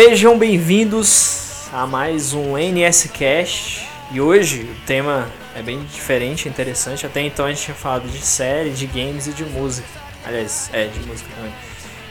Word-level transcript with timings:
Sejam 0.00 0.38
bem-vindos 0.38 1.68
a 1.72 1.84
mais 1.84 2.32
um 2.32 2.56
NS 2.56 3.10
Cash. 3.12 3.84
E 4.12 4.20
hoje 4.20 4.60
o 4.60 4.86
tema 4.86 5.26
é 5.56 5.60
bem 5.60 5.82
diferente, 5.92 6.48
interessante. 6.48 7.04
Até 7.04 7.20
então 7.22 7.44
a 7.44 7.48
gente 7.48 7.64
tinha 7.64 7.74
falado 7.74 8.08
de 8.08 8.24
série, 8.24 8.70
de 8.70 8.86
games 8.86 9.26
e 9.26 9.32
de 9.32 9.44
música. 9.44 9.88
Aliás, 10.24 10.70
é, 10.72 10.86
de 10.86 11.00
música 11.00 11.28
também. 11.34 11.52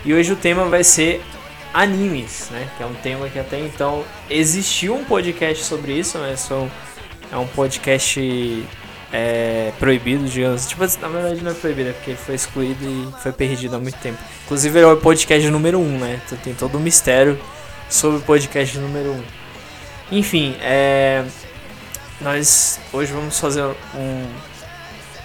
E 0.03 0.13
hoje 0.13 0.33
o 0.33 0.35
tema 0.35 0.65
vai 0.65 0.83
ser 0.83 1.21
animes, 1.73 2.49
né? 2.51 2.69
Que 2.75 2.83
é 2.83 2.85
um 2.85 2.93
tema 2.95 3.29
que 3.29 3.39
até 3.39 3.57
então 3.57 4.03
existiu 4.29 4.93
um 4.93 5.05
podcast 5.05 5.63
sobre 5.63 5.93
isso, 5.93 6.17
mas 6.17 6.41
são, 6.41 6.69
é 7.31 7.37
um 7.37 7.47
podcast 7.47 8.67
é, 9.13 9.71
proibido, 9.79 10.25
digamos. 10.25 10.67
Tipo, 10.67 10.81
na 10.99 11.07
verdade 11.07 11.41
não 11.41 11.51
é 11.51 11.53
proibido, 11.53 11.91
é 11.91 11.93
porque 11.93 12.15
foi 12.15 12.35
excluído 12.35 12.83
e 12.83 13.21
foi 13.21 13.31
perdido 13.31 13.77
há 13.77 13.79
muito 13.79 13.97
tempo. 13.99 14.17
Inclusive 14.43 14.77
é 14.77 14.87
o 14.87 14.97
podcast 14.97 15.49
número 15.49 15.79
1, 15.79 15.81
um, 15.81 15.99
né? 15.99 16.19
Então 16.25 16.37
tem 16.39 16.53
todo 16.53 16.75
o 16.75 16.79
um 16.79 16.81
mistério 16.81 17.39
sobre 17.89 18.17
o 18.17 18.21
podcast 18.21 18.77
número 18.77 19.11
1. 19.11 19.13
Um. 19.13 19.23
Enfim, 20.11 20.55
é, 20.61 21.23
nós 22.21 22.79
hoje 22.93 23.11
vamos 23.11 23.39
fazer 23.39 23.63
um, 23.63 24.25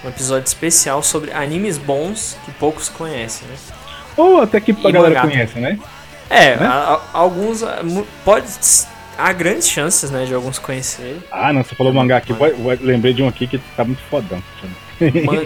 um, 0.03 0.09
episódio 0.09 0.47
especial 0.47 1.01
sobre 1.01 1.31
animes 1.31 1.77
bons 1.77 2.37
que 2.45 2.51
poucos 2.51 2.89
conhecem, 2.89 3.47
né? 3.47 3.55
Ou 4.17 4.41
até 4.41 4.59
que 4.59 4.71
a 4.71 4.91
galera 4.91 5.21
conhece, 5.21 5.59
né? 5.59 5.79
É, 6.29 6.55
né? 6.57 6.65
A, 6.65 6.99
a, 7.13 7.17
alguns 7.17 7.63
pode 8.23 8.47
há 9.17 9.31
grandes 9.31 9.69
chances, 9.69 10.11
né, 10.11 10.25
de 10.25 10.33
alguns 10.33 10.59
conhecerem. 10.59 11.23
Ah, 11.31 11.53
não, 11.53 11.63
você 11.63 11.75
falou 11.75 11.93
mangá 11.93 12.17
aqui, 12.17 12.33
vou, 12.33 12.53
vou, 12.55 12.77
lembrei 12.81 13.13
de 13.13 13.23
um 13.23 13.27
aqui 13.27 13.47
que 13.47 13.57
tá 13.75 13.83
muito 13.85 14.01
fodão. 14.09 14.41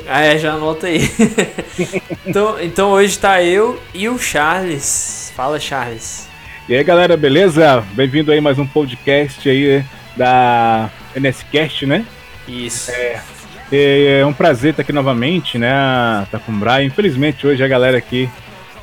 ah, 0.07 0.21
é, 0.25 0.37
já 0.37 0.53
anota 0.53 0.87
aí. 0.87 1.01
então, 2.25 2.59
então 2.61 2.89
hoje 2.91 3.17
tá 3.17 3.41
eu 3.43 3.79
e 3.93 4.09
o 4.09 4.17
Charles. 4.17 5.31
Fala, 5.35 5.59
Charles. 5.59 6.27
E 6.69 6.75
aí, 6.75 6.83
galera, 6.83 7.15
beleza? 7.15 7.81
Bem-vindo 7.93 8.29
aí 8.29 8.41
mais 8.41 8.59
um 8.59 8.67
podcast 8.67 9.49
aí 9.49 9.85
da 10.17 10.89
NSCast, 11.15 11.85
né? 11.85 12.05
Isso. 12.45 12.91
É, 12.91 13.21
é, 13.71 14.25
um 14.25 14.33
prazer 14.33 14.71
estar 14.71 14.81
aqui 14.81 14.91
novamente, 14.91 15.57
né? 15.57 16.27
Tá 16.29 16.37
com 16.37 16.51
o 16.51 16.55
Brian. 16.55 16.83
Infelizmente 16.83 17.47
hoje 17.47 17.63
a 17.63 17.67
galera 17.69 17.97
aqui 17.97 18.29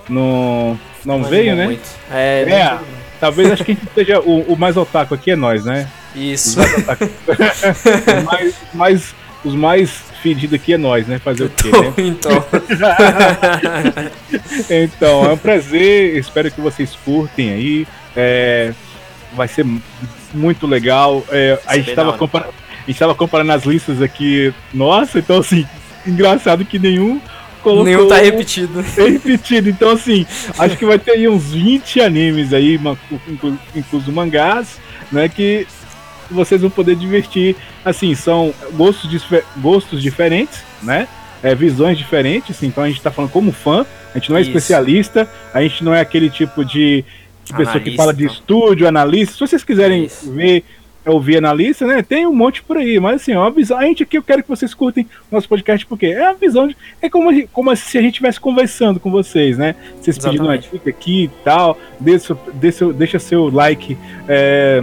não, 0.08 0.80
não, 1.04 1.18
não 1.18 1.28
veio, 1.28 1.54
né? 1.54 1.66
Muito. 1.66 1.86
É, 2.10 2.46
é 2.48 2.78
talvez 3.20 3.52
acho 3.52 3.62
que 3.62 3.72
a 3.72 3.74
gente 3.74 3.86
seja 3.94 4.18
o, 4.18 4.54
o, 4.54 4.56
mais 4.56 4.78
otaku 4.78 5.12
aqui 5.12 5.32
é 5.32 5.36
nós, 5.36 5.66
né? 5.66 5.86
Isso. 6.16 6.60
Os 8.16 8.24
mais, 8.24 8.54
mais, 8.72 9.14
os 9.44 9.54
mais 9.54 10.02
fedidos 10.24 10.54
aqui 10.54 10.72
é 10.72 10.78
nós, 10.78 11.06
né? 11.06 11.18
Fazer 11.18 11.44
o 11.44 11.50
quê, 11.50 11.70
né? 11.70 11.92
Então. 11.98 12.44
então, 14.70 15.24
é 15.26 15.32
um 15.34 15.36
prazer. 15.36 16.16
Espero 16.16 16.50
que 16.50 16.62
vocês 16.62 16.96
curtem 17.04 17.52
aí. 17.52 17.86
É, 18.16 18.72
vai 19.34 19.46
ser 19.46 19.66
muito 20.32 20.66
legal. 20.66 21.22
É, 21.30 21.58
a, 21.66 21.76
gente 21.76 21.90
estava 21.90 22.14
compar... 22.14 22.48
comparando 23.18 23.52
as 23.52 23.64
listas 23.64 24.00
aqui. 24.00 24.54
Nossa, 24.72 25.18
então 25.18 25.40
assim, 25.40 25.66
engraçado 26.06 26.64
que 26.64 26.78
nenhum 26.78 27.20
colocou. 27.62 27.84
Nenhum 27.84 28.08
tá 28.08 28.16
repetido. 28.16 28.80
repetido. 28.96 29.68
Então, 29.68 29.90
assim, 29.90 30.24
acho 30.58 30.78
que 30.78 30.86
vai 30.86 30.98
ter 30.98 31.12
aí 31.12 31.28
uns 31.28 31.52
20 31.52 32.00
animes 32.00 32.54
aí, 32.54 32.80
incluso 33.76 34.10
mangás, 34.10 34.80
né? 35.12 35.28
Que 35.28 35.66
vocês 36.30 36.60
vão 36.60 36.70
poder 36.70 36.96
divertir. 36.96 37.56
Assim, 37.84 38.14
são 38.14 38.54
gostos, 38.72 39.10
gostos 39.56 40.02
diferentes, 40.02 40.62
né? 40.82 41.08
É, 41.42 41.54
visões 41.54 41.98
diferentes, 41.98 42.56
assim, 42.56 42.68
então 42.68 42.82
a 42.82 42.88
gente 42.88 43.02
tá 43.02 43.10
falando 43.10 43.30
como 43.30 43.52
fã, 43.52 43.84
a 44.14 44.18
gente 44.18 44.30
não 44.30 44.38
é 44.38 44.40
Isso. 44.40 44.48
especialista, 44.48 45.28
a 45.52 45.60
gente 45.60 45.84
não 45.84 45.94
é 45.94 46.00
aquele 46.00 46.30
tipo 46.30 46.64
de, 46.64 47.04
pessoa 47.52 47.80
que 47.80 47.94
fala 47.94 48.14
de 48.14 48.24
estúdio, 48.24 48.88
analista. 48.88 49.34
Se 49.34 49.40
vocês 49.40 49.62
quiserem 49.62 50.04
Isso. 50.04 50.32
ver 50.32 50.64
ouvir 51.06 51.36
analista, 51.36 51.86
né? 51.86 52.02
Tem 52.02 52.26
um 52.26 52.34
monte 52.34 52.62
por 52.62 52.76
aí, 52.76 52.98
mas 52.98 53.20
assim, 53.20 53.32
é 53.32 53.38
uma 53.38 53.50
visão. 53.50 53.78
A 53.78 53.84
gente 53.84 54.02
aqui 54.02 54.16
eu 54.16 54.22
quero 54.22 54.42
que 54.42 54.48
vocês 54.48 54.72
curtem 54.72 55.06
nosso 55.30 55.48
podcast, 55.48 55.84
porque 55.86 56.06
é 56.06 56.22
uma 56.22 56.34
visão 56.34 56.66
de. 56.66 56.76
É 57.00 57.10
como, 57.10 57.46
como 57.48 57.74
se 57.76 57.98
a 57.98 58.00
gente 58.00 58.12
estivesse 58.12 58.40
conversando 58.40 58.98
com 58.98 59.10
vocês, 59.10 59.58
né? 59.58 59.74
Vocês 60.00 60.18
pedindo 60.18 60.44
uma 60.44 60.58
dica 60.58 60.88
aqui 60.88 61.24
e 61.24 61.30
tal, 61.44 61.78
deixa, 62.00 62.36
deixa, 62.54 62.92
deixa 62.92 63.18
seu 63.18 63.48
like. 63.50 63.96
É, 64.28 64.82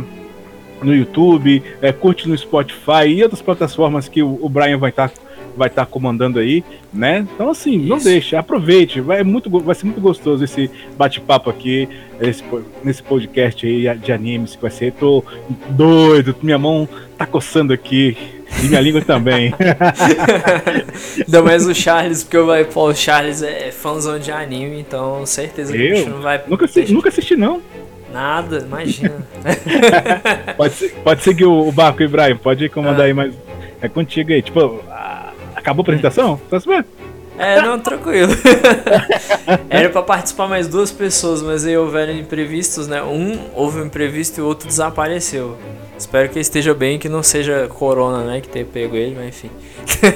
no 0.82 0.96
YouTube, 0.96 1.64
é, 1.82 1.92
curte 1.92 2.28
no 2.28 2.38
Spotify 2.38 3.08
e 3.08 3.24
outras 3.24 3.42
plataformas 3.42 4.08
que 4.08 4.22
o, 4.22 4.40
o 4.42 4.50
Brian 4.50 4.78
vai 4.78 4.90
estar 4.90 5.10
tá, 5.10 5.16
vai 5.56 5.68
estar 5.68 5.86
tá 5.86 5.92
comandando 5.92 6.40
aí, 6.40 6.64
né? 6.94 7.26
Então 7.36 7.50
assim, 7.50 7.78
Isso. 7.80 7.88
não 7.88 7.98
deixe, 7.98 8.36
aproveite, 8.36 9.02
vai, 9.02 9.24
muito, 9.24 9.50
vai 9.50 9.76
ser 9.76 9.86
muito 9.86 10.02
gostoso 10.02 10.44
esse 10.44 10.70
bate-papo 10.98 11.50
aqui, 11.50 11.88
esse, 12.20 12.44
nesse 12.84 13.04
podcast 13.04 13.66
aí 13.66 13.98
de 13.98 14.12
animes 14.12 14.56
que 14.56 14.62
vai 14.62 14.72
ser. 14.72 14.94
Tô 14.94 15.24
doido, 15.70 16.36
minha 16.42 16.58
mão 16.58 16.88
tá 17.18 17.26
coçando 17.26 17.74
aqui. 17.74 18.18
E 18.62 18.68
minha 18.68 18.82
língua 18.82 19.02
também. 19.02 19.54
Ainda 21.26 21.42
mais 21.42 21.66
o 21.66 21.74
Charles, 21.74 22.24
porque 22.24 22.38
o, 22.38 22.66
pô, 22.66 22.90
o 22.90 22.94
Charles 22.94 23.42
é 23.42 23.72
fãzão 23.72 24.20
de 24.20 24.30
anime, 24.30 24.80
então 24.80 25.26
certeza 25.26 25.72
que 25.72 25.82
Eu? 25.82 26.10
não 26.10 26.22
vai. 26.22 26.42
Nunca, 26.48 26.66
assisti, 26.66 26.94
nunca 26.94 27.08
assisti, 27.10 27.38
não. 27.38 27.62
Nada, 28.12 28.60
imagina. 28.60 29.26
pode, 30.58 30.90
pode 31.04 31.24
seguir 31.24 31.46
o 31.46 31.72
barco, 31.72 32.04
Ibrahim. 32.04 32.36
Pode 32.36 32.68
comandar 32.70 33.02
ah. 33.02 33.06
aí, 33.06 33.14
mas 33.14 33.34
é 33.82 33.88
contigo 33.88 34.32
aí. 34.32 34.42
Tipo, 34.42 34.82
acabou 35.56 35.82
a 35.82 35.86
apresentação? 35.86 36.40
Tá 36.50 36.60
sabendo? 36.60 36.86
É, 37.38 37.62
não, 37.62 37.80
tranquilo. 37.80 38.34
Era 39.70 39.90
pra 39.90 40.02
participar 40.04 40.48
mais 40.48 40.68
duas 40.68 40.92
pessoas, 40.92 41.42
mas 41.42 41.66
aí 41.66 41.76
houveram 41.76 42.14
imprevistos, 42.14 42.88
né? 42.88 43.02
Um 43.02 43.40
houve 43.56 43.80
um 43.80 43.86
imprevisto 43.86 44.40
e 44.40 44.44
o 44.44 44.46
outro 44.46 44.68
desapareceu. 44.68 45.58
Espero 45.98 46.30
que 46.30 46.40
esteja 46.40 46.74
bem, 46.74 47.00
que 47.00 47.08
não 47.08 47.24
seja 47.24 47.68
corona, 47.68 48.24
né? 48.24 48.42
Que 48.42 48.50
tenha 48.50 48.66
pego 48.66 48.96
ele, 48.96 49.16
mas 49.16 49.28
enfim. 49.28 49.50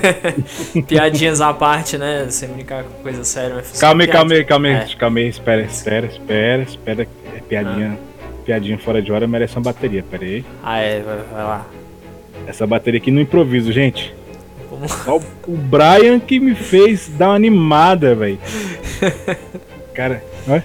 Piadinhas 0.88 1.42
à 1.42 1.54
parte, 1.54 1.98
né? 1.98 2.28
Sem 2.30 2.50
brincar 2.50 2.84
com 2.84 3.04
coisa 3.04 3.24
séria. 3.24 3.56
Mas 3.56 3.80
calma 3.80 4.04
aí, 4.04 4.08
calma 4.08 4.34
aí, 4.34 4.44
calma 4.44 4.68
aí, 4.68 4.74
é. 4.74 4.88
calma 4.98 5.20
aí. 5.20 5.28
Espera, 5.28 5.62
espera, 5.62 6.06
espera, 6.08 6.62
espera. 6.64 7.08
É 7.35 7.41
piadinha, 7.41 7.97
ah. 8.00 8.25
piadinha 8.46 8.78
fora 8.78 9.01
de 9.01 9.12
hora 9.12 9.28
merece 9.28 9.57
uma 9.57 9.63
bateria, 9.63 10.03
pera 10.09 10.23
aí. 10.23 10.46
Ah, 10.63 10.79
é, 10.79 11.01
vai, 11.01 11.18
vai 11.18 11.44
lá. 11.44 11.66
Essa 12.47 12.66
bateria 12.66 13.00
aqui 13.00 13.12
no 13.12 13.19
improviso, 13.19 13.72
gente. 13.72 14.16
Só 14.88 15.18
o 15.18 15.56
Brian 15.56 16.19
que 16.19 16.40
me 16.40 16.56
fez 16.56 17.09
dar 17.09 17.29
uma 17.29 17.35
animada, 17.35 18.16
velho. 18.16 18.40
Cara, 19.94 20.23
olha. 20.47 20.63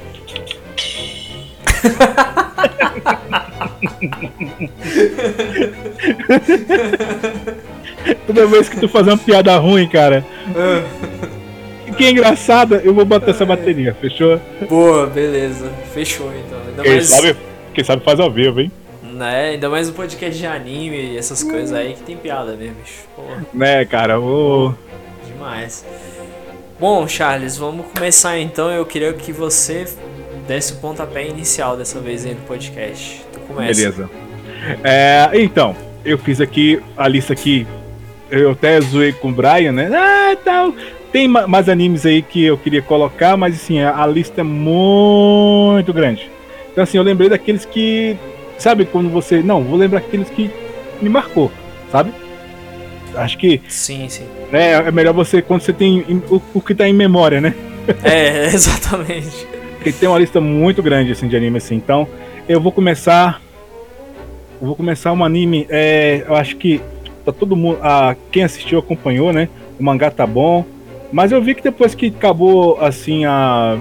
Toda 8.26 8.46
vez 8.46 8.68
que 8.68 8.80
tu 8.80 8.88
fazer 8.88 9.10
uma 9.10 9.18
piada 9.18 9.56
ruim, 9.58 9.88
cara. 9.88 10.24
Que 12.00 12.06
é 12.06 12.10
engraçada, 12.10 12.80
eu 12.82 12.94
vou 12.94 13.04
botar 13.04 13.30
essa 13.30 13.44
bateria, 13.44 13.94
fechou? 14.00 14.40
Boa, 14.68 15.06
beleza. 15.06 15.70
Fechou 15.92 16.32
então. 16.32 16.58
Ainda 16.66 16.82
quem, 16.82 16.92
mais... 16.92 17.08
sabe, 17.08 17.36
quem 17.74 17.84
sabe 17.84 18.02
faz 18.02 18.18
ao 18.18 18.30
vivo, 18.30 18.60
hein? 18.60 18.72
Né? 19.02 19.50
Ainda 19.50 19.68
mais 19.68 19.88
um 19.88 19.92
podcast 19.92 20.38
de 20.38 20.46
anime 20.46 21.12
e 21.12 21.18
essas 21.18 21.42
coisas 21.42 21.72
aí 21.72 21.92
que 21.92 22.02
tem 22.02 22.16
piada 22.16 22.56
mesmo, 22.56 22.76
bicho. 22.82 23.02
Porra. 23.14 23.46
Né, 23.52 23.84
cara, 23.84 24.18
vou. 24.18 24.74
Demais. 25.26 25.84
Bom, 26.78 27.06
Charles, 27.06 27.58
vamos 27.58 27.86
começar 27.92 28.38
então. 28.38 28.70
Eu 28.70 28.86
queria 28.86 29.12
que 29.12 29.32
você 29.32 29.86
desse 30.48 30.72
o 30.72 30.76
pontapé 30.76 31.28
inicial 31.28 31.76
dessa 31.76 32.00
vez 32.00 32.24
aí 32.24 32.34
no 32.34 32.40
podcast. 32.42 33.22
Tu 33.32 33.40
começa. 33.40 33.78
Beleza. 33.78 34.10
É, 34.82 35.30
então, 35.34 35.76
eu 36.04 36.16
fiz 36.16 36.40
aqui 36.40 36.80
a 36.96 37.06
lista 37.06 37.34
aqui. 37.34 37.66
Eu 38.30 38.52
até 38.52 38.80
zoei 38.80 39.12
com 39.12 39.28
o 39.28 39.32
Brian, 39.32 39.72
né? 39.72 39.90
Ah, 39.92 40.36
tal. 40.42 40.72
Tem 41.12 41.26
mais 41.26 41.68
animes 41.68 42.06
aí 42.06 42.22
que 42.22 42.44
eu 42.44 42.56
queria 42.56 42.82
colocar, 42.82 43.36
mas 43.36 43.54
assim, 43.54 43.80
a, 43.80 44.02
a 44.02 44.06
lista 44.06 44.40
é 44.40 44.44
muito 44.44 45.92
grande. 45.92 46.30
Então 46.70 46.84
assim, 46.84 46.98
eu 46.98 47.02
lembrei 47.02 47.28
daqueles 47.28 47.64
que 47.64 48.16
Sabe 48.60 48.84
quando 48.84 49.08
você. 49.08 49.42
Não, 49.42 49.64
vou 49.64 49.78
lembrar 49.78 50.00
aqueles 50.00 50.28
que 50.28 50.50
me 51.00 51.08
marcou, 51.08 51.50
sabe? 51.90 52.12
Acho 53.14 53.38
que. 53.38 53.62
Sim, 53.66 54.06
sim. 54.10 54.26
Né, 54.52 54.72
é 54.72 54.90
melhor 54.90 55.14
você 55.14 55.40
quando 55.40 55.62
você 55.62 55.72
tem 55.72 56.04
o, 56.30 56.42
o 56.52 56.60
que 56.60 56.74
tá 56.74 56.86
em 56.86 56.92
memória, 56.92 57.40
né? 57.40 57.54
É, 58.04 58.44
exatamente. 58.52 59.46
Porque 59.76 59.92
tem 59.92 60.06
uma 60.06 60.18
lista 60.18 60.42
muito 60.42 60.82
grande 60.82 61.10
assim, 61.10 61.26
de 61.26 61.34
anime 61.34 61.56
assim. 61.56 61.74
Então, 61.74 62.06
eu 62.46 62.60
vou 62.60 62.70
começar. 62.70 63.40
Eu 64.60 64.66
vou 64.66 64.76
começar 64.76 65.10
um 65.14 65.24
anime. 65.24 65.66
É, 65.70 66.26
eu 66.28 66.34
acho 66.34 66.56
que 66.56 66.82
tá 67.24 67.32
todo 67.32 67.56
mundo. 67.56 67.78
A, 67.80 68.14
quem 68.30 68.44
assistiu 68.44 68.78
acompanhou, 68.78 69.32
né? 69.32 69.48
O 69.78 69.82
mangá 69.82 70.10
tá 70.10 70.26
bom. 70.26 70.66
Mas 71.12 71.32
eu 71.32 71.42
vi 71.42 71.54
que 71.54 71.62
depois 71.62 71.94
que 71.94 72.06
acabou 72.06 72.80
assim 72.80 73.24
a 73.24 73.78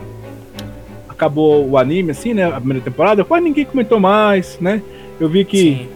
acabou 1.08 1.70
o 1.70 1.78
anime, 1.78 2.12
assim, 2.12 2.34
né? 2.34 2.46
A 2.46 2.56
primeira 2.60 2.82
temporada, 2.82 3.26
quase 3.26 3.44
ninguém 3.44 3.66
comentou 3.66 4.00
mais, 4.00 4.58
né? 4.60 4.82
Eu 5.20 5.28
vi 5.28 5.44
que 5.44 5.58
Sim. 5.58 5.90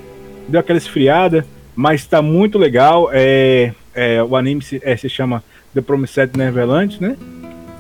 deu 0.49 0.59
aquela 0.59 0.77
esfriada, 0.77 1.45
mas 1.73 2.05
tá 2.05 2.21
muito 2.21 2.57
legal. 2.57 3.09
É, 3.13 3.71
é, 3.95 4.21
o 4.21 4.35
anime 4.35 4.61
se, 4.61 4.81
é, 4.83 4.97
se 4.97 5.07
chama 5.07 5.41
The 5.73 5.81
Promised 5.81 6.35
Neverland, 6.35 7.01
né? 7.01 7.15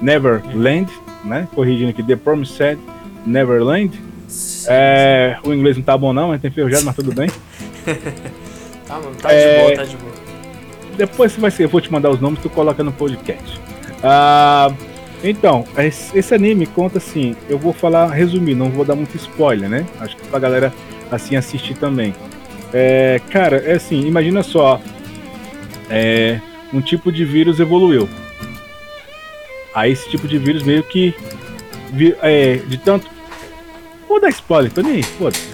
Neverland, 0.01 0.89
né? 1.25 1.47
Corrigindo 1.53 1.89
aqui, 1.89 2.01
The 2.01 2.15
Promised 2.15 2.79
Neverland. 3.25 3.99
É, 4.67 5.37
o 5.43 5.53
inglês 5.53 5.75
não 5.75 5.83
tá 5.83 5.97
bom 5.97 6.13
não, 6.13 6.29
mas 6.29 6.41
tem 6.41 6.49
enferrujado, 6.49 6.85
mas 6.85 6.95
tudo 6.95 7.13
bem. 7.13 7.29
tá, 8.87 8.99
mano, 8.99 9.15
tá 9.21 9.33
é... 9.33 9.57
de 9.57 9.61
boa, 9.61 9.75
tá 9.75 9.83
de 9.83 9.97
boa. 9.97 10.12
Depois 10.95 11.35
vai 11.35 11.51
ser, 11.51 11.63
eu 11.63 11.69
vou 11.69 11.81
te 11.81 11.91
mandar 11.91 12.09
os 12.09 12.19
nomes, 12.19 12.39
tu 12.41 12.49
coloca 12.49 12.83
no 12.83 12.91
podcast. 12.91 13.59
Ah, 14.03 14.71
então, 15.23 15.65
esse, 15.77 16.35
anime 16.35 16.65
conta 16.65 16.97
assim, 16.97 17.35
eu 17.49 17.57
vou 17.57 17.71
falar, 17.71 18.07
resumir, 18.07 18.55
não 18.55 18.69
vou 18.69 18.83
dar 18.83 18.95
muito 18.95 19.15
spoiler, 19.15 19.69
né? 19.69 19.85
Acho 19.99 20.17
que 20.17 20.27
pra 20.27 20.37
galera 20.37 20.73
assim 21.09 21.35
assistir 21.35 21.75
também. 21.75 22.13
É, 22.73 23.21
cara, 23.29 23.57
é 23.57 23.73
assim, 23.73 24.05
imagina 24.05 24.43
só, 24.43 24.81
é, 25.89 26.41
um 26.73 26.81
tipo 26.81 27.11
de 27.11 27.23
vírus 27.23 27.59
evoluiu. 27.59 28.09
Aí 29.73 29.91
esse 29.91 30.09
tipo 30.09 30.27
de 30.27 30.37
vírus 30.37 30.63
meio 30.63 30.83
que 30.83 31.15
é, 32.21 32.57
de 32.57 32.77
tanto. 32.77 33.09
Vou 34.07 34.19
dar 34.19 34.29
spoiler, 34.29 34.71
tô 34.71 34.81
nem 34.81 34.95
aí, 34.95 35.03
foda-se. 35.03 35.52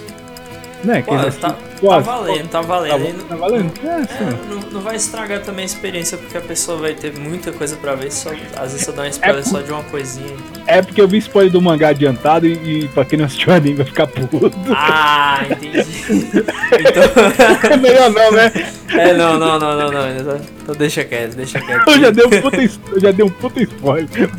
Né? 0.82 1.02
Pô, 1.02 1.16
tá, 1.16 1.30
tá 1.30 1.98
valendo, 2.00 2.48
tá 2.48 2.60
valendo. 2.62 3.22
Tá, 3.22 3.28
tá 3.28 3.36
valendo? 3.36 3.72
É, 3.84 3.88
é, 3.88 4.48
não, 4.48 4.60
não, 4.70 4.80
vai 4.80 4.96
estragar 4.96 5.42
também 5.42 5.62
a 5.62 5.66
experiência, 5.66 6.16
porque 6.16 6.38
a 6.38 6.40
pessoa 6.40 6.78
vai 6.78 6.94
ter 6.94 7.12
muita 7.18 7.52
coisa 7.52 7.76
pra 7.76 7.94
ver, 7.94 8.10
só, 8.10 8.30
às 8.56 8.72
vezes 8.72 8.86
eu 8.86 8.94
dou 8.94 9.04
uma 9.04 9.10
spoiler 9.10 9.40
é 9.40 9.42
só 9.42 9.60
de 9.60 9.70
uma 9.70 9.82
coisinha. 9.84 10.32
Então. 10.50 10.62
É 10.66 10.80
porque 10.80 11.00
eu 11.00 11.08
vi 11.08 11.18
spoiler 11.18 11.52
do 11.52 11.60
mangá 11.60 11.88
adiantado 11.88 12.46
e, 12.46 12.84
e 12.84 12.88
pra 12.88 13.04
quem 13.04 13.18
não 13.18 13.26
assistiu 13.26 13.52
anime 13.52 13.76
vai 13.76 13.86
ficar 13.86 14.06
puto. 14.06 14.50
Ah, 14.74 15.44
entendi. 15.50 15.86
então... 16.80 17.70
é 17.70 17.76
melhor 17.76 18.10
não, 18.10 18.32
né? 18.32 18.52
É, 18.88 19.12
não, 19.12 19.38
não, 19.38 19.58
não, 19.58 19.76
não, 19.76 19.92
não. 19.92 20.16
Então, 20.16 20.40
então 20.62 20.74
deixa 20.74 21.04
quieto, 21.04 21.34
deixa 21.34 21.60
quieto. 21.60 21.88
eu 21.90 22.00
já 22.00 22.10
dei 22.10 22.24
um 22.24 22.30
puta, 22.40 22.62
eu 22.62 23.00
já 23.00 23.10
dei 23.10 23.24
um 23.24 23.30
puta 23.30 23.62
spoiler. 23.62 24.30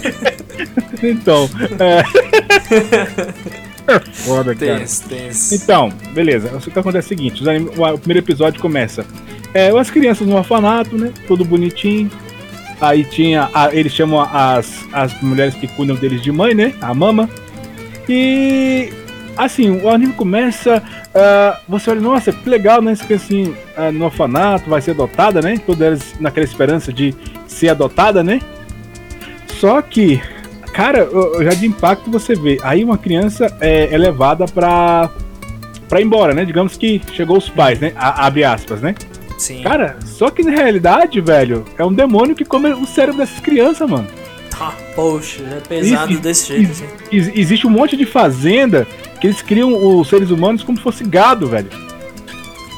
então, 1.02 1.50
é... 1.78 2.02
É 3.86 3.98
foda, 3.98 4.54
cara. 4.54 4.78
Tenso, 4.78 5.08
tenso. 5.08 5.54
Então, 5.54 5.92
beleza. 6.12 6.56
O 6.56 6.60
que 6.60 6.78
acontece 6.78 7.12
é 7.12 7.14
o 7.14 7.18
seguinte: 7.18 7.42
o 7.42 7.98
primeiro 7.98 8.24
episódio 8.24 8.60
começa. 8.60 9.04
É, 9.54 9.68
as 9.68 9.90
crianças 9.90 10.26
no 10.26 10.36
orfanato, 10.36 10.96
né? 10.96 11.12
Tudo 11.26 11.44
bonitinho. 11.44 12.10
Aí 12.80 13.04
tinha. 13.04 13.50
A, 13.52 13.74
eles 13.74 13.92
chamam 13.92 14.20
as, 14.20 14.84
as 14.92 15.20
mulheres 15.22 15.54
que 15.54 15.68
cuidam 15.68 15.96
deles 15.96 16.22
de 16.22 16.32
mãe, 16.32 16.54
né? 16.54 16.74
A 16.80 16.94
mama. 16.94 17.28
E. 18.08 18.92
Assim, 19.36 19.80
o 19.80 19.88
anime 19.88 20.12
começa. 20.12 20.82
Uh, 21.08 21.56
você 21.68 21.90
olha, 21.90 22.00
nossa, 22.00 22.32
que 22.32 22.48
legal, 22.48 22.80
né? 22.82 22.94
Que 23.06 23.14
assim, 23.14 23.54
uh, 23.76 23.92
no 23.92 24.06
orfanato 24.06 24.68
vai 24.68 24.80
ser 24.80 24.92
adotada, 24.92 25.40
né? 25.40 25.60
Todas 25.64 25.80
elas 25.82 26.14
naquela 26.20 26.44
esperança 26.44 26.92
de 26.92 27.14
ser 27.46 27.70
adotada, 27.70 28.22
né? 28.22 28.40
Só 29.58 29.80
que 29.80 30.20
Cara, 30.72 31.08
já 31.42 31.50
de 31.50 31.66
impacto 31.66 32.10
você 32.10 32.34
vê. 32.34 32.58
Aí 32.62 32.82
uma 32.82 32.96
criança 32.96 33.54
é, 33.60 33.92
é 33.92 33.98
levada 33.98 34.46
pra, 34.46 35.10
pra 35.88 36.00
ir 36.00 36.04
embora, 36.04 36.32
né? 36.32 36.44
Digamos 36.44 36.76
que 36.76 37.00
chegou 37.12 37.36
os 37.36 37.48
pais, 37.48 37.78
né? 37.78 37.92
A, 37.94 38.26
abre 38.26 38.42
aspas, 38.42 38.80
né? 38.80 38.94
Sim. 39.36 39.62
Cara, 39.62 39.98
só 40.04 40.30
que 40.30 40.42
na 40.42 40.52
realidade, 40.52 41.20
velho, 41.20 41.64
é 41.76 41.84
um 41.84 41.92
demônio 41.92 42.34
que 42.34 42.44
come 42.44 42.70
o 42.70 42.86
cérebro 42.86 43.18
dessas 43.18 43.40
crianças, 43.40 43.88
mano. 43.88 44.06
Ah, 44.58 44.72
poxa, 44.94 45.42
é 45.42 45.60
pesado 45.60 46.18
desse 46.18 46.48
jeito, 46.48 46.70
assim. 46.70 46.86
Existe 47.10 47.66
um 47.66 47.70
monte 47.70 47.96
de 47.96 48.06
fazenda 48.06 48.86
que 49.20 49.26
eles 49.26 49.42
criam 49.42 49.98
os 49.98 50.08
seres 50.08 50.30
humanos 50.30 50.62
como 50.62 50.78
se 50.78 50.84
fosse 50.84 51.04
gado, 51.04 51.48
velho. 51.48 51.68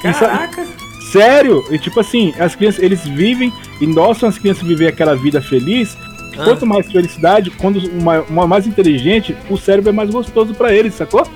Caraca! 0.00 0.66
Sério? 1.12 1.64
E 1.70 1.78
tipo 1.78 2.00
assim, 2.00 2.32
as 2.38 2.56
crianças, 2.56 2.82
eles 2.82 3.04
vivem, 3.04 3.52
endossam 3.80 4.28
as 4.28 4.38
crianças 4.38 4.66
viver 4.66 4.88
aquela 4.88 5.14
vida 5.14 5.40
feliz 5.40 5.96
ah. 6.38 6.44
Quanto 6.44 6.66
mais 6.66 6.90
felicidade, 6.90 7.50
quando 7.50 7.78
uma, 7.90 8.20
uma, 8.22 8.46
mais 8.46 8.66
inteligente, 8.66 9.36
o 9.48 9.56
cérebro 9.56 9.90
é 9.90 9.92
mais 9.92 10.10
gostoso 10.10 10.54
para 10.54 10.72
ele, 10.72 10.90
sacou? 10.90 11.26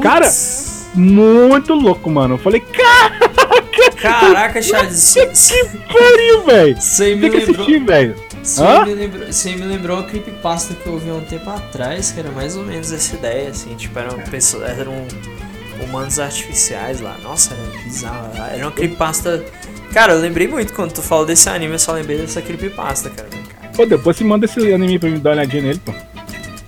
Cara, 0.00 0.30
muito 0.94 1.74
louco, 1.74 2.10
mano. 2.10 2.34
Eu 2.34 2.38
falei, 2.38 2.60
caraca! 2.60 3.28
Caraca, 3.96 4.60
Charles. 4.62 5.14
Que 5.14 5.64
pariu, 5.92 6.44
velho! 6.44 6.80
Você 6.80 7.14
me 7.14 7.28
lembrou. 7.28 7.54
Assistir, 7.54 7.84
velho. 7.84 8.28
Você 8.42 8.84
me, 8.84 8.94
lembrou, 8.94 9.26
você 9.26 9.56
me 9.56 9.64
lembrou 9.64 9.96
uma 9.98 10.06
creepypasta 10.06 10.74
que 10.74 10.86
eu 10.86 10.94
ouvi 10.94 11.10
um 11.10 11.20
tempo 11.20 11.50
atrás, 11.50 12.12
que 12.12 12.20
era 12.20 12.30
mais 12.30 12.56
ou 12.56 12.64
menos 12.64 12.92
essa 12.92 13.16
ideia, 13.16 13.50
assim, 13.50 13.74
tipo, 13.74 13.98
eram 13.98 14.18
pessoas. 14.30 14.78
Eram 14.78 15.06
humanos 15.82 16.18
artificiais 16.18 17.00
lá. 17.00 17.16
Nossa, 17.22 17.54
era 17.54 17.82
bizarro. 17.82 18.30
Era 18.52 18.64
uma 18.64 18.72
creepypasta. 18.72 19.44
Cara, 19.92 20.14
eu 20.14 20.20
lembrei 20.20 20.46
muito 20.46 20.72
quando 20.72 20.92
tu 20.92 21.02
falou 21.02 21.26
desse 21.26 21.48
anime, 21.48 21.74
eu 21.74 21.78
só 21.78 21.92
lembrei 21.92 22.18
dessa 22.18 22.40
creepypasta, 22.42 23.10
cara. 23.10 23.28
Pô, 23.78 23.86
depois 23.86 24.16
você 24.16 24.24
manda 24.24 24.44
esse 24.44 24.72
anime 24.72 24.98
pra 24.98 25.08
mim 25.08 25.20
dar 25.20 25.30
uma 25.30 25.36
olhadinha 25.36 25.62
nele, 25.62 25.78
pô. 25.78 25.94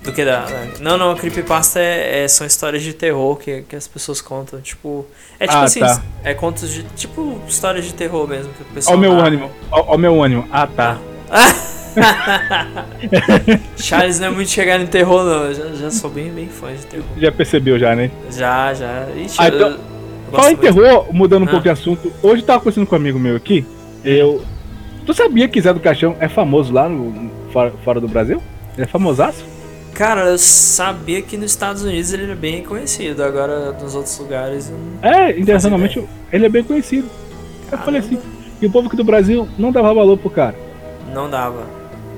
Do 0.01 0.13
que 0.13 0.23
da. 0.23 0.45
Não, 0.79 0.97
não, 0.97 1.13
Creepypasta 1.13 1.77
é, 1.77 2.23
é, 2.23 2.27
são 2.29 2.47
histórias 2.47 2.83
de 2.83 2.93
terror 2.93 3.35
que, 3.35 3.63
que 3.63 3.75
as 3.75 3.85
pessoas 3.85 4.21
contam. 4.21 4.61
Tipo. 4.61 5.05
É 5.37 5.45
tipo 5.45 5.59
ah, 5.59 5.63
assim, 5.63 5.81
tá. 5.81 6.01
é 6.23 6.33
contos 6.33 6.73
de. 6.73 6.83
Tipo, 6.95 7.41
histórias 7.45 7.83
de 7.83 7.93
terror 7.93 8.25
mesmo. 8.29 8.53
Que 8.53 8.61
o 8.61 8.65
pessoal 8.67 8.95
ó, 8.95 8.97
o 8.97 9.01
meu 9.01 9.19
ânimo. 9.19 9.51
Ó, 9.69 9.95
o 9.95 9.97
meu 9.97 10.23
ânimo. 10.23 10.47
Ah, 10.49 10.65
tá. 10.65 10.97
Charles 13.75 14.21
não 14.21 14.27
é 14.27 14.31
muito 14.31 14.49
chegar 14.49 14.79
no 14.79 14.87
terror, 14.87 15.25
não. 15.25 15.53
Já, 15.53 15.65
já 15.75 15.91
sou 15.91 16.09
bem, 16.09 16.31
bem 16.31 16.47
fã 16.47 16.73
de 16.73 16.85
terror. 16.85 17.05
Já 17.17 17.29
percebeu, 17.29 17.77
já, 17.77 17.93
né? 17.93 18.09
Já, 18.31 18.73
já. 18.73 19.07
Ixi, 19.17 19.35
ah, 19.37 19.49
então, 19.49 19.77
Fala 20.31 20.53
em 20.53 20.55
terror, 20.55 21.07
mudando 21.11 21.41
um 21.41 21.47
ah. 21.47 21.49
pouco 21.49 21.63
de 21.63 21.69
assunto. 21.69 22.09
Hoje 22.23 22.41
tava 22.41 22.59
conversando 22.59 22.87
com 22.87 22.95
um 22.95 22.99
amigo 22.99 23.19
meu 23.19 23.35
aqui. 23.35 23.65
Eu 24.01 24.41
Tu 25.05 25.13
sabia 25.13 25.47
que 25.47 25.61
Zé 25.61 25.73
do 25.73 25.79
Caixão 25.79 26.15
é 26.19 26.27
famoso 26.27 26.71
lá 26.71 26.87
no, 26.87 27.31
fora, 27.51 27.73
fora 27.83 27.99
do 27.99 28.07
Brasil? 28.07 28.41
Ele 28.75 28.83
é 28.83 28.87
famosaço? 28.87 29.43
Cara, 29.93 30.21
eu 30.29 30.37
sabia 30.37 31.21
que 31.21 31.37
nos 31.37 31.51
Estados 31.51 31.83
Unidos 31.83 32.13
ele 32.13 32.31
é 32.31 32.35
bem 32.35 32.63
conhecido, 32.63 33.23
agora 33.23 33.71
nos 33.73 33.93
outros 33.93 34.17
lugares. 34.19 34.71
É, 35.01 35.37
internacionalmente 35.37 36.03
ele 36.31 36.45
é 36.45 36.49
bem 36.49 36.63
conhecido. 36.63 37.09
Caramba. 37.69 37.75
Eu 37.75 37.85
falei 37.85 37.99
assim, 37.99 38.19
e 38.61 38.65
o 38.65 38.71
povo 38.71 38.87
aqui 38.87 38.95
do 38.95 39.03
Brasil 39.03 39.47
não 39.57 39.71
dava 39.71 39.93
valor 39.93 40.17
pro 40.17 40.29
cara. 40.29 40.55
Não 41.13 41.29
dava. 41.29 41.65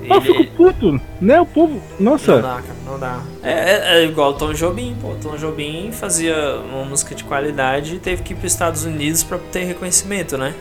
Eu 0.07 0.21
fico 0.21 0.45
puto, 0.55 0.99
né? 1.21 1.39
O 1.39 1.45
povo. 1.45 1.81
Nossa. 1.99 2.35
Não 2.35 2.41
dá, 2.41 2.55
cara, 2.55 2.75
não 2.85 2.99
dá. 2.99 3.21
É, 3.41 3.51
é, 3.51 3.95
é 3.95 4.05
igual 4.05 4.31
o 4.31 4.33
Tom 4.33 4.53
Jobim, 4.53 4.95
pô. 5.01 5.09
O 5.09 5.15
Tom 5.15 5.37
Jobim 5.37 5.91
fazia 5.91 6.35
uma 6.57 6.83
música 6.83 7.15
de 7.15 7.23
qualidade 7.23 7.95
e 7.95 7.99
teve 7.99 8.21
que 8.21 8.33
ir 8.33 8.35
pros 8.35 8.51
Estados 8.51 8.83
Unidos 8.83 9.23
pra 9.23 9.37
ter 9.37 9.63
reconhecimento, 9.63 10.37
né? 10.37 10.53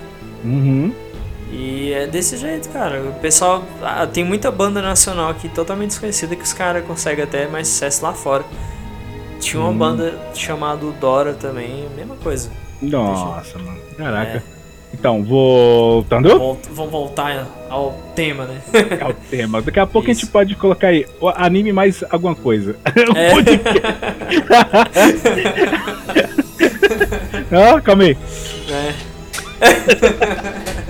Uhum. 0.44 0.92
E 1.52 1.92
é 1.92 2.06
desse 2.06 2.38
jeito, 2.38 2.70
cara. 2.70 3.02
O 3.02 3.12
pessoal. 3.20 3.62
Ah, 3.82 4.06
tem 4.06 4.24
muita 4.24 4.50
banda 4.50 4.80
nacional 4.80 5.28
aqui 5.28 5.50
totalmente 5.50 5.90
desconhecida 5.90 6.34
que 6.34 6.42
os 6.42 6.54
caras 6.54 6.82
conseguem 6.84 7.24
até 7.24 7.46
mais 7.46 7.68
sucesso 7.68 8.02
lá 8.02 8.14
fora. 8.14 8.42
Tinha 9.38 9.60
uma 9.60 9.70
hum. 9.70 9.76
banda 9.76 10.18
chamada 10.34 10.86
Dora 10.98 11.34
também, 11.34 11.86
mesma 11.94 12.16
coisa. 12.16 12.50
Nossa, 12.80 13.58
mano. 13.58 13.78
Caraca. 13.96 14.38
É. 14.38 14.62
Então, 14.94 15.22
voltando? 15.24 16.38
Volt, 16.38 16.66
vamos 16.70 16.92
voltar 16.92 17.46
ao 17.68 17.92
tema, 18.14 18.44
né? 18.44 18.60
ao 19.00 19.12
tema. 19.14 19.62
Daqui 19.62 19.80
a 19.80 19.86
pouco 19.86 20.10
Isso. 20.10 20.20
a 20.20 20.22
gente 20.22 20.30
pode 20.30 20.54
colocar 20.54 20.88
aí 20.88 21.06
anime 21.36 21.72
mais 21.72 22.04
alguma 22.10 22.34
coisa. 22.34 22.76
É. 23.16 23.32
ah, 27.52 27.80
calma 27.84 28.04
aí. 28.04 28.16
É. 28.70 28.92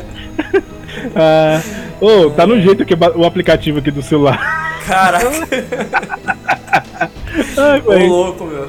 Ah, 1.15 1.61
oh, 2.01 2.31
tá 2.31 2.47
no 2.47 2.61
jeito 2.61 2.85
que 2.85 2.95
o 2.95 3.25
aplicativo 3.25 3.79
aqui 3.79 3.91
do 3.91 4.03
celular. 4.03 4.81
Caraca. 4.87 5.31
Ai, 7.57 7.83
Ô, 7.87 8.07
louco, 8.07 8.45
meu. 8.45 8.69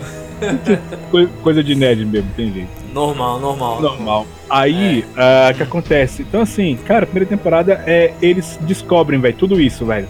Coisa 1.41 1.63
de 1.63 1.75
nerd 1.75 2.05
mesmo, 2.05 2.29
tem 2.35 2.51
jeito. 2.51 2.69
Normal, 2.93 3.39
normal. 3.39 3.81
Normal. 3.81 4.27
Aí, 4.49 5.05
o 5.15 5.19
é. 5.19 5.51
uh, 5.51 5.55
que 5.55 5.63
acontece? 5.63 6.21
Então, 6.21 6.41
assim, 6.41 6.77
cara, 6.85 7.03
a 7.03 7.07
primeira 7.07 7.29
temporada 7.29 7.83
é. 7.87 8.13
Eles 8.21 8.59
descobrem, 8.61 9.19
velho, 9.19 9.35
tudo 9.35 9.59
isso, 9.59 9.85
velho. 9.85 10.07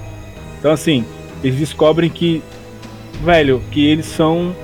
Então, 0.60 0.72
assim, 0.72 1.06
eles 1.44 1.58
descobrem 1.58 2.10
que. 2.10 2.42
Velho, 3.24 3.62
que 3.72 3.86
eles 3.86 4.06
são. 4.06 4.56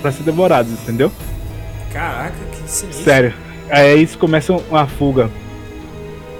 pra 0.00 0.12
ser 0.12 0.22
devorados, 0.22 0.72
entendeu? 0.72 1.12
Caraca, 1.92 2.34
que 2.52 2.70
sinistro. 2.70 3.04
Sério. 3.04 3.34
Aí 3.68 3.98
eles 3.98 4.16
começam 4.16 4.62
a 4.72 4.86
fuga 4.86 5.30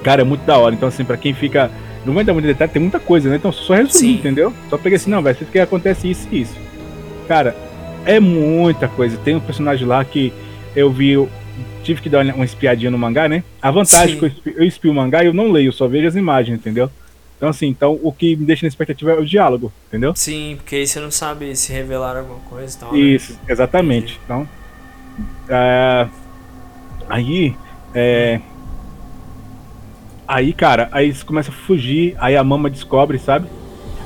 Cara, 0.02 0.23
é 0.23 0.25
muito 0.25 0.45
da 0.45 0.59
hora. 0.59 0.75
Então, 0.75 0.88
assim, 0.88 1.04
pra 1.04 1.16
quem 1.16 1.35
fica. 1.35 1.71
Não 2.04 2.14
vai 2.14 2.25
dar 2.25 2.33
muito 2.33 2.47
detalhe, 2.47 2.73
tem 2.73 2.80
muita 2.80 2.99
coisa, 2.99 3.28
né? 3.28 3.37
Então, 3.37 3.52
só 3.52 3.75
resumir, 3.75 4.14
entendeu? 4.14 4.54
Só 4.71 4.78
peguei 4.78 4.97
assim, 4.97 5.11
não, 5.11 5.23
velho, 5.23 5.37
que 5.37 5.59
acontece 5.59 6.11
isso 6.11 6.26
e 6.33 6.40
isso. 6.40 6.57
Cara, 7.28 7.54
é 8.07 8.19
muita 8.19 8.88
coisa. 8.88 9.19
Tem 9.19 9.37
um 9.37 9.40
personagem 9.40 9.87
lá 9.87 10.02
que 10.02 10.33
eu 10.75 10.90
vi, 10.90 11.11
eu 11.11 11.28
tive 11.83 12.00
que 12.00 12.09
dar 12.09 12.25
uma 12.25 12.45
espiadinha 12.45 12.90
no 12.90 12.97
mangá, 12.97 13.28
né? 13.28 13.45
A 13.61 13.71
vantagem 13.71 14.19
Sim. 14.19 14.30
que 14.30 14.54
eu 14.57 14.64
espio 14.64 14.92
o 14.92 14.95
mangá, 14.95 15.25
eu 15.25 15.35
não 15.35 15.50
leio, 15.50 15.69
eu 15.69 15.73
só 15.73 15.87
vejo 15.87 16.07
as 16.09 16.16
imagens, 16.16 16.59
entendeu? 16.59 16.90
Então, 17.37 17.49
assim, 17.49 17.69
então 17.69 17.99
o 18.02 18.12
que 18.12 18.37
me 18.37 18.45
deixa 18.45 18.66
na 18.66 18.69
expectativa 18.69 19.12
é 19.12 19.19
o 19.19 19.25
diálogo, 19.25 19.73
entendeu? 19.88 20.14
Sim, 20.14 20.57
porque 20.57 20.76
aí 20.76 20.87
você 20.87 21.00
não 21.00 21.11
sabe 21.11 21.57
se 21.57 21.73
revelar 21.73 22.16
alguma 22.19 22.40
coisa 22.40 22.76
e 22.76 22.80
tal. 22.80 22.92
Né? 22.92 22.99
Isso, 22.99 23.33
né? 23.33 23.38
exatamente. 23.49 24.21
Então, 24.25 24.47
é, 25.49 26.07
aí, 27.09 27.57
é, 27.95 28.40
Aí, 30.33 30.53
cara, 30.53 30.89
aí 30.93 31.07
eles 31.07 31.23
começam 31.25 31.53
a 31.53 31.57
fugir, 31.57 32.15
aí 32.19 32.37
a 32.37 32.45
mama 32.45 32.71
descobre, 32.71 33.19
sabe? 33.19 33.49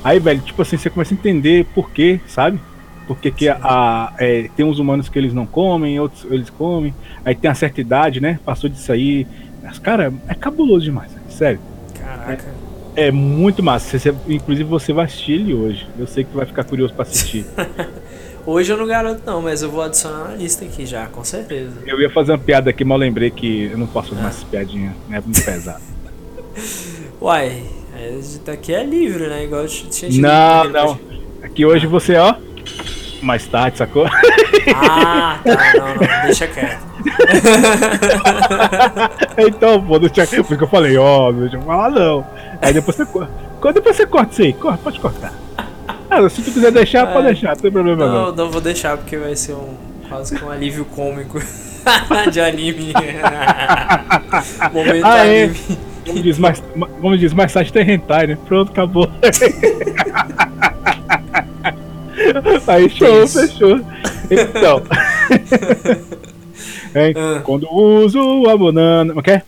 Aí, 0.02 0.18
velho, 0.18 0.40
tipo 0.40 0.62
assim, 0.62 0.76
você 0.78 0.88
começa 0.88 1.12
a 1.12 1.16
entender 1.16 1.66
por 1.74 1.90
quê, 1.90 2.18
sabe? 2.26 2.58
porque 3.06 3.30
que 3.30 3.46
a, 3.50 3.58
a- 3.62 4.12
é, 4.18 4.48
tem 4.56 4.64
uns 4.64 4.78
humanos 4.78 5.10
que 5.10 5.18
eles 5.18 5.34
não 5.34 5.44
comem, 5.44 6.00
outros 6.00 6.24
eles 6.30 6.48
comem, 6.48 6.94
aí 7.22 7.34
tem 7.34 7.50
a 7.50 7.54
certa 7.54 7.78
idade, 7.78 8.18
né? 8.18 8.40
Passou 8.42 8.70
disso 8.70 8.90
aí. 8.90 9.26
Mas, 9.62 9.78
cara, 9.78 10.10
é 10.26 10.34
cabuloso 10.34 10.86
demais, 10.86 11.10
sério. 11.28 11.60
Caraca. 12.00 12.44
É 12.96 13.10
muito 13.10 13.62
massa. 13.62 13.98
Você- 13.98 14.14
inclusive 14.26 14.66
você 14.66 14.94
vai 14.94 15.04
assistir 15.04 15.32
ele 15.32 15.52
hoje. 15.52 15.86
Eu 15.98 16.06
sei 16.06 16.24
que 16.24 16.30
tu 16.30 16.36
vai 16.38 16.46
ficar 16.46 16.64
curioso 16.64 16.94
pra 16.94 17.02
assistir. 17.02 17.44
Hoje 18.46 18.70
eu 18.72 18.76
não 18.76 18.86
garanto 18.86 19.22
não, 19.24 19.40
mas 19.40 19.62
eu 19.62 19.70
vou 19.70 19.80
adicionar 19.82 20.28
na 20.28 20.34
lista 20.36 20.64
aqui 20.66 20.84
já, 20.84 21.06
com 21.06 21.24
certeza. 21.24 21.76
eu 21.86 21.98
ia 22.00 22.10
fazer 22.10 22.32
uma 22.32 22.38
piada 22.38 22.68
aqui, 22.68 22.84
mas 22.84 22.94
eu 22.96 23.00
lembrei 23.00 23.30
que 23.30 23.70
eu 23.72 23.78
não 23.78 23.86
posso 23.86 24.10
fazer 24.10 24.20
mais 24.22 24.44
piadinha, 24.44 24.94
né? 25.08 25.18
Muito 25.24 25.42
pesado. 25.42 25.80
Uai, 27.20 27.62
é- 27.96 28.50
aqui 28.52 28.74
é 28.74 28.84
livre, 28.84 29.28
né? 29.28 29.44
Igual 29.44 29.66
tinha 29.66 30.10
Não, 30.20 30.64
não. 30.70 30.98
Aqui 31.42 31.64
hoje 31.64 31.86
você, 31.86 32.16
ó. 32.16 32.34
Mais 33.22 33.46
tarde, 33.46 33.78
sacou? 33.78 34.06
Ah, 34.74 35.38
tá, 35.42 35.72
não, 35.78 35.94
não, 35.94 36.24
deixa 36.26 36.46
quieto. 36.46 36.84
então, 39.38 39.82
pô, 39.84 39.98
deixa... 39.98 40.26
por 40.26 40.40
isso 40.40 40.56
que 40.58 40.64
eu 40.64 40.68
falei, 40.68 40.96
ó, 40.98 41.32
não 41.32 41.40
deixa 41.40 41.56
eu 41.56 41.62
falar 41.62 41.90
não. 41.90 42.26
Aí 42.60 42.72
depois 42.72 42.96
você 42.96 43.06
corta. 43.06 43.32
Depois 43.72 43.96
você 43.96 44.06
corta 44.06 44.32
isso 44.32 44.42
aí, 44.42 44.52
corta, 44.52 44.78
pode 44.82 45.00
cortar. 45.00 45.32
Ah, 46.10 46.28
se 46.28 46.42
tu 46.42 46.52
quiser 46.52 46.70
deixar, 46.70 47.06
pode 47.12 47.28
É. 47.28 47.32
deixar, 47.32 47.54
não 47.54 47.62
tem 47.62 47.72
problema 47.72 48.06
não. 48.06 48.12
Não, 48.26 48.32
não 48.34 48.50
vou 48.50 48.60
deixar 48.60 48.96
porque 48.98 49.16
vai 49.16 49.34
ser 49.34 49.54
um 49.54 49.74
quase 50.08 50.36
que 50.36 50.44
um 50.44 50.50
alívio 50.50 50.84
cômico 50.84 51.40
de 52.30 52.40
anime. 52.40 52.92
Momento 54.72 55.04
Ah, 55.06 55.26
é. 55.26 55.50
Como 56.06 56.22
diz, 56.22 56.38
mais, 56.38 56.62
como 57.00 57.16
diz, 57.16 57.32
mais 57.32 57.52
tarde 57.52 57.72
tem 57.72 57.90
hentai, 57.90 58.26
né? 58.26 58.38
Pronto, 58.46 58.70
acabou. 58.70 59.08
Aí 62.66 62.88
show, 62.90 63.26
fechou. 63.26 63.80
Então. 64.30 64.82
Ah. 66.96 67.40
Quando 67.42 67.68
uso 67.72 68.48
a 68.48 68.56
banana. 68.56 69.12
Como 69.12 69.18
é 69.18 69.22
que 69.24 69.30
é? 69.32 69.42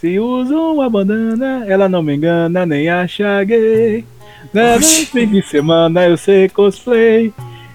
Se 0.00 0.18
uso 0.18 0.80
a 0.80 0.90
banana, 0.90 1.64
ela 1.68 1.88
não 1.88 2.02
me 2.02 2.16
engana, 2.16 2.66
nem 2.66 2.88
acha 2.88 3.44
gay. 3.44 4.04
Na 4.52 4.80
fim 4.80 5.28
de 5.28 5.42
semana 5.42 6.08
eu 6.08 6.16
sei 6.16 6.48
cosplay. 6.48 7.32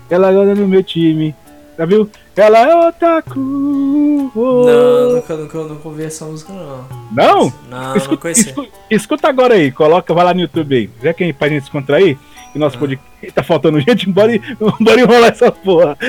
Ela 0.10 0.28
agora 0.28 0.54
no 0.54 0.68
meu 0.68 0.84
time. 0.84 1.34
Já 1.78 1.86
viu? 1.86 2.10
Ela 2.36 2.60
é 2.60 2.88
otaku. 2.88 3.40
Não, 3.40 5.12
nunca, 5.14 5.36
nunca, 5.38 5.58
nunca 5.60 5.88
ouvi 5.88 6.04
essa 6.06 6.26
música 6.26 6.52
não. 6.52 6.86
Não? 7.12 7.54
Não, 7.70 7.80
não 7.90 7.96
Escuta, 7.96 8.18
conhecia. 8.22 8.50
escu- 8.50 8.68
escuta 8.90 9.28
agora 9.28 9.54
aí, 9.54 9.72
coloca, 9.72 10.14
vai 10.14 10.26
lá 10.26 10.34
no 10.34 10.42
YouTube 10.42 10.76
aí. 10.76 10.90
Já 11.02 11.14
que 11.14 11.32
pra 11.32 11.48
gente 11.50 11.62
descontrair, 11.62 12.18
que 12.52 12.58
nosso 12.58 12.76
Ah. 12.78 12.80
podcast 12.80 13.06
tá 13.36 13.44
faltando 13.44 13.80
gente, 13.82 14.10
bora, 14.10 14.32
bora 14.80 15.00
enrolar 15.02 15.30
essa 15.32 15.52
porra. 15.52 15.96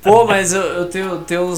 Pô, 0.00 0.24
mas 0.24 0.52
eu, 0.52 0.62
eu 0.62 0.86
tenho, 0.88 1.18
tenho 1.22 1.52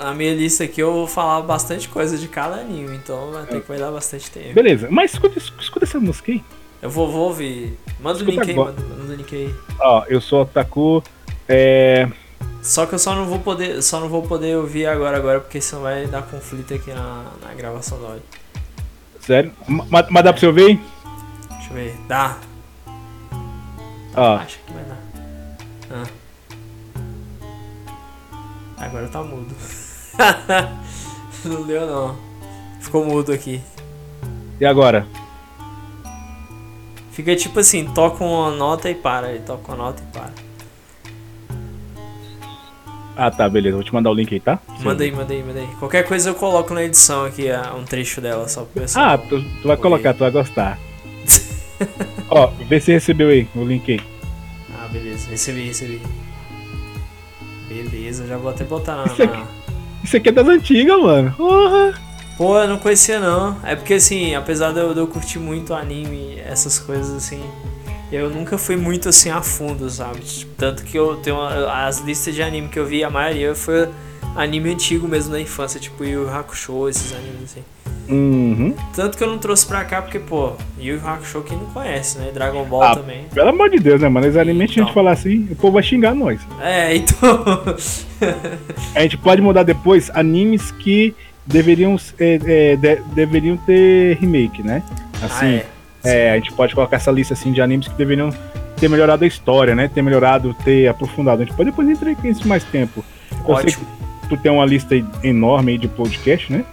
a 0.00 0.14
minha 0.14 0.32
lista 0.32 0.62
aqui, 0.64 0.80
eu 0.80 0.92
vou 0.92 1.06
falar 1.08 1.40
bastante 1.42 1.88
coisa 1.88 2.16
de 2.16 2.28
cada 2.28 2.56
anime, 2.56 2.94
então 2.96 3.32
vai 3.32 3.44
ter 3.46 3.60
que 3.60 3.68
vai 3.68 3.78
dar 3.78 3.90
bastante 3.90 4.30
tempo. 4.30 4.54
Beleza, 4.54 4.86
mas 4.90 5.12
escuta, 5.12 5.38
escuta 5.38 5.84
essa 5.84 5.98
música 5.98 6.30
aí. 6.30 6.42
Eu 6.80 6.88
vou, 6.88 7.10
vou 7.10 7.22
ouvir. 7.26 7.76
Manda 8.00 8.18
o 8.18 8.22
Escuta 8.22 8.30
link 8.46 8.50
aí, 8.50 8.56
manda 8.56 8.80
o 9.12 9.14
link 9.16 9.34
aí. 9.34 9.52
Ó, 9.80 10.04
eu 10.08 10.20
sou 10.20 10.42
otaku, 10.42 11.02
é... 11.48 12.08
Só 12.62 12.84
que 12.86 12.94
eu 12.94 12.98
só 12.98 13.14
não 13.14 13.24
vou 13.24 13.38
poder, 13.38 13.82
só 13.82 14.00
não 14.00 14.08
vou 14.08 14.22
poder 14.22 14.56
ouvir 14.56 14.86
agora 14.86 15.16
agora, 15.16 15.40
porque 15.40 15.60
senão 15.60 15.82
vai 15.82 16.06
dar 16.06 16.22
conflito 16.22 16.74
aqui 16.74 16.92
na, 16.92 17.24
na 17.42 17.54
gravação 17.54 18.00
da 18.00 18.08
áudio. 18.08 18.22
Sério? 19.20 19.52
Ma- 19.66 19.86
Mas, 19.88 20.06
mas 20.10 20.24
dá 20.24 20.32
pra 20.32 20.40
você 20.40 20.46
ouvir? 20.46 20.80
Deixa 21.50 21.70
eu 21.70 21.74
ver. 21.74 21.96
Dá. 22.08 22.36
Ó, 24.16 24.36
Acho 24.36 24.58
que 24.66 24.72
vai 24.72 24.84
dar. 24.84 24.98
Ah. 25.92 26.06
Agora 28.78 29.08
tá 29.08 29.22
mudo. 29.22 29.54
não 31.44 31.62
deu 31.66 31.86
não. 31.86 32.16
Ficou 32.80 33.04
mudo 33.04 33.32
aqui. 33.32 33.60
e 34.60 34.66
agora? 34.66 35.06
Fica 37.12 37.34
tipo 37.34 37.58
assim, 37.60 37.84
toca 37.92 38.22
uma 38.22 38.50
nota 38.50 38.88
e 38.88 38.94
para, 38.94 39.34
e 39.34 39.40
toca 39.40 39.72
uma 39.72 39.84
nota 39.84 40.02
e 40.02 40.12
para. 40.12 40.32
Ah, 43.20 43.32
tá, 43.32 43.48
beleza, 43.48 43.74
vou 43.74 43.84
te 43.84 43.92
mandar 43.92 44.10
o 44.10 44.14
link 44.14 44.32
aí, 44.32 44.38
tá? 44.38 44.60
Manda 44.80 45.02
aí, 45.02 45.10
manda 45.10 45.32
aí, 45.34 45.42
manda 45.42 45.58
aí. 45.58 45.66
Qualquer 45.80 46.04
coisa 46.06 46.30
eu 46.30 46.34
coloco 46.36 46.72
na 46.72 46.84
edição 46.84 47.24
aqui, 47.24 47.46
um 47.76 47.82
trecho 47.84 48.20
dela, 48.20 48.48
só 48.48 48.62
pro 48.62 48.82
pessoal. 48.82 49.04
Ah, 49.06 49.18
tu, 49.18 49.42
tu 49.60 49.66
vai 49.66 49.76
colocar, 49.76 50.14
tu 50.14 50.20
vai 50.20 50.30
gostar. 50.30 50.78
Ó, 52.30 52.46
vê 52.68 52.78
se 52.80 52.92
recebeu 52.92 53.28
aí 53.28 53.48
o 53.56 53.64
link 53.64 53.90
aí. 53.90 54.00
Ah, 54.78 54.86
beleza. 54.86 55.28
Recebi, 55.30 55.66
recebi. 55.66 56.00
Beleza, 57.68 58.24
já 58.26 58.36
vou 58.36 58.50
até 58.50 58.64
botar 58.64 58.96
na. 58.96 59.04
Isso 59.06 59.22
aqui- 59.22 59.42
Isso 60.04 60.16
aqui 60.16 60.28
é 60.28 60.32
das 60.32 60.46
antigas, 60.48 61.00
mano. 61.00 61.32
Porra. 61.36 61.94
Pô, 62.36 62.56
eu 62.56 62.68
não 62.68 62.78
conhecia 62.78 63.18
não. 63.18 63.56
É 63.64 63.74
porque 63.74 63.94
assim, 63.94 64.34
apesar 64.36 64.72
de 64.72 64.78
eu, 64.78 64.94
de 64.94 65.00
eu 65.00 65.06
curtir 65.08 65.40
muito 65.40 65.74
anime, 65.74 66.38
essas 66.46 66.78
coisas 66.78 67.12
assim, 67.16 67.42
eu 68.10 68.30
nunca 68.30 68.56
fui 68.58 68.76
muito 68.76 69.08
assim 69.08 69.30
a 69.30 69.42
fundo, 69.42 69.88
sabe? 69.90 70.20
Tanto 70.56 70.82
que 70.84 70.96
eu 70.98 71.16
tenho 71.16 71.36
uma- 71.36 71.86
as 71.86 71.98
listas 72.00 72.34
de 72.34 72.42
anime 72.42 72.68
que 72.68 72.78
eu 72.78 72.86
vi, 72.86 73.04
a 73.04 73.10
maioria 73.10 73.54
foi 73.54 73.88
anime 74.36 74.70
antigo 74.70 75.06
mesmo 75.08 75.32
da 75.32 75.40
infância, 75.40 75.78
tipo 75.80 76.04
Yu 76.04 76.28
Hakusho, 76.30 76.88
esses 76.88 77.12
animes 77.12 77.44
assim. 77.44 77.62
Uhum. 78.10 78.74
Tanto 78.94 79.18
que 79.18 79.22
eu 79.22 79.28
não 79.28 79.36
trouxe 79.36 79.66
pra 79.66 79.84
cá 79.84 80.00
porque, 80.00 80.18
pô, 80.18 80.52
Yu 80.80 80.98
Hakusho 81.04 81.42
quem 81.42 81.58
não 81.58 81.66
conhece, 81.66 82.16
né? 82.18 82.30
Dragon 82.32 82.64
Ball 82.64 82.82
Ah, 82.82 82.96
também. 82.96 83.24
Pelo 83.34 83.50
amor 83.50 83.68
de 83.68 83.78
Deus, 83.78 84.00
né, 84.00 84.08
mano? 84.08 84.26
Exatamente 84.26 84.62
a 84.62 84.66
gente 84.66 84.80
Então. 84.80 84.94
falar 84.94 85.12
assim, 85.12 85.46
o 85.50 85.56
povo 85.56 85.74
vai 85.74 85.82
xingar 85.82 86.14
nós. 86.14 86.40
É, 86.62 86.96
então. 86.96 87.44
A 88.94 89.00
gente 89.02 89.16
pode 89.18 89.40
mudar 89.42 89.62
depois 89.62 90.10
animes 90.14 90.70
que 90.70 91.14
deveriam, 91.46 91.96
é, 92.18 92.38
é, 92.72 92.76
de- 92.76 93.02
deveriam 93.14 93.56
ter 93.58 94.16
remake, 94.18 94.62
né? 94.62 94.82
Assim, 95.22 95.46
ah, 95.46 95.48
é. 95.54 95.66
É, 96.08 96.30
a 96.32 96.34
gente 96.36 96.52
pode 96.52 96.74
colocar 96.74 96.96
essa 96.96 97.10
lista 97.10 97.34
assim 97.34 97.52
de 97.52 97.60
animes 97.60 97.88
que 97.88 97.94
deveriam 97.94 98.30
ter 98.78 98.88
melhorado 98.88 99.24
a 99.24 99.26
história, 99.26 99.74
né? 99.74 99.88
Ter 99.92 100.02
melhorado, 100.02 100.54
ter 100.64 100.86
aprofundado. 100.88 101.42
A 101.42 101.44
gente 101.44 101.54
pode 101.56 101.70
depois 101.70 101.88
entrar 101.88 102.14
com 102.14 102.26
isso 102.28 102.46
mais 102.46 102.62
tempo. 102.64 103.04
Eu 103.46 103.54
Ótimo. 103.54 103.86
tu 104.28 104.36
tem 104.36 104.50
uma 104.52 104.64
lista 104.64 104.94
enorme 105.22 105.72
aí 105.72 105.78
de 105.78 105.88
podcast, 105.88 106.52
né? 106.52 106.64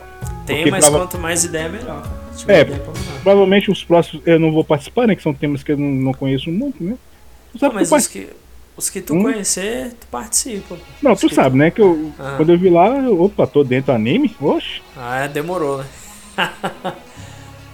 Tem, 0.45 0.57
porque 0.57 0.71
mas 0.71 0.85
prova- 0.85 1.05
quanto 1.05 1.17
mais 1.17 1.43
ideia, 1.43 1.67
melhor. 1.69 2.01
cara. 2.03 2.15
Se 2.33 2.39
tiver 2.39 2.57
É, 2.57 2.61
ideia 2.61 2.77
mandar. 2.85 2.99
Provavelmente 3.23 3.71
os 3.71 3.83
próximos 3.83 4.21
eu 4.27 4.39
não 4.39 4.51
vou 4.51 4.63
participar, 4.63 5.07
né? 5.07 5.15
Que 5.15 5.23
são 5.23 5.33
temas 5.33 5.63
que 5.63 5.71
eu 5.71 5.77
não, 5.77 5.87
não 5.87 6.13
conheço 6.13 6.51
muito, 6.51 6.83
né? 6.83 6.95
Tu 7.51 7.59
sabe 7.59 7.73
mas 7.75 7.89
que 7.89 7.95
os 7.95 8.07
que, 8.07 8.27
os 8.77 8.89
que 8.89 9.01
tu 9.01 9.15
Hum? 9.15 9.23
conhecer, 9.23 9.93
tu 9.99 10.05
participa. 10.11 10.75
Não, 11.01 11.13
os 11.13 11.19
tu 11.19 11.33
sabe, 11.33 11.57
né? 11.57 11.71
Que 11.71 11.81
eu, 11.81 12.11
Ah. 12.19 12.35
quando 12.37 12.51
eu 12.51 12.59
vi 12.59 12.69
lá, 12.69 12.89
eu, 12.99 13.19
opa, 13.23 13.47
tô 13.47 13.63
dentro 13.63 13.91
do 13.93 13.95
anime. 13.95 14.35
Oxe, 14.39 14.81
Ah, 14.95 15.21
é, 15.21 15.27
demorou, 15.27 15.79
né? 15.79 15.85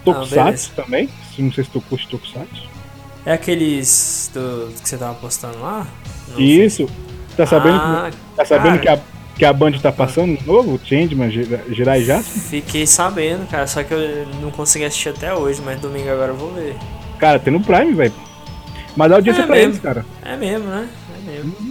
Tokusatsu 0.04 0.72
também. 0.76 1.10
Não 1.38 1.52
sei 1.52 1.64
se 1.64 1.70
tu 1.70 1.82
curte 1.82 2.08
Tokusatsu. 2.08 2.70
É 3.26 3.34
aqueles 3.34 4.32
do, 4.34 4.74
que 4.82 4.90
você 4.90 4.98
tava 4.98 5.14
postando 5.16 5.60
lá? 5.62 5.86
No 6.30 6.40
Isso. 6.42 6.88
Tá 7.38 7.46
sabendo, 7.46 7.76
Ah, 7.76 8.10
que, 8.12 8.18
tá 8.36 8.46
sabendo 8.46 8.80
que, 8.80 8.90
a, 8.90 9.00
que 9.36 9.46
a 9.46 9.54
Band 9.54 9.74
tá 9.74 9.92
passando 9.92 10.38
de 10.38 10.46
novo? 10.46 10.74
O 10.76 10.80
Changeman, 10.84 11.30
Jirai 11.32 12.04
Jasper? 12.04 12.42
Fiquei 12.44 12.86
sabendo, 12.86 13.48
cara, 13.50 13.66
só 13.68 13.84
que 13.84 13.94
eu 13.94 14.28
não 14.42 14.52
consegui 14.52 14.86
assistir 14.86 15.10
até 15.10 15.34
hoje, 15.34 15.62
mas 15.64 15.80
domingo 15.80 16.10
agora 16.10 16.32
eu 16.32 16.36
vou 16.36 16.52
ver. 16.54 16.76
Cara, 17.20 17.40
tem 17.40 17.54
no 17.54 17.62
Prime, 17.62 17.94
velho. 17.94 18.14
Mas 18.96 19.10
dá 19.10 19.16
audiência 19.16 19.44
É 19.44 19.46
pra 19.46 19.56
mesmo. 19.56 19.70
eles, 19.72 19.80
cara. 19.82 20.06
É 20.24 20.36
mesmo, 20.36 20.68
né? 20.68 20.90
É 21.16 21.32
mesmo. 21.32 21.71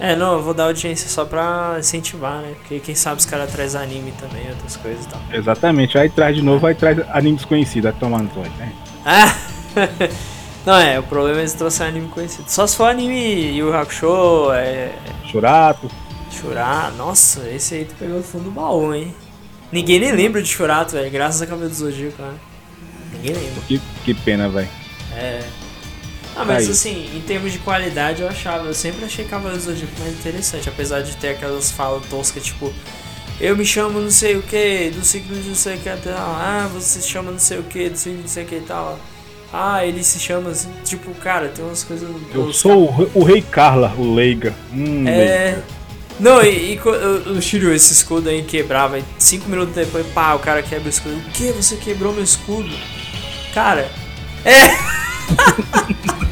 É, 0.00 0.14
não, 0.14 0.34
eu 0.34 0.42
vou 0.42 0.54
dar 0.54 0.64
audiência 0.64 1.08
só 1.08 1.24
pra 1.24 1.76
incentivar, 1.78 2.40
né? 2.40 2.54
Porque 2.58 2.78
quem 2.78 2.94
sabe 2.94 3.18
os 3.18 3.26
caras 3.26 3.50
trazem 3.50 3.80
anime 3.80 4.12
também, 4.12 4.48
outras 4.48 4.76
coisas 4.76 5.04
e 5.04 5.08
tal. 5.08 5.20
Exatamente. 5.32 5.98
Aí 5.98 6.08
traz 6.08 6.36
de 6.36 6.42
novo, 6.42 6.66
aí 6.66 6.74
traz 6.74 6.98
anime 7.10 7.36
desconhecido. 7.36 7.84
Vai 7.84 7.92
tomar 7.94 8.18
no 8.18 8.30
né? 8.58 8.72
Ah! 9.04 9.34
Não, 10.64 10.76
é, 10.76 10.98
o 10.98 11.02
problema 11.02 11.38
é 11.38 11.40
eles 11.40 11.54
trouxerem 11.54 11.92
anime 11.92 12.08
conhecido. 12.08 12.48
Só 12.48 12.66
se 12.66 12.76
for 12.76 12.84
anime 12.84 13.56
Yu 13.56 13.74
Hakusho, 13.74 14.52
é. 14.52 14.92
Churato. 15.26 15.90
Chorar. 16.30 16.92
Nossa, 16.92 17.48
esse 17.48 17.74
aí 17.74 17.84
tu 17.84 17.94
pegou 17.94 18.18
do 18.18 18.22
fundo 18.22 18.44
do 18.44 18.50
baú, 18.50 18.94
hein? 18.94 19.14
Ninguém 19.72 19.98
nem 19.98 20.12
lembra 20.12 20.42
de 20.42 20.48
Churato, 20.48 20.92
velho. 20.92 21.10
Graças 21.10 21.42
a 21.42 21.46
Cabelo 21.46 21.68
do 21.68 21.74
Zodíaco, 21.74 22.22
né? 22.22 22.34
Ninguém 23.12 23.32
lembra. 23.32 23.62
Que, 23.66 23.80
que 24.04 24.14
pena, 24.14 24.48
velho. 24.48 24.68
É. 25.16 25.42
Ah, 26.40 26.44
mas 26.44 26.66
Aí. 26.66 26.70
assim, 26.70 27.10
em 27.16 27.20
termos 27.20 27.50
de 27.50 27.58
qualidade 27.58 28.22
eu 28.22 28.28
achava, 28.28 28.68
eu 28.68 28.74
sempre 28.74 29.04
achei 29.04 29.24
Cavaleiros 29.24 29.64
do 29.64 29.72
Zodíaco 29.72 29.92
mais 30.00 30.12
interessante, 30.14 30.68
apesar 30.68 31.00
de 31.02 31.16
ter 31.16 31.30
aquelas 31.30 31.72
falas 31.72 32.06
toscas, 32.06 32.44
tipo, 32.44 32.72
eu 33.40 33.56
me 33.56 33.64
chamo 33.66 33.98
não 34.00 34.10
sei 34.10 34.36
o 34.36 34.42
que, 34.42 34.90
do 34.90 35.04
signo 35.04 35.34
de 35.36 35.48
não 35.48 35.54
sei 35.56 35.74
o 35.74 35.78
que 35.80 35.90
tal, 35.96 36.14
ah, 36.16 36.70
você 36.72 37.00
se 37.00 37.08
chama 37.08 37.32
não 37.32 37.40
sei 37.40 37.58
o 37.58 37.64
que, 37.64 37.88
do 37.90 37.98
signo 37.98 38.18
de 38.18 38.22
não 38.22 38.28
sei 38.28 38.44
o 38.44 38.46
que 38.46 38.54
e 38.54 38.60
tal. 38.60 38.98
Ah, 39.52 39.84
ele 39.84 40.04
se 40.04 40.20
chama 40.20 40.50
assim, 40.50 40.68
tipo, 40.84 41.12
cara, 41.14 41.48
tem 41.48 41.64
umas 41.64 41.82
coisas. 41.82 42.08
Eu 42.34 42.52
sou 42.52 42.84
o, 42.86 42.96
re- 42.96 43.08
o 43.14 43.24
Rei 43.24 43.40
Carla, 43.42 43.92
o 43.96 44.14
Leiga. 44.14 44.54
Hum, 44.72 45.04
Leiga. 45.04 45.22
É. 45.24 45.58
Não, 46.20 46.42
e, 46.42 46.74
e 46.74 46.80
o 47.30 47.40
Shiryu, 47.42 47.72
esse 47.74 47.92
escudo 47.92 48.28
aí 48.28 48.42
quebrava, 48.42 48.98
e 48.98 49.04
cinco 49.18 49.48
minutos 49.48 49.74
depois, 49.74 50.06
pá, 50.08 50.34
o 50.34 50.38
cara 50.38 50.62
quebra 50.62 50.86
o 50.86 50.90
escudo. 50.90 51.16
O 51.16 51.30
que? 51.32 51.50
Você 51.52 51.76
quebrou 51.76 52.12
meu 52.12 52.22
escudo? 52.22 52.70
Cara, 53.54 53.90
é. 54.44 54.68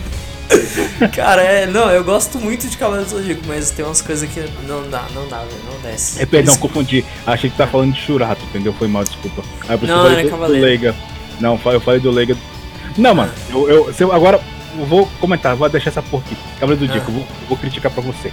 Cara, 1.15 1.43
é, 1.43 1.67
não, 1.67 1.91
eu 1.91 2.03
gosto 2.05 2.39
muito 2.39 2.69
de 2.69 2.77
Cavaleiro 2.77 3.09
do 3.11 3.17
Zodíaco, 3.17 3.43
mas 3.47 3.71
tem 3.71 3.85
umas 3.85 4.01
coisas 4.01 4.29
que 4.31 4.41
não 4.67 4.89
dá, 4.89 5.05
não 5.15 5.27
dá, 5.29 5.39
velho, 5.39 5.51
não 5.71 5.81
desce. 5.81 6.23
É, 6.23 6.27
perdão, 6.27 6.57
confundi. 6.57 7.05
Achei 7.27 7.51
que 7.51 7.57
tá 7.57 7.67
falando 7.67 7.93
de 7.95 8.01
Churato, 8.01 8.43
entendeu? 8.45 8.73
Foi 8.73 8.89
mal, 8.89 9.05
desculpa. 9.05 9.43
Aí, 9.69 9.77
isso 9.77 9.87
Não, 9.87 10.05
eu 10.07 10.13
era 10.13 10.17
do, 10.17 10.23
do 10.25 10.31
Cavaleiro. 10.31 10.65
Leiga. 10.65 10.95
Não, 11.41 11.61
eu 11.67 11.81
falei 11.81 12.01
do 12.01 12.11
Leiga. 12.11 12.37
Não, 12.97 13.15
mano, 13.15 13.33
eu, 13.51 13.69
eu, 13.69 13.93
se 13.93 14.03
eu- 14.03 14.13
agora 14.13 14.41
eu 14.79 14.87
vou 14.87 15.07
comentar, 15.21 15.55
vou 15.57 15.69
deixar 15.69 15.91
essa 15.91 16.03
porra 16.03 16.25
aqui. 16.27 16.37
Cavaleiro 16.61 16.87
do 16.87 16.91
Ah. 16.91 16.95
Zodíaco, 16.95 17.11
eu 17.11 17.15
vou, 17.15 17.23
eu 17.43 17.49
vou 17.49 17.59
criticar 17.59 17.93
pra 17.93 18.03
você. 18.03 18.33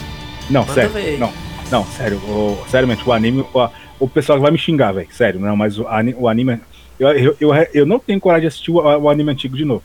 Não, 0.49 0.61
Manda 0.61 0.73
sério. 0.73 0.89
ver. 0.91 1.17
Não, 1.19 1.33
não, 1.71 1.85
sério. 1.85 2.17
O, 2.19 2.63
seriamente, 2.69 3.03
o 3.07 3.11
anime. 3.11 3.45
O, 3.53 3.69
o 3.99 4.07
pessoal 4.07 4.39
vai 4.39 4.51
me 4.51 4.57
xingar, 4.57 4.91
velho. 4.93 5.07
Sério, 5.11 5.39
não, 5.39 5.55
mas 5.55 5.77
o, 5.79 5.85
o 6.17 6.27
anime. 6.27 6.59
Eu, 6.99 7.09
eu, 7.09 7.37
eu, 7.41 7.51
eu 7.73 7.85
não 7.85 7.97
tenho 7.99 8.19
coragem 8.19 8.41
de 8.43 8.47
assistir 8.47 8.71
o, 8.71 8.75
o 8.75 9.09
anime 9.09 9.31
antigo 9.31 9.57
de 9.57 9.65
novo. 9.65 9.83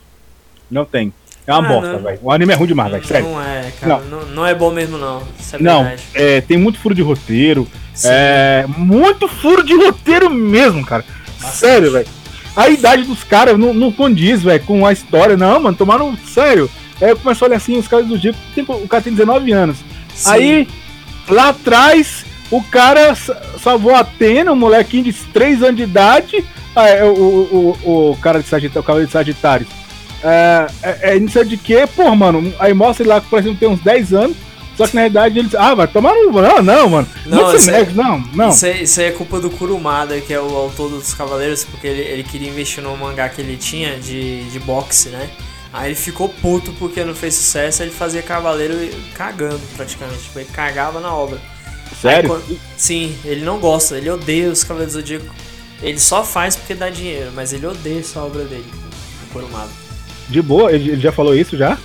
Não 0.69 0.85
tem. 0.85 1.11
É 1.49 1.53
uma 1.53 1.67
Ah, 1.67 1.71
bosta, 1.73 1.93
não. 1.93 1.99
velho. 2.03 2.19
O 2.21 2.31
anime 2.31 2.53
é 2.53 2.55
ruim 2.55 2.67
demais, 2.67 2.91
velho. 2.91 3.05
Sério. 3.05 3.27
Não 3.29 3.41
é, 3.41 3.71
cara, 3.81 4.01
não. 4.09 4.25
Não, 4.27 4.45
é 4.45 4.53
bom 4.53 4.71
mesmo 4.71 4.97
não, 4.97 5.23
isso 5.39 5.55
é 5.55 5.59
Não, 5.59 5.91
é, 6.13 6.41
tem 6.41 6.57
muito 6.57 6.77
furo 6.79 6.93
de 6.93 7.01
roteiro. 7.01 7.67
Sim. 7.93 8.07
É, 8.11 8.65
muito 8.77 9.27
furo 9.27 9.63
de 9.63 9.73
roteiro 9.75 10.29
mesmo, 10.29 10.85
cara. 10.85 11.03
Sério, 11.39 11.91
velho. 11.91 12.07
A 12.55 12.69
idade 12.69 13.03
dos 13.03 13.23
caras 13.23 13.57
não, 13.57 13.73
não 13.73 13.91
condiz, 13.91 14.43
velho, 14.43 14.63
com 14.63 14.85
a 14.85 14.93
história. 14.93 15.35
Não, 15.35 15.59
mano, 15.59 15.75
tomaram. 15.75 16.15
Sério. 16.27 16.69
É, 17.01 17.15
começou 17.15 17.45
a 17.45 17.49
olhar 17.49 17.57
assim, 17.57 17.77
os 17.77 17.87
caras 17.87 18.05
do 18.07 18.17
dia. 18.17 18.33
Tem, 18.53 18.63
o 18.67 18.87
cara 18.87 19.01
tem 19.03 19.13
19 19.13 19.51
anos. 19.51 19.77
Sim. 20.13 20.29
Aí, 20.29 20.67
lá 21.27 21.49
atrás, 21.49 22.25
o 22.51 22.61
cara 22.61 23.15
sa- 23.15 23.41
salvou 23.61 23.95
a 23.95 23.99
Atena, 23.99 24.51
um 24.51 24.55
molequinho 24.55 25.05
de 25.05 25.13
3 25.13 25.63
anos 25.63 25.77
de 25.77 25.83
idade. 25.83 26.43
Ah, 26.75 26.87
é, 26.89 27.03
o, 27.03 27.07
o, 27.13 27.77
o, 27.83 28.11
o 28.11 28.17
cara 28.17 28.39
de 28.41 28.47
Sagitário, 28.47 28.81
o 28.81 28.83
cavaleiro 28.83 29.07
de 29.07 29.13
Sagitário. 29.13 29.65
É, 30.23 30.67
é, 30.83 31.15
é 31.17 31.43
de 31.43 31.57
quê? 31.57 31.87
Pô, 31.95 32.13
mano, 32.15 32.53
aí 32.59 32.73
mostra 32.73 33.03
ele 33.03 33.09
lá 33.09 33.21
que 33.21 33.29
parece 33.29 33.49
que 33.49 33.55
tem 33.55 33.69
uns 33.69 33.79
10 33.81 34.13
anos. 34.13 34.37
Só 34.75 34.87
que 34.87 34.95
na 34.95 35.01
realidade 35.01 35.37
eles. 35.39 35.53
Ah, 35.55 35.75
vai 35.75 35.87
tomar 35.89 36.13
no. 36.15 36.31
Não, 36.31 36.61
não, 36.61 36.89
mano. 36.89 37.07
Não, 37.25 37.37
Não, 37.41 37.55
isso 37.55 37.69
é- 37.69 37.85
não, 37.93 38.19
não. 38.33 38.49
Isso, 38.49 38.65
aí, 38.65 38.83
isso 38.83 39.01
é 39.01 39.11
culpa 39.11 39.37
do 39.41 39.49
Kurumada, 39.49 40.21
que 40.21 40.33
é 40.33 40.39
o 40.39 40.55
autor 40.55 40.89
dos 40.89 41.13
Cavaleiros, 41.13 41.65
porque 41.65 41.85
ele, 41.85 42.01
ele 42.01 42.23
queria 42.23 42.47
investir 42.49 42.81
no 42.81 42.95
mangá 42.95 43.27
que 43.27 43.41
ele 43.41 43.57
tinha 43.57 43.99
de, 43.99 44.49
de 44.49 44.59
boxe, 44.59 45.09
né? 45.09 45.29
Aí 45.73 45.89
ele 45.89 45.95
ficou 45.95 46.29
puto 46.29 46.71
porque 46.79 47.03
não 47.03 47.13
fez 47.13 47.35
sucesso, 47.35 47.83
ele 47.83 47.91
fazia 47.91 48.21
Cavaleiro 48.21 48.73
cagando 49.13 49.59
praticamente. 49.75 50.21
Tipo, 50.23 50.39
ele 50.39 50.49
cagava 50.53 51.01
na 51.01 51.13
obra. 51.13 51.39
Sério? 52.01 52.33
Aí, 52.33 52.39
quando- 52.41 52.59
sim, 52.77 53.13
ele 53.25 53.43
não 53.43 53.59
gosta, 53.59 53.97
ele 53.97 54.09
odeia 54.09 54.49
os 54.49 54.63
Cavaleiros 54.63 54.93
do 54.93 54.99
Zodíaco. 55.01 55.35
Ele 55.81 55.99
só 55.99 56.23
faz 56.23 56.55
porque 56.55 56.73
dá 56.73 56.89
dinheiro, 56.89 57.31
mas 57.35 57.51
ele 57.51 57.67
odeia 57.67 57.99
essa 57.99 58.21
obra 58.21 58.45
dele, 58.45 58.65
o 59.29 59.33
Kurumada. 59.33 59.69
De 60.29 60.41
boa, 60.41 60.71
ele, 60.71 60.99
já 60.99 61.11
falou 61.11 61.35
isso 61.35 61.57
já? 61.57 61.77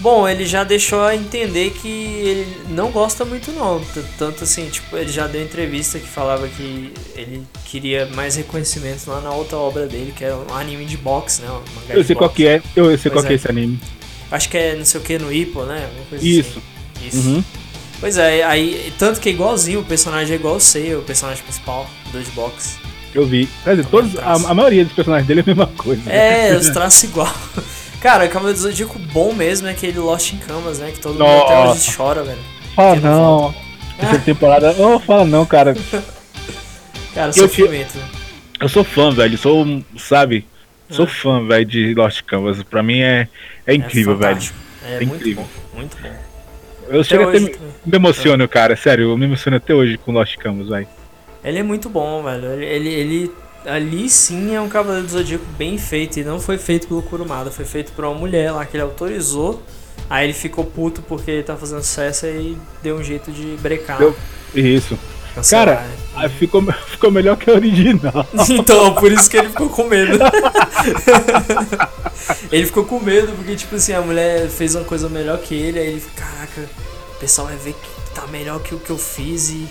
Bom, 0.00 0.28
ele 0.28 0.44
já 0.44 0.64
deixou 0.64 1.02
a 1.02 1.14
entender 1.14 1.70
que 1.70 1.88
ele 1.88 2.56
não 2.68 2.90
gosta 2.90 3.24
muito 3.24 3.50
não. 3.52 3.82
Tanto 4.18 4.44
assim, 4.44 4.68
tipo, 4.68 4.96
ele 4.96 5.10
já 5.10 5.26
deu 5.26 5.42
entrevista 5.42 5.98
que 5.98 6.06
falava 6.06 6.46
que 6.48 6.92
ele 7.14 7.42
queria 7.64 8.06
mais 8.14 8.36
reconhecimento 8.36 9.08
lá 9.08 9.20
na 9.20 9.30
outra 9.30 9.56
obra 9.56 9.86
dele, 9.86 10.12
que 10.14 10.24
era 10.24 10.36
um 10.36 10.54
anime 10.54 10.84
de 10.84 10.96
boxe, 10.96 11.42
né? 11.42 11.48
Eu 11.88 12.04
sei 12.04 12.14
qual 12.14 12.28
boxe. 12.28 12.42
que 12.42 12.48
é, 12.48 12.62
eu, 12.76 12.86
sei 12.98 13.10
Pois 13.10 13.12
qual 13.12 13.24
que 13.24 13.30
é 13.30 13.32
é. 13.32 13.36
esse 13.36 13.48
anime. 13.48 13.80
Acho 14.30 14.48
que 14.48 14.56
é 14.58 14.74
não 14.76 14.84
sei 14.84 15.00
o 15.00 15.04
que 15.04 15.18
no 15.18 15.32
Ippo, 15.32 15.62
né? 15.62 15.88
Coisa 16.10 16.26
Isso. 16.26 16.58
assim. 16.58 17.06
Isso. 17.08 17.28
Uhum. 17.28 17.44
Pois 18.00 18.18
é, 18.18 18.42
aí, 18.42 18.92
tanto 18.98 19.20
que 19.20 19.28
é 19.28 19.32
igualzinho, 19.32 19.80
o 19.80 19.84
personagem 19.84 20.34
é 20.34 20.38
igual 20.38 20.56
o 20.56 20.60
Sei, 20.60 20.94
o 20.94 21.02
personagem 21.02 21.42
principal 21.42 21.88
do 22.12 22.22
de 22.22 22.30
boxe. 22.32 22.76
Eu 23.14 23.24
vi. 23.26 23.48
Quer 23.62 23.76
dizer, 23.76 23.88
todos, 23.88 24.16
a, 24.18 24.32
a 24.32 24.54
maioria 24.54 24.84
dos 24.84 24.92
personagens 24.92 25.26
dele 25.28 25.40
é 25.40 25.42
a 25.42 25.46
mesma 25.46 25.66
coisa. 25.68 26.10
É, 26.10 26.56
os 26.56 26.68
traços 26.70 27.04
igual. 27.04 27.32
Cara, 28.00 28.26
o 28.26 28.28
Cavaleiro 28.28 28.58
do 28.58 28.62
Zodíaco 28.62 28.98
bom 28.98 29.32
mesmo 29.32 29.66
é 29.68 29.70
aquele 29.70 29.98
Lost 29.98 30.32
in 30.32 30.38
Canvas, 30.38 30.78
né? 30.78 30.90
Que 30.90 31.00
todo 31.00 31.12
mundo 31.12 31.24
até 31.24 31.58
hoje 31.60 31.66
Nossa. 31.68 31.96
chora, 31.96 32.22
velho. 32.22 32.38
Fala 32.74 32.96
não 32.96 33.42
não. 33.42 33.54
Terceira 33.98 34.24
temporada. 34.24 34.74
Oh, 34.78 34.98
fala 34.98 35.24
não, 35.24 35.46
cara. 35.46 35.74
Cara, 37.14 37.28
Eu 37.28 37.32
sofrimento. 37.32 37.96
né? 37.96 38.04
Eu 38.60 38.68
sou 38.68 38.82
fã, 38.84 39.10
velho. 39.12 39.38
Sou, 39.38 39.64
sabe? 39.96 40.44
Sou 40.90 41.04
Ah. 41.04 41.08
fã, 41.08 41.46
velho, 41.46 41.64
de 41.64 41.94
Lost 41.94 42.22
Canvas. 42.22 42.62
Pra 42.64 42.82
mim 42.82 43.00
é, 43.00 43.28
é 43.66 43.74
incrível, 43.74 44.16
velho. 44.18 44.34
fantástico. 44.34 44.58
É, 44.84 44.94
É 44.96 45.06
muito 45.06 45.14
incrível. 45.16 45.44
bom, 45.72 45.78
muito 45.78 45.96
bom. 46.02 46.12
Eu 46.88 47.02
chego 47.04 47.28
até 47.28 47.38
me, 47.40 47.48
também. 47.50 47.70
me 47.86 47.96
emociono, 47.96 48.48
cara. 48.48 48.76
Sério, 48.76 49.10
eu 49.10 49.16
me 49.16 49.24
emociono 49.24 49.56
até 49.56 49.72
hoje 49.72 49.96
com 49.96 50.12
Lost 50.12 50.36
Canvas, 50.36 50.68
velho. 50.68 50.86
Ele 51.44 51.58
é 51.58 51.62
muito 51.62 51.88
bom, 51.88 52.22
velho. 52.22 52.52
Ele, 52.52 52.64
ele, 52.64 52.88
ele- 52.88 53.32
ali 53.66 54.08
sim 54.10 54.54
é 54.54 54.60
um 54.60 54.68
Cavaleiro 54.68 55.06
do 55.06 55.12
Zodíaco 55.12 55.44
bem 55.58 55.76
feito. 55.78 56.18
E 56.18 56.24
não 56.24 56.40
foi 56.40 56.58
feito 56.58 56.86
pelo 56.88 57.02
Kurumada, 57.02 57.50
foi 57.50 57.64
feito 57.64 57.92
por 57.92 58.04
uma 58.04 58.14
mulher 58.14 58.52
lá 58.52 58.64
que 58.64 58.76
ele 58.76 58.82
autorizou. 58.82 59.62
Aí 60.08 60.24
ele 60.24 60.32
ficou 60.34 60.64
puto 60.64 61.02
porque 61.02 61.30
ele 61.30 61.42
tá 61.42 61.56
fazendo 61.56 61.82
sucesso 61.82 62.26
e 62.26 62.56
deu 62.82 62.96
um 62.96 63.02
jeito 63.02 63.30
de 63.30 63.56
brecar. 63.60 63.98
Deu- 63.98 64.14
Isso. 64.54 64.98
cancelar, 65.34 65.66
Cara? 65.78 65.86
Aí 66.16 66.28
ficou, 66.28 66.62
ficou 66.88 67.10
melhor 67.10 67.36
que 67.36 67.50
a 67.50 67.54
original. 67.54 68.26
Então, 68.50 68.94
por 68.94 69.10
isso 69.12 69.30
que 69.30 69.36
ele 69.38 69.48
ficou 69.48 69.68
com 69.68 69.84
medo. 69.84 70.18
ele 72.50 72.66
ficou 72.66 72.84
com 72.84 73.00
medo 73.00 73.32
porque, 73.32 73.56
tipo 73.56 73.74
assim, 73.76 73.92
a 73.92 74.00
mulher 74.00 74.48
fez 74.48 74.74
uma 74.74 74.84
coisa 74.84 75.08
melhor 75.08 75.38
que 75.38 75.54
ele, 75.54 75.78
aí 75.78 75.86
ele 75.88 76.02
caraca, 76.14 76.68
o 77.16 77.18
pessoal 77.18 77.48
vai 77.48 77.56
ver 77.56 77.74
que 77.74 78.12
tá 78.14 78.26
melhor 78.28 78.60
que 78.62 78.74
o 78.74 78.78
que 78.78 78.90
eu 78.90 78.98
fiz 78.98 79.50
e. 79.50 79.66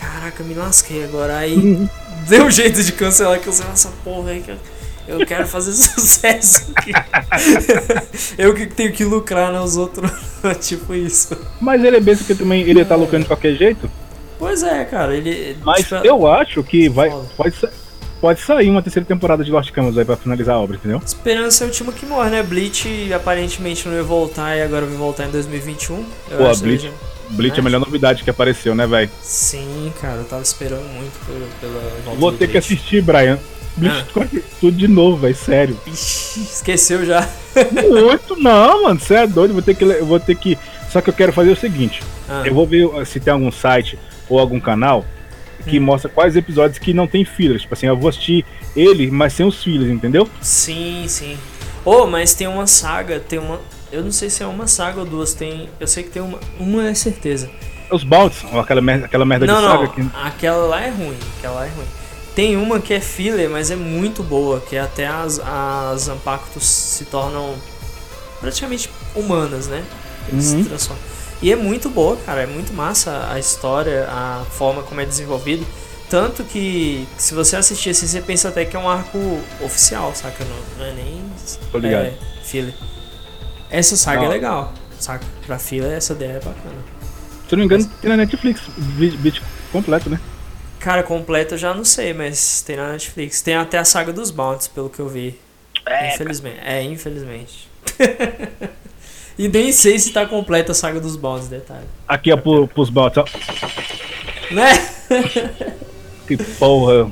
Caraca, 0.00 0.42
me 0.44 0.54
lasquei 0.54 1.04
agora. 1.04 1.38
Aí 1.38 1.88
deu 2.28 2.44
um 2.46 2.50
jeito 2.50 2.82
de 2.82 2.92
cancelar, 2.92 3.38
cancelar 3.40 3.72
essa 3.72 3.90
porra 4.04 4.30
aí 4.30 4.40
que 4.42 4.50
eu, 4.50 4.56
eu 5.20 5.26
quero 5.26 5.46
fazer 5.46 5.72
sucesso 5.74 6.70
aqui. 6.74 6.92
eu 8.38 8.54
que 8.54 8.66
tenho 8.66 8.92
que 8.92 9.04
lucrar, 9.04 9.52
né? 9.52 9.60
Os 9.60 9.76
outros. 9.76 10.10
tipo 10.60 10.94
isso. 10.94 11.36
Mas 11.60 11.82
ele 11.82 11.96
é 11.96 12.00
besta 12.00 12.24
que 12.24 12.34
também 12.34 12.62
ele 12.62 12.84
tá 12.84 12.94
lucrando 12.96 13.22
de 13.24 13.28
qualquer 13.28 13.54
jeito. 13.56 13.90
Pois 14.38 14.62
é, 14.62 14.84
cara, 14.84 15.16
ele. 15.16 15.56
Mas 15.64 15.80
tipo, 15.86 15.96
eu 15.96 16.26
acho 16.30 16.62
que 16.62 16.88
vai, 16.88 17.10
Foda. 17.10 17.28
pode, 17.36 17.56
sa- 17.56 17.70
pode 18.20 18.40
sair 18.40 18.70
uma 18.70 18.80
terceira 18.80 19.04
temporada 19.04 19.42
de 19.42 19.50
Lost 19.50 19.72
Canvas 19.72 19.98
aí 19.98 20.04
pra 20.04 20.16
finalizar 20.16 20.54
a 20.54 20.60
obra, 20.60 20.76
entendeu? 20.76 21.02
Esperança 21.04 21.64
é 21.64 21.66
o 21.66 21.68
último 21.68 21.92
que 21.92 22.06
morre, 22.06 22.30
né? 22.30 22.42
Bleach 22.42 23.12
aparentemente 23.12 23.88
não 23.88 23.96
ia 23.96 24.02
voltar 24.04 24.56
e 24.56 24.62
agora 24.62 24.86
vai 24.86 24.96
voltar 24.96 25.24
em 25.26 25.30
2021. 25.32 26.04
Eu 26.30 26.38
Pô, 26.38 26.46
acho 26.46 26.62
Bleach- 26.62 26.82
que 26.82 26.86
já- 26.86 26.92
Bleach 27.30 27.56
é 27.56 27.60
a 27.60 27.62
melhor 27.62 27.80
novidade 27.80 28.22
que 28.24 28.30
apareceu, 28.30 28.74
né, 28.74 28.86
velho? 28.86 29.10
Sim, 29.22 29.92
cara, 30.00 30.16
eu 30.16 30.24
tava 30.24 30.42
esperando 30.42 30.84
muito 30.94 31.12
por- 31.26 31.48
pela 31.60 32.14
Vou 32.16 32.32
ter 32.32 32.46
que 32.46 32.52
Bleach. 32.52 32.58
assistir, 32.58 33.02
Brian. 33.02 33.38
Bleach 33.76 34.04
Ah. 34.16 34.26
tudo 34.60 34.76
de 34.76 34.88
novo, 34.88 35.18
velho, 35.18 35.36
sério. 35.36 35.80
Ixi, 35.86 36.40
esqueceu 36.40 37.04
já. 37.06 37.28
Muito 37.82 38.36
não, 38.36 38.84
mano, 38.84 38.98
você 39.00 39.14
é 39.14 39.26
doido, 39.26 39.52
vou 39.52 39.62
ter 39.62 39.74
que 39.74 39.84
eu 39.84 40.06
vou 40.06 40.18
ter 40.18 40.34
que 40.36 40.58
só 40.90 41.00
que 41.00 41.10
eu 41.10 41.14
quero 41.14 41.32
fazer 41.32 41.50
o 41.50 41.56
seguinte, 41.56 42.02
Ah, 42.28 42.42
eu 42.46 42.54
vou 42.54 42.66
ver 42.66 42.86
uh, 42.86 43.04
se 43.04 43.20
tem 43.20 43.32
algum 43.32 43.50
site 43.52 43.98
ou 44.28 44.38
algum 44.38 44.58
canal 44.58 45.04
que 45.66 45.78
Hum. 45.78 45.82
mostra 45.82 46.08
quais 46.10 46.34
episódios 46.36 46.78
que 46.78 46.94
não 46.94 47.06
tem 47.06 47.24
fillers, 47.24 47.62
tipo 47.62 47.74
assim, 47.74 47.86
eu 47.86 47.96
vou 47.96 48.08
assistir 48.08 48.44
ele, 48.74 49.10
mas 49.10 49.32
sem 49.34 49.44
os 49.46 49.62
fillers, 49.62 49.90
entendeu? 49.90 50.28
Sim, 50.40 51.04
sim. 51.08 51.36
Oh, 51.84 52.06
mas 52.06 52.34
tem 52.34 52.46
uma 52.46 52.66
saga, 52.66 53.20
tem 53.20 53.38
uma. 53.38 53.60
Eu 53.90 54.02
não 54.02 54.12
sei 54.12 54.28
se 54.28 54.42
é 54.42 54.46
uma 54.46 54.66
saga 54.66 55.00
ou 55.00 55.06
duas, 55.06 55.34
tem. 55.34 55.68
Eu 55.80 55.86
sei 55.86 56.02
que 56.02 56.10
tem 56.10 56.22
uma. 56.22 56.38
Uma 56.58 56.88
é 56.88 56.94
certeza. 56.94 57.50
Os 57.90 58.04
ou 58.52 58.60
aquela 58.60 58.82
merda, 58.82 59.06
aquela 59.06 59.24
merda 59.24 59.46
não, 59.46 59.56
de 59.56 59.62
não, 59.62 59.70
saga 59.70 59.88
que 59.88 60.10
aquela 60.14 60.66
lá 60.66 60.82
é 60.82 60.90
ruim. 60.90 61.18
Aquela 61.38 61.54
lá 61.54 61.66
é 61.66 61.70
ruim. 61.70 61.86
Tem 62.34 62.56
uma 62.56 62.78
que 62.80 62.92
é 62.94 63.00
filler, 63.00 63.48
mas 63.48 63.70
é 63.70 63.76
muito 63.76 64.22
boa, 64.22 64.60
que 64.60 64.76
até 64.76 65.06
as, 65.06 65.40
as 65.40 66.08
Ampactos 66.08 66.64
se 66.64 67.06
tornam 67.06 67.54
praticamente 68.40 68.90
humanas, 69.14 69.66
né? 69.66 69.82
Eles 70.30 70.52
Uhum. 70.52 70.62
se 70.62 70.68
transformam. 70.68 71.02
E 71.40 71.50
é 71.50 71.56
muito 71.56 71.88
boa, 71.88 72.16
cara, 72.16 72.42
é 72.42 72.46
muito 72.46 72.72
massa 72.72 73.28
a 73.30 73.38
história, 73.38 74.06
a 74.10 74.44
forma 74.50 74.82
como 74.82 75.00
é 75.00 75.04
desenvolvido. 75.06 75.66
Tanto 76.10 76.42
que 76.44 77.06
se 77.16 77.34
você 77.34 77.56
assistir 77.56 77.90
assim, 77.90 78.06
você 78.06 78.20
pensa 78.20 78.48
até 78.48 78.64
que 78.64 78.76
é 78.76 78.78
um 78.78 78.88
arco 78.88 79.18
oficial, 79.60 80.12
saca? 80.14 80.44
Não, 80.44 80.78
não 80.78 80.84
é 80.84 80.92
nem. 80.92 81.22
Tô 81.70 81.78
ligado. 81.78 82.06
É, 82.06 82.14
filler. 82.42 82.74
Essa 83.70 83.96
saga 83.96 84.22
Não. 84.22 84.26
é 84.26 84.30
legal, 84.30 84.72
saca? 84.98 85.24
Pra 85.46 85.58
filler, 85.58 85.92
essa 85.92 86.12
ideia 86.12 86.32
é 86.32 86.40
bacana. 86.40 86.76
se 87.48 87.54
eu 87.54 87.58
não 87.58 87.58
me 87.58 87.64
engano, 87.64 87.84
tem 88.00 88.10
na 88.10 88.16
Netflix, 88.16 88.62
vídeo 88.76 89.42
completo, 89.70 90.08
né? 90.08 90.18
Cara, 90.80 91.02
completo 91.02 91.54
eu 91.54 91.58
já 91.58 91.74
não 91.74 91.84
sei, 91.84 92.14
mas 92.14 92.62
tem 92.62 92.76
na 92.76 92.92
Netflix. 92.92 93.42
Tem 93.42 93.54
até 93.54 93.78
a 93.78 93.84
saga 93.84 94.12
dos 94.12 94.30
Bounties, 94.30 94.68
pelo 94.68 94.88
que 94.88 95.00
eu 95.00 95.08
vi. 95.08 95.38
infelizmente. 96.12 96.60
É, 96.64 96.82
infelizmente. 96.82 97.68
e 99.38 99.48
nem 99.48 99.72
sei 99.72 99.98
se 99.98 100.12
tá 100.12 100.24
completa 100.24 100.72
a 100.72 100.74
saga 100.74 101.00
dos 101.00 101.16
Bounties, 101.16 101.48
detalhe. 101.48 101.86
Aqui 102.06 102.30
é 102.30 102.36
pro, 102.36 102.68
pros 102.68 102.90
Bounts, 102.90 103.18
ó. 103.18 103.24
Né? 104.54 104.68
Que 106.28 106.36
porra. 106.36 107.10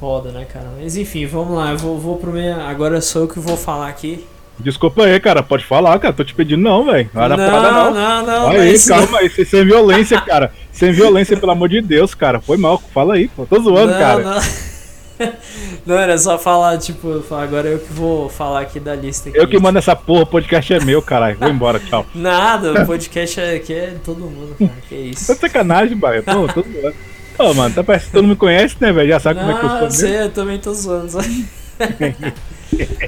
Foda, 0.00 0.32
né, 0.32 0.44
cara? 0.44 0.68
Mas 0.76 0.96
enfim, 0.96 1.26
vamos 1.26 1.56
lá. 1.56 1.70
Eu 1.70 1.78
vou, 1.78 1.96
vou 1.96 2.16
pro 2.16 2.32
meu. 2.32 2.60
Agora 2.60 3.00
sou 3.00 3.22
eu 3.22 3.28
que 3.28 3.38
vou 3.38 3.56
falar 3.56 3.88
aqui. 3.88 4.26
Desculpa 4.58 5.04
aí, 5.04 5.18
cara, 5.18 5.42
pode 5.42 5.64
falar, 5.64 5.98
cara, 5.98 6.14
tô 6.14 6.22
te 6.22 6.34
pedindo 6.34 6.62
não, 6.62 6.84
velho. 6.84 7.10
Não 7.12 7.28
não. 7.28 7.94
não, 7.94 8.26
não. 8.26 8.50
aí, 8.50 8.78
calma 8.78 9.18
aí, 9.18 9.28
sem, 9.28 9.64
violência, 9.64 10.20
cara. 10.22 10.52
Sem 10.70 10.92
violência, 10.92 11.36
pelo 11.36 11.52
amor 11.52 11.68
de 11.68 11.80
Deus, 11.80 12.14
cara. 12.14 12.40
Foi 12.40 12.56
mal, 12.56 12.80
fala 12.92 13.14
aí, 13.14 13.28
pô. 13.28 13.46
Tô 13.46 13.60
zoando, 13.60 13.92
não, 13.92 13.98
cara. 13.98 14.22
não. 14.22 14.42
Não, 15.84 15.96
era 15.96 16.16
só 16.16 16.38
falar, 16.38 16.78
tipo, 16.78 17.22
agora 17.34 17.68
eu 17.68 17.78
que 17.78 17.92
vou 17.92 18.28
falar 18.28 18.60
aqui 18.60 18.78
da 18.78 18.94
lista. 18.94 19.28
Aqui, 19.28 19.38
eu 19.38 19.48
que 19.48 19.58
mando 19.58 19.78
essa 19.78 19.94
porra, 19.96 20.22
o 20.22 20.26
podcast 20.26 20.74
é 20.74 20.80
meu, 20.80 21.02
caralho. 21.02 21.36
Vou 21.38 21.48
embora, 21.48 21.80
tchau. 21.80 22.06
Nada, 22.14 22.82
o 22.82 22.86
podcast 22.86 23.40
aqui 23.40 23.72
é 23.72 23.94
todo 24.04 24.20
mundo, 24.20 24.54
cara. 24.58 24.70
Que 24.88 24.94
isso. 24.94 25.26
Tá 25.26 25.34
sacanagem, 25.34 25.96
Baia. 25.96 26.22
Pô, 26.22 26.46
todo 26.48 26.66
mundo. 26.66 26.94
Pô, 27.36 27.54
mano, 27.54 27.74
tá 27.74 27.82
parecendo 27.82 28.08
que 28.08 28.12
todo 28.12 28.22
mundo 28.22 28.32
me 28.32 28.36
conhece, 28.36 28.76
né, 28.80 28.92
velho? 28.92 29.08
Já 29.08 29.20
sabe 29.20 29.40
Não, 29.40 29.46
como 29.46 29.56
é 29.56 29.60
que 29.60 29.66
eu 29.66 29.70
sou. 29.70 29.80
Eu 29.80 29.90
sei, 29.90 30.22
eu 30.22 30.30
também 30.30 30.58
tô 30.58 30.72
zoando. 30.72 31.18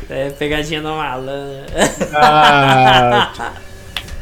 É, 0.08 0.30
pegadinha 0.30 0.80
no 0.80 0.96
malandro. 0.96 1.66
Ah, 2.12 3.54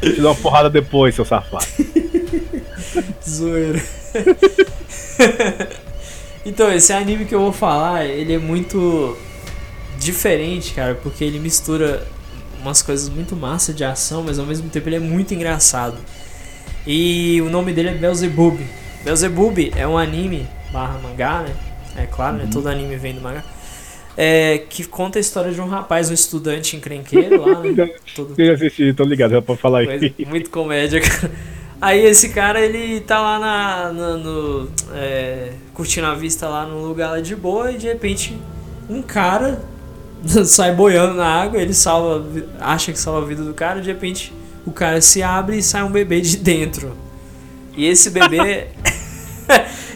te 0.01 0.21
dou 0.21 0.31
uma 0.31 0.35
porrada 0.35 0.69
depois, 0.69 1.15
seu 1.15 1.25
safado. 1.25 1.65
Zoeira. 3.27 3.81
então, 6.45 6.71
esse 6.71 6.91
anime 6.91 7.25
que 7.25 7.33
eu 7.33 7.39
vou 7.39 7.53
falar, 7.53 8.05
ele 8.05 8.33
é 8.33 8.37
muito 8.37 9.17
diferente, 9.97 10.73
cara, 10.73 10.95
porque 10.95 11.23
ele 11.23 11.39
mistura 11.39 12.05
umas 12.61 12.81
coisas 12.81 13.09
muito 13.09 13.35
massa 13.35 13.73
de 13.73 13.83
ação, 13.83 14.23
mas 14.23 14.39
ao 14.39 14.45
mesmo 14.45 14.69
tempo 14.69 14.87
ele 14.89 14.95
é 14.97 14.99
muito 14.99 15.33
engraçado. 15.33 15.97
E 16.85 17.41
o 17.41 17.49
nome 17.49 17.73
dele 17.73 17.89
é 17.89 17.93
Beelzebub. 17.93 18.59
Beelzebub 19.03 19.71
é 19.75 19.87
um 19.87 19.97
anime 19.97 20.47
barra 20.71 20.99
mangá, 20.99 21.41
né? 21.41 21.53
É 21.95 22.05
claro, 22.05 22.37
né? 22.37 22.47
Todo 22.51 22.67
anime 22.67 22.95
vem 22.97 23.13
do 23.13 23.21
mangá. 23.21 23.43
É, 24.15 24.59
que 24.69 24.83
conta 24.83 25.17
a 25.17 25.21
história 25.21 25.51
de 25.51 25.59
um 25.59 25.67
rapaz, 25.67 26.09
um 26.09 26.13
estudante 26.13 26.75
encrenqueiro 26.75 27.41
lá, 27.41 27.59
né? 27.59 27.89
Todo... 28.15 28.35
Eu 28.37 28.45
já 28.45 28.53
assisti, 28.53 28.93
tô 28.93 29.03
ligado, 29.03 29.31
já 29.31 29.41
pode 29.41 29.59
falar 29.59 29.79
aí. 29.79 30.13
Muito 30.27 30.49
comédia, 30.49 31.01
cara. 31.01 31.31
Aí 31.81 32.05
esse 32.05 32.29
cara, 32.29 32.61
ele 32.61 33.01
tá 33.01 33.19
lá 33.19 33.39
na, 33.39 33.91
na 33.91 34.17
no, 34.17 34.69
é, 34.93 35.51
curtindo 35.73 36.07
a 36.07 36.13
vista 36.13 36.47
lá 36.47 36.65
num 36.65 36.81
lugar 36.81 37.11
lá 37.11 37.19
de 37.19 37.35
boa 37.35 37.71
e 37.71 37.77
de 37.77 37.87
repente 37.87 38.37
um 38.89 39.01
cara 39.01 39.61
sai 40.45 40.73
boiando 40.73 41.15
na 41.15 41.27
água, 41.27 41.61
ele 41.61 41.73
salva, 41.73 42.25
acha 42.59 42.93
que 42.93 42.99
salva 42.99 43.25
a 43.25 43.27
vida 43.27 43.43
do 43.43 43.53
cara, 43.53 43.81
de 43.81 43.91
repente 43.91 44.31
o 44.65 44.71
cara 44.71 45.01
se 45.01 45.21
abre 45.21 45.57
e 45.57 45.63
sai 45.63 45.83
um 45.83 45.91
bebê 45.91 46.21
de 46.21 46.37
dentro. 46.37 46.95
E 47.75 47.85
esse 47.85 48.11
bebê 48.11 48.67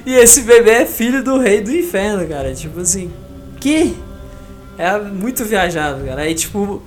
E 0.08 0.13
esse 0.13 0.43
bebê 0.43 0.71
é 0.71 0.86
filho 0.86 1.21
do 1.21 1.38
rei 1.38 1.60
do 1.60 1.69
inferno, 1.69 2.25
cara. 2.25 2.56
Tipo 2.56 2.80
assim, 2.80 3.12
que? 3.60 3.93
É 4.78 5.00
muito 5.00 5.44
viajado, 5.44 6.06
cara. 6.06 6.22
Aí 6.22 6.36
tipo 6.36 6.82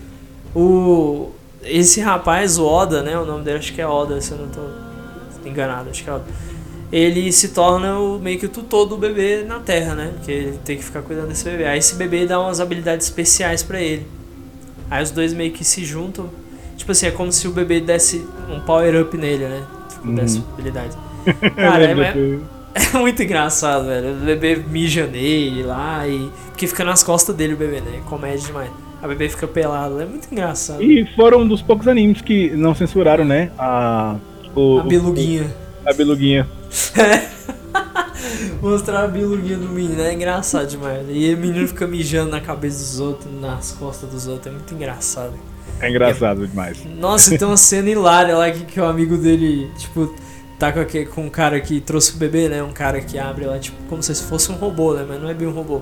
o 0.54 1.30
esse 1.62 2.00
rapaz, 2.00 2.58
o 2.58 2.66
Oda, 2.66 3.02
né? 3.02 3.18
O 3.18 3.24
nome 3.24 3.44
dele 3.44 3.58
acho 3.58 3.72
que 3.72 3.80
é 3.80 3.86
Oda, 3.86 4.20
se 4.20 4.32
eu 4.32 4.38
não 4.38 4.48
tô 4.48 4.62
enganado, 5.48 5.90
acho 5.90 6.02
que 6.02 6.10
é 6.10 6.12
Oda. 6.12 6.24
Ele 6.92 7.30
se 7.30 7.48
torna 7.48 7.98
o, 7.98 8.18
meio 8.18 8.38
que 8.38 8.46
o 8.46 8.48
tutor 8.48 8.86
do 8.86 8.96
bebê 8.96 9.44
na 9.44 9.60
Terra, 9.60 9.94
né? 9.94 10.12
Porque 10.16 10.32
ele 10.32 10.58
tem 10.64 10.76
que 10.76 10.82
ficar 10.82 11.02
cuidando 11.02 11.28
desse 11.28 11.44
bebê. 11.44 11.64
Aí 11.66 11.78
esse 11.78 11.94
bebê 11.94 12.26
dá 12.26 12.40
umas 12.40 12.60
habilidades 12.60 13.06
especiais 13.06 13.62
para 13.62 13.80
ele. 13.80 14.06
Aí 14.90 15.02
os 15.02 15.10
dois 15.10 15.32
meio 15.32 15.52
que 15.52 15.64
se 15.64 15.84
juntam. 15.84 16.28
Tipo 16.76 16.92
assim, 16.92 17.06
é 17.06 17.10
como 17.10 17.30
se 17.30 17.46
o 17.46 17.52
bebê 17.52 17.80
desse 17.80 18.26
um 18.48 18.60
power 18.60 19.02
up 19.02 19.16
nele, 19.16 19.44
né? 19.44 19.62
Tipo, 19.88 20.08
uhum. 20.08 20.14
desse 20.14 20.42
habilidade. 20.52 20.96
Cara, 21.54 21.84
é, 21.84 21.94
é, 22.74 22.96
é, 22.96 23.00
muito 23.00 23.22
engraçado, 23.22 23.86
velho. 23.86 24.12
O 24.12 24.24
bebê 24.24 24.56
mija 24.56 25.06
nele 25.06 25.62
lá 25.62 26.06
e. 26.06 26.30
Porque 26.46 26.66
fica 26.66 26.84
nas 26.84 27.02
costas 27.02 27.34
dele 27.34 27.54
o 27.54 27.56
bebê, 27.56 27.80
né? 27.80 28.00
Comédia 28.06 28.46
demais. 28.46 28.70
A 29.02 29.08
bebê 29.08 29.28
fica 29.28 29.46
pelado, 29.46 30.00
é 30.00 30.04
muito 30.04 30.28
engraçado. 30.30 30.82
E 30.82 31.06
foram 31.16 31.40
um 31.40 31.48
dos 31.48 31.62
poucos 31.62 31.88
animes 31.88 32.20
que 32.20 32.50
não 32.50 32.74
censuraram, 32.74 33.24
né? 33.24 33.50
A. 33.58 34.16
O, 34.54 34.80
a 34.80 34.82
beluguinha. 34.82 35.50
O, 35.84 35.90
a 35.90 35.92
beluguinha. 35.92 36.46
Mostrar 38.60 39.04
a 39.04 39.08
biluguinha 39.08 39.56
do 39.56 39.68
menino 39.68 40.02
é 40.02 40.12
engraçado 40.12 40.66
demais. 40.66 41.06
E 41.08 41.32
o 41.32 41.38
menino 41.38 41.66
fica 41.66 41.86
mijando 41.86 42.30
na 42.30 42.40
cabeça 42.40 42.78
dos 42.78 43.00
outros, 43.00 43.40
nas 43.40 43.72
costas 43.72 44.10
dos 44.10 44.26
outros. 44.26 44.48
É 44.48 44.50
muito 44.50 44.74
engraçado. 44.74 45.32
É 45.80 45.88
engraçado 45.88 46.46
demais. 46.46 46.78
Nossa, 46.98 47.36
tem 47.36 47.48
uma 47.48 47.56
cena 47.56 47.88
hilária 47.88 48.36
lá 48.36 48.50
que, 48.50 48.64
que 48.64 48.78
o 48.78 48.84
amigo 48.84 49.16
dele, 49.16 49.70
tipo, 49.78 50.14
tá 50.60 50.70
com, 50.70 50.78
aquele, 50.78 51.06
com 51.06 51.22
um 51.22 51.30
cara 51.30 51.58
que 51.58 51.80
trouxe 51.80 52.14
o 52.14 52.16
bebê, 52.18 52.46
né? 52.46 52.62
Um 52.62 52.72
cara 52.72 53.00
que 53.00 53.18
abre 53.18 53.46
lá, 53.46 53.58
tipo, 53.58 53.82
como 53.88 54.02
se 54.02 54.14
fosse 54.22 54.52
um 54.52 54.56
robô, 54.56 54.92
né? 54.92 55.06
Mas 55.08 55.20
não 55.20 55.28
é 55.28 55.34
bem 55.34 55.48
um 55.48 55.52
robô. 55.52 55.80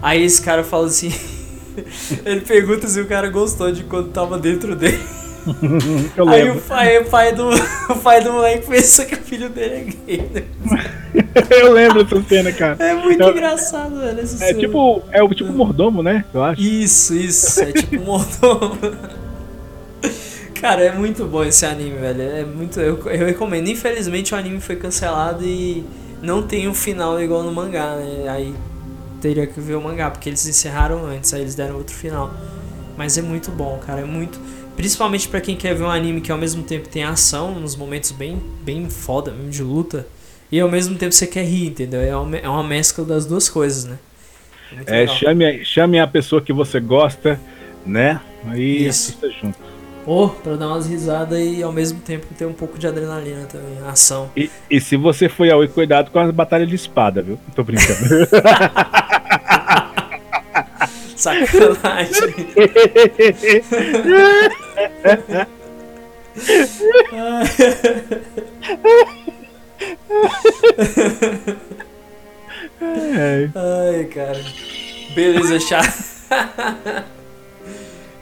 Aí 0.00 0.22
esse 0.22 0.40
cara 0.40 0.62
fala 0.62 0.86
assim. 0.86 1.12
ele 2.24 2.40
pergunta 2.42 2.86
se 2.86 3.00
o 3.00 3.06
cara 3.06 3.28
gostou 3.28 3.70
de 3.72 3.82
quando 3.82 4.10
tava 4.10 4.38
dentro 4.38 4.76
dele. 4.76 5.00
Eu 6.16 6.28
Aí 6.28 6.50
o 6.50 6.60
pai, 6.60 6.98
o 6.98 7.04
pai, 7.04 7.32
do, 7.32 7.50
o 7.90 7.96
pai 7.96 8.22
do 8.22 8.32
moleque 8.32 8.66
pensa 8.66 9.04
que 9.04 9.14
o 9.14 9.18
filho 9.18 9.48
dele 9.48 9.74
é 9.74 9.84
gay. 10.16 10.30
Né? 10.32 10.42
eu 11.50 11.72
lembro 11.72 12.04
dessa 12.04 12.28
cena, 12.28 12.52
cara. 12.52 12.76
É 12.84 12.94
muito 12.94 13.22
é, 13.22 13.30
engraçado, 13.30 14.00
velho. 14.00 14.20
É 14.20 14.26
cena. 14.26 14.58
tipo, 14.58 15.02
é 15.10 15.22
o 15.22 15.28
tipo 15.28 15.52
mordomo, 15.52 16.02
né? 16.02 16.24
Eu 16.32 16.42
acho. 16.42 16.60
Isso, 16.60 17.14
isso. 17.14 17.60
É 17.60 17.72
tipo 17.72 18.00
mordomo. 18.04 18.78
Cara, 20.60 20.82
é 20.82 20.92
muito 20.92 21.24
bom 21.24 21.44
esse 21.44 21.64
anime, 21.66 21.98
velho. 21.98 22.22
É 22.22 22.44
muito. 22.44 22.80
Eu, 22.80 22.98
eu 23.10 23.26
recomendo. 23.26 23.68
Infelizmente 23.68 24.34
o 24.34 24.36
anime 24.36 24.60
foi 24.60 24.76
cancelado 24.76 25.44
e 25.44 25.84
não 26.22 26.42
tem 26.42 26.68
um 26.68 26.74
final 26.74 27.20
igual 27.20 27.42
no 27.42 27.52
mangá, 27.52 27.96
né? 27.96 28.28
Aí 28.28 28.54
teria 29.20 29.46
que 29.46 29.60
ver 29.60 29.74
o 29.74 29.80
mangá, 29.80 30.10
porque 30.10 30.28
eles 30.28 30.46
encerraram 30.46 31.04
antes, 31.06 31.32
aí 31.34 31.40
eles 31.40 31.54
deram 31.54 31.76
outro 31.76 31.94
final. 31.94 32.32
Mas 32.96 33.18
é 33.18 33.22
muito 33.22 33.50
bom, 33.50 33.78
cara. 33.84 34.00
É 34.00 34.04
muito. 34.04 34.40
Principalmente 34.76 35.28
para 35.28 35.40
quem 35.40 35.56
quer 35.56 35.74
ver 35.74 35.84
um 35.84 35.90
anime 35.90 36.20
que 36.20 36.30
ao 36.30 36.38
mesmo 36.38 36.62
tempo 36.62 36.88
tem 36.88 37.02
ação, 37.02 37.58
nos 37.58 37.74
momentos 37.76 38.10
bem, 38.12 38.40
bem 38.62 38.88
foda, 38.90 39.30
mesmo 39.30 39.50
de 39.50 39.62
luta, 39.62 40.06
e 40.52 40.60
ao 40.60 40.70
mesmo 40.70 40.96
tempo 40.96 41.12
você 41.12 41.26
quer 41.26 41.44
rir, 41.44 41.68
entendeu? 41.68 42.00
É 42.00 42.14
uma, 42.14 42.36
é 42.36 42.48
uma 42.48 42.62
mescla 42.62 43.04
das 43.04 43.24
duas 43.24 43.48
coisas, 43.48 43.84
né? 43.84 43.98
É, 44.86 45.06
chame, 45.06 45.64
chame 45.64 45.98
a 45.98 46.06
pessoa 46.06 46.42
que 46.42 46.52
você 46.52 46.78
gosta, 46.78 47.40
né? 47.86 48.20
Aí 48.44 48.86
assista 48.86 49.30
junto. 49.30 49.58
Oh, 50.06 50.28
pra 50.28 50.54
dar 50.54 50.68
umas 50.68 50.86
risadas 50.86 51.36
e 51.36 51.64
ao 51.64 51.72
mesmo 51.72 51.98
tempo 51.98 52.28
ter 52.38 52.46
um 52.46 52.52
pouco 52.52 52.78
de 52.78 52.86
adrenalina 52.86 53.44
também, 53.46 53.76
ação. 53.88 54.30
E, 54.36 54.48
e 54.70 54.80
se 54.80 54.96
você 54.96 55.28
for 55.28 55.50
ao 55.50 55.66
cuidado 55.66 56.12
com 56.12 56.20
as 56.20 56.30
batalhas 56.30 56.68
de 56.68 56.76
espada, 56.76 57.22
viu? 57.22 57.36
Tô 57.56 57.64
brincando. 57.64 57.98
Sacanagem. 61.16 62.34
Ai, 73.54 74.04
cara. 74.04 74.44
Beleza, 75.14 75.58
Charles. 75.58 76.26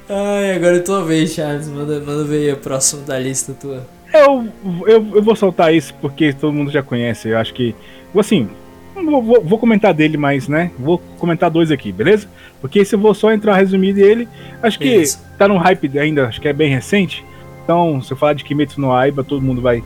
Ai, 0.09 0.57
agora 0.57 0.77
é 0.77 0.81
tua 0.81 1.05
vez, 1.05 1.33
Charles. 1.33 1.69
Manda, 1.69 2.01
manda 2.01 2.25
ver 2.25 2.55
o 2.55 2.57
próximo 2.59 3.03
da 3.03 3.19
lista 3.19 3.55
tua. 3.55 3.87
Eu, 4.13 4.49
eu, 4.87 5.17
eu 5.17 5.23
vou 5.23 5.35
soltar 5.35 5.75
isso 5.75 5.95
porque 6.01 6.33
todo 6.33 6.53
mundo 6.53 6.71
já 6.71 6.83
conhece. 6.83 7.29
Eu 7.29 7.39
acho 7.39 7.53
que. 7.55 7.75
Assim, 8.17 8.49
Vou, 8.95 9.21
vou, 9.21 9.43
vou, 9.43 9.59
comentar 9.59 9.93
dele, 9.93 10.17
mas, 10.17 10.47
né? 10.47 10.71
Vou 10.79 10.99
comentar 11.19 11.51
dois 11.51 11.71
aqui, 11.71 11.91
beleza? 11.91 12.29
Porque 12.61 12.85
se 12.85 12.95
eu 12.95 12.99
vou 12.99 13.13
só 13.13 13.33
entrar 13.33 13.57
resumido 13.57 13.99
dele, 13.99 14.29
acho 14.63 14.79
que 14.79 14.89
beleza. 14.89 15.19
tá 15.37 15.49
no 15.49 15.57
hype 15.57 15.99
ainda, 15.99 16.29
acho 16.29 16.41
que 16.41 16.47
é 16.47 16.53
bem 16.53 16.71
recente. 16.71 17.25
Então, 17.65 18.01
se 18.01 18.13
eu 18.13 18.17
falar 18.17 18.35
de 18.35 18.45
Kimetsu 18.45 18.81
no 18.81 18.93
Aiba, 18.93 19.25
todo 19.25 19.43
mundo 19.43 19.61
vai. 19.61 19.83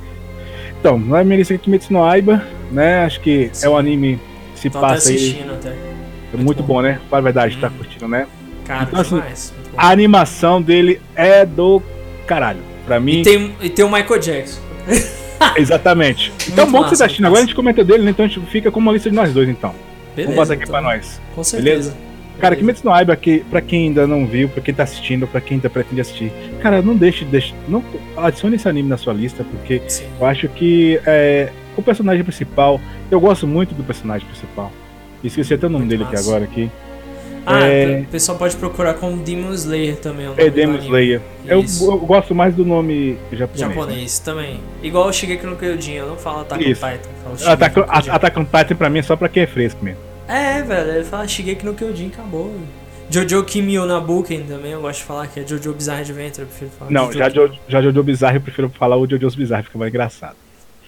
Então, 0.79 0.99
na 0.99 1.25
minha 1.25 1.39
lista 1.39 1.55
é 1.55 1.59
Kimetsu 1.59 1.93
no 1.93 2.05
Aiba, 2.05 2.45
né? 2.71 3.05
Acho 3.05 3.21
que 3.21 3.49
Sim. 3.53 3.67
é 3.67 3.71
um 3.71 3.77
anime 3.79 4.21
que 4.53 4.61
se 4.61 4.71
Tô 4.71 4.79
passa 4.79 5.09
aí. 5.09 5.43
Até. 5.51 5.69
É 5.71 5.73
muito, 6.35 6.45
muito 6.45 6.63
bom. 6.63 6.75
bom. 6.75 6.83
né? 6.83 7.01
Para 7.09 7.19
a 7.19 7.23
verdade, 7.23 7.57
hum. 7.57 7.61
tá 7.61 7.71
curtindo, 7.71 8.09
né? 8.09 8.27
Cara, 8.67 8.83
então, 8.83 9.01
assim, 9.01 9.23
a 9.79 9.91
animação 9.91 10.61
dele 10.61 11.01
é 11.15 11.47
do 11.47 11.81
caralho. 12.27 12.61
Pra 12.85 12.99
mim. 12.99 13.21
E 13.21 13.23
tem, 13.23 13.55
e 13.63 13.71
tem 13.71 13.85
o 13.85 13.91
Michael 13.91 14.19
Jackson. 14.19 14.61
Exatamente. 15.57 16.33
Então, 16.49 16.71
bom 16.71 16.83
que 16.83 16.91
você 16.91 16.99
tá 16.99 17.05
assistindo. 17.05 17.27
Agora 17.27 17.43
a 17.43 17.45
gente 17.45 17.55
comenta 17.55 17.85
dele, 17.85 18.03
né? 18.03 18.11
Então 18.11 18.25
a 18.25 18.29
gente 18.29 18.41
fica 18.47 18.71
com 18.71 18.81
uma 18.81 18.93
lista 18.93 19.09
de 19.09 19.15
nós 19.15 19.33
dois, 19.33 19.49
então. 19.49 19.75
Beleza, 20.17 20.35
Vamos 20.35 20.49
botar 20.49 20.55
aqui 20.55 20.63
então, 20.69 20.73
pra 20.73 20.83
nós. 20.83 21.21
Com 21.35 21.45
certeza. 21.45 21.71
Beleza? 21.71 22.09
Cara, 22.41 22.55
Kimetsu 22.55 22.85
no 22.85 22.93
Aiba, 22.93 23.15
que, 23.17 23.41
pra 23.51 23.61
quem 23.61 23.89
ainda 23.89 24.07
não 24.07 24.25
viu, 24.25 24.49
pra 24.49 24.63
quem 24.63 24.73
tá 24.73 24.85
assistindo, 24.85 25.27
pra 25.27 25.41
quem 25.41 25.57
ainda 25.57 25.69
pretende 25.69 26.01
assistir, 26.01 26.33
cara, 26.61 26.81
não 26.81 26.95
deixe, 26.95 27.25
deixe 27.25 27.53
não 27.67 27.83
adicione 28.17 28.55
esse 28.55 28.69
anime 28.69 28.89
na 28.89 28.97
sua 28.97 29.13
lista, 29.13 29.45
porque 29.45 29.83
Sim. 29.89 30.05
eu 30.21 30.25
acho 30.25 30.49
que 30.51 31.01
é, 31.05 31.51
o 31.77 31.83
personagem 31.83 32.23
principal, 32.23 32.81
eu 33.11 33.19
gosto 33.19 33.45
muito 33.45 33.75
do 33.75 33.83
personagem 33.83 34.25
principal. 34.29 34.71
Esqueci 35.23 35.55
até 35.55 35.67
o 35.67 35.71
nome 35.71 35.87
muito 35.87 35.91
dele 35.91 36.05
massa. 36.05 36.17
aqui 36.17 36.29
agora 36.29 36.45
aqui. 36.45 36.71
Ah, 37.47 37.61
é... 37.61 38.01
o 38.01 38.07
pessoal 38.07 38.37
pode 38.37 38.57
procurar 38.57 38.95
como 38.95 39.17
Demon 39.23 39.53
Slayer 39.53 39.97
também. 39.97 40.27
é, 40.37 40.51
Demon 40.51 40.79
Slayer. 40.79 41.21
Eu, 41.47 41.65
eu, 41.81 41.99
gosto 41.99 42.35
mais 42.35 42.55
do 42.55 42.65
nome 42.65 43.19
japonês. 43.33 43.61
Japonês 43.61 44.19
né? 44.19 44.25
também. 44.25 44.61
Igual 44.83 45.09
o 45.09 45.13
Shigeki 45.13 45.47
no 45.47 45.57
Kyojin, 45.57 45.95
eu 45.95 46.09
não 46.09 46.17
falo 46.17 46.41
Attack 46.41 46.65
on 46.65 46.75
Titan. 46.75 47.51
Attack, 47.51 47.81
Attack 48.11 48.39
on 48.39 48.45
Titan 48.45 48.77
pra 48.77 48.91
mim 48.91 48.99
é 48.99 49.03
só 49.03 49.17
pra 49.17 49.29
quem 49.29 49.45
é 49.45 49.47
fresco 49.47 49.83
mesmo. 49.85 50.01
É, 50.29 50.63
velho, 50.63 50.91
ele 50.91 51.05
fala 51.05 51.27
Shigeki 51.27 51.65
no 51.65 51.75
Kyojin, 51.75 52.09
acabou. 52.09 52.55
Jojo 53.11 53.43
Kimi 53.45 53.79
Nabuken 53.79 54.45
também, 54.45 54.73
eu 54.73 54.83
gosto 54.83 54.99
de 54.99 55.07
falar 55.07 55.27
que 55.29 55.41
é 55.41 55.47
Jojo 55.47 55.73
Bizarre 55.73 56.03
Adventure, 56.03 56.43
eu 56.43 56.47
prefiro 56.47 56.71
falar. 56.79 56.91
Não, 56.91 57.07
Jojo 57.07 57.19
já, 57.19 57.29
jo, 57.31 57.51
já 57.67 57.81
Jojo 57.81 58.03
Bizarre 58.03 58.37
eu 58.37 58.41
prefiro 58.43 58.69
falar 58.69 58.99
o 58.99 59.09
Jojo's 59.09 59.35
Bizarre, 59.35 59.63
fica 59.63 59.79
mais 59.79 59.89
engraçado. 59.91 60.37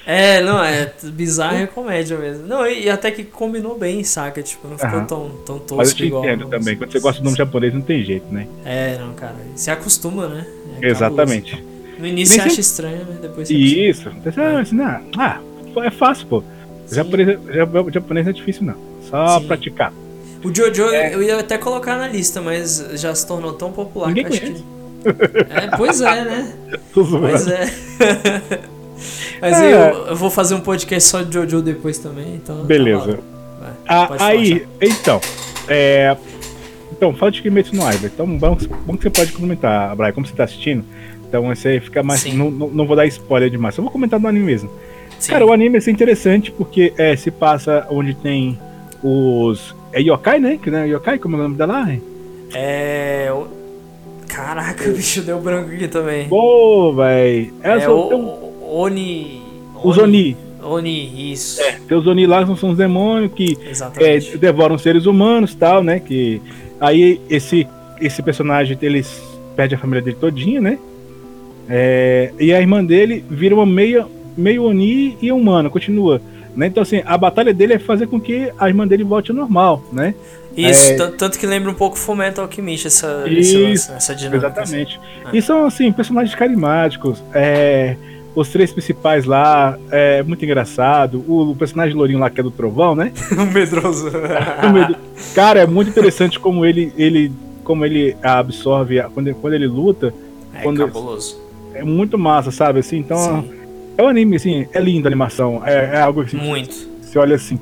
É, 0.06 0.42
não, 0.42 0.62
é 0.64 0.92
bizarro 1.04 1.56
é 1.56 1.66
comédia 1.66 2.16
mesmo. 2.18 2.46
Não, 2.46 2.66
e, 2.66 2.84
e 2.84 2.90
até 2.90 3.10
que 3.10 3.22
combinou 3.24 3.78
bem, 3.78 4.02
saca? 4.02 4.42
Tipo, 4.42 4.68
não 4.68 4.78
ficou 4.78 5.02
tão, 5.04 5.30
tão 5.44 5.58
tosco 5.58 5.76
Mas 5.76 5.90
eu 5.90 5.96
te 5.96 6.06
igual. 6.06 6.24
entendo 6.24 6.40
não. 6.44 6.50
também. 6.50 6.76
Quando 6.76 6.90
você 6.92 7.00
gosta 7.00 7.20
do 7.20 7.24
nome 7.24 7.36
japonês, 7.36 7.74
não 7.74 7.82
tem 7.82 8.02
jeito, 8.02 8.26
né? 8.32 8.46
É, 8.64 8.96
não, 8.98 9.12
cara. 9.14 9.36
Se 9.54 9.70
acostuma, 9.70 10.26
né? 10.28 10.46
É 10.82 10.88
Exatamente. 10.88 11.50
cabuloso. 11.52 11.70
No 11.98 12.06
início 12.06 12.34
você 12.34 12.40
acha 12.40 12.50
sei- 12.50 12.60
estranho, 12.60 13.04
né? 13.04 13.18
Depois 13.20 13.46
você. 13.46 13.54
Isso. 13.54 14.10
Você 14.24 14.30
vai 14.30 14.62
ensinar. 14.62 15.02
Ah, 15.18 15.38
é 15.84 15.90
fácil, 15.90 16.26
pô. 16.26 16.42
Sim. 16.86 16.96
Japonês, 16.96 17.28
ja- 17.28 17.66
japonês 17.92 18.26
não 18.26 18.30
é 18.30 18.32
difícil, 18.32 18.64
não. 18.64 18.74
Só 19.08 19.38
Sim. 19.38 19.46
praticar. 19.46 19.92
O 20.42 20.54
Jojo 20.54 20.84
É. 20.94 21.14
eu 21.14 21.22
ia 21.22 21.38
até 21.38 21.58
colocar 21.58 21.98
na 21.98 22.08
lista, 22.08 22.40
mas 22.40 22.82
já 22.94 23.14
se 23.14 23.26
tornou 23.26 23.52
tão 23.52 23.70
popular 23.70 24.08
Ninguém 24.08 24.24
que 24.24 24.32
acho 24.32 24.40
que. 24.40 24.64
É, 25.50 25.76
pois 25.76 26.00
é, 26.00 26.24
né? 26.24 26.52
Pois 26.94 27.46
é. 27.46 27.70
mas 29.40 29.60
É. 29.60 29.72
Eu, 29.90 30.06
eu 30.08 30.16
vou 30.16 30.30
fazer 30.30 30.54
um 30.54 30.60
podcast 30.60 31.08
só 31.08 31.22
de 31.22 31.32
Jojo 31.34 31.62
depois 31.62 31.98
também, 31.98 32.34
então. 32.34 32.58
tá 32.58 32.64
Beleza. 32.64 33.10
lá. 33.10 33.16
Vai, 33.60 33.70
Ah, 33.86 34.08
aí, 34.26 34.66
então. 34.80 35.20
É. 35.68 36.16
Então, 36.92 37.14
fala 37.14 37.30
de 37.30 37.40
Kimetsu 37.42 37.74
no 37.74 37.84
Aiba. 37.84 38.06
Então, 38.06 38.26
bom, 38.38 38.56
bom 38.86 38.96
que 38.96 39.02
você 39.04 39.10
pode 39.10 39.32
comentar, 39.32 39.94
Brian, 39.96 40.12
como 40.12 40.26
você 40.26 40.34
tá 40.34 40.44
assistindo. 40.44 40.84
Então, 41.28 41.44
você 41.46 41.80
fica 41.80 42.02
mais. 42.02 42.24
Não, 42.34 42.50
não, 42.50 42.68
não 42.68 42.86
vou 42.86 42.96
dar 42.96 43.06
spoiler 43.06 43.48
demais, 43.50 43.74
só 43.74 43.82
vou 43.82 43.90
comentar 43.90 44.18
do 44.20 44.26
anime 44.26 44.44
mesmo. 44.44 44.70
Sim. 45.18 45.30
Cara, 45.32 45.46
o 45.46 45.52
anime 45.52 45.78
é 45.78 45.90
interessante 45.90 46.50
porque 46.50 46.92
é, 46.98 47.14
se 47.16 47.30
passa 47.30 47.86
onde 47.90 48.14
tem 48.14 48.58
os. 49.02 49.74
É 49.92 50.00
Yokai, 50.00 50.38
né? 50.40 50.58
Que 50.62 50.70
não 50.70 50.78
é 50.78 50.88
Yokai, 50.88 51.18
como 51.18 51.36
é 51.36 51.38
o 51.40 51.42
nome 51.42 51.56
da 51.56 51.66
lá? 51.66 51.88
É. 52.54 53.32
Caraca, 54.28 54.84
o 54.90 54.92
bicho 54.92 55.22
deu 55.22 55.40
branco 55.40 55.70
aqui 55.70 55.88
também. 55.88 56.28
Pô, 56.28 56.92
véi. 56.94 57.52
É 57.62 57.78
tem- 57.78 57.88
o- 57.88 58.49
Oni. 58.70 59.42
Os 59.82 59.98
Oni. 59.98 60.36
Oni, 60.62 61.32
isso. 61.32 61.60
Tem 61.88 61.96
os 61.96 62.06
Oni 62.06 62.26
lá, 62.26 62.44
são 62.56 62.70
os 62.70 62.76
demônios 62.76 63.32
que 63.32 63.56
é, 63.98 64.18
devoram 64.36 64.76
seres 64.78 65.06
humanos 65.06 65.54
tal, 65.54 65.82
né? 65.82 65.98
Que 66.00 66.40
aí 66.80 67.20
esse 67.28 67.66
esse 68.00 68.22
personagem 68.22 68.78
eles 68.80 69.22
perde 69.56 69.74
a 69.74 69.78
família 69.78 70.00
dele 70.02 70.16
todinha, 70.20 70.60
né? 70.60 70.78
É, 71.68 72.32
e 72.38 72.52
a 72.52 72.60
irmã 72.60 72.84
dele 72.84 73.24
vira 73.30 73.54
uma 73.54 73.66
meia 73.66 74.06
meio 74.36 74.64
oni 74.64 75.16
e 75.20 75.30
humana, 75.32 75.68
continua. 75.70 76.20
Né? 76.56 76.66
Então 76.66 76.82
assim, 76.82 77.00
a 77.06 77.16
batalha 77.16 77.54
dele 77.54 77.74
é 77.74 77.78
fazer 77.78 78.06
com 78.08 78.20
que 78.20 78.50
a 78.58 78.68
irmã 78.68 78.86
dele 78.86 79.04
volte 79.04 79.30
ao 79.30 79.36
normal, 79.36 79.84
né? 79.92 80.14
Isso, 80.56 80.92
é- 80.92 80.96
tan- 80.96 81.12
tanto 81.12 81.38
que 81.38 81.46
lembra 81.46 81.70
um 81.70 81.74
pouco 81.74 81.96
Fullmetal 81.96 82.44
Alchemist, 82.44 82.86
essa, 82.88 83.24
Isso, 83.28 83.58
lance, 83.58 83.92
essa 83.92 84.14
dinâmica. 84.14 84.48
Exatamente. 84.48 85.00
Ah. 85.24 85.30
E 85.32 85.40
são 85.40 85.64
assim, 85.64 85.92
personagens 85.92 86.34
carismáticos. 86.34 87.22
É, 87.32 87.94
os 88.34 88.48
três 88.48 88.72
principais 88.72 89.24
lá, 89.24 89.78
é 89.90 90.22
muito 90.22 90.44
engraçado. 90.44 91.24
O, 91.26 91.50
o 91.50 91.56
personagem 91.56 91.94
lourinho 91.96 92.18
lá 92.18 92.30
que 92.30 92.40
é 92.40 92.42
do 92.42 92.50
Trovão, 92.50 92.94
né? 92.94 93.12
o 93.36 93.52
medroso. 93.52 94.08
O 94.08 95.34
Cara, 95.34 95.60
é 95.60 95.66
muito 95.66 95.90
interessante 95.90 96.38
como 96.38 96.64
ele, 96.64 96.92
ele, 96.96 97.32
como 97.64 97.84
ele 97.84 98.16
absorve 98.22 99.00
a- 99.00 99.08
quando, 99.08 99.28
ele- 99.28 99.36
quando 99.40 99.54
ele 99.54 99.66
luta. 99.66 100.12
é 100.54 100.62
Quando- 100.62 100.78
cabuloso. 100.78 101.40
É 101.74 101.84
muito 101.84 102.18
massa, 102.18 102.50
sabe? 102.50 102.80
Assim, 102.80 102.98
então 102.98 103.42
Sim, 103.42 103.50
é 103.96 104.02
um 104.02 104.08
anime 104.08 104.36
assim, 104.36 104.66
é 104.72 104.80
lindo 104.80 105.06
a 105.06 105.08
animação. 105.08 105.62
É, 105.64 105.96
é 105.96 106.00
algo 106.00 106.20
assim. 106.22 106.36
muito. 106.36 106.74
Você 107.02 107.18
olha 107.18 107.36
assim, 107.36 107.58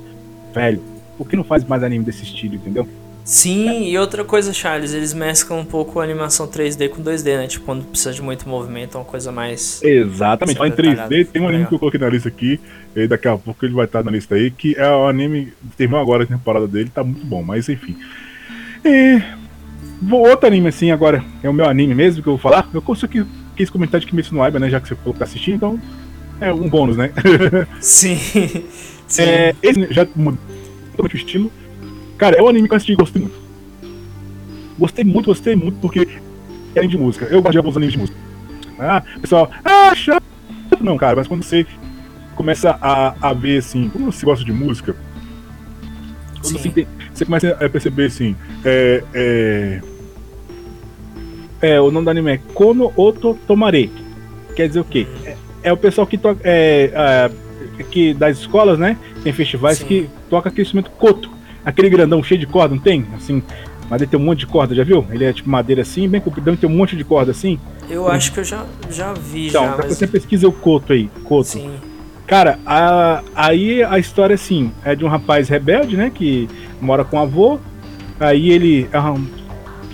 velho. 0.55 0.81
Por 1.17 1.29
que 1.29 1.37
não 1.37 1.45
faz 1.45 1.65
mais 1.65 1.83
anime 1.83 2.05
desse 2.05 2.23
estilo, 2.23 2.55
entendeu? 2.55 2.87
Sim, 3.29 3.85
e 3.91 3.99
outra 3.99 4.25
coisa, 4.25 4.55
Charles, 4.55 4.95
eles 4.95 5.13
mesclam 5.13 5.61
um 5.61 5.65
pouco 5.65 6.01
a 6.01 6.03
animação 6.03 6.49
3D 6.49 6.89
com 6.89 7.03
2D, 7.03 7.37
né? 7.37 7.47
Tipo, 7.47 7.67
quando 7.67 7.85
precisa 7.85 8.11
de 8.15 8.23
muito 8.23 8.49
movimento, 8.49 8.97
é 8.97 9.01
uma 9.01 9.05
coisa 9.05 9.31
mais. 9.31 9.83
Exatamente. 9.83 10.59
Lá 10.59 10.67
em 10.67 10.71
Detalhado. 10.71 11.15
3D 11.15 11.27
tem 11.27 11.43
um 11.43 11.45
anime 11.45 11.59
Legal. 11.59 11.69
que 11.69 11.75
eu 11.75 11.79
coloquei 11.79 12.01
na 12.01 12.09
lista 12.09 12.31
aqui. 12.31 12.59
E 12.97 13.07
daqui 13.07 13.29
a 13.29 13.37
pouco 13.37 13.63
ele 13.67 13.75
vai 13.75 13.85
estar 13.85 14.03
na 14.03 14.11
lista 14.11 14.35
aí. 14.35 14.51
Que 14.51 14.75
é 14.79 14.91
o 14.91 15.07
anime. 15.07 15.53
Terminou 15.77 16.01
agora 16.01 16.23
a 16.25 16.27
temporada 16.27 16.67
dele, 16.67 16.89
tá 16.89 17.05
muito 17.05 17.23
bom, 17.27 17.43
mas 17.43 17.69
enfim. 17.69 17.99
E. 18.83 19.21
vou- 20.01 20.27
Outro 20.27 20.47
anime 20.47 20.69
assim 20.69 20.91
agora, 20.91 21.23
é 21.43 21.51
o 21.51 21.53
meu 21.53 21.69
anime 21.69 21.95
mesmo 21.95 22.23
que 22.23 22.29
eu 22.31 22.39
vou 22.39 22.41
falar. 22.41 22.67
Eu 22.73 22.83
só 22.97 23.07
que 23.07 23.27
quis 23.55 23.69
comentar 23.69 24.01
de 24.01 24.07
Kimetsu 24.07 24.35
no 24.35 24.43
Aiba, 24.43 24.59
né? 24.59 24.71
Já 24.71 24.81
que 24.81 24.89
você 24.89 24.95
falou 24.95 25.13
que 25.13 25.19
tá 25.19 25.27
assistindo, 25.27 25.57
então. 25.57 25.79
É 26.41 26.51
um 26.51 26.67
bônus, 26.67 26.97
né? 26.97 27.13
Sim. 27.79 28.17
Sim. 29.07 29.23
É, 29.23 29.55
esse 29.63 29.93
já 29.93 30.07
mudou 30.17 30.39
o 30.99 31.07
estilo. 31.15 31.53
Cara, 32.19 32.37
é 32.37 32.43
um 32.43 32.49
anime 32.49 32.69
que 32.69 32.75
eu 32.75 32.77
assisti 32.77 32.93
e 32.93 32.97
gostei 32.97 33.23
muito. 33.23 33.41
Gostei 34.79 35.05
muito, 35.05 35.27
gostei 35.27 35.57
muito, 35.57 35.79
porque 35.79 36.07
é 36.75 36.79
anime 36.81 36.93
de 36.93 36.99
música. 36.99 37.27
Eu 37.27 37.41
gosto 37.41 37.53
de 37.53 37.59
alguns 37.59 37.77
animes 37.77 37.93
de 37.93 37.99
música. 38.01 38.19
Ah, 38.79 39.03
pessoal, 39.21 39.51
ah, 39.65 39.95
chato. 39.95 40.25
Não, 40.81 40.97
cara, 40.97 41.17
mas 41.17 41.27
quando 41.27 41.43
você 41.43 41.67
começa 42.35 42.79
a, 42.81 43.15
a 43.21 43.33
ver 43.33 43.59
assim, 43.59 43.89
como 43.89 44.13
você 44.13 44.27
gosta 44.27 44.45
de 44.45 44.53
música, 44.53 44.95
você, 46.43 46.87
você 47.13 47.25
começa 47.25 47.51
a 47.51 47.69
perceber 47.69 48.07
assim, 48.07 48.37
é, 48.65 49.03
é, 49.15 49.81
é, 51.61 51.81
o 51.81 51.91
nome 51.91 52.05
do 52.05 52.11
anime 52.11 52.33
é 52.33 52.39
Kono 52.55 52.93
Oto 52.97 53.37
Tomare. 53.47 53.91
Quer 54.55 54.69
dizer 54.69 54.81
o 54.81 54.85
quê? 54.85 55.07
É, 55.25 55.37
é 55.65 55.73
o 55.73 55.77
pessoal 55.77 56.07
que 56.07 56.19
toca. 56.19 56.41
É, 56.45 56.93
é, 56.95 57.83
que 57.91 58.13
das 58.15 58.39
escolas, 58.39 58.79
né? 58.79 58.97
Tem 59.23 59.33
festivais 59.33 59.79
Sim. 59.79 59.87
que 59.87 60.11
toca 60.29 60.49
aquele 60.49 60.63
instrumento 60.63 60.91
koto. 60.91 61.31
Aquele 61.65 61.91
grandão 61.91 62.23
cheio 62.23 62.41
de 62.41 62.47
corda, 62.47 62.75
não 62.75 62.83
tem? 62.83 63.05
Assim, 63.17 63.43
mas 63.91 64.01
ele 64.01 64.11
tem 64.11 64.19
um 64.19 64.23
monte 64.25 64.41
de 64.41 64.47
corda, 64.47 64.75
já 64.75 64.85
viu? 64.85 65.07
Ele 65.11 65.25
é 65.25 65.33
tipo 65.33 65.49
madeira 65.51 65.83
assim, 65.83 66.09
bem 66.09 66.21
compridão, 66.21 66.57
tem 66.57 66.69
um 66.69 66.73
monte 66.77 66.97
de 66.97 67.05
corda 67.05 67.31
assim. 67.31 67.59
Eu 67.91 68.07
acho 68.09 68.33
que 68.33 68.41
eu 68.41 68.45
já, 68.45 68.65
já 68.91 69.13
vi, 69.15 69.49
Então, 69.49 69.65
já, 69.65 69.77
mas. 69.77 69.87
você 69.97 70.07
pesquisa 70.07 70.47
o 70.49 70.53
koto 70.53 70.93
aí, 70.93 71.09
koto. 71.25 71.47
Sim. 71.49 71.73
Cara, 72.27 72.59
a- 72.67 73.23
aí 73.35 73.83
a 73.83 73.99
história 73.99 74.35
assim 74.35 74.71
é 74.85 74.95
de 74.95 75.05
um 75.05 75.09
rapaz 75.09 75.49
rebelde, 75.49 75.97
né? 75.97 76.11
Que 76.15 76.47
mora 76.81 77.03
com 77.03 77.17
o 77.17 77.21
avô. 77.21 77.59
Aí 78.21 78.51
ele. 78.51 78.87
um- 78.95 79.27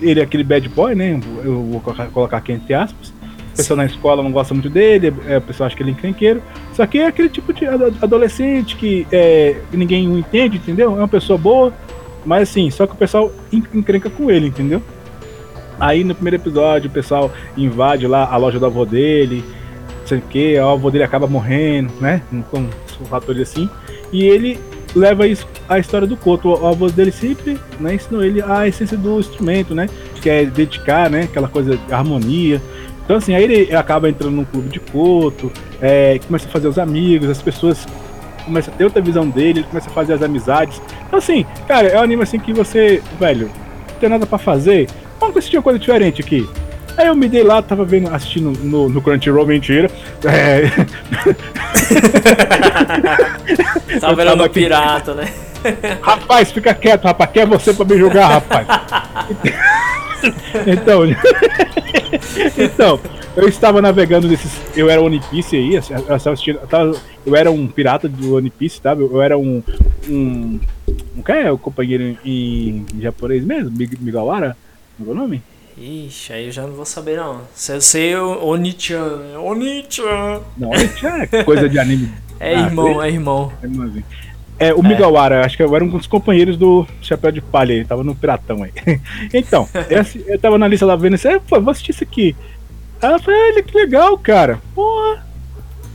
ele 0.03 0.19
é 0.19 0.25
aquele 0.25 0.43
bad 0.43 0.69
boy, 0.69 0.95
né? 0.97 1.21
Eu 1.45 1.63
vou 1.63 1.81
colocar 2.13 2.37
aqui 2.37 2.51
entre 2.53 2.75
aspas. 2.75 3.14
O 3.55 3.57
pessoal 3.57 3.77
na 3.77 3.87
escola 3.87 4.23
não 4.23 4.33
gosta 4.33 4.53
muito 4.53 4.69
dele, 4.69 5.15
é, 5.27 5.39
o 5.39 5.41
pessoal 5.41 5.67
acha 5.69 5.77
que 5.77 5.83
ele 5.83 5.91
é 5.91 5.93
encrenqueiro. 5.93 6.43
Só 6.75 6.85
que 6.87 6.99
é 6.99 7.07
aquele 7.07 7.29
tipo 7.29 7.53
de 7.53 7.65
ado- 7.67 7.95
adolescente 8.03 8.75
que 8.77 9.07
é, 9.13 9.57
ninguém 9.73 10.09
o 10.09 10.19
entende, 10.19 10.57
entendeu? 10.57 10.91
É 10.93 10.99
uma 10.99 11.09
pessoa 11.09 11.39
boa, 11.39 11.73
mas 12.27 12.49
assim, 12.51 12.69
só 12.71 12.87
que 12.87 12.93
o 12.95 12.97
pessoal 12.97 13.33
en- 13.53 13.63
encrenca 13.73 14.11
com 14.11 14.31
ele, 14.31 14.49
entendeu? 14.49 14.83
Aí 15.79 16.05
no 16.05 16.15
primeiro 16.15 16.37
episódio 16.37 16.89
o 16.91 16.93
pessoal 16.93 17.33
invade 17.57 18.07
lá 18.07 18.25
a 18.31 18.37
loja 18.37 18.59
do 18.59 18.67
avô 18.67 18.85
dele, 18.85 19.45
não 20.01 20.07
sei 20.07 20.19
o 20.19 20.23
que, 20.23 20.59
o 20.59 20.69
avô 20.69 20.91
dele 20.91 21.05
acaba 21.05 21.27
morrendo, 21.27 21.93
né? 22.01 22.23
Com 22.51 22.67
fatores 23.09 23.43
assim. 23.43 23.69
E 24.13 24.25
ele 24.25 24.59
leva 24.95 25.27
isso 25.27 25.47
a 25.69 25.79
história 25.79 26.07
do 26.07 26.17
Koto. 26.17 26.49
O 26.49 26.67
avô 26.67 26.89
dele 26.89 27.11
sempre 27.11 27.59
né, 27.81 27.95
ensinou 27.95 28.23
ele 28.25 28.41
a 28.43 28.67
essência 28.69 28.97
do 28.97 29.19
instrumento, 29.19 29.75
né? 29.75 29.89
Que 30.23 30.31
é 30.31 30.45
dedicar, 30.45 31.11
né? 31.11 31.23
Aquela 31.23 31.49
coisa 31.49 31.77
de 31.77 31.93
harmonia. 31.93 32.63
Então 33.05 33.17
assim, 33.17 33.35
aí 33.35 33.45
ele 33.45 33.75
acaba 33.75 34.09
entrando 34.09 34.35
num 34.35 34.45
clube 34.45 34.69
de 34.69 34.81
Koto, 34.81 35.53
é, 35.81 36.19
começa 36.27 36.47
a 36.47 36.51
fazer 36.51 36.69
os 36.69 36.79
amigos, 36.79 37.29
as 37.29 37.43
pessoas 37.43 37.87
começam 38.45 38.73
a 38.73 38.77
ter 38.77 38.85
outra 38.85 39.01
visão 39.01 39.29
dele, 39.29 39.61
ele 39.61 39.67
começa 39.67 39.89
a 39.89 39.93
fazer 39.93 40.15
as 40.15 40.23
amizades. 40.23 40.81
Então 41.07 41.19
assim, 41.19 41.45
cara, 41.69 41.89
é 41.89 41.99
um 41.99 42.03
anime 42.03 42.23
assim 42.23 42.39
que 42.39 42.53
você, 42.53 43.03
velho, 43.19 43.51
não 43.91 43.99
tem 44.01 44.09
nada 44.09 44.27
pra 44.27 44.39
fazer, 44.39 44.89
vamos 45.21 45.37
assistir 45.37 45.57
uma 45.57 45.63
coisa 45.63 45.79
diferente 45.79 46.23
aqui. 46.23 46.49
Aí 46.97 47.09
eu 47.09 47.17
me 47.17 47.29
dei 47.29 47.43
lá, 47.43 47.61
tava 47.61 47.85
vendo, 47.85 48.09
assistindo 48.15 48.53
no, 48.63 48.89
no 48.89 49.03
Crunchyroll, 49.03 49.47
mentira. 49.47 49.91
É, 50.25 50.71
um 54.41 54.43
aqui. 54.45 54.61
pirata, 54.61 55.13
né? 55.15 55.33
Rapaz, 56.03 56.51
fica 56.53 56.75
quieto, 56.75 57.05
rapaz, 57.05 57.31
quer 57.31 57.47
você 57.47 57.73
pra 57.73 57.85
me 57.85 57.97
julgar, 57.99 58.29
rapaz. 58.31 58.67
então, 60.67 61.03
então, 62.59 63.01
eu 63.37 63.49
estava 63.49 63.83
navegando 63.83 64.29
nesses. 64.29 64.53
Eu 64.77 64.89
era 64.89 65.01
One 65.01 65.21
Piece 65.31 65.57
aí, 65.57 65.75
eu 65.75 65.81
estava 65.81 66.15
assistindo. 66.33 66.59
Eu, 66.61 66.67
tava- 66.67 66.97
eu 67.27 67.35
era 67.37 67.51
um 67.51 67.67
pirata 67.67 68.09
do 68.09 68.37
One 68.37 68.51
Piece, 68.51 68.81
tá? 68.81 68.93
Eu 68.93 69.21
era 69.23 69.37
um. 69.39 69.63
um 70.09 70.61
um 71.17 71.23
que 71.23 71.33
é 71.33 71.51
o 71.51 71.59
companheiro 71.59 72.17
em, 72.25 72.85
em 72.95 73.01
japonês 73.01 73.45
mesmo? 73.45 73.71
Mig- 73.77 73.99
Migawara? 74.01 74.57
Não 74.99 75.09
é 75.09 75.11
o 75.11 75.15
nome? 75.15 75.43
Ixi, 75.77 76.33
aí 76.33 76.47
eu 76.47 76.53
já 76.53 76.63
não 76.63 76.73
vou 76.75 76.85
saber 76.85 77.17
não. 77.17 77.41
Se 77.55 77.73
eu 77.73 77.81
sei 77.81 78.15
o 78.17 78.45
Oni-chan, 78.47 79.17
né? 79.17 79.39
Oni-chan. 79.39 80.41
Não, 80.57 80.71
é 80.73 81.43
coisa 81.43 81.69
de 81.69 81.79
anime. 81.79 82.11
É 82.39 82.55
Ah, 82.55 82.61
irmão, 82.61 83.03
é 83.03 83.09
irmão. 83.11 83.53
É, 83.63 83.67
irmãozinho. 83.67 84.05
É, 84.59 84.73
o 84.73 84.83
Migawara, 84.83 85.45
acho 85.45 85.57
que 85.57 85.63
eu 85.63 85.75
era 85.75 85.85
um 85.85 85.89
dos 85.89 86.07
companheiros 86.07 86.57
do 86.57 86.87
Chapéu 87.03 87.33
de 87.33 87.41
Palha, 87.41 87.73
ele 87.73 87.85
tava 87.85 88.05
no 88.05 88.15
Piratão 88.15 88.63
aí. 88.63 88.73
então, 89.35 89.69
eu, 89.91 90.01
assi- 90.01 90.25
eu 90.27 90.39
tava 90.39 90.57
na 90.59 90.69
lista 90.69 90.87
lá 90.87 90.95
vendo 90.95 91.17
isso, 91.17 91.29
aí, 91.29 91.41
pô, 91.41 91.61
vou 91.61 91.73
assistir 91.73 91.91
isso 91.91 92.05
aqui. 92.05 92.37
Aí 93.03 93.13
eu 93.13 93.19
falei, 93.21 93.53
olha 93.53 93.63
que 93.63 93.77
legal, 93.77 94.17
cara. 94.17 94.61
Porra, 94.75 95.27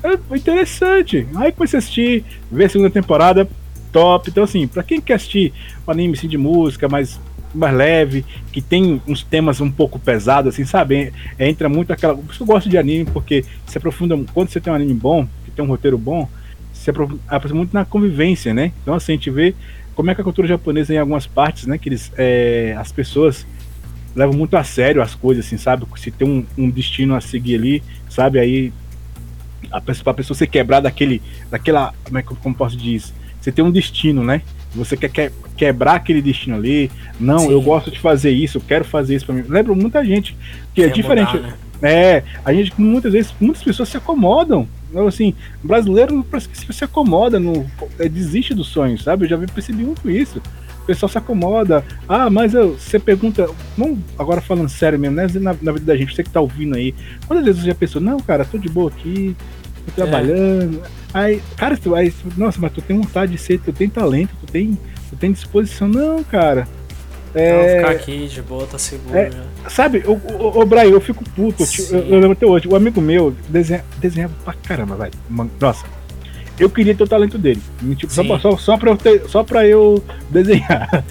é 0.03 0.35
interessante. 0.35 1.25
Aí 1.35 1.51
comecei 1.51 1.77
a 1.77 1.79
assistir, 1.79 2.23
ver 2.51 2.65
a 2.65 2.69
segunda 2.69 2.89
temporada, 2.89 3.47
top. 3.91 4.29
Então, 4.29 4.43
assim, 4.43 4.67
pra 4.67 4.83
quem 4.83 5.01
quer 5.01 5.15
assistir 5.15 5.53
um 5.87 5.91
anime 5.91 6.15
assim, 6.17 6.27
de 6.27 6.37
música 6.37 6.87
mais, 6.87 7.19
mais 7.53 7.75
leve, 7.75 8.25
que 8.51 8.61
tem 8.61 9.01
uns 9.07 9.23
temas 9.23 9.61
um 9.61 9.71
pouco 9.71 9.97
pesados, 9.97 10.53
assim, 10.53 10.65
sabe? 10.65 11.13
É, 11.37 11.49
entra 11.49 11.69
muito 11.69 11.91
aquela. 11.91 12.13
Por 12.13 12.25
isso 12.25 12.37
que 12.37 12.43
eu 12.43 12.47
gosto 12.47 12.69
de 12.69 12.77
anime, 12.77 13.05
porque 13.05 13.43
se 13.65 13.77
aprofunda. 13.77 14.19
Quando 14.33 14.49
você 14.49 14.59
tem 14.59 14.71
um 14.71 14.75
anime 14.75 14.93
bom, 14.93 15.25
que 15.45 15.51
tem 15.51 15.63
um 15.63 15.67
roteiro 15.67 15.97
bom, 15.97 16.29
se 16.93 17.19
aproxima 17.27 17.57
muito 17.57 17.73
na 17.73 17.85
convivência, 17.85 18.53
né? 18.53 18.71
Então, 18.81 18.93
assim, 18.93 19.13
a 19.13 19.15
gente 19.15 19.29
vê 19.29 19.55
como 19.95 20.09
é 20.09 20.15
que 20.15 20.21
a 20.21 20.23
cultura 20.23 20.47
japonesa, 20.47 20.93
em 20.93 20.97
algumas 20.97 21.27
partes, 21.27 21.65
né, 21.65 21.77
que 21.77 21.89
eles, 21.89 22.11
é, 22.17 22.73
as 22.77 22.91
pessoas 22.91 23.45
levam 24.15 24.35
muito 24.35 24.55
a 24.55 24.63
sério 24.63 25.01
as 25.01 25.13
coisas, 25.13 25.45
assim, 25.45 25.57
sabe? 25.57 25.85
Se 25.97 26.11
tem 26.11 26.27
um, 26.27 26.45
um 26.57 26.69
destino 26.69 27.15
a 27.15 27.21
seguir 27.21 27.55
ali, 27.55 27.83
sabe? 28.09 28.39
Aí 28.39 28.73
a 29.71 29.81
pessoa, 29.81 30.11
a 30.11 30.13
pessoa 30.13 30.37
ser 30.37 30.47
quebrar 30.47 30.79
daquele, 30.79 31.21
daquela, 31.51 31.93
como 32.03 32.17
é 32.17 32.21
que 32.21 32.33
como 32.35 32.55
posso 32.55 32.77
dizer? 32.77 33.13
Você 33.39 33.51
tem 33.51 33.63
um 33.63 33.71
destino, 33.71 34.23
né? 34.23 34.41
Você 34.75 34.95
quer, 34.95 35.09
quer 35.09 35.31
quebrar 35.57 35.95
aquele 35.95 36.21
destino 36.21 36.55
ali. 36.55 36.91
Não, 37.19 37.39
Sim. 37.39 37.51
eu 37.51 37.61
gosto 37.61 37.89
de 37.89 37.99
fazer 37.99 38.31
isso, 38.31 38.57
eu 38.57 38.61
quero 38.61 38.85
fazer 38.85 39.15
isso 39.15 39.25
para 39.25 39.35
mim. 39.35 39.43
Lembro 39.47 39.75
muita 39.75 40.03
gente 40.03 40.35
que 40.73 40.81
é 40.81 40.85
quer 40.85 40.91
é 40.91 40.93
diferente. 40.93 41.35
Mudar, 41.35 41.47
né? 41.47 41.53
É, 41.81 42.23
a 42.43 42.53
gente 42.53 42.73
muitas 42.77 43.13
vezes, 43.13 43.33
muitas 43.39 43.63
pessoas 43.63 43.89
se 43.89 43.97
acomodam. 43.97 44.67
Assim, 45.07 45.33
brasileiro 45.63 46.25
parece 46.29 46.49
que 46.49 46.73
se 46.73 46.83
acomoda, 46.83 47.39
no, 47.39 47.65
é, 47.99 48.09
desiste 48.09 48.53
dos 48.53 48.67
sonhos, 48.67 49.03
sabe? 49.03 49.25
Eu 49.25 49.29
já 49.29 49.37
percebi 49.37 49.83
muito 49.83 50.09
isso. 50.09 50.41
O 50.81 50.85
pessoal 50.85 51.09
se 51.09 51.17
acomoda. 51.17 51.85
Ah, 52.07 52.29
mas 52.29 52.53
eu, 52.53 52.73
você 52.73 52.97
pergunta. 52.97 53.47
Vamos 53.77 53.99
agora 54.17 54.41
falando 54.41 54.69
sério 54.69 54.97
mesmo, 54.97 55.15
né? 55.15 55.27
Na, 55.35 55.55
na 55.61 55.71
vida 55.71 55.85
da 55.85 55.95
gente, 55.95 56.15
você 56.15 56.23
que 56.23 56.29
tá 56.29 56.41
ouvindo 56.41 56.75
aí. 56.75 56.95
Quantas 57.27 57.45
vezes 57.45 57.61
você 57.61 57.67
já 57.67 57.75
pensou, 57.75 58.01
não, 58.01 58.19
cara, 58.19 58.43
tô 58.43 58.57
de 58.57 58.69
boa 58.69 58.89
aqui, 58.89 59.35
tô 59.85 59.91
trabalhando. 59.91 60.81
É. 60.83 60.99
Aí, 61.13 61.41
cara, 61.55 61.77
tu, 61.77 61.93
aí, 61.93 62.13
nossa, 62.35 62.59
mas 62.59 62.71
tu 62.71 62.81
tem 62.81 62.97
vontade 62.97 63.31
de 63.31 63.37
ser, 63.37 63.59
tu 63.59 63.71
tem 63.71 63.89
talento, 63.89 64.31
tu 64.39 64.51
tem, 64.51 64.77
tu 65.09 65.15
tem 65.15 65.31
disposição. 65.31 65.87
Não, 65.87 66.23
cara. 66.23 66.67
É, 67.39 67.53
não, 67.53 67.77
ficar 67.77 67.91
aqui 67.91 68.27
de 68.27 68.41
boa, 68.41 68.67
tá 68.67 68.77
seguro. 68.77 69.17
É, 69.17 69.29
sabe, 69.69 70.03
o, 70.05 70.13
o, 70.13 70.61
o 70.61 70.65
Brian, 70.65 70.89
eu 70.89 71.01
fico 71.01 71.23
puto. 71.31 71.63
Eu, 71.91 71.99
eu, 71.99 72.19
lembro 72.19 72.33
até 72.33 72.45
hoje. 72.45 72.67
O 72.67 72.75
amigo 72.75 72.99
meu 72.99 73.33
desenha, 73.47 73.83
desenhava 73.97 74.33
pra 74.43 74.53
caramba, 74.53 74.95
vai. 74.95 75.11
Nossa, 75.59 75.85
eu 76.59 76.69
queria 76.69 76.93
ter 76.93 77.03
o 77.03 77.07
talento 77.07 77.37
dele. 77.37 77.61
Tipo, 77.95 78.11
só, 78.11 78.39
só, 78.39 78.57
só, 78.57 78.77
pra 78.77 78.91
eu 78.91 78.97
ter, 78.97 79.21
só 79.29 79.43
pra 79.43 79.65
eu 79.65 80.03
desenhar. 80.29 81.03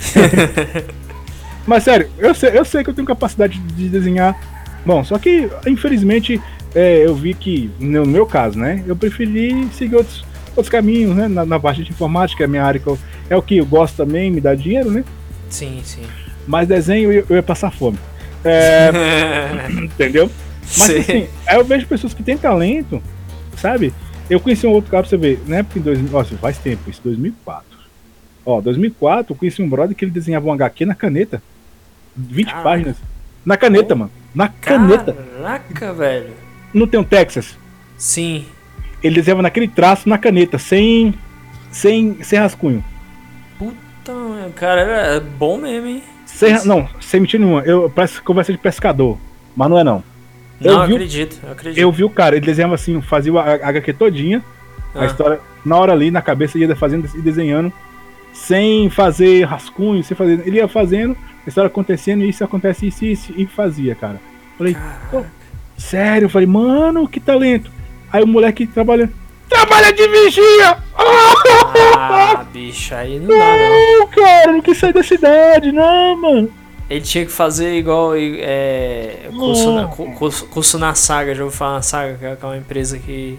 Mas 1.67 1.85
sério, 1.85 2.09
eu 2.19 2.35
sei, 2.35 2.59
eu 2.59 2.65
sei 2.65 2.85
que 2.85 2.91
eu 2.91 2.95
tenho 2.95 3.07
capacidade 3.07 3.59
de 3.59 3.89
desenhar. 3.89 4.39
Bom, 4.85 5.03
só 5.05 5.19
que, 5.19 5.51
infelizmente, 5.67 6.41
é, 6.75 7.07
eu 7.07 7.15
vi 7.15 7.35
que, 7.35 7.71
no 7.79 8.07
meu 8.07 8.27
caso, 8.27 8.59
né, 8.59 8.83
eu 8.87 8.97
preferi 8.97 9.69
seguir 9.73 9.97
outros, 9.97 10.25
outros 10.51 10.69
caminhos, 10.69 11.15
né, 11.15 11.29
na, 11.29 11.45
na 11.45 11.61
parte 11.61 11.83
de 11.83 11.91
informática, 11.91 12.45
é 12.45 12.47
a 12.47 12.49
minha 12.49 12.65
área 12.65 12.81
que 12.81 12.87
eu, 12.87 12.99
é 13.29 13.37
o 13.37 13.43
que 13.43 13.59
eu 13.59 13.67
gosto 13.67 13.97
também, 13.97 14.31
me 14.31 14.41
dá 14.41 14.55
dinheiro, 14.55 14.91
né? 14.91 15.05
Sim, 15.49 15.81
sim. 15.85 16.03
Mas 16.47 16.69
desenho 16.69 17.13
eu, 17.13 17.27
eu 17.29 17.37
ia 17.37 17.43
passar 17.43 17.71
fome. 17.71 17.99
É, 18.45 18.91
entendeu? 19.83 20.31
Mas 20.63 20.89
sim. 20.89 20.99
assim, 20.99 21.29
eu 21.51 21.65
vejo 21.65 21.87
pessoas 21.87 22.15
que 22.15 22.23
têm 22.23 22.37
talento, 22.37 23.03
sabe? 23.57 23.93
Eu 24.29 24.39
conheci 24.41 24.67
um 24.67 24.71
outro 24.71 24.91
cara 24.91 25.03
pra 25.03 25.11
você 25.11 25.17
ver, 25.17 25.41
na 25.47 25.57
época 25.57 25.79
em 25.79 25.83
2000, 25.83 26.11
nossa, 26.11 26.37
faz 26.37 26.59
tempo, 26.59 26.91
isso 26.91 27.01
2004. 27.03 27.79
Ó, 28.45 28.61
2004 28.61 29.33
eu 29.33 29.37
conheci 29.39 29.63
um 29.63 29.69
brother 29.69 29.97
que 29.97 30.05
ele 30.05 30.13
desenhava 30.13 30.47
um 30.47 30.53
HQ 30.53 30.85
na 30.87 30.95
caneta. 30.95 31.43
20 32.17 32.47
Caraca. 32.47 32.65
páginas. 32.65 32.97
Na 33.45 33.57
caneta, 33.57 33.95
mano. 33.95 34.11
Na 34.35 34.49
caneta. 34.49 35.13
Caraca, 35.13 35.93
velho. 35.95 36.31
Não 36.73 36.87
tem 36.87 37.01
um 37.01 37.05
Texas? 37.05 37.57
Sim. 37.97 38.45
Ele 39.03 39.17
desenhava 39.17 39.43
naquele 39.43 39.69
traço 39.69 40.09
na 40.09 40.19
caneta, 40.19 40.59
sem 40.59 41.15
sem 41.71 42.23
sem 42.23 42.39
rascunho. 42.39 42.85
Cara, 44.55 44.81
é 44.81 45.21
bom 45.21 45.59
mesmo, 45.59 45.87
hein? 45.89 46.03
Sem, 46.27 46.65
não, 46.65 46.89
sem 47.01 47.21
mentira 47.21 47.43
nenhuma. 47.43 47.63
Eu 47.63 47.91
parece 47.91 48.21
conversa 48.21 48.53
de 48.53 48.59
pescador, 48.59 49.19
mas 49.57 49.69
não 49.69 49.79
é 49.79 49.85
não. 49.85 50.03
Eu 50.61 50.75
não, 50.75 50.87
vi, 50.87 50.95
acredito, 50.95 51.39
eu 51.43 51.53
acredito. 51.53 51.79
Eu 51.79 51.93
vi 51.93 52.05
o 52.05 52.11
cara, 52.11 52.37
ele 52.37 52.45
desenhava 52.45 52.75
assim, 52.75 53.01
fazia 53.01 53.33
a 53.33 53.69
HQ 53.69 53.93
todinha, 53.95 54.43
ah. 54.95 55.03
a 55.03 55.07
história, 55.07 55.41
na 55.65 55.77
hora 55.77 55.93
ali, 55.93 56.11
na 56.11 56.21
cabeça, 56.21 56.59
ia 56.59 56.75
fazendo 56.75 57.09
e 57.15 57.23
desenhando, 57.23 57.73
sem 58.33 58.91
fazer 58.91 59.45
rascunho, 59.45 60.03
sem 60.03 60.17
fazer. 60.17 60.43
Ele 60.47 60.57
ia 60.57 60.69
fazendo, 60.69 61.17
a 61.47 61.49
história 61.49 61.69
acontecendo, 61.69 62.25
isso 62.25 62.43
acontece, 62.43 62.87
isso, 62.87 63.05
isso, 63.05 63.35
e 63.37 63.47
fazia, 63.47 63.95
cara. 63.95 64.21
Falei, 64.57 64.77
sério, 65.77 66.27
eu 66.27 66.31
falei, 66.31 66.47
mano, 66.47 67.09
que 67.09 67.21
talento. 67.21 67.71
Aí 68.13 68.23
o 68.23 68.27
moleque 68.27 68.67
trabalha. 68.67 69.11
Trabalha 69.49 69.93
de 69.93 70.07
vigia! 70.09 70.79
Ah, 70.97 72.45
bicho, 72.53 72.95
aí 72.95 73.19
não, 73.19 73.29
não 73.29 73.39
dá, 73.39 73.57
não. 73.57 73.99
Não, 73.99 74.07
cara, 74.09 74.53
não 74.53 74.61
quis 74.61 74.79
sair 74.79 74.93
da 74.93 75.03
cidade, 75.03 75.73
não, 75.73 76.17
mano. 76.21 76.51
Ele 76.89 77.01
tinha 77.03 77.27
que 77.27 77.33
fazer 77.33 77.75
igual 77.77 78.13
é, 78.17 79.29
curso, 79.31 79.75
na, 79.75 79.87
curso, 79.87 80.47
curso, 80.47 80.79
na 80.79 80.95
Saga, 80.95 81.35
já 81.35 81.45
ouviu 81.45 81.57
falar 81.57 81.75
na 81.75 81.83
Saga, 81.83 82.17
que 82.17 82.25
é 82.25 82.47
uma 82.47 82.57
empresa 82.57 82.99
que 82.99 83.39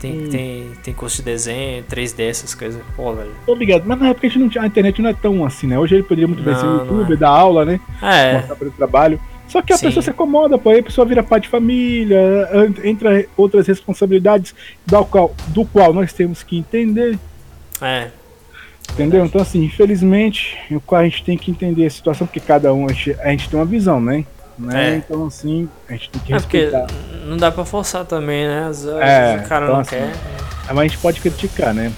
tem, 0.00 0.12
hum. 0.12 0.28
tem, 0.28 0.72
tem 0.82 0.94
curso 0.94 1.18
de 1.18 1.22
desenho, 1.22 1.84
3D, 1.84 2.20
essas 2.28 2.54
coisas. 2.54 2.80
Pô, 2.96 3.12
velho. 3.12 3.30
Obrigado. 3.46 3.84
Mas 3.86 3.98
na 4.00 4.08
época 4.08 4.26
a, 4.26 4.30
gente 4.30 4.40
não 4.40 4.48
tinha, 4.48 4.64
a 4.64 4.66
internet 4.66 5.00
não 5.00 5.10
é 5.10 5.14
tão 5.14 5.44
assim, 5.44 5.66
né? 5.66 5.78
Hoje 5.78 5.94
ele 5.94 6.02
poderia 6.02 6.26
muito 6.26 6.42
bem 6.42 6.54
ser 6.56 6.66
YouTube, 6.66 7.14
é. 7.14 7.16
dar 7.16 7.30
aula, 7.30 7.64
né? 7.64 7.80
É. 8.02 8.34
Mostrar 8.38 8.56
para 8.56 8.68
o 8.68 8.70
trabalho. 8.72 9.20
Só 9.48 9.62
que 9.62 9.72
a 9.72 9.76
Sim. 9.76 9.86
pessoa 9.86 10.02
se 10.02 10.10
acomoda, 10.10 10.58
pô, 10.58 10.70
aí 10.70 10.80
a 10.80 10.82
pessoa 10.82 11.06
vira 11.06 11.22
pai 11.22 11.40
de 11.40 11.48
família, 11.48 12.48
entra 12.84 13.26
outras 13.36 13.66
responsabilidades 13.66 14.54
do 14.86 15.04
qual, 15.06 15.34
do 15.48 15.64
qual 15.64 15.92
nós 15.92 16.12
temos 16.12 16.42
que 16.42 16.58
entender. 16.58 17.18
É. 17.80 18.08
Entendeu? 18.92 19.24
Então, 19.24 19.40
assim, 19.40 19.64
infelizmente, 19.64 20.56
o 20.70 20.80
qual 20.80 21.00
a 21.00 21.04
gente 21.04 21.24
tem 21.24 21.36
que 21.36 21.50
entender 21.50 21.86
a 21.86 21.90
situação, 21.90 22.26
porque 22.26 22.40
cada 22.40 22.72
um, 22.72 22.86
a 22.86 22.92
gente, 22.92 23.16
a 23.20 23.30
gente 23.30 23.48
tem 23.48 23.58
uma 23.58 23.66
visão, 23.66 24.00
né? 24.00 24.24
né? 24.58 24.94
É. 24.94 24.96
Então, 24.96 25.26
assim, 25.26 25.68
a 25.88 25.92
gente 25.92 26.10
tem 26.10 26.22
que 26.22 26.32
respeitar. 26.32 26.78
É 26.78 26.80
porque 26.82 27.26
não 27.26 27.36
dá 27.36 27.50
pra 27.50 27.64
forçar 27.64 28.04
também, 28.04 28.46
né? 28.46 28.66
Às 28.68 28.84
vezes 28.84 29.00
é, 29.00 29.42
o 29.44 29.48
cara 29.48 29.64
então, 29.64 29.74
não 29.74 29.80
assim, 29.80 29.96
quer. 29.96 30.12
Mas 30.68 30.78
a 30.78 30.82
gente 30.82 30.98
pode 30.98 31.20
criticar, 31.20 31.72
né? 31.72 31.92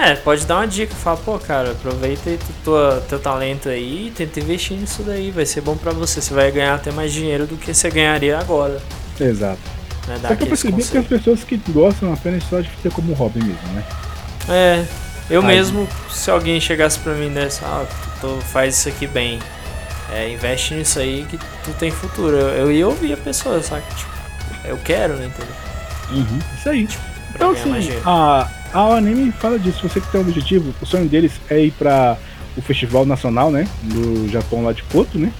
É, 0.00 0.14
pode 0.14 0.46
dar 0.46 0.56
uma 0.56 0.66
dica, 0.66 0.94
fala, 0.94 1.18
pô, 1.18 1.38
cara, 1.38 1.72
aproveita 1.72 2.30
tua, 2.64 3.04
teu 3.06 3.18
talento 3.18 3.68
aí 3.68 4.06
e 4.06 4.10
tenta 4.10 4.40
investir 4.40 4.78
nisso 4.78 5.02
daí, 5.02 5.30
vai 5.30 5.44
ser 5.44 5.60
bom 5.60 5.76
pra 5.76 5.92
você, 5.92 6.22
você 6.22 6.32
vai 6.32 6.50
ganhar 6.50 6.74
até 6.74 6.90
mais 6.90 7.12
dinheiro 7.12 7.46
do 7.46 7.54
que 7.58 7.74
você 7.74 7.90
ganharia 7.90 8.38
agora. 8.38 8.80
Exato. 9.20 9.60
Né, 10.08 10.18
só 10.26 10.34
que 10.34 10.44
eu 10.44 10.46
percebi 10.46 10.82
que 10.82 10.96
as 10.96 11.06
pessoas 11.06 11.44
que 11.44 11.60
gostam 11.68 12.14
apenas 12.14 12.42
só 12.44 12.60
de 12.60 12.70
ter 12.82 12.90
como 12.90 13.12
hobby 13.12 13.40
mesmo, 13.40 13.68
né? 13.74 13.84
É, 14.48 14.84
eu 15.28 15.42
Aí. 15.42 15.48
mesmo, 15.48 15.86
se 16.10 16.30
alguém 16.30 16.58
chegasse 16.58 16.98
pra 17.00 17.12
mim 17.12 17.26
e 17.26 17.30
desse, 17.30 17.62
ah, 17.62 17.84
tu, 18.20 18.28
tu, 18.28 18.40
faz 18.46 18.78
isso 18.78 18.88
aqui 18.88 19.06
bem, 19.06 19.38
é, 20.10 20.30
investe 20.30 20.72
nisso 20.72 20.98
aí 20.98 21.26
que 21.30 21.36
tu 21.36 21.72
tem 21.78 21.90
futuro. 21.90 22.36
Eu, 22.36 22.48
eu 22.48 22.72
ia 22.72 22.88
ouvir 22.88 23.12
a 23.12 23.18
pessoa, 23.18 23.62
sabe? 23.62 23.82
Tipo, 23.94 24.10
eu 24.64 24.78
quero, 24.78 25.14
né, 25.16 25.26
entendeu? 25.26 25.54
Uhum, 26.10 26.38
isso 26.58 26.68
aí. 26.70 26.86
Tipo, 26.86 27.09
então, 27.40 27.52
assim, 27.52 27.90
a, 28.04 28.48
a 28.72 28.96
anime 28.96 29.32
fala 29.32 29.58
disso. 29.58 29.88
Você 29.88 30.00
que 30.00 30.10
tem 30.10 30.20
um 30.20 30.24
objetivo, 30.24 30.74
o 30.80 30.86
sonho 30.86 31.08
deles 31.08 31.32
é 31.48 31.60
ir 31.60 31.70
pra 31.72 32.16
o 32.56 32.62
Festival 32.62 33.06
Nacional, 33.06 33.50
né? 33.50 33.66
Do 33.82 34.28
Japão 34.28 34.64
lá 34.64 34.72
de 34.72 34.82
Koto, 34.84 35.18
né? 35.18 35.32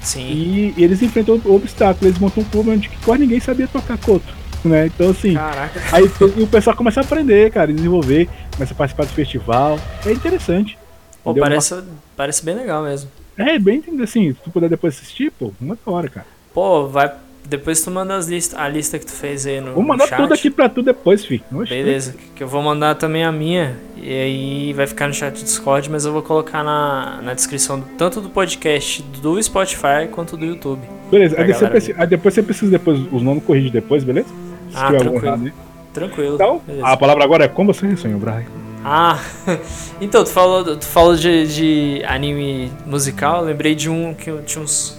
Sim. 0.00 0.26
E, 0.26 0.74
e 0.76 0.84
eles 0.84 1.02
enfrentam 1.02 1.40
o 1.44 1.54
obstáculo. 1.54 2.08
Eles 2.08 2.18
montam 2.18 2.42
um 2.42 2.46
clube 2.46 2.70
onde 2.70 2.88
quase 3.04 3.22
ninguém 3.22 3.40
sabia 3.40 3.68
tocar 3.68 3.98
Koto 3.98 4.42
né? 4.64 4.86
Então 4.86 5.10
assim, 5.10 5.34
Caraca. 5.34 5.80
aí 5.92 6.04
o 6.40 6.46
pessoal 6.46 6.76
começa 6.76 7.00
a 7.00 7.02
aprender, 7.02 7.50
cara, 7.50 7.72
desenvolver, 7.72 8.28
começa 8.54 8.72
a 8.72 8.76
participar 8.76 9.04
do 9.04 9.12
festival. 9.12 9.78
É 10.04 10.12
interessante. 10.12 10.78
Pô, 11.22 11.34
parece, 11.34 11.82
parece 12.16 12.44
bem 12.44 12.54
legal 12.54 12.82
mesmo. 12.82 13.10
É, 13.36 13.58
bem 13.58 13.82
assim, 14.02 14.32
se 14.32 14.40
tu 14.40 14.50
puder 14.50 14.68
depois 14.68 14.94
assistir, 14.94 15.30
pô, 15.32 15.52
uma 15.60 15.78
hora, 15.86 16.08
cara. 16.08 16.26
Pô, 16.52 16.88
vai. 16.88 17.12
Depois 17.52 17.82
tu 17.82 17.90
manda 17.90 18.16
as 18.16 18.28
list, 18.28 18.54
a 18.56 18.66
lista 18.66 18.98
que 18.98 19.04
tu 19.04 19.12
fez 19.12 19.46
aí 19.46 19.60
no. 19.60 19.74
Vou 19.74 19.82
mandar 19.82 20.06
chat. 20.06 20.22
tudo 20.22 20.32
aqui 20.32 20.50
pra 20.50 20.70
tu 20.70 20.80
depois, 20.80 21.22
fi. 21.22 21.42
Beleza, 21.50 22.14
que 22.34 22.42
eu 22.42 22.48
vou 22.48 22.62
mandar 22.62 22.94
também 22.94 23.24
a 23.24 23.30
minha. 23.30 23.76
E 23.94 24.10
aí 24.10 24.72
vai 24.72 24.86
ficar 24.86 25.06
no 25.06 25.12
chat 25.12 25.34
do 25.34 25.44
Discord, 25.44 25.90
mas 25.90 26.06
eu 26.06 26.12
vou 26.14 26.22
colocar 26.22 26.64
na, 26.64 27.20
na 27.22 27.34
descrição 27.34 27.84
tanto 27.98 28.22
do 28.22 28.30
podcast 28.30 29.02
do 29.20 29.40
Spotify 29.42 30.08
quanto 30.10 30.34
do 30.34 30.46
YouTube. 30.46 30.80
Beleza, 31.10 31.38
aí, 31.38 31.52
você 31.52 31.68
precisa, 31.68 32.00
aí 32.00 32.06
depois 32.06 32.32
você 32.32 32.42
precisa 32.42 32.70
depois 32.70 32.98
os 33.12 33.22
nomes 33.22 33.44
corrigir 33.44 33.70
depois, 33.70 34.02
beleza? 34.02 34.28
Se 34.70 34.76
ah, 34.76 34.88
tranquilo. 34.88 35.52
Tranquilo. 35.92 36.34
Então, 36.36 36.62
beleza. 36.66 36.86
a 36.86 36.96
palavra 36.96 37.22
agora 37.22 37.44
é 37.44 37.48
como 37.48 37.74
você 37.74 37.94
sonha, 37.96 38.16
Brian. 38.16 38.46
Ah, 38.82 39.18
então, 40.00 40.24
tu 40.24 40.30
falou, 40.30 40.64
tu 40.74 40.86
falou 40.86 41.16
de, 41.16 41.46
de 41.46 42.02
anime 42.06 42.72
musical, 42.86 43.40
eu 43.40 43.44
lembrei 43.44 43.74
de 43.74 43.90
um 43.90 44.14
que 44.14 44.30
eu 44.30 44.42
tinha 44.42 44.64
uns, 44.64 44.98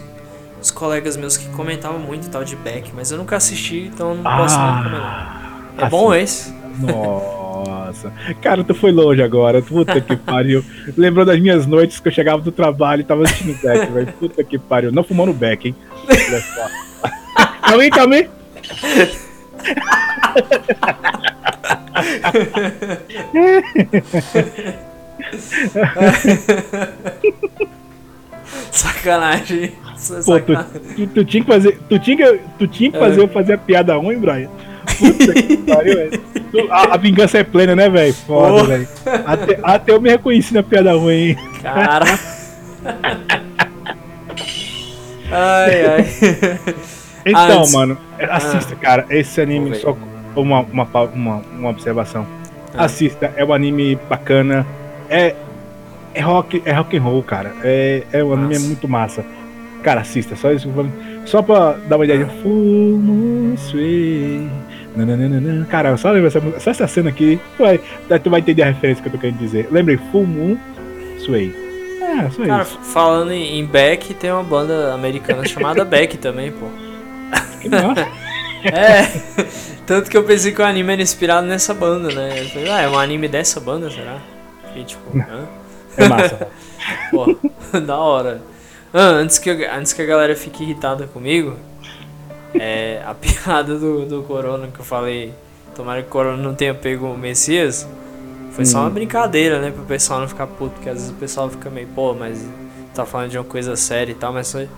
uns 0.64 0.72
colegas 0.72 1.18
meus 1.18 1.36
que 1.36 1.46
comentavam 1.50 2.00
muito 2.00 2.30
tal 2.30 2.46
de 2.46 2.56
Beck, 2.56 2.90
mas 2.96 3.12
eu 3.12 3.18
nunca 3.18 3.36
assisti, 3.36 3.92
então 3.94 4.16
não 4.16 4.24
posso 4.24 4.56
ah, 4.58 4.76
nem 4.76 4.84
comentar. 4.84 5.74
É 5.78 5.82
assim, 5.82 5.90
bom 5.90 6.16
esse? 6.16 6.54
Nossa, 6.80 8.14
cara, 8.42 8.64
tu 8.64 8.74
foi 8.74 8.94
longe 8.94 9.22
agora, 9.22 9.62
puta 9.62 10.00
que 10.00 10.16
pariu. 10.26 10.64
Lembrou 10.98 11.26
das 11.26 11.38
minhas 11.38 11.68
noites 11.68 12.00
que 12.00 12.08
eu 12.08 12.14
chegava 12.14 12.42
do 12.42 12.50
trabalho 12.50 13.02
e 13.02 13.04
tava 13.04 13.24
assistindo 13.24 13.62
Beck, 13.62 13.92
velho. 13.92 14.14
Puta 14.14 14.42
que 14.42 14.58
pariu. 14.58 14.90
Não 14.90 15.04
fumando 15.04 15.34
Beck, 15.34 15.68
hein? 15.68 15.76
Calma 17.62 17.84
aí, 17.84 17.90
calma 17.90 18.16
aí. 18.16 18.30
sacanagem. 28.78 29.72
Pô, 30.26 30.40
tu, 30.40 30.54
tu, 30.96 31.08
tu, 31.08 31.26
tinha 31.26 31.44
que 31.44 31.52
fazer, 31.52 31.80
tu 31.88 32.00
tinha, 32.00 32.38
tu 32.60 32.68
tinha 32.68 32.92
que 32.92 32.98
fazer 33.00 33.22
é. 33.22 33.24
eu 33.24 33.28
fazer 33.28 33.54
a 33.54 33.58
piada 33.58 33.96
ruim, 33.96 34.18
Brian. 34.20 34.50
Puta 34.98 35.34
que 35.34 35.58
pariu, 35.66 35.96
velho. 35.96 36.22
A, 36.72 36.94
a 36.96 36.98
vingança 36.98 37.38
é 37.38 37.44
plena, 37.44 37.76
né, 37.76 37.90
velho? 37.90 38.14
Foda, 38.14 38.64
Oh. 38.64 38.66
velho. 38.66 38.88
Até, 39.26 39.60
até 39.64 39.92
eu 39.92 40.02
me 40.02 40.10
reconheci 40.10 40.54
na 40.54 40.62
piada 40.64 40.94
ruim. 40.94 41.36
Cara. 41.62 42.06
ai, 45.32 45.86
ai. 45.86 46.06
Então, 47.26 47.60
Antes- 47.62 47.74
mano, 47.74 47.98
assista, 48.30 48.76
cara. 48.76 49.06
Esse 49.10 49.40
anime, 49.42 49.76
só 49.76 49.98
uma, 50.36 50.60
uma, 50.62 50.84
uma, 51.14 51.36
uma 51.58 51.70
observação. 51.70 52.28
Ah. 52.76 52.86
Assista, 52.86 53.32
é 53.36 53.46
um 53.46 53.54
anime 53.54 53.98
bacana. 54.10 54.66
É, 55.10 55.36
é, 56.14 56.22
rock, 56.22 56.62
é 56.66 56.72
rock 56.74 56.98
and 56.98 57.02
roll, 57.02 57.24
cara. 57.24 57.54
É, 57.64 58.04
é 58.12 58.24
um 58.24 58.34
anime 58.34 58.54
Massa. 58.54 58.68
muito 58.68 58.88
massa. 58.88 59.26
Cara, 59.84 60.02
assista, 60.02 60.36
só 60.36 60.52
isso. 60.52 60.70
Só 61.26 61.42
pra 61.42 61.74
dar 61.88 61.98
uma 61.98 62.06
ideia. 62.06 62.28
Nananana. 64.96 65.66
Cara, 65.66 65.98
só 65.98 66.12
lembra 66.12 66.28
essa, 66.28 66.42
só 66.60 66.72
essa 66.72 66.88
cena 66.88 67.10
aqui. 67.10 67.40
Tu 67.58 67.64
vai, 67.64 67.80
tu 68.20 68.30
vai 68.30 68.40
entender 68.40 68.64
a 68.64 68.68
referência 68.68 69.02
que 69.02 69.10
eu 69.10 69.14
tô 69.14 69.18
querendo 69.18 69.40
dizer. 69.40 69.68
Lembrei, 69.72 69.98
Full 70.12 70.26
Moon 70.26 70.58
Sway. 71.20 71.54
É, 72.02 72.30
só 72.30 72.46
Cara, 72.46 72.64
isso. 72.64 72.80
falando 72.82 73.32
em 73.32 73.66
Beck, 73.66 74.14
tem 74.14 74.32
uma 74.32 74.44
banda 74.44 74.94
americana 74.94 75.46
chamada 75.46 75.84
Beck 75.84 76.18
também, 76.20 76.52
pô. 76.52 76.68
Que 77.62 77.70
massa. 77.70 78.08
É, 78.66 79.04
tanto 79.86 80.10
que 80.10 80.16
eu 80.16 80.24
pensei 80.24 80.54
que 80.54 80.62
o 80.62 80.64
anime 80.64 80.94
era 80.94 81.02
inspirado 81.02 81.46
nessa 81.46 81.74
banda, 81.74 82.08
né? 82.16 82.46
Falei, 82.46 82.72
ah, 82.72 82.82
é 82.84 82.88
um 82.88 82.98
anime 82.98 83.28
dessa 83.28 83.60
banda, 83.60 83.92
será? 83.92 84.20
Fiquei 84.68 84.86
tipo, 84.86 85.02
hã? 85.20 85.46
É 85.98 86.04
massa. 86.06 86.42
Pô, 87.12 87.32
da 87.86 87.98
hora. 87.98 88.42
Ah, 88.94 89.10
antes, 89.10 89.40
que, 89.40 89.50
eu- 89.50 89.72
antes 89.74 89.94
que 89.94 90.02
a 90.02 90.06
galera 90.06 90.36
fique 90.36 90.64
irritada 90.64 91.08
comigo, 91.08 91.58
é, 92.58 93.02
a 93.06 93.14
piada 93.16 93.78
do, 93.78 94.06
do 94.06 94.24
Corona 94.24 94.68
que 94.68 94.80
eu 94.80 94.86
falei, 94.86 95.34
tomara 95.76 96.02
que 96.02 96.08
o 96.08 96.12
Corona 96.12 96.42
não 96.42 96.54
tenha 96.56 96.74
pego 96.74 97.08
o 97.08 97.18
Messias, 97.18 97.88
foi 98.52 98.66
só 98.66 98.82
uma 98.82 98.90
Hum. 98.90 98.94
brincadeira, 98.94 99.60
né? 99.60 99.72
Pro 99.72 99.84
pessoal 99.84 100.20
não 100.22 100.28
ficar 100.28 100.48
puto, 100.48 100.72
porque 100.76 100.90
às 100.90 100.96
vezes 100.98 101.12
o 101.12 101.16
pessoal 101.16 101.50
fica 101.50 101.70
meio, 101.70 101.88
pô, 101.88 102.14
mas 102.14 102.46
tá 102.94 103.06
falando 103.06 103.32
de 103.32 103.38
uma 103.38 103.44
coisa 103.44 103.76
séria 103.76 104.12
e 104.12 104.16
tal, 104.16 104.34
mas 104.34 104.52
foi 104.52 104.70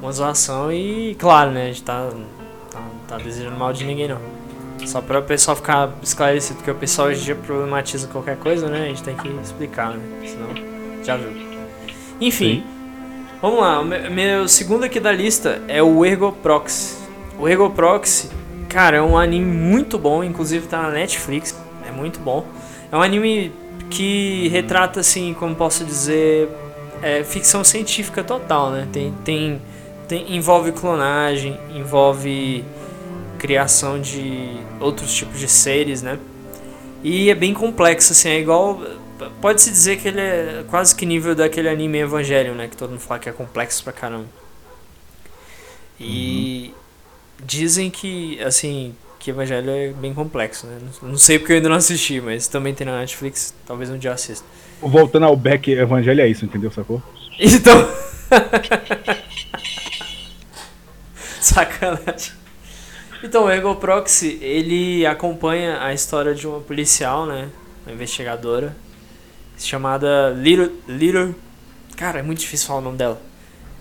uma 0.00 0.12
zoação 0.12 0.72
e, 0.72 1.14
claro, 1.18 1.50
né? 1.50 1.64
A 1.64 1.66
gente 1.68 1.82
tá, 1.82 2.10
tá, 2.70 2.80
tá 3.08 3.18
desejando 3.18 3.56
mal 3.56 3.72
de 3.72 3.84
ninguém, 3.84 4.08
não. 4.08 4.18
Só 4.86 5.00
pra 5.00 5.20
o 5.20 5.22
pessoal 5.22 5.56
ficar 5.56 5.92
esclarecido, 6.02 6.56
porque 6.56 6.70
o 6.70 6.74
pessoal 6.74 7.08
hoje 7.08 7.20
em 7.20 7.24
dia 7.24 7.34
problematiza 7.34 8.06
qualquer 8.08 8.36
coisa, 8.36 8.68
né? 8.68 8.84
A 8.84 8.88
gente 8.88 9.02
tem 9.02 9.16
que 9.16 9.28
explicar, 9.42 9.90
né? 9.94 10.00
Senão, 10.26 10.48
já 11.02 11.16
viu. 11.16 11.30
Enfim, 12.20 12.64
vamos 13.40 13.60
lá. 13.60 13.80
O 13.80 13.84
meu, 13.84 14.46
segundo 14.46 14.84
aqui 14.84 15.00
da 15.00 15.12
lista 15.12 15.62
é 15.68 15.82
o 15.82 16.04
Ergo 16.04 16.32
Proxy. 16.32 16.96
O 17.38 17.48
Ergo 17.48 17.70
Proxy, 17.70 18.30
cara, 18.68 18.98
é 18.98 19.02
um 19.02 19.16
anime 19.16 19.46
muito 19.46 19.98
bom, 19.98 20.22
inclusive 20.22 20.66
tá 20.66 20.82
na 20.82 20.90
Netflix, 20.90 21.56
é 21.86 21.90
muito 21.90 22.20
bom. 22.20 22.46
É 22.92 22.96
um 22.96 23.02
anime 23.02 23.52
que 23.90 24.48
retrata, 24.48 25.00
assim, 25.00 25.34
como 25.34 25.54
posso 25.54 25.84
dizer, 25.84 26.48
é, 27.02 27.22
ficção 27.24 27.62
científica 27.64 28.22
total, 28.22 28.70
né? 28.70 28.88
Tem, 28.92 29.12
tem, 29.24 29.62
tem, 30.08 30.36
envolve 30.36 30.72
clonagem, 30.72 31.58
envolve 31.74 32.64
criação 33.44 34.00
de 34.00 34.56
outros 34.80 35.14
tipos 35.14 35.38
de 35.38 35.46
seres, 35.46 36.00
né? 36.00 36.18
E 37.02 37.28
é 37.28 37.34
bem 37.34 37.52
complexo, 37.52 38.12
assim, 38.12 38.30
é 38.30 38.40
igual. 38.40 38.80
Pode-se 39.42 39.70
dizer 39.70 39.98
que 39.98 40.08
ele 40.08 40.18
é 40.18 40.64
quase 40.70 40.96
que 40.96 41.04
nível 41.04 41.34
daquele 41.34 41.68
anime 41.68 41.98
Evangelion, 41.98 42.54
né? 42.54 42.68
Que 42.68 42.76
todo 42.76 42.88
mundo 42.88 43.00
fala 43.00 43.20
que 43.20 43.28
é 43.28 43.32
complexo 43.32 43.84
pra 43.84 43.92
caramba. 43.92 44.28
E 46.00 46.72
dizem 47.44 47.90
que, 47.90 48.42
assim, 48.42 48.94
que 49.18 49.28
Evangelho 49.28 49.68
é 49.68 49.88
bem 49.88 50.14
complexo, 50.14 50.66
né? 50.66 50.78
Não 51.02 51.18
sei 51.18 51.38
porque 51.38 51.52
eu 51.52 51.56
ainda 51.56 51.68
não 51.68 51.76
assisti, 51.76 52.22
mas 52.22 52.48
também 52.48 52.72
tem 52.72 52.86
na 52.86 52.98
Netflix, 52.98 53.54
talvez 53.66 53.90
um 53.90 53.98
dia 53.98 54.14
assista. 54.14 54.46
Voltando 54.80 55.26
ao 55.26 55.36
Beck 55.36 55.70
Evangelho, 55.70 56.22
é 56.22 56.28
isso, 56.28 56.46
entendeu? 56.46 56.70
Sacou? 56.70 57.02
Então. 57.38 57.86
Sacanagem. 61.42 62.43
Então, 63.24 63.46
o 63.46 63.50
Ego 63.50 63.74
Proxy, 63.76 64.38
ele 64.42 65.06
acompanha 65.06 65.82
a 65.82 65.94
história 65.94 66.34
de 66.34 66.46
uma 66.46 66.60
policial, 66.60 67.24
né? 67.24 67.48
Uma 67.86 67.94
investigadora. 67.94 68.76
Chamada 69.56 70.28
Little. 70.36 70.70
Little. 70.86 71.34
Cara, 71.96 72.18
é 72.18 72.22
muito 72.22 72.40
difícil 72.40 72.66
falar 72.66 72.80
o 72.80 72.82
nome 72.82 72.98
dela. 72.98 73.18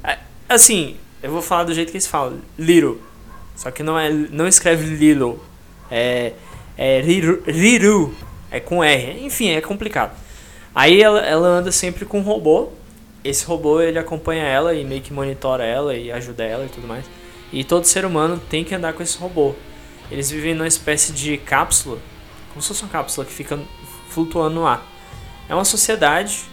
É, 0.01 0.17
Assim, 0.47 0.95
eu 1.21 1.29
vou 1.29 1.41
falar 1.41 1.65
do 1.65 1.73
jeito 1.73 1.91
que 1.91 1.97
eles 1.97 2.07
falam. 2.07 2.39
Little. 2.57 3.01
Só 3.53 3.69
que 3.69 3.83
não, 3.83 3.99
é, 3.99 4.09
não 4.09 4.47
escreve 4.47 4.85
Lilo. 4.95 5.43
É. 5.91 6.31
É 6.77 7.01
Riru. 7.01 8.15
É 8.49 8.61
com 8.61 8.81
R. 8.81 9.25
Enfim, 9.25 9.49
é 9.49 9.59
complicado. 9.59 10.17
Aí 10.73 11.01
ela, 11.01 11.19
ela 11.19 11.49
anda 11.49 11.69
sempre 11.69 12.05
com 12.05 12.19
um 12.19 12.23
robô. 12.23 12.69
Esse 13.25 13.43
robô 13.43 13.81
ele 13.81 13.99
acompanha 13.99 14.43
ela 14.45 14.73
e 14.73 14.85
meio 14.85 15.01
que 15.01 15.11
monitora 15.11 15.65
ela 15.65 15.97
e 15.97 16.09
ajuda 16.13 16.45
ela 16.45 16.63
e 16.63 16.69
tudo 16.69 16.87
mais. 16.87 17.03
E 17.53 17.63
todo 17.63 17.85
ser 17.85 18.03
humano 18.03 18.41
tem 18.49 18.63
que 18.63 18.73
andar 18.73 18.93
com 18.93 19.03
esse 19.03 19.15
robô. 19.15 19.53
Eles 20.09 20.31
vivem 20.31 20.55
numa 20.55 20.67
espécie 20.67 21.13
de 21.13 21.37
cápsula, 21.37 21.99
como 22.49 22.61
se 22.61 22.67
fosse 22.67 22.81
uma 22.81 22.89
cápsula 22.89 23.25
que 23.25 23.31
fica 23.31 23.59
flutuando 24.09 24.55
no 24.55 24.65
ar. 24.65 24.83
É 25.47 25.53
uma 25.53 25.63
sociedade 25.63 26.45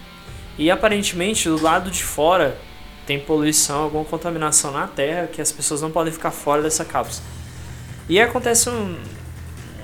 e 0.59 0.71
aparentemente 0.71 1.49
do 1.49 1.61
lado 1.61 1.91
de 1.91 2.05
fora 2.05 2.59
tem 3.07 3.19
poluição, 3.19 3.85
alguma 3.85 4.05
contaminação 4.05 4.71
na 4.73 4.87
Terra 4.87 5.27
que 5.27 5.41
as 5.41 5.51
pessoas 5.51 5.81
não 5.81 5.91
podem 5.91 6.13
ficar 6.13 6.31
fora 6.31 6.61
dessa 6.61 6.85
cápsula. 6.85 7.27
E 8.07 8.21
acontece 8.21 8.69
um, 8.69 8.97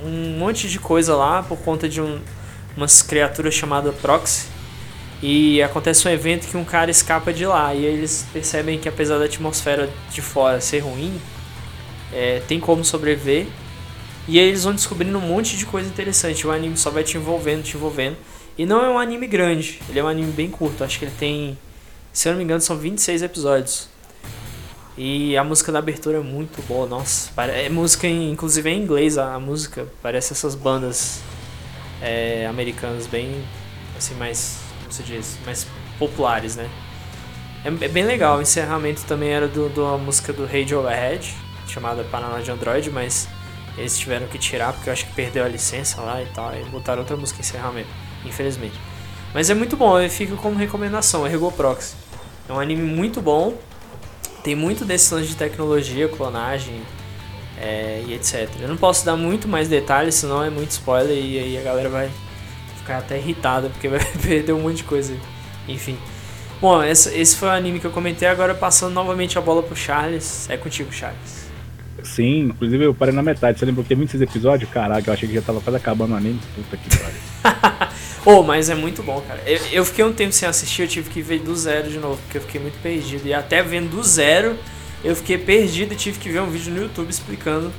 um 0.04 0.38
monte 0.38 0.68
de 0.68 0.78
coisa 0.78 1.16
lá 1.16 1.42
por 1.42 1.56
conta 1.58 1.88
de 1.88 2.00
um, 2.02 2.20
umas 2.76 3.00
criaturas 3.00 3.54
chamadas 3.54 3.94
Proxy. 3.96 4.55
E 5.22 5.62
acontece 5.62 6.06
um 6.06 6.10
evento 6.10 6.46
que 6.46 6.56
um 6.56 6.64
cara 6.64 6.90
escapa 6.90 7.32
de 7.32 7.46
lá. 7.46 7.74
E 7.74 7.84
eles 7.84 8.26
percebem 8.32 8.78
que 8.78 8.88
apesar 8.88 9.18
da 9.18 9.24
atmosfera 9.24 9.90
de 10.10 10.20
fora 10.20 10.60
ser 10.60 10.80
ruim, 10.80 11.20
é, 12.12 12.40
tem 12.46 12.60
como 12.60 12.84
sobreviver. 12.84 13.46
E 14.28 14.38
aí 14.38 14.48
eles 14.48 14.64
vão 14.64 14.74
descobrindo 14.74 15.16
um 15.18 15.20
monte 15.20 15.56
de 15.56 15.64
coisa 15.64 15.88
interessante. 15.88 16.46
O 16.46 16.50
anime 16.50 16.76
só 16.76 16.90
vai 16.90 17.04
te 17.04 17.16
envolvendo, 17.16 17.62
te 17.62 17.76
envolvendo. 17.76 18.16
E 18.58 18.64
não 18.64 18.82
é 18.84 18.88
um 18.88 18.98
anime 18.98 19.26
grande, 19.26 19.80
ele 19.88 19.98
é 19.98 20.02
um 20.02 20.08
anime 20.08 20.32
bem 20.32 20.50
curto. 20.50 20.82
Acho 20.82 20.98
que 20.98 21.04
ele 21.04 21.14
tem, 21.18 21.58
se 22.12 22.26
eu 22.26 22.32
não 22.32 22.38
me 22.38 22.44
engano, 22.44 22.60
são 22.60 22.76
26 22.76 23.22
episódios. 23.22 23.88
E 24.96 25.36
a 25.36 25.44
música 25.44 25.70
da 25.70 25.78
abertura 25.78 26.18
é 26.18 26.22
muito 26.22 26.62
boa, 26.66 26.86
nossa. 26.86 27.30
É 27.52 27.68
música, 27.68 28.06
em, 28.06 28.32
inclusive 28.32 28.70
é 28.70 28.72
em 28.72 28.80
inglês 28.80 29.18
a, 29.18 29.34
a 29.34 29.38
música. 29.38 29.86
Parece 30.02 30.32
essas 30.32 30.54
bandas 30.54 31.20
é, 32.00 32.46
americanas 32.46 33.06
bem, 33.06 33.44
assim, 33.96 34.14
mais, 34.14 34.58
como 34.86 34.92
se 34.92 35.02
diz, 35.02 35.36
mais 35.44 35.66
populares, 35.98 36.54
né? 36.54 36.70
É, 37.64 37.68
é 37.68 37.88
bem 37.88 38.04
legal. 38.04 38.38
O 38.38 38.42
encerramento 38.42 39.02
também 39.02 39.30
era 39.30 39.48
do, 39.48 39.68
do 39.68 39.84
uma 39.84 39.98
música 39.98 40.32
do 40.32 40.46
Rage 40.46 40.74
Overhead, 40.74 41.34
chamada 41.66 42.04
Paranoia 42.04 42.42
de 42.42 42.50
Android, 42.52 42.88
mas 42.90 43.28
eles 43.76 43.98
tiveram 43.98 44.28
que 44.28 44.38
tirar 44.38 44.72
porque 44.72 44.88
eu 44.88 44.92
acho 44.92 45.04
que 45.06 45.12
perdeu 45.12 45.44
a 45.44 45.48
licença 45.48 46.00
lá 46.00 46.22
e 46.22 46.26
tal. 46.26 46.54
E 46.54 46.64
botaram 46.66 47.00
outra 47.00 47.16
música 47.16 47.40
em 47.40 47.42
encerramento, 47.42 47.88
infelizmente. 48.24 48.78
Mas 49.34 49.50
é 49.50 49.54
muito 49.54 49.76
bom, 49.76 49.98
eu 49.98 50.08
fico 50.08 50.36
como 50.36 50.56
recomendação, 50.56 51.26
é 51.26 51.32
Ergo 51.32 51.50
Proxy. 51.50 51.94
É 52.48 52.52
um 52.52 52.60
anime 52.60 52.82
muito 52.82 53.20
bom, 53.20 53.58
tem 54.44 54.54
muito 54.54 54.86
lances 54.86 55.28
de 55.28 55.34
tecnologia, 55.34 56.08
clonagem 56.08 56.80
é, 57.58 58.04
e 58.06 58.14
etc. 58.14 58.48
Eu 58.60 58.68
não 58.68 58.76
posso 58.76 59.04
dar 59.04 59.16
muito 59.16 59.48
mais 59.48 59.68
detalhes, 59.68 60.14
senão 60.14 60.44
é 60.44 60.48
muito 60.48 60.70
spoiler 60.70 61.16
e 61.16 61.38
aí 61.40 61.58
a 61.58 61.62
galera 61.62 61.88
vai 61.88 62.08
ficar 62.86 62.98
até 62.98 63.18
irritada 63.18 63.68
porque 63.68 63.88
vai 63.88 63.98
perder 64.22 64.52
um 64.52 64.60
monte 64.60 64.76
de 64.78 64.84
coisa. 64.84 65.14
Enfim. 65.68 65.98
Bom, 66.60 66.82
esse 66.82 67.36
foi 67.36 67.48
o 67.48 67.50
anime 67.50 67.80
que 67.80 67.86
eu 67.86 67.90
comentei, 67.90 68.26
agora 68.28 68.54
passando 68.54 68.94
novamente 68.94 69.36
a 69.36 69.40
bola 69.42 69.62
pro 69.62 69.76
Charles. 69.76 70.48
É 70.48 70.56
contigo, 70.56 70.90
Charles. 70.92 71.44
Sim, 72.02 72.44
inclusive 72.46 72.84
eu 72.84 72.94
parei 72.94 73.12
na 73.12 73.22
metade. 73.22 73.58
Você 73.58 73.66
lembrou 73.66 73.82
que 73.82 73.88
tem 73.88 73.98
26 73.98 74.22
episódios? 74.22 74.70
Caraca, 74.70 75.10
eu 75.10 75.12
achei 75.12 75.28
que 75.28 75.34
já 75.34 75.42
tava 75.42 75.60
quase 75.60 75.76
acabando 75.76 76.14
o 76.14 76.16
anime. 76.16 76.40
Puta 76.54 76.76
que 76.76 76.88
pariu. 76.96 77.86
Oh, 78.28 78.42
mas 78.42 78.68
é 78.68 78.74
muito 78.74 79.04
bom, 79.04 79.20
cara. 79.20 79.40
Eu, 79.46 79.60
eu 79.70 79.84
fiquei 79.84 80.04
um 80.04 80.12
tempo 80.12 80.32
sem 80.32 80.48
assistir, 80.48 80.82
eu 80.82 80.88
tive 80.88 81.08
que 81.10 81.22
ver 81.22 81.38
do 81.38 81.54
zero 81.54 81.88
de 81.88 81.96
novo, 81.98 82.20
porque 82.22 82.38
eu 82.38 82.42
fiquei 82.42 82.60
muito 82.60 82.76
perdido. 82.82 83.24
E 83.24 83.32
até 83.32 83.62
vendo 83.62 83.88
do 83.90 84.02
zero, 84.02 84.58
eu 85.04 85.14
fiquei 85.14 85.38
perdido 85.38 85.92
e 85.92 85.96
tive 85.96 86.18
que 86.18 86.28
ver 86.28 86.40
um 86.42 86.50
vídeo 86.50 86.72
no 86.74 86.82
YouTube 86.82 87.08
explicando 87.08 87.72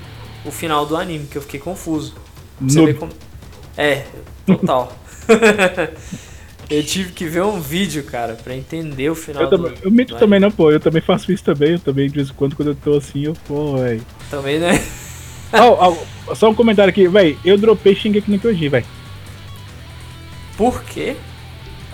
o 0.46 0.52
final 0.52 0.86
do 0.86 0.96
anime, 0.96 1.28
que 1.28 1.38
eu 1.38 1.42
fiquei 1.42 1.60
confuso. 1.60 2.16
Você 2.62 2.80
No- 2.80 2.86
vê 2.86 2.94
como... 2.94 3.12
É, 3.78 4.04
total. 4.46 4.92
eu 6.70 6.84
tive 6.84 7.12
que 7.14 7.26
ver 7.26 7.44
um 7.44 7.60
vídeo, 7.62 8.04
cara, 8.04 8.34
pra 8.34 8.56
entender 8.56 9.10
o 9.10 9.16
final 9.16 9.44
Eu, 9.44 9.50
do, 9.50 9.58
também, 9.58 9.78
eu 9.84 9.92
minto 9.92 10.14
do 10.16 10.20
também 10.20 10.40
não, 10.40 10.52
pô. 10.52 10.72
Eu 10.72 10.80
também 10.80 11.02
faço 11.02 11.32
isso 11.32 11.44
também. 11.44 11.74
Eu 11.74 11.80
também, 11.80 12.08
de 12.10 12.16
vez 12.16 12.30
em 12.30 12.34
quando, 12.34 12.56
quando 12.56 12.70
eu 12.70 12.76
tô 12.76 12.98
assim, 12.98 13.26
eu, 13.26 13.34
pô, 13.48 13.78
velho. 13.78 14.02
Também, 14.30 14.60
né? 14.60 14.84
Ó, 15.54 15.96
ó, 16.28 16.36
só 16.36 16.50
um 16.50 16.54
comentário 16.56 16.90
aqui, 16.90 17.08
velho. 17.08 17.38
Eu 17.46 17.58
dropei 17.58 17.96
Shingeki 17.96 18.30
no 18.30 18.38
Kyojin, 18.38 18.68
velho. 18.68 18.86
Por 20.58 20.84
quê? 20.84 21.16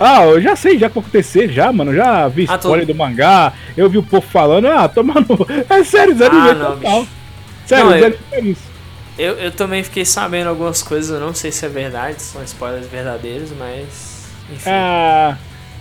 Ah, 0.00 0.24
eu 0.24 0.40
já 0.40 0.56
sei 0.56 0.76
já 0.76 0.86
o 0.86 0.90
que 0.90 0.94
vai 0.96 1.02
acontecer, 1.04 1.48
já, 1.52 1.72
mano. 1.72 1.94
Já 1.94 2.26
vi 2.26 2.46
Ah, 2.48 2.56
spoiler 2.56 2.84
tô- 2.84 2.92
do 2.92 2.98
mangá. 2.98 3.52
Eu 3.76 3.88
vi 3.88 3.98
o 3.98 4.02
povo 4.02 4.26
falando, 4.26 4.66
ah, 4.66 4.88
tomando. 4.88 5.46
É 5.70 5.84
sério, 5.84 6.14
desanimei 6.14 6.50
Ah, 6.50 6.54
não, 6.54 6.76
total. 6.76 7.00
bicho. 7.02 7.12
Sério, 7.66 7.84
Não, 7.90 7.96
eu- 7.96 8.10
desanimei 8.10 8.52
isso. 8.52 8.73
Eu, 9.18 9.34
eu 9.34 9.50
também 9.52 9.82
fiquei 9.82 10.04
sabendo 10.04 10.48
algumas 10.48 10.82
coisas, 10.82 11.10
eu 11.10 11.24
não 11.24 11.32
sei 11.34 11.52
se 11.52 11.64
é 11.64 11.68
verdade, 11.68 12.20
são 12.20 12.42
spoilers 12.42 12.86
verdadeiros, 12.86 13.50
mas. 13.58 14.24
Enfim. 14.52 14.70
Ah. 14.70 15.36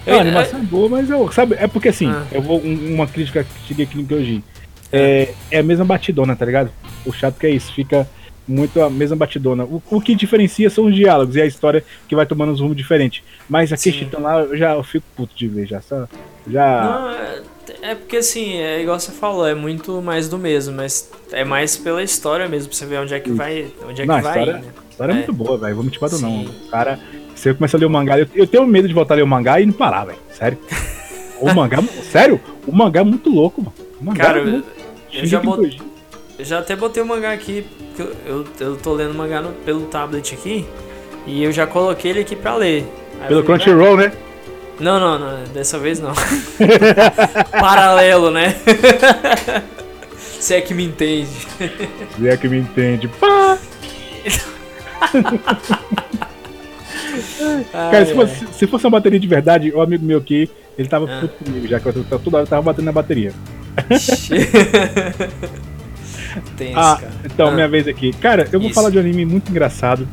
Eu- 0.05 0.17
a 0.17 0.21
animação 0.21 0.59
é 0.59 0.63
boa, 0.63 0.89
mas 0.89 1.09
eu. 1.09 1.31
Sabe, 1.31 1.55
é 1.57 1.65
porque 1.67 1.89
assim, 1.89 2.09
Ah. 2.09 2.25
eu 2.31 2.41
vou. 2.41 2.61
um- 2.61 2.93
uma 2.93 3.07
crítica 3.07 3.43
que 3.43 3.67
cheguei 3.67 3.86
aqui 3.86 3.97
no 3.97 4.05
Kyojin. 4.05 4.43
É, 4.91 5.34
é 5.49 5.59
a 5.59 5.63
mesma 5.63 5.84
batidona, 5.86 6.36
tá 6.36 6.45
ligado? 6.45 6.69
O 7.05 7.11
chato 7.11 7.39
que 7.39 7.47
é 7.47 7.49
isso, 7.49 7.73
fica 7.73 8.07
muito 8.47 8.79
a 8.81 8.89
mesma 8.89 9.15
batidona. 9.15 9.63
O, 9.63 9.81
o 9.89 9.99
que 10.01 10.13
diferencia 10.13 10.69
são 10.69 10.86
os 10.86 10.93
diálogos 10.93 11.36
e 11.36 11.41
a 11.41 11.45
história 11.45 11.84
que 12.07 12.15
vai 12.15 12.25
tomando 12.27 12.51
uns 12.51 12.59
rumos 12.59 12.77
diferentes. 12.77 13.23
Mas 13.49 13.71
Sim. 13.79 13.91
Titã 13.91 14.19
lá, 14.19 14.41
eu 14.41 14.55
já 14.55 14.73
eu 14.73 14.84
fico 14.84 15.05
puto 15.15 15.34
de 15.36 15.47
ver, 15.47 15.65
já. 15.65 15.81
Só, 15.81 16.07
já. 16.47 16.84
Não, 16.84 17.43
é, 17.82 17.91
é 17.91 17.95
porque 17.95 18.18
assim, 18.18 18.57
é 18.57 18.82
igual 18.82 18.99
você 18.99 19.11
falou, 19.11 19.47
é 19.47 19.53
muito 19.55 20.01
mais 20.01 20.28
do 20.30 20.38
mesmo, 20.38 20.76
mas 20.76 21.09
é 21.32 21.43
mais 21.43 21.78
pela 21.78 22.01
história 22.03 22.47
mesmo, 22.47 22.70
pra 22.70 22.78
você 22.78 22.86
ver 22.86 22.99
onde 22.99 23.14
é 23.14 23.20
que 23.20 23.32
vai. 23.32 23.68
Onde 23.88 24.01
é 24.01 24.05
que 24.05 24.11
a 24.11 24.22
vai 24.22 24.32
história- 24.39 24.53
né? 24.61 24.64
A 24.76 24.89
história 24.91 25.11
é, 25.11 25.14
É. 25.14 25.18
muito 25.18 25.34
boa, 25.34 25.57
velho. 25.57 25.76
Vou 25.76 25.84
mentir 25.84 25.99
pra 25.99 26.09
não. 26.20 26.41
O 26.43 26.70
cara, 26.70 26.99
você 27.36 27.53
começa 27.53 27.76
a 27.76 27.80
ler 27.80 27.86
o 27.86 27.89
mangá. 27.89 28.20
Eu, 28.20 28.28
eu 28.36 28.45
tenho 28.47 28.66
medo 28.68 28.88
de 28.88 28.93
voltar 28.93 29.16
a 29.16 29.18
ler 29.18 29.24
o 29.24 29.28
mangá 29.28 29.59
e 29.59 29.66
não 29.66 29.74
parar, 29.74 30.05
velho. 30.05 30.20
Sério. 30.32 30.57
O 31.41 31.51
mangá. 31.55 31.80
sério? 32.11 32.39
O 32.68 32.72
mangá 32.76 33.01
é 33.01 33.03
muito 33.03 33.30
louco, 33.30 33.61
mano. 33.61 33.74
O 33.99 34.05
mangá 34.05 34.24
Cara, 34.26 34.38
é 34.39 34.41
eu, 34.41 34.45
muito... 34.47 34.68
eu 35.14 35.26
já 35.26 35.39
Shingeki 35.41 35.45
bot- 35.45 35.59
Kyojin. 35.61 35.82
eu 36.39 36.45
já 36.45 36.59
até 36.59 36.76
botei 36.76 37.01
o 37.01 37.05
mangá 37.05 37.32
aqui, 37.32 37.66
porque 37.95 38.01
eu, 38.01 38.16
eu, 38.26 38.45
eu 38.68 38.76
tô 38.78 38.93
lendo 38.93 39.11
o 39.11 39.16
mangá 39.18 39.41
no- 39.41 39.51
pelo 39.66 39.82
tablet 39.88 40.34
aqui, 40.36 40.66
e 41.26 41.43
eu 41.43 41.51
já 41.51 41.66
coloquei 41.66 42.11
ele 42.11 42.20
aqui 42.20 42.36
pra 42.36 42.55
ler. 42.55 42.86
Aí 43.20 43.32
eu 43.34 43.41
Pelo 43.41 43.43
falei, 43.43 43.43
Crunchyroll, 43.43 43.97
né? 43.97 44.11
Não, 44.80 44.99
não, 44.99 45.19
não, 45.19 45.43
dessa 45.53 45.78
vez 45.78 45.99
não. 45.99 46.13
Paralelo, 47.51 48.32
né? 48.32 48.55
Se 50.17 50.55
é 50.55 50.61
que 50.61 50.74
me 50.74 50.84
entende. 50.86 51.30
Zé 52.19 52.30
é 52.34 52.38
que 52.38 52.49
me 52.49 52.57
entende. 52.57 53.07
Pá! 53.07 53.57
Cara, 57.71 57.97
Ai, 57.99 58.05
se 58.05 58.13
fosse, 58.13 58.47
se 58.53 58.67
fosse 58.67 58.86
uma 58.86 58.91
bateria 58.91 59.19
de 59.19 59.28
verdade, 59.28 59.71
o 59.71 59.82
amigo 59.82 60.03
meu 60.05 60.17
aqui, 60.17 60.49
ele 60.78 60.88
tava 60.88 61.05
Ah. 61.09 61.19
puto 61.21 61.43
comigo 61.45 61.67
já, 61.67 61.80
que 61.80 61.86
eu 61.86 62.03
tava- 62.03 62.21
toda 62.24 62.38
hora 62.38 62.47
tava 62.47 62.61
batendo 62.61 62.86
na 62.86 62.91
bateria. 62.91 63.32
Tenso, 66.57 66.78
Ah, 66.80 66.97
cara. 66.99 67.11
então, 67.26 67.47
Ah. 67.49 67.51
minha 67.51 67.67
vez 67.67 67.88
aqui. 67.88 68.11
Cara, 68.13 68.47
eu 68.51 68.59
vou 68.59 68.69
Isso. 68.69 68.76
falar 68.76 68.89
de 68.89 68.97
um 68.97 69.01
anime 69.01 69.26
muito 69.26 69.49
engraçado, 69.49 70.07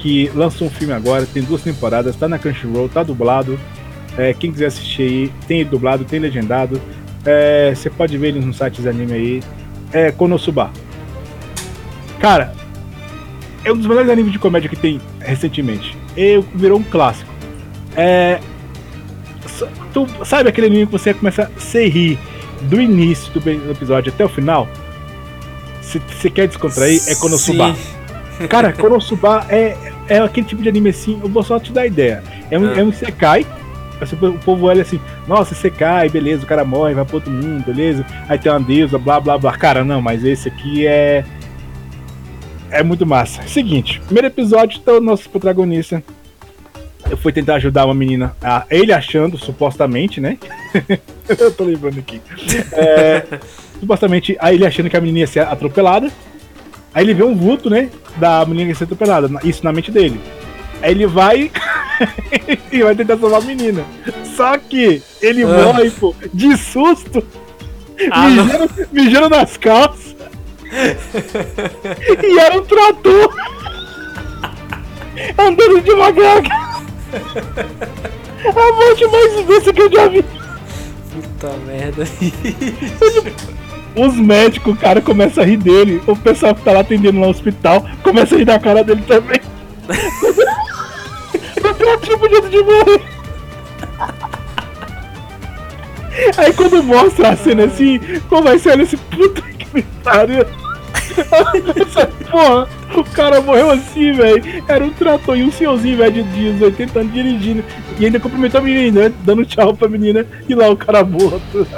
que 0.00 0.30
lançou 0.34 0.66
um 0.66 0.70
filme 0.70 0.92
agora, 0.92 1.24
tem 1.26 1.42
duas 1.42 1.62
temporadas, 1.62 2.16
tá 2.16 2.28
na 2.28 2.38
Crunchyroll, 2.38 2.88
tá 2.88 3.02
dublado. 3.02 3.58
É, 4.16 4.32
quem 4.34 4.52
quiser 4.52 4.66
assistir 4.66 5.02
aí, 5.02 5.32
tem 5.46 5.64
dublado, 5.64 6.04
tem 6.04 6.20
legendado. 6.20 6.80
É, 7.24 7.72
Você 7.74 7.88
pode 7.88 8.16
ver 8.18 8.28
ele 8.28 8.40
nos 8.40 8.56
sites 8.56 8.82
de 8.82 8.88
anime 8.88 9.12
aí. 9.12 9.42
É 9.92 10.10
Konosuba. 10.10 10.70
Cara, 12.20 12.52
é 13.64 13.72
um 13.72 13.76
dos 13.76 13.86
melhores 13.86 14.10
animes 14.10 14.32
de 14.32 14.38
comédia 14.38 14.68
que 14.68 14.76
tem 14.76 15.00
recentemente. 15.20 15.96
E 16.16 16.42
virou 16.54 16.78
um 16.78 16.82
clássico. 16.82 17.30
É. 17.96 18.38
Tu 19.92 20.06
sabe 20.24 20.48
aquele 20.48 20.66
anime 20.68 20.86
que 20.86 20.92
você 20.92 21.12
começa 21.12 21.50
a 21.54 21.60
se 21.60 21.86
rir 21.88 22.18
do 22.62 22.80
início 22.80 23.32
do 23.38 23.70
episódio 23.70 24.12
até 24.12 24.24
o 24.24 24.28
final? 24.28 24.66
Se 25.82 25.98
você 25.98 26.30
quer 26.30 26.48
descontrair, 26.48 27.00
é 27.06 27.14
Konosuba. 27.14 27.74
Sim. 28.38 28.46
Cara, 28.48 28.72
Konosuba 28.72 29.44
é, 29.50 29.76
é 30.08 30.18
aquele 30.18 30.46
tipo 30.46 30.62
de 30.62 30.68
anime 30.68 30.90
assim, 30.90 31.20
eu 31.22 31.28
vou 31.28 31.42
só 31.42 31.58
te 31.60 31.70
dar 31.72 31.86
ideia. 31.86 32.22
É 32.50 32.58
um, 32.58 32.66
Ah. 32.68 32.78
é 32.80 32.82
um 32.84 32.88
Isekai. 32.88 33.46
Assim, 34.04 34.16
O 34.16 34.38
povo 34.38 34.66
olha 34.66 34.82
assim, 34.82 35.00
nossa, 35.26 35.54
Isekai, 35.54 36.08
beleza, 36.08 36.44
o 36.44 36.46
cara 36.46 36.64
morre, 36.64 36.94
vai 36.94 37.04
pro 37.04 37.16
outro 37.16 37.30
mundo, 37.30 37.64
beleza. 37.64 38.04
Aí 38.28 38.38
tem 38.38 38.50
uma 38.50 38.60
deusa, 38.60 38.98
blá 38.98 39.20
blá 39.20 39.38
blá. 39.38 39.52
Cara, 39.56 39.84
não, 39.84 40.00
mas 40.00 40.24
esse 40.24 40.48
aqui 40.48 40.86
é. 40.86 41.24
É 42.70 42.82
muito 42.82 43.04
massa. 43.04 43.42
Seguinte, 43.46 44.00
primeiro 44.06 44.28
episódio, 44.28 44.78
então, 44.80 45.00
nosso 45.00 45.28
protagonista. 45.28 46.02
Fui 47.18 47.32
tentar 47.32 47.56
ajudar 47.56 47.84
uma 47.84 47.94
menina, 47.94 48.34
a, 48.40 48.64
ele 48.70 48.92
achando, 48.92 49.36
supostamente, 49.36 50.20
né? 50.20 50.38
eu 51.28 51.52
tô 51.52 51.64
lembrando 51.64 51.98
aqui. 51.98 52.22
É, 52.72 53.38
supostamente, 53.78 54.36
aí 54.40 54.54
ele 54.54 54.64
achando 54.64 54.88
que 54.88 54.96
a 54.96 55.00
menina 55.00 55.18
ia 55.18 55.26
ser 55.26 55.40
atropelada. 55.40 56.10
Aí 56.94 57.04
ele 57.04 57.12
vê 57.12 57.22
um 57.22 57.34
vulto, 57.34 57.68
né? 57.68 57.90
Da 58.16 58.44
menina 58.46 58.66
que 58.66 58.70
ia 58.70 58.74
ser 58.76 58.84
atropelada. 58.84 59.28
Isso 59.44 59.64
na 59.64 59.72
mente 59.72 59.90
dele. 59.90 60.18
Aí 60.82 60.90
ele 60.90 61.06
vai 61.06 61.50
e 62.72 62.82
vai 62.82 62.94
tentar 62.94 63.16
salvar 63.18 63.40
a 63.40 63.44
menina. 63.44 63.84
Só 64.36 64.58
que 64.58 65.02
ele 65.20 65.44
Ah. 65.44 65.46
morre, 65.46 65.90
pô, 65.90 66.14
de 66.34 66.56
susto, 66.56 67.22
Ah, 68.10 68.28
mijando, 68.28 68.70
mijando 68.92 69.28
nas 69.28 69.56
calças. 69.56 70.16
e 72.22 72.38
era 72.38 72.58
um 72.58 72.64
trator 72.64 73.34
andando 75.38 75.80
devagar. 75.82 76.42
A 78.44 78.72
morte 78.72 79.06
mais 79.06 79.32
imensa 79.38 79.72
que 79.72 79.82
eu 79.82 79.92
já 79.92 80.08
vi. 80.08 80.24
Puta 81.12 81.52
merda. 81.66 82.04
Os 83.94 84.14
médicos, 84.16 84.78
cara, 84.78 85.00
começa 85.02 85.42
a 85.42 85.44
rir 85.44 85.58
dele. 85.58 86.02
O 86.06 86.16
pessoal 86.16 86.54
que 86.54 86.62
tá 86.62 86.72
lá 86.72 86.80
atendendo 86.80 87.20
no 87.20 87.28
hospital 87.28 87.84
começa 88.02 88.34
a 88.34 88.38
rir 88.38 88.46
da 88.46 88.58
cara 88.58 88.82
dele 88.82 89.02
também. 89.06 89.40
O 91.58 91.74
cara 91.74 91.98
tipo 91.98 92.28
jeito 92.28 92.48
de 92.48 92.62
morrer. 92.62 93.02
Aí 96.36 96.52
quando 96.52 96.82
mostra 96.82 97.30
a 97.30 97.36
cena 97.36 97.64
assim, 97.64 97.98
como 98.28 98.42
vai 98.42 98.58
ser 98.58 98.78
esse 98.80 98.96
puta 98.96 99.42
que 99.42 99.66
me 99.74 99.82
pariu. 100.02 100.44
Essa 101.80 102.06
Porra, 102.32 102.66
o 102.94 103.04
cara 103.04 103.40
morreu 103.42 103.70
assim, 103.70 104.12
velho. 104.12 104.64
Era 104.66 104.82
um 104.82 104.90
trator 104.90 105.36
e 105.36 105.44
um 105.44 105.52
senhorzinho, 105.52 105.98
velho, 105.98 106.12
de, 106.12 106.22
de 106.22 106.48
uns 106.48 106.62
80 106.62 106.98
anos 106.98 107.12
dirigindo. 107.12 107.62
E 107.98 108.06
ainda 108.06 108.18
cumprimentou 108.18 108.58
a 108.58 108.64
menina, 108.64 109.02
né? 109.02 109.14
Dando 109.22 109.44
tchau 109.44 109.74
pra 109.76 109.86
menina. 109.86 110.26
E 110.48 110.54
lá 110.54 110.70
o 110.70 110.76
cara 110.76 111.04
morto. 111.04 111.68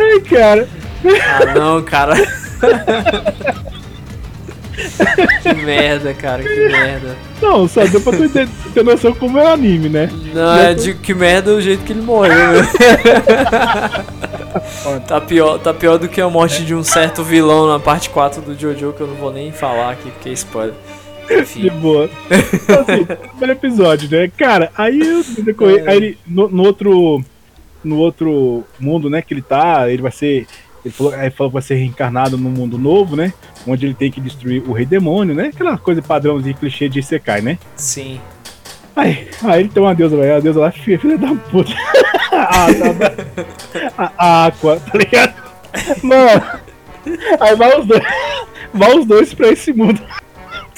Ai, 0.00 0.20
cara. 0.28 0.68
Ah, 1.04 1.54
não, 1.54 1.80
cara. 1.82 2.14
que 5.42 5.54
merda, 5.54 6.12
cara, 6.14 6.42
que 6.42 6.48
merda. 6.68 7.16
Não, 7.40 7.68
só 7.68 7.84
deu 7.86 8.00
pra 8.00 8.12
tu 8.16 8.28
ter, 8.28 8.48
ter 8.72 8.82
noção 8.84 9.12
como 9.14 9.38
é 9.38 9.44
o 9.44 9.48
anime, 9.48 9.88
né? 9.88 10.10
Não, 10.32 10.54
é 10.56 10.74
de 10.74 10.94
que 10.94 11.14
merda 11.14 11.52
o 11.52 11.60
jeito 11.60 11.84
que 11.84 11.92
ele 11.92 12.02
morreu, 12.02 12.34
né? 12.34 12.68
tá, 15.06 15.20
pior, 15.20 15.58
tá 15.58 15.72
pior 15.74 15.98
do 15.98 16.08
que 16.08 16.20
a 16.20 16.28
morte 16.28 16.64
de 16.64 16.74
um 16.74 16.82
certo 16.84 17.22
vilão 17.22 17.66
na 17.68 17.78
parte 17.78 18.10
4 18.10 18.42
do 18.42 18.58
Jojo, 18.58 18.92
que 18.92 19.00
eu 19.00 19.06
não 19.06 19.14
vou 19.16 19.32
nem 19.32 19.52
falar 19.52 19.92
aqui 19.92 20.10
porque 20.10 20.28
é 20.28 20.32
spoiler. 20.32 20.74
De 21.26 21.34
Enfim. 21.40 21.70
boa. 21.70 22.10
Então, 22.30 22.80
assim, 22.82 23.04
primeiro 23.30 23.52
episódio, 23.52 24.10
né? 24.10 24.30
Cara, 24.36 24.70
aí 24.76 25.00
eu 25.00 25.24
no 25.38 25.44
decorrer- 25.44 25.88
aí 25.88 25.96
ele, 25.96 26.18
no, 26.26 26.48
no 26.48 26.62
outro. 26.62 27.24
No 27.82 27.98
outro 27.98 28.64
mundo, 28.80 29.10
né, 29.10 29.20
que 29.20 29.34
ele 29.34 29.42
tá, 29.42 29.90
ele 29.90 30.00
vai 30.00 30.10
ser. 30.10 30.46
Ele 30.84 30.92
falou, 30.92 31.14
aí 31.14 31.30
falou 31.30 31.50
que 31.50 31.54
vai 31.54 31.62
ser 31.62 31.76
reencarnado 31.76 32.36
num 32.36 32.50
mundo 32.50 32.76
novo, 32.76 33.16
né? 33.16 33.32
Onde 33.66 33.86
ele 33.86 33.94
tem 33.94 34.10
que 34.10 34.20
destruir 34.20 34.62
o 34.68 34.72
rei 34.72 34.84
demônio, 34.84 35.34
né? 35.34 35.50
Aquela 35.54 35.78
coisa 35.78 36.02
padrãozinha, 36.02 36.54
clichê 36.54 36.88
de 36.88 36.98
Isekai, 36.98 37.40
né? 37.40 37.58
Sim. 37.74 38.20
Aí, 38.94 39.28
aí 39.42 39.60
ele 39.60 39.68
tem 39.70 39.82
uma 39.82 39.94
deusa, 39.94 40.16
velho. 40.16 40.36
A 40.36 40.40
deusa 40.40 40.60
lá, 40.60 40.70
filha, 40.70 40.98
filha 40.98 41.16
da 41.18 41.34
puta. 41.34 41.72
ah, 42.32 42.66
tá, 42.68 43.92
a, 43.96 44.12
a 44.18 44.46
Aqua, 44.46 44.78
tá 44.78 44.98
ligado? 44.98 45.34
Mano. 46.02 46.42
Aí 47.40 47.56
vai 47.56 47.80
os 47.80 47.86
dois. 47.86 48.02
Vai 48.72 48.98
os 48.98 49.06
dois 49.06 49.34
pra 49.34 49.48
esse 49.48 49.72
mundo. 49.72 50.00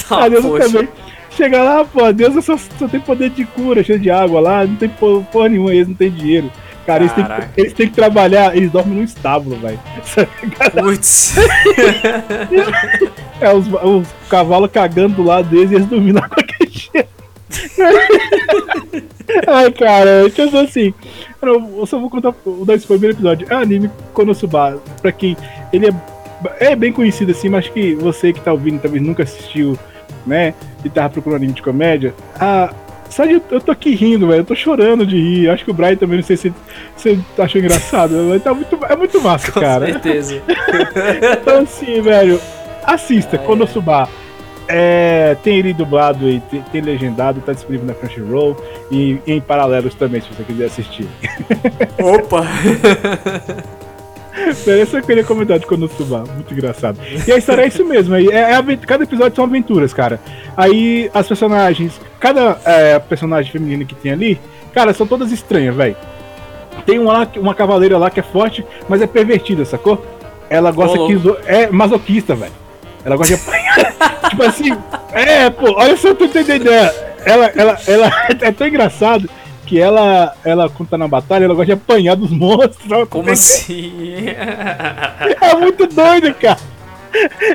Tá, 0.08 0.24
a 0.24 0.28
deusa 0.28 0.48
poxa. 0.48 0.64
também. 0.66 0.88
Chega 1.30 1.62
lá, 1.62 1.84
pô, 1.84 2.04
a 2.04 2.12
deusa 2.12 2.40
só, 2.40 2.56
só 2.56 2.88
tem 2.88 3.00
poder 3.00 3.28
de 3.28 3.44
cura, 3.44 3.84
cheio 3.84 3.98
de 3.98 4.10
água 4.10 4.40
lá, 4.40 4.64
não 4.64 4.76
tem 4.76 4.88
porra, 4.88 5.22
porra 5.30 5.48
nenhuma, 5.50 5.74
eles 5.74 5.88
não 5.88 5.94
tem 5.94 6.10
dinheiro. 6.10 6.50
Cara, 6.86 7.02
eles 7.02 7.12
têm, 7.12 7.24
que, 7.24 7.60
eles 7.60 7.72
têm 7.72 7.88
que 7.88 7.94
trabalhar, 7.94 8.56
eles 8.56 8.70
dormem 8.70 8.98
num 8.98 9.02
estábulo, 9.02 9.56
velho. 9.56 9.80
Putz. 10.72 11.34
É, 13.38 13.52
os, 13.52 13.66
os 13.66 14.08
cavalos 14.30 14.70
cagando 14.70 15.16
do 15.16 15.22
lado 15.22 15.50
deles 15.50 15.70
e 15.70 15.74
eles 15.74 15.86
dormindo 15.86 16.18
aquele 16.18 16.70
cheiro. 16.70 17.06
Ai, 19.46 19.70
cara, 19.72 20.26
então 20.26 20.60
assim, 20.60 20.94
eu 21.42 21.84
só 21.84 21.98
vou 21.98 22.08
contar 22.08 22.34
o 22.46 22.64
esse 22.72 22.86
primeiro 22.86 23.14
episódio. 23.14 23.46
É 23.50 23.54
um 23.54 23.60
anime 23.60 23.90
Konosuba, 24.14 24.80
pra 25.02 25.12
quem 25.12 25.36
ele 25.70 25.88
é, 25.88 25.92
é 26.70 26.74
bem 26.74 26.94
conhecido 26.94 27.32
assim, 27.32 27.50
mas 27.50 27.66
acho 27.66 27.74
que 27.74 27.94
você 27.94 28.32
que 28.32 28.40
tá 28.40 28.52
ouvindo 28.52 28.80
talvez 28.80 29.02
nunca 29.02 29.22
assistiu, 29.22 29.78
né, 30.26 30.54
e 30.82 30.88
tava 30.88 31.10
procurando 31.10 31.36
anime 31.36 31.52
de 31.52 31.62
comédia, 31.62 32.14
ah, 32.40 32.72
só 33.10 33.24
de 33.24 33.40
eu 33.50 33.60
tô 33.60 33.70
aqui 33.72 33.94
rindo, 33.94 34.26
velho, 34.28 34.40
eu 34.40 34.44
tô 34.44 34.54
chorando 34.54 35.06
de 35.06 35.16
rir. 35.16 35.48
Acho 35.50 35.64
que 35.64 35.70
o 35.70 35.74
Brian 35.74 35.96
também, 35.96 36.18
não 36.18 36.24
sei 36.24 36.36
se 36.36 36.52
você 36.96 37.18
achou 37.38 37.60
engraçado, 37.60 38.12
mas 38.28 38.42
tá 38.42 38.52
muito, 38.52 38.78
é 38.84 38.96
muito 38.96 39.20
massa, 39.20 39.52
Com 39.52 39.60
cara. 39.60 39.86
certeza. 39.86 40.42
Então, 41.40 41.60
assim, 41.60 42.00
velho, 42.00 42.40
assista, 42.84 43.36
Ah, 43.36 43.42
é. 43.42 43.46
Konosuba. 43.46 44.08
É, 44.68 45.36
tem 45.44 45.58
ele 45.58 45.72
dublado 45.72 46.28
e 46.28 46.40
tem, 46.40 46.60
tem 46.72 46.80
legendado, 46.80 47.40
tá 47.40 47.52
disponível 47.52 47.86
na 47.86 47.94
Crunchyroll 47.94 48.56
e 48.90 49.16
em 49.24 49.40
paralelos 49.40 49.94
também, 49.94 50.20
se 50.20 50.26
você 50.28 50.42
quiser 50.42 50.64
assistir. 50.64 51.06
Opa! 52.02 52.44
Eu 54.92 55.02
queria 55.02 55.24
comentar 55.24 55.58
de 55.58 55.66
Konosuba, 55.66 56.24
muito 56.34 56.52
engraçado. 56.52 56.98
E 57.26 57.32
a 57.32 57.36
história 57.36 57.62
é 57.62 57.68
isso 57.68 57.84
mesmo, 57.84 58.14
é, 58.14 58.24
é, 58.24 58.76
cada 58.86 59.04
episódio 59.04 59.34
são 59.34 59.44
aventuras, 59.44 59.92
cara. 59.92 60.20
Aí 60.56 61.10
as 61.14 61.26
personagens, 61.26 62.00
cada 62.20 62.58
é, 62.64 62.98
personagem 62.98 63.50
feminina 63.50 63.84
que 63.84 63.94
tem 63.94 64.12
ali, 64.12 64.40
cara, 64.72 64.92
são 64.92 65.06
todas 65.06 65.32
estranhas, 65.32 65.74
velho. 65.74 65.96
Tem 66.84 66.98
uma, 66.98 67.12
lá, 67.12 67.28
uma 67.36 67.54
cavaleira 67.54 67.96
lá 67.96 68.10
que 68.10 68.20
é 68.20 68.22
forte, 68.22 68.64
mas 68.88 69.00
é 69.00 69.06
pervertida, 69.06 69.64
sacou? 69.64 70.04
Ela 70.48 70.70
gosta 70.70 70.98
oh, 71.00 71.06
que. 71.06 71.16
É 71.46 71.68
masoquista, 71.70 72.34
velho. 72.34 72.52
Ela 73.04 73.16
gosta 73.16 73.36
de 73.36 73.42
apanhar. 73.42 74.30
tipo 74.30 74.42
assim, 74.42 74.76
é, 75.12 75.50
pô, 75.50 75.72
olha 75.76 75.96
só, 75.96 76.08
eu 76.08 76.14
tô 76.14 76.26
entendendo. 76.26 76.68
Ela, 76.68 77.46
ela, 77.56 77.78
ela 77.88 78.12
é 78.40 78.52
tão 78.52 78.66
engraçado 78.68 79.28
que 79.66 79.80
ela, 79.80 80.34
ela, 80.44 80.70
quando 80.70 80.88
tá 80.88 80.96
na 80.96 81.08
batalha, 81.08 81.44
ela 81.44 81.54
gosta 81.54 81.66
de 81.66 81.72
apanhar 81.72 82.14
dos 82.14 82.30
monstros. 82.30 83.08
Como 83.10 83.30
assim? 83.30 84.26
É 85.40 85.54
muito 85.56 85.86
doido, 85.86 86.32
cara. 86.34 86.58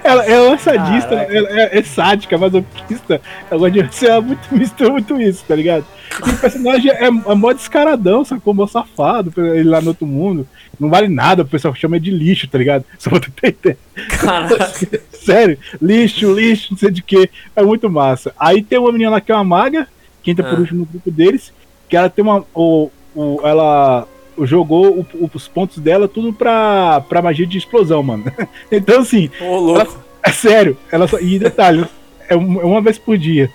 Ela, 0.03 0.26
ela 0.26 0.53
é 0.53 0.57
sadista, 0.57 1.14
ela 1.16 1.49
é, 1.49 1.80
é, 1.80 1.84
sádica, 1.84 2.38
masoquista. 2.38 3.22
Ela 3.49 3.59
gosta 3.59 3.84
de 3.84 3.95
ser 3.95 4.22
muito, 4.22 4.55
mistura 4.55 4.89
muito 4.91 5.22
isso, 5.22 5.43
tá 5.47 5.55
ligado? 5.55 5.86
E 6.26 6.30
o 6.30 6.38
personagem 6.38 6.91
é, 6.91 7.05
é 7.05 7.09
mó 7.09 7.53
descaradão, 7.53 8.26
sacou? 8.26 8.53
Mó 8.53 8.66
safado, 8.68 9.32
ele 9.38 9.70
lá 9.70 9.82
no 9.82 9.89
outro 9.89 10.07
mundo. 10.07 10.47
Não 10.80 10.89
vale 10.89 11.07
nada, 11.07 11.43
o 11.43 11.47
pessoal 11.47 11.76
chama 11.76 11.99
de 11.99 12.09
lixo, 12.09 12.47
tá 12.47 12.57
ligado? 12.57 12.84
Só 12.97 13.09
pra 13.09 13.20
tu 13.20 13.30
entender. 13.30 13.78
Caraca. 14.20 15.01
Sério, 15.14 15.57
lixo, 15.82 16.34
lixo, 16.34 16.70
não 16.72 16.78
sei 16.78 16.91
de 16.91 17.03
que. 17.03 17.30
É 17.55 17.62
muito 17.62 17.89
massa. 17.89 18.34
Aí 18.39 18.64
tem 18.64 18.80
uma 18.80 18.91
menina 18.91 19.12
lá 19.12 19.22
que 19.22 19.32
é 19.32 19.36
uma 19.36 19.43
maga, 19.43 19.88
que 20.24 20.32
entra 20.32 20.45
ah. 20.45 20.49
por 20.49 20.59
último 20.59 20.80
no 20.82 20.86
grupo 20.86 21.12
deles 21.12 21.53
que 21.92 21.98
ela 21.98 22.10
tem 22.10 22.24
uma. 22.24 22.46
O, 22.56 22.89
o, 23.14 23.42
ela 23.44 24.08
jogou 24.44 25.06
o, 25.14 25.30
os 25.34 25.48
pontos 25.50 25.78
dela 25.78 26.08
tudo 26.08 26.32
pra, 26.32 27.02
pra 27.02 27.22
magia 27.22 27.46
de 27.46 27.58
explosão, 27.58 28.02
mano. 28.02 28.24
então, 28.72 29.02
assim. 29.02 29.30
Ô, 29.42 29.58
louco. 29.58 29.82
Ela, 29.82 30.06
é 30.24 30.32
sério. 30.32 30.78
Ela 30.89 31.06
só, 31.06 31.20
e 31.20 31.38
detalhe, 31.38 31.86
é, 32.30 32.34
é 32.34 32.36
uma 32.38 32.80
vez 32.80 32.98
por 32.98 33.18
dia. 33.18 33.52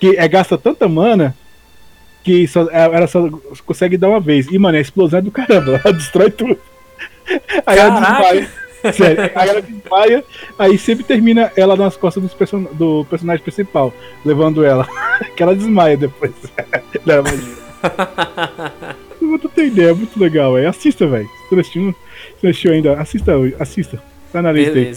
Que 0.00 0.16
é, 0.16 0.26
gasta 0.26 0.56
tanta 0.56 0.88
mana 0.88 1.36
que 2.24 2.48
só, 2.48 2.62
é, 2.70 2.84
ela 2.84 3.06
só 3.06 3.28
consegue 3.66 3.98
dar 3.98 4.08
uma 4.08 4.20
vez. 4.20 4.46
E, 4.46 4.58
mano, 4.58 4.78
a 4.78 4.80
explosão 4.80 5.18
é 5.18 5.22
do 5.22 5.30
caramba. 5.30 5.78
Ela 5.84 5.92
destrói 5.92 6.30
tudo. 6.30 6.58
Aí 7.66 7.76
Caraca. 7.76 7.80
ela 7.80 8.00
desmaia. 8.00 8.50
Sério, 8.94 9.30
aí 9.34 9.48
ela 9.48 9.62
desmaia, 9.62 10.24
aí 10.58 10.78
sempre 10.78 11.04
termina 11.04 11.52
ela 11.56 11.76
nas 11.76 11.96
costas 11.96 12.22
do, 12.22 12.28
person 12.30 12.62
do 12.72 13.04
personagem 13.08 13.42
principal, 13.42 13.92
levando 14.24 14.64
ela. 14.64 14.86
que 15.36 15.42
ela 15.42 15.54
desmaia 15.54 15.96
depois. 15.96 16.32
da 17.04 17.22
magia. 17.22 17.56
tu 19.40 19.48
tem 19.48 19.66
ideia, 19.66 19.90
é 19.90 19.94
muito 19.94 20.18
legal, 20.18 20.54
velho. 20.54 20.68
Assista, 20.68 21.06
velho. 21.06 21.28
Se 21.48 21.54
não 21.54 21.60
assistiu, 21.60 21.92
se 21.92 21.96
não 22.42 22.50
assistiu 22.50 22.72
ainda, 22.72 23.00
assista 23.00 23.36
hoje. 23.36 23.56
Assista. 23.58 24.02
Tá 24.32 24.42
na 24.42 24.52
lista 24.52 24.78
aí. 24.78 24.92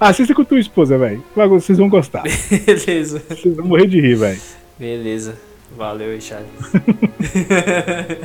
Assista 0.00 0.34
com 0.34 0.44
tua 0.44 0.58
esposa, 0.58 0.98
velho. 0.98 1.22
Vocês 1.34 1.78
vão 1.78 1.88
gostar. 1.88 2.22
Beleza. 2.66 3.22
Vocês 3.28 3.56
vão 3.56 3.66
morrer 3.66 3.86
de 3.86 4.00
rir, 4.00 4.16
velho. 4.16 4.40
Beleza. 4.78 5.38
Valeu, 5.76 6.20
Charles. 6.20 6.48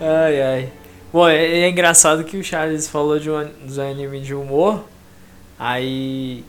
ai, 0.00 0.42
ai. 0.42 0.68
Bom, 1.16 1.26
é, 1.26 1.46
é, 1.46 1.68
engraçado 1.70 2.24
que 2.24 2.36
o 2.36 2.44
Charles 2.44 2.86
falou 2.86 3.18
de 3.18 3.30
um, 3.30 3.48
dos 3.64 3.78
animes 3.78 4.26
de 4.26 4.34
humor. 4.34 4.84
Aí 5.58 6.44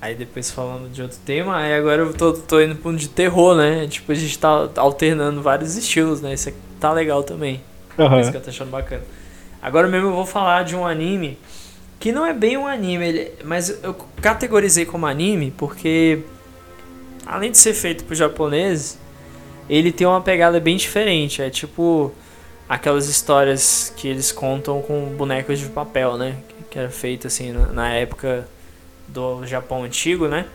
Aí 0.00 0.14
depois 0.14 0.50
falando 0.50 0.90
de 0.90 1.02
outro 1.02 1.18
tema, 1.22 1.58
aí 1.58 1.74
agora 1.74 2.00
eu 2.00 2.14
tô, 2.14 2.32
tô 2.32 2.58
indo 2.62 2.76
pro 2.76 2.92
um 2.92 2.96
de 2.96 3.10
terror, 3.10 3.54
né? 3.54 3.86
Tipo, 3.86 4.12
a 4.12 4.14
gente 4.14 4.38
tá 4.38 4.70
alternando 4.76 5.42
vários 5.42 5.76
estilos, 5.76 6.22
né? 6.22 6.32
Isso 6.32 6.48
aqui 6.48 6.56
tá 6.80 6.94
legal 6.94 7.22
também. 7.24 7.60
Uhum. 7.98 8.18
Isso 8.18 8.30
que 8.30 8.38
eu 8.38 8.40
tô 8.40 8.48
achando 8.48 8.70
bacana. 8.70 9.02
Agora 9.60 9.86
mesmo 9.86 10.06
eu 10.06 10.14
vou 10.14 10.24
falar 10.24 10.64
de 10.64 10.74
um 10.74 10.86
anime 10.86 11.38
que 12.00 12.10
não 12.10 12.24
é 12.24 12.32
bem 12.32 12.56
um 12.56 12.66
anime, 12.66 13.06
ele, 13.06 13.32
mas 13.44 13.68
eu 13.82 13.94
categorizei 14.22 14.86
como 14.86 15.04
anime 15.04 15.52
porque 15.58 16.20
além 17.26 17.50
de 17.50 17.58
ser 17.58 17.74
feito 17.74 18.02
por 18.04 18.14
japoneses, 18.14 18.98
ele 19.68 19.92
tem 19.92 20.06
uma 20.06 20.22
pegada 20.22 20.58
bem 20.58 20.78
diferente. 20.78 21.42
É 21.42 21.50
tipo 21.50 22.14
aquelas 22.68 23.08
histórias 23.08 23.92
que 23.96 24.08
eles 24.08 24.32
contam 24.32 24.82
com 24.82 25.06
bonecos 25.16 25.58
de 25.58 25.66
papel, 25.66 26.16
né? 26.16 26.36
Que 26.70 26.78
era 26.78 26.90
feito 26.90 27.26
assim 27.26 27.52
na, 27.52 27.92
época 27.92 28.48
do 29.08 29.46
Japão 29.46 29.84
antigo, 29.84 30.28
né? 30.28 30.46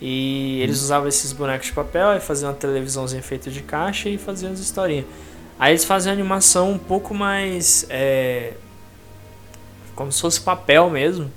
E 0.00 0.60
eles 0.60 0.80
hum. 0.80 0.84
usavam 0.84 1.08
esses 1.08 1.32
bonecos 1.32 1.68
de 1.68 1.72
papel 1.72 2.16
e 2.16 2.20
faziam 2.20 2.50
uma 2.50 2.56
televisãozinha 2.56 3.22
feita 3.22 3.50
de 3.50 3.62
caixa 3.62 4.08
e 4.08 4.18
faziam 4.18 4.52
as 4.52 4.58
historinhas. 4.58 5.06
Aí 5.58 5.72
eles 5.72 5.84
faziam 5.84 6.12
animação 6.12 6.72
um 6.72 6.78
pouco 6.78 7.14
mais. 7.14 7.86
É, 7.88 8.54
como 9.94 10.10
se 10.10 10.20
fosse 10.20 10.40
papel 10.40 10.90
mesmo. 10.90 11.30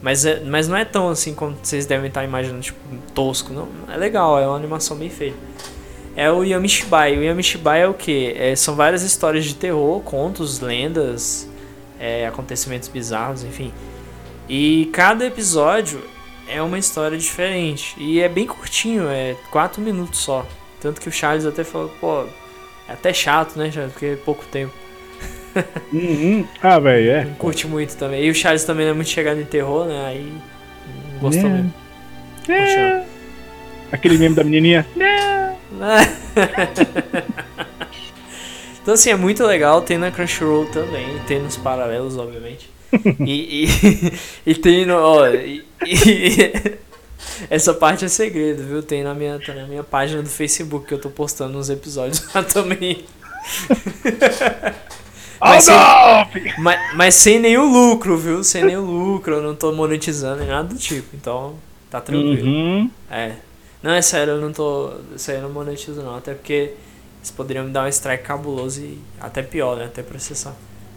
Mas, 0.00 0.26
é, 0.26 0.40
mas 0.40 0.68
não 0.68 0.76
é 0.76 0.84
tão 0.84 1.08
assim 1.08 1.34
como 1.34 1.56
vocês 1.62 1.86
devem 1.86 2.08
estar 2.08 2.22
imaginando, 2.22 2.60
tipo, 2.60 2.78
tosco. 3.14 3.52
Não, 3.52 3.68
é 3.88 3.96
legal, 3.96 4.38
é 4.38 4.46
uma 4.46 4.56
animação 4.56 4.96
bem 4.96 5.08
feita. 5.08 5.38
É 6.16 6.30
o 6.30 6.44
Yamishibai. 6.44 7.16
O 7.18 7.22
Yamishibai 7.22 7.82
é 7.82 7.88
o 7.88 7.94
que? 7.94 8.34
É, 8.36 8.54
são 8.54 8.74
várias 8.74 9.02
histórias 9.02 9.44
de 9.44 9.54
terror, 9.54 10.00
contos, 10.00 10.60
lendas, 10.60 11.48
é, 11.98 12.26
acontecimentos 12.26 12.88
bizarros, 12.88 13.42
enfim. 13.42 13.72
E 14.48 14.90
cada 14.92 15.26
episódio 15.26 16.00
é 16.48 16.62
uma 16.62 16.78
história 16.78 17.18
diferente. 17.18 17.94
E 17.98 18.20
é 18.20 18.28
bem 18.28 18.46
curtinho, 18.46 19.08
é 19.08 19.36
4 19.50 19.80
minutos 19.82 20.20
só. 20.20 20.46
Tanto 20.80 21.00
que 21.00 21.08
o 21.08 21.12
Charles 21.12 21.46
até 21.46 21.64
falou, 21.64 21.88
pô, 22.00 22.24
é 22.88 22.92
até 22.92 23.12
chato, 23.12 23.56
né, 23.58 23.70
Charles? 23.70 23.92
Porque 23.92 24.06
é 24.06 24.16
pouco 24.16 24.44
tempo. 24.46 24.72
Uhum. 25.92 26.44
Ah, 26.60 26.80
velho, 26.80 27.10
é. 27.10 27.24
Não 27.26 27.34
curte 27.34 27.68
muito 27.68 27.96
também. 27.96 28.24
E 28.24 28.28
o 28.28 28.34
Charles 28.34 28.64
também 28.64 28.86
não 28.86 28.90
é 28.90 28.94
muito 28.96 29.10
chegado 29.10 29.40
em 29.40 29.44
terror, 29.44 29.86
né? 29.86 30.06
Aí 30.06 30.32
não 31.12 31.20
gostou 31.20 31.48
é. 31.48 31.52
mesmo. 31.52 31.74
É. 32.48 33.04
Aquele 33.92 34.18
meme 34.18 34.34
da 34.34 34.42
menininha. 34.42 34.84
então 38.82 38.94
assim, 38.94 39.10
é 39.10 39.16
muito 39.16 39.44
legal. 39.44 39.82
Tem 39.82 39.98
na 39.98 40.10
Crunchyroll 40.10 40.66
também. 40.66 41.18
Tem 41.26 41.40
nos 41.40 41.56
paralelos, 41.56 42.16
obviamente 42.16 42.74
e, 43.26 43.64
e, 43.64 44.12
e, 44.52 44.54
tem 44.54 44.86
no. 44.86 44.94
Ó, 44.94 45.26
e, 45.28 45.64
essa 47.50 47.74
parte 47.74 48.04
é 48.04 48.08
segredo, 48.08 48.62
viu? 48.62 48.82
Tem 48.82 49.02
na 49.02 49.14
minha, 49.14 49.38
tá 49.38 49.54
na 49.54 49.66
minha 49.66 49.82
página 49.82 50.22
do 50.22 50.28
Facebook 50.28 50.86
que 50.86 50.94
eu 50.94 51.00
tô 51.00 51.10
postando 51.10 51.58
uns 51.58 51.70
episódios 51.70 52.24
lá 52.32 52.42
também. 52.42 53.04
mas, 55.40 55.64
sem, 55.64 55.74
mas, 56.58 56.94
mas, 56.94 57.14
sem 57.14 57.38
nenhum 57.38 57.70
lucro, 57.70 58.16
viu? 58.16 58.44
Sem 58.44 58.64
nenhum 58.64 58.84
lucro, 58.84 59.34
eu 59.34 59.42
não 59.42 59.54
tô 59.54 59.72
monetizando 59.72 60.40
nem 60.40 60.48
nada 60.48 60.68
do 60.68 60.78
tipo, 60.78 61.08
então 61.14 61.54
tá 61.90 62.00
tranquilo. 62.00 62.46
Uhum. 62.46 62.90
É. 63.10 63.32
Não, 63.84 63.90
é 63.90 64.00
sério, 64.00 64.32
eu 64.32 64.40
não 64.40 64.50
tô. 64.50 64.94
Isso 65.14 65.30
aí 65.30 65.36
eu 65.36 65.42
não 65.42 65.50
monetizo 65.50 66.00
não, 66.00 66.16
até 66.16 66.32
porque 66.32 66.72
eles 67.18 67.30
poderiam 67.36 67.66
me 67.66 67.70
dar 67.70 67.84
um 67.84 67.88
strike 67.88 68.24
cabuloso 68.24 68.80
e 68.80 68.98
até 69.20 69.42
pior, 69.42 69.76
né? 69.76 69.84
Até 69.84 70.02
processar. 70.02 70.54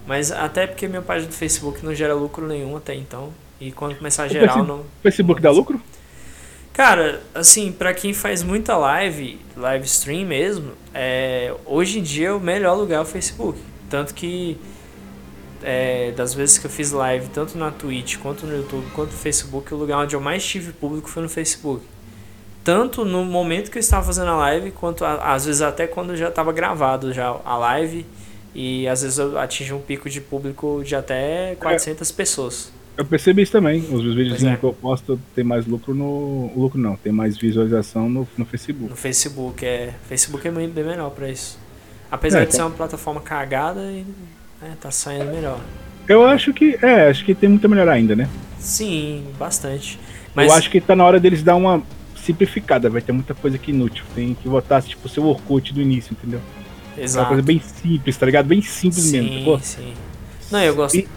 Mas 0.08 0.32
até 0.32 0.66
porque 0.66 0.88
minha 0.88 1.02
página 1.02 1.30
do 1.30 1.36
Facebook 1.36 1.84
não 1.84 1.94
gera 1.94 2.14
lucro 2.14 2.48
nenhum 2.48 2.78
até 2.78 2.96
então. 2.96 3.34
E 3.60 3.74
quando 3.74 3.98
começar 3.98 4.24
a 4.24 4.28
gerar, 4.30 4.62
o 4.62 4.64
não. 4.64 4.86
Facebook 5.04 5.42
dá 5.42 5.52
lucro? 5.52 5.82
Cara, 6.72 7.22
assim, 7.36 7.74
para 7.74 7.94
quem 7.94 8.14
faz 8.14 8.42
muita 8.42 8.78
live, 8.78 9.38
live 9.58 9.86
stream 9.86 10.26
mesmo, 10.26 10.72
é, 10.94 11.54
hoje 11.66 12.00
em 12.00 12.02
dia 12.02 12.34
o 12.34 12.40
melhor 12.40 12.76
lugar 12.76 13.00
é 13.00 13.02
o 13.02 13.06
Facebook. 13.06 13.60
Tanto 13.90 14.14
que 14.14 14.58
é, 15.62 16.12
das 16.12 16.34
vezes 16.34 16.58
que 16.58 16.68
eu 16.68 16.72
fiz 16.72 16.92
live, 16.94 17.28
tanto 17.34 17.58
na 17.58 17.70
Twitch, 17.70 18.18
quanto 18.20 18.46
no 18.46 18.56
YouTube, 18.56 18.86
quanto 18.96 19.12
no 19.12 19.18
Facebook, 19.18 19.74
o 19.74 19.78
lugar 19.78 19.98
onde 19.98 20.16
eu 20.16 20.22
mais 20.22 20.46
tive 20.46 20.72
público 20.72 21.10
foi 21.10 21.24
no 21.24 21.28
Facebook. 21.28 21.84
Tanto 22.68 23.06
no 23.06 23.24
momento 23.24 23.72
que 23.72 23.78
eu 23.78 23.80
estava 23.80 24.06
fazendo 24.06 24.28
a 24.28 24.36
live, 24.36 24.72
quanto 24.72 25.06
a, 25.06 25.34
às 25.34 25.46
vezes 25.46 25.62
até 25.62 25.88
quando 25.88 26.18
já 26.18 26.28
estava 26.28 26.52
gravado 26.52 27.14
já 27.14 27.34
a 27.46 27.58
live 27.58 28.06
e 28.54 28.86
às 28.90 29.04
vezes 29.04 29.18
eu 29.18 29.40
atingi 29.40 29.72
um 29.72 29.80
pico 29.80 30.10
de 30.10 30.20
público 30.20 30.84
de 30.84 30.94
até 30.94 31.56
400 31.62 32.12
é, 32.12 32.14
pessoas. 32.14 32.70
Eu 32.98 33.06
percebi 33.06 33.42
isso 33.42 33.54
também. 33.54 33.80
Os 33.80 34.14
vídeos 34.14 34.44
é. 34.44 34.58
que 34.58 34.66
eu 34.66 34.74
posto 34.74 35.18
tem 35.34 35.46
mais 35.46 35.66
lucro 35.66 35.96
no. 35.96 36.52
Lucro 36.58 36.78
não, 36.78 36.98
tem 36.98 37.14
mais 37.14 37.38
visualização 37.38 38.10
no, 38.10 38.28
no 38.38 38.44
Facebook. 38.44 38.90
No 38.90 38.98
Facebook, 38.98 39.66
é. 39.66 39.94
Facebook 40.10 40.46
é 40.46 40.52
bem 40.52 40.68
melhor 40.68 41.12
pra 41.12 41.30
isso. 41.30 41.58
Apesar 42.12 42.42
é, 42.42 42.46
de 42.46 42.52
tá. 42.52 42.58
ser 42.58 42.64
uma 42.64 42.72
plataforma 42.72 43.22
cagada, 43.22 43.80
e, 43.80 44.06
é, 44.62 44.72
tá 44.82 44.92
saindo 44.92 45.32
melhor. 45.32 45.62
Eu 46.06 46.26
acho 46.26 46.54
que. 46.54 46.78
É, 46.82 47.08
acho 47.08 47.24
que 47.24 47.34
tem 47.34 47.48
muito 47.48 47.64
a 47.64 47.70
melhorar 47.70 47.94
ainda, 47.94 48.14
né? 48.14 48.28
Sim, 48.60 49.24
bastante. 49.40 49.98
Mas... 50.36 50.52
Eu 50.52 50.58
acho 50.58 50.70
que 50.70 50.82
tá 50.82 50.98
na 50.98 51.06
hora 51.06 51.18
deles 51.18 51.42
dar 51.42 51.56
uma 51.56 51.82
simplificada, 52.28 52.90
vai 52.90 53.02
ter 53.02 53.12
muita 53.12 53.34
coisa 53.34 53.58
que 53.58 53.72
inútil. 53.72 54.04
Tem 54.14 54.34
que 54.34 54.48
botar 54.48 54.82
tipo 54.82 55.08
o 55.08 55.10
seu 55.10 55.26
Orkut 55.26 55.74
do 55.74 55.82
início, 55.82 56.14
entendeu? 56.14 56.42
Exato. 56.98 57.24
Uma 57.24 57.28
coisa 57.28 57.44
bem 57.44 57.60
simples, 57.60 58.18
tá 58.18 58.26
ligado? 58.26 58.46
Bem 58.48 58.62
simples 58.62 59.06
sim, 59.06 59.22
mesmo. 59.22 59.46
Pô. 59.46 59.60
Sim. 59.60 59.94
Não, 60.52 60.62
eu 60.62 60.76
gosto. 60.76 60.96
E... 60.96 61.08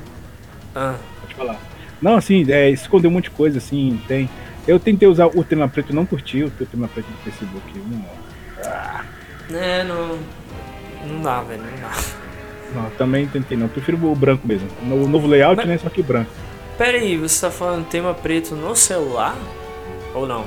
Ah. 0.75 0.97
Pode 1.21 1.35
falar. 1.35 1.61
Não, 2.01 2.17
assim, 2.17 2.51
é, 2.51 2.71
esconder 2.71 3.09
um 3.09 3.11
monte 3.11 3.25
de 3.25 3.31
coisa, 3.31 3.59
assim, 3.59 4.01
tem. 4.07 4.29
Eu 4.69 4.79
tentei 4.79 5.09
usar 5.09 5.27
o 5.27 5.43
tema 5.43 5.69
preto, 5.69 5.95
não 5.95 6.07
curti 6.07 6.45
o 6.45 6.51
tema 6.51 6.87
preto 6.89 7.09
no 7.11 7.17
Facebook. 7.19 7.63
Não. 7.77 8.05
Ah. 8.65 9.05
É, 9.53 9.85
não. 9.85 10.19
Não 11.07 11.23
dá, 11.23 11.43
velho, 11.43 11.63
não 11.63 11.81
dá. 11.81 11.93
Não, 12.75 12.91
também 12.91 13.27
tentei 13.27 13.57
não. 13.57 13.69
Prefiro 13.69 13.99
o 14.07 14.15
branco 14.15 14.47
mesmo. 14.47 14.69
O 14.83 15.09
novo 15.09 15.27
layout, 15.27 15.57
Mas... 15.57 15.67
né? 15.67 15.79
Só 15.79 15.89
que 15.89 16.03
branco. 16.03 16.31
Pera 16.79 16.99
aí, 16.99 17.17
você 17.17 17.41
tá 17.41 17.51
falando 17.51 17.87
tema 17.87 18.15
preto 18.15 18.55
no 18.55 18.77
celular? 18.77 19.37
Ou 20.15 20.27
não? 20.27 20.47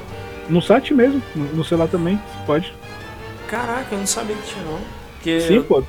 No 0.49 0.61
site 0.61 0.93
mesmo, 0.93 1.21
no 1.35 1.63
celular 1.63 1.87
também, 1.87 2.19
pode. 2.45 2.73
Caraca, 3.47 3.87
eu 3.93 3.99
não 3.99 4.07
sabia 4.07 4.35
que 4.35 4.47
tinha 4.47 4.63
não. 4.65 4.79
Porque 5.13 5.41
Sim, 5.41 5.55
eu... 5.55 5.63
pô. 5.63 5.83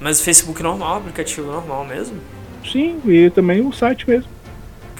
Mas 0.00 0.20
Facebook 0.20 0.62
normal, 0.62 0.98
aplicativo 0.98 1.50
normal 1.50 1.84
mesmo? 1.84 2.18
Sim, 2.70 3.00
e 3.06 3.30
também 3.30 3.66
o 3.66 3.72
site 3.72 4.08
mesmo. 4.08 4.28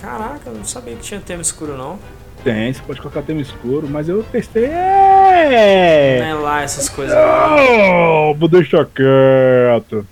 Caraca, 0.00 0.50
eu 0.50 0.54
não 0.54 0.64
sabia 0.64 0.94
que 0.94 1.02
tinha 1.02 1.20
tema 1.20 1.42
escuro 1.42 1.76
não. 1.76 1.98
Tem, 2.42 2.72
você 2.72 2.82
pode 2.82 3.00
colocar 3.00 3.22
tema 3.22 3.40
escuro, 3.40 3.88
mas 3.88 4.08
eu 4.08 4.22
testei. 4.22 4.64
É... 4.64 6.18
Não 6.20 6.26
é 6.26 6.34
lá 6.34 6.62
essas 6.62 6.88
coisas. 6.88 7.16
Oh, 7.16 8.34
vou 8.34 8.48
deixar 8.48 8.86
quieto. 8.86 10.06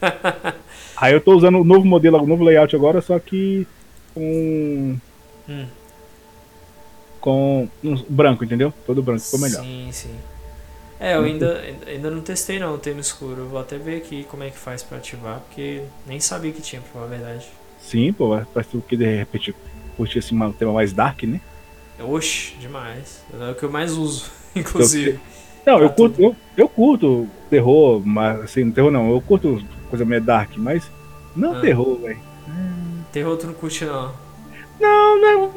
Aí 0.96 1.12
eu 1.12 1.20
tô 1.20 1.34
usando 1.34 1.58
o 1.58 1.64
novo 1.64 1.84
modelo, 1.84 2.22
o 2.22 2.26
novo 2.26 2.42
layout 2.42 2.74
agora, 2.74 3.00
só 3.00 3.18
que 3.18 3.66
com. 4.14 4.96
Hum. 5.48 5.66
Com 7.20 7.68
um 7.84 7.96
branco, 8.08 8.44
entendeu? 8.44 8.72
Todo 8.86 9.02
branco 9.02 9.20
ficou 9.20 9.40
melhor. 9.40 9.62
Sim, 9.62 9.88
sim. 9.92 10.14
É, 10.98 11.16
eu 11.16 11.22
ainda, 11.22 11.62
ainda 11.86 12.10
não 12.10 12.20
testei 12.20 12.58
não 12.58 12.74
o 12.74 12.78
tema 12.78 13.00
escuro. 13.00 13.46
Vou 13.46 13.58
até 13.58 13.78
ver 13.78 13.96
aqui 13.96 14.24
como 14.24 14.42
é 14.42 14.50
que 14.50 14.58
faz 14.58 14.82
pra 14.82 14.98
ativar, 14.98 15.40
porque 15.40 15.82
nem 16.06 16.20
sabia 16.20 16.52
que 16.52 16.60
tinha, 16.60 16.82
pra 16.82 16.92
falar 16.92 17.04
a 17.06 17.08
verdade. 17.08 17.46
Sim, 17.80 18.12
pô, 18.12 18.38
parece 18.52 18.76
que 18.86 18.96
de 18.96 19.16
repente 19.16 19.54
curtir 19.96 20.18
assim, 20.18 20.40
um 20.40 20.52
tema 20.52 20.72
mais 20.74 20.92
dark, 20.92 21.22
né? 21.22 21.40
Oxe, 21.98 22.54
demais. 22.60 23.22
É 23.38 23.50
o 23.50 23.54
que 23.54 23.62
eu 23.62 23.70
mais 23.70 23.92
uso, 23.92 24.30
inclusive. 24.54 25.18
Não, 25.66 25.78
eu 25.78 25.90
curto, 25.90 26.20
eu, 26.20 26.36
eu 26.56 26.68
curto 26.68 27.26
terror, 27.48 28.02
mas 28.04 28.40
assim, 28.40 28.70
terror 28.70 28.90
não, 28.90 29.10
eu 29.10 29.20
curto 29.20 29.62
coisa 29.88 30.04
meio 30.04 30.20
dark, 30.22 30.52
mas 30.56 30.84
não 31.34 31.56
ah. 31.56 31.60
terror, 31.60 31.98
velho. 31.98 32.18
Terror 33.12 33.36
tu 33.36 33.46
não 33.46 33.54
curte 33.54 33.84
não. 33.84 34.12
Não, 34.80 35.20
não. 35.20 35.52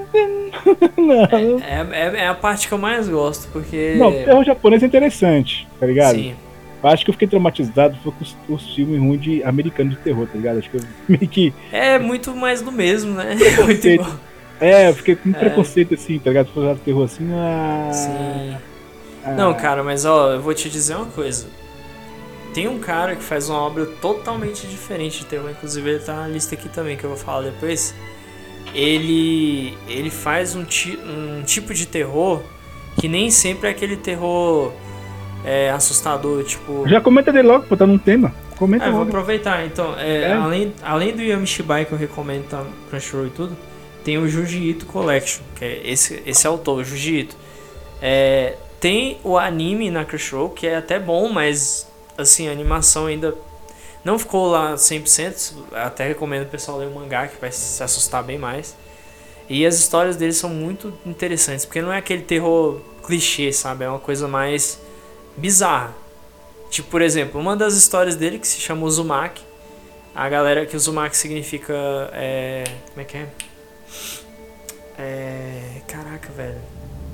não. 0.98 1.60
É, 1.60 1.88
é, 1.92 2.24
é, 2.24 2.28
a 2.28 2.36
parte 2.36 2.68
que 2.68 2.74
eu 2.74 2.78
mais 2.78 3.08
gosto, 3.08 3.48
porque. 3.52 3.96
Não, 3.98 4.12
terror 4.12 4.44
japonês 4.44 4.84
é 4.84 4.86
interessante, 4.86 5.68
tá 5.80 5.86
ligado? 5.86 6.16
Sim. 6.16 6.36
Eu 6.84 6.90
acho 6.90 7.06
que 7.06 7.10
eu 7.10 7.14
fiquei 7.14 7.30
traumatizado 7.30 7.98
com 8.04 8.54
os, 8.54 8.76
filmes 8.76 9.00
ruins 9.00 9.22
de 9.22 9.44
americano 9.44 9.92
de 9.92 9.96
terror, 9.98 10.28
tá 10.28 10.36
ligado? 10.36 10.60
Acho 10.60 10.70
que 10.70 10.78
eu 10.78 10.82
meio 11.08 11.28
que. 11.28 11.54
É 11.72 11.98
muito 11.98 12.36
mais 12.36 12.62
do 12.62 12.72
mesmo, 12.72 13.14
né? 13.14 13.38
É 13.40 13.64
muito 13.64 13.88
igual. 13.88 14.20
É, 14.60 14.90
eu 14.90 14.94
fiquei 14.94 15.16
com 15.16 15.30
é. 15.30 15.34
preconceito 15.34 15.94
assim, 15.94 16.20
tá 16.20 16.30
ligado? 16.30 16.48
Se 16.48 16.82
terror 16.82 17.06
assim, 17.06 17.30
ah. 17.34 17.90
Sim. 17.94 18.58
Ah. 19.24 19.32
Não, 19.32 19.54
cara, 19.54 19.82
mas 19.84 20.04
ó, 20.04 20.34
eu 20.34 20.42
vou 20.42 20.54
te 20.54 20.70
dizer 20.70 20.96
uma 20.96 21.06
coisa. 21.06 21.48
Tem 22.54 22.68
um 22.68 22.78
cara 22.78 23.16
que 23.16 23.24
faz 23.24 23.50
uma 23.50 23.60
obra 23.60 23.86
totalmente 23.86 24.68
diferente 24.68 25.20
de 25.20 25.26
terror, 25.26 25.50
inclusive 25.50 25.90
ele 25.90 26.00
tá 26.00 26.14
na 26.14 26.28
lista 26.28 26.54
aqui 26.54 26.70
também 26.70 26.96
que 26.96 27.04
eu 27.04 27.10
vou 27.10 27.18
falar 27.18 27.44
depois. 27.44 27.96
Ele 28.74 29.78
ele 29.88 30.10
faz 30.10 30.56
um, 30.56 30.64
ti, 30.64 30.98
um 31.06 31.44
tipo 31.44 31.74
de 31.74 31.86
terror 31.86 32.42
que 33.00 33.08
nem 33.08 33.30
sempre 33.32 33.68
é 33.68 33.72
aquele 33.72 33.98
terror 33.98 34.72
é, 35.44 35.70
assustador, 35.72 36.44
tipo. 36.44 36.88
Já 36.88 37.02
comenta 37.02 37.32
dele 37.32 37.48
logo, 37.48 37.66
pô, 37.66 37.76
tá 37.76 37.86
num 37.86 37.98
tema. 37.98 38.34
Comenta 38.58 38.86
é, 38.86 38.88
logo. 38.88 39.00
vou 39.00 39.08
aproveitar. 39.08 39.66
Então, 39.66 39.96
é, 39.98 40.24
é. 40.24 40.34
Além, 40.34 40.74
além 40.82 41.16
do 41.16 41.22
Yamishibai 41.22 41.86
que 41.86 41.92
eu 41.92 41.98
recomendo 41.98 42.48
tá 42.48 42.66
Crunchyroll 42.90 43.28
e 43.28 43.30
tudo, 43.30 43.58
tem 44.04 44.18
o 44.18 44.28
Junji 44.28 44.70
Ito 44.70 44.86
Collection, 44.86 45.44
que 45.56 45.66
é 45.66 45.82
esse, 45.86 46.22
esse 46.26 46.48
autor, 46.48 46.80
o 46.80 46.84
Junji 46.84 47.20
Ito. 47.20 47.36
É, 48.02 48.56
tem 48.80 49.18
o 49.24 49.38
anime 49.38 49.90
na 49.90 50.06
Crunchyroll, 50.06 50.50
que 50.50 50.68
é 50.68 50.78
até 50.78 51.00
bom, 51.00 51.30
mas 51.30 51.88
assim, 52.18 52.48
a 52.48 52.52
animação 52.52 53.08
ainda 53.08 53.36
não 54.04 54.20
ficou 54.20 54.48
lá 54.48 54.76
100%. 54.76 55.54
Até 55.74 56.08
recomendo 56.08 56.44
o 56.44 56.50
pessoal 56.50 56.78
ler 56.78 56.88
o 56.88 56.92
mangá, 56.92 57.28
que 57.28 57.40
vai 57.40 57.52
se 57.52 57.82
assustar 57.82 58.24
bem 58.24 58.38
mais. 58.38 58.76
E 59.50 59.66
as 59.66 59.76
histórias 59.76 60.16
dele 60.16 60.34
são 60.34 60.50
muito 60.50 60.94
interessantes, 61.06 61.66
porque 61.66 61.82
não 61.82 61.92
é 61.92 61.98
aquele 61.98 62.24
terror 62.24 62.80
clichê, 63.06 63.52
sabe? 63.52 63.84
É 63.84 63.90
uma 63.90 64.00
coisa 64.00 64.28
mais 64.28 64.80
bizarra. 65.38 65.94
Tipo, 66.70 66.90
por 66.90 67.02
exemplo, 67.02 67.40
uma 67.40 67.56
das 67.56 67.76
histórias 67.76 68.16
dele 68.16 68.40
que 68.40 68.48
se 68.48 68.60
chama 68.60 68.86
Uzumaki. 68.86 69.44
A 70.16 70.28
galera 70.30 70.66
que 70.66 70.76
Uzumaki 70.76 71.16
significa. 71.16 71.74
É, 72.14 72.64
como 72.90 73.02
é 73.02 73.04
que 73.04 73.18
é? 73.18 73.28
É. 74.98 75.82
Caraca, 75.88 76.32
velho. 76.32 76.62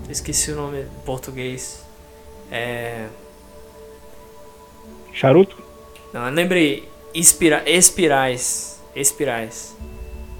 Esqueci 0.09 0.51
o 0.51 0.55
nome 0.55 0.81
em 0.81 0.87
português. 1.05 1.83
É. 2.51 3.07
Charuto? 5.13 5.68
Não, 6.13 6.29
lembrei. 6.29 6.87
Espira, 7.13 7.63
espirais. 7.69 8.79
Espirais. 8.95 9.75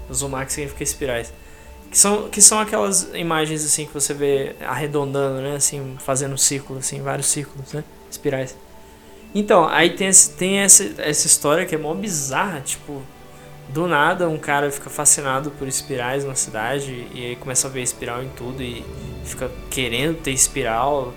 Uzumaki 0.08 0.52
significa 0.52 0.82
espirais. 0.82 1.32
Que 1.90 1.98
são, 1.98 2.28
que 2.28 2.40
são 2.40 2.60
aquelas 2.60 3.10
imagens 3.14 3.64
assim 3.64 3.84
que 3.84 3.92
você 3.92 4.14
vê 4.14 4.54
arredondando, 4.60 5.40
né? 5.40 5.56
Assim, 5.56 5.96
fazendo 5.98 6.34
um 6.34 6.38
círculo, 6.38 6.78
assim, 6.78 7.02
vários 7.02 7.26
círculos, 7.26 7.72
né? 7.72 7.82
Espirais. 8.10 8.56
Então, 9.34 9.66
aí 9.68 9.90
tem, 9.90 10.08
esse, 10.08 10.30
tem 10.30 10.58
essa, 10.58 10.84
essa 10.98 11.26
história 11.26 11.64
que 11.64 11.74
é 11.74 11.78
mó 11.78 11.94
bizarra, 11.94 12.60
tipo, 12.60 13.02
do 13.68 13.86
nada 13.86 14.28
um 14.28 14.38
cara 14.38 14.70
fica 14.70 14.90
fascinado 14.90 15.50
por 15.52 15.68
espirais 15.68 16.24
na 16.24 16.34
cidade 16.34 17.06
e 17.14 17.26
aí 17.26 17.36
começa 17.36 17.68
a 17.68 17.70
ver 17.70 17.82
espiral 17.82 18.22
em 18.22 18.28
tudo 18.30 18.62
e 18.62 18.84
fica 19.24 19.50
querendo 19.70 20.20
ter 20.20 20.32
espiral, 20.32 21.14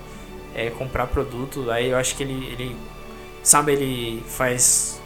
é, 0.54 0.70
comprar 0.70 1.08
produto. 1.08 1.70
Aí 1.72 1.90
eu 1.90 1.98
acho 1.98 2.16
que 2.16 2.24
ele, 2.24 2.46
ele, 2.52 2.76
sabe, 3.44 3.74
ele 3.74 4.24
faz 4.28 5.00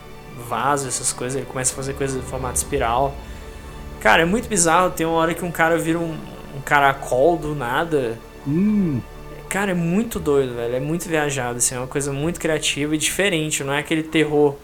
vaso, 0.48 0.88
essas 0.88 1.12
coisas, 1.12 1.36
ele 1.36 1.46
começa 1.46 1.74
a 1.74 1.76
fazer 1.76 1.94
coisas 1.94 2.16
em 2.16 2.26
formato 2.26 2.56
espiral. 2.56 3.14
Cara, 4.00 4.22
é 4.22 4.26
muito 4.26 4.48
bizarro. 4.48 4.92
Tem 4.92 5.06
uma 5.06 5.18
hora 5.18 5.34
que 5.34 5.44
um 5.44 5.52
cara 5.52 5.78
vira 5.78 6.00
um, 6.00 6.16
um 6.56 6.62
caracol 6.64 7.38
do 7.38 7.56
nada. 7.56 8.18
Hum. 8.48 9.02
Cara, 9.50 9.72
é 9.72 9.74
muito 9.74 10.20
doido, 10.20 10.56
velho. 10.56 10.76
É 10.76 10.80
muito 10.80 11.08
viajado, 11.08 11.58
assim. 11.58 11.76
É 11.76 11.80
uma 11.80 11.88
coisa 11.88 12.14
muito 12.14 12.40
criativa 12.40 12.96
e 12.96 12.98
diferente. 12.98 13.64
Não 13.64 13.74
é 13.74 13.80
aquele 13.80 14.04
terror 14.04 14.56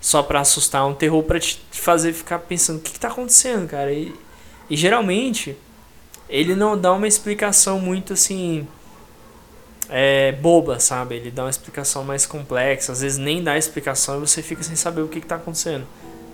só 0.00 0.22
pra 0.22 0.40
assustar. 0.40 0.82
É 0.82 0.84
um 0.84 0.94
terror 0.94 1.22
pra 1.22 1.40
te 1.40 1.58
fazer 1.72 2.12
ficar 2.12 2.40
pensando: 2.40 2.78
o 2.78 2.80
que, 2.80 2.92
que 2.92 3.00
tá 3.00 3.08
acontecendo, 3.08 3.66
cara? 3.68 3.92
E, 3.92 4.14
e 4.68 4.76
geralmente, 4.76 5.56
ele 6.28 6.54
não 6.54 6.78
dá 6.78 6.92
uma 6.92 7.08
explicação 7.08 7.80
muito 7.80 8.12
assim. 8.12 8.66
É, 9.94 10.32
boba, 10.32 10.80
sabe? 10.80 11.16
Ele 11.16 11.30
dá 11.30 11.44
uma 11.44 11.50
explicação 11.50 12.02
mais 12.02 12.24
complexa. 12.24 12.92
Às 12.92 13.02
vezes 13.02 13.18
nem 13.18 13.42
dá 13.42 13.58
explicação 13.58 14.16
e 14.16 14.20
você 14.20 14.42
fica 14.42 14.62
sem 14.62 14.74
saber 14.74 15.02
o 15.02 15.08
que, 15.08 15.20
que 15.20 15.26
tá 15.26 15.36
acontecendo. 15.36 15.84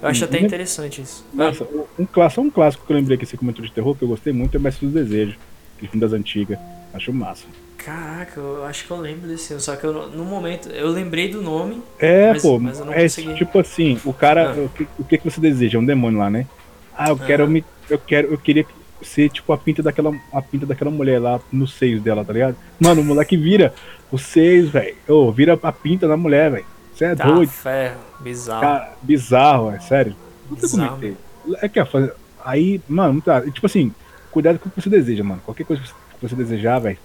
Eu 0.00 0.08
acho 0.08 0.24
até 0.24 0.40
interessante 0.40 1.02
isso. 1.02 1.26
Nossa, 1.34 1.66
um 1.98 2.06
clássico, 2.06 2.40
um 2.42 2.50
clássico 2.50 2.86
que 2.86 2.92
eu 2.92 2.96
lembrei 2.96 3.18
que 3.18 3.26
você 3.26 3.36
comentou 3.36 3.64
de 3.64 3.72
terror, 3.72 3.96
que 3.96 4.04
eu 4.04 4.08
gostei 4.08 4.32
muito, 4.32 4.56
é 4.56 4.60
Mestre 4.60 4.86
do 4.86 4.92
Desejo, 4.92 5.36
aquele 5.74 5.90
filme 5.90 6.00
das 6.00 6.12
antigas. 6.12 6.56
Acho 6.94 7.12
massa. 7.12 7.46
Caraca, 7.76 8.38
eu 8.38 8.64
acho 8.64 8.86
que 8.86 8.90
eu 8.90 8.96
lembro 8.96 9.28
desse 9.28 9.58
só 9.60 9.74
que 9.74 9.84
eu, 9.84 10.08
no 10.08 10.24
momento 10.24 10.68
eu 10.68 10.88
lembrei 10.88 11.28
do 11.28 11.42
nome. 11.42 11.82
É, 11.98 12.32
mas, 12.32 12.42
pô, 12.42 12.58
mas 12.58 12.80
é 12.80 13.02
consegui... 13.02 13.34
tipo 13.34 13.58
assim, 13.58 14.00
o 14.04 14.12
cara, 14.12 14.52
ah. 14.52 14.60
o, 14.60 14.68
que, 14.68 14.86
o 14.98 15.04
que 15.04 15.18
você 15.18 15.40
deseja? 15.40 15.78
Um 15.78 15.84
demônio 15.84 16.18
lá, 16.18 16.30
né? 16.30 16.46
Ah, 16.96 17.10
eu 17.10 17.16
quero 17.16 17.48
me. 17.48 17.64
Eu 17.88 17.98
quero. 17.98 18.32
Eu 18.32 18.38
queria 18.38 18.66
ser 19.02 19.28
tipo 19.30 19.52
a 19.52 19.58
pinta 19.58 19.82
daquela. 19.82 20.14
A 20.32 20.42
pinta 20.42 20.66
daquela 20.66 20.90
mulher 20.90 21.20
lá 21.20 21.40
nos 21.52 21.74
seios 21.74 22.02
dela, 22.02 22.24
tá 22.24 22.32
ligado? 22.32 22.56
Mano, 22.80 23.00
o 23.00 23.04
moleque 23.04 23.36
vira 23.36 23.72
os 24.10 24.22
seios, 24.22 24.70
velho. 24.70 24.96
Oh, 25.06 25.30
vira 25.30 25.58
a 25.62 25.72
pinta 25.72 26.08
da 26.08 26.16
mulher, 26.16 26.50
velho. 26.50 26.66
Você 26.94 27.04
é 27.04 27.14
tá 27.14 27.30
doido. 27.30 27.50
Ferro, 27.50 28.00
bizarro. 28.20 28.60
Cara, 28.60 28.92
bizarro, 29.02 29.70
é 29.70 29.78
sério. 29.78 30.16
Não 30.50 30.58
sei 30.58 30.68
como 30.68 31.16
é 31.56 31.64
É 31.64 31.68
que 31.68 31.80
aí, 32.44 32.80
mano, 32.88 33.20
tá, 33.20 33.40
tipo 33.42 33.66
assim, 33.66 33.94
cuidado 34.30 34.58
com 34.58 34.68
o 34.68 34.72
que 34.72 34.80
você 34.80 34.90
deseja, 34.90 35.22
mano. 35.22 35.40
Qualquer 35.44 35.64
coisa 35.64 35.82
que 35.82 35.92
você 36.20 36.34
desejar, 36.34 36.80
velho, 36.80 36.98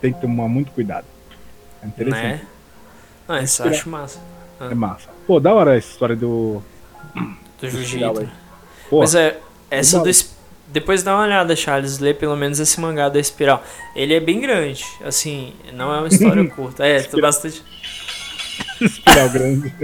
tem 0.00 0.12
que 0.12 0.20
tomar 0.20 0.48
muito 0.48 0.72
cuidado. 0.72 1.06
É 1.82 1.86
interessante. 1.86 2.22
Né? 2.22 2.46
Ah, 3.28 3.42
isso 3.42 3.62
eu 3.62 3.70
acho 3.70 3.88
massa. 3.88 4.20
Ah. 4.60 4.68
É 4.70 4.74
massa. 4.74 5.08
Pô, 5.26 5.40
da 5.40 5.52
hora 5.52 5.76
essa 5.76 5.90
história 5.90 6.16
do. 6.16 6.62
Do 7.60 7.70
jiu-jitsu. 7.70 8.28
Mas 8.92 9.14
é, 9.14 9.40
essa 9.70 10.00
do. 10.00 10.10
Depois 10.74 11.04
dá 11.04 11.14
uma 11.14 11.22
olhada, 11.22 11.54
Charles, 11.54 12.00
lê 12.00 12.12
pelo 12.12 12.34
menos 12.36 12.58
esse 12.58 12.80
mangá 12.80 13.08
da 13.08 13.20
Espiral. 13.20 13.62
Ele 13.94 14.12
é 14.12 14.18
bem 14.18 14.40
grande, 14.40 14.84
assim, 15.04 15.52
não 15.72 15.94
é 15.94 15.98
uma 15.98 16.08
história 16.08 16.44
curta. 16.50 16.84
É, 16.84 17.00
tô 17.00 17.20
bastante. 17.20 17.62
Espiral 18.80 19.28
grande. 19.30 19.72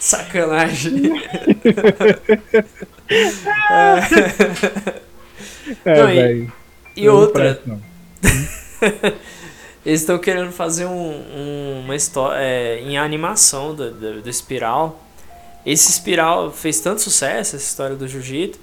Sacanagem. 0.00 1.22
é, 5.84 5.98
não, 5.98 6.10
e, 6.10 6.48
e 6.96 7.08
outra. 7.10 7.60
Eles 9.84 10.00
estão 10.00 10.18
querendo 10.18 10.50
fazer 10.50 10.86
um, 10.86 11.10
um, 11.10 11.82
uma 11.84 11.94
história 11.94 12.40
é, 12.40 12.80
em 12.80 12.96
animação 12.96 13.74
do, 13.74 13.90
do, 13.90 14.22
do, 14.22 14.30
Espiral. 14.30 15.04
Esse 15.70 15.90
Espiral 15.90 16.50
fez 16.50 16.80
tanto 16.80 17.00
sucesso, 17.02 17.56
essa 17.56 17.64
história 17.64 17.94
do 17.96 18.08
Jiu-Jitsu, 18.08 18.58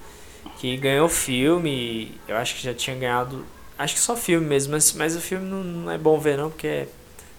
que 0.60 0.76
ganhou 0.78 1.08
filme. 1.08 2.12
Eu 2.28 2.38
acho 2.38 2.56
que 2.56 2.64
já 2.64 2.74
tinha 2.74 2.96
ganhado 2.96 3.46
Acho 3.78 3.96
que 3.96 4.00
só 4.00 4.16
filme 4.16 4.48
mesmo, 4.48 4.72
mas, 4.72 4.94
mas 4.94 5.16
o 5.18 5.20
filme 5.20 5.46
não, 5.50 5.62
não 5.62 5.92
é 5.92 5.98
bom 5.98 6.18
ver 6.18 6.38
não, 6.38 6.50
porque 6.50 6.86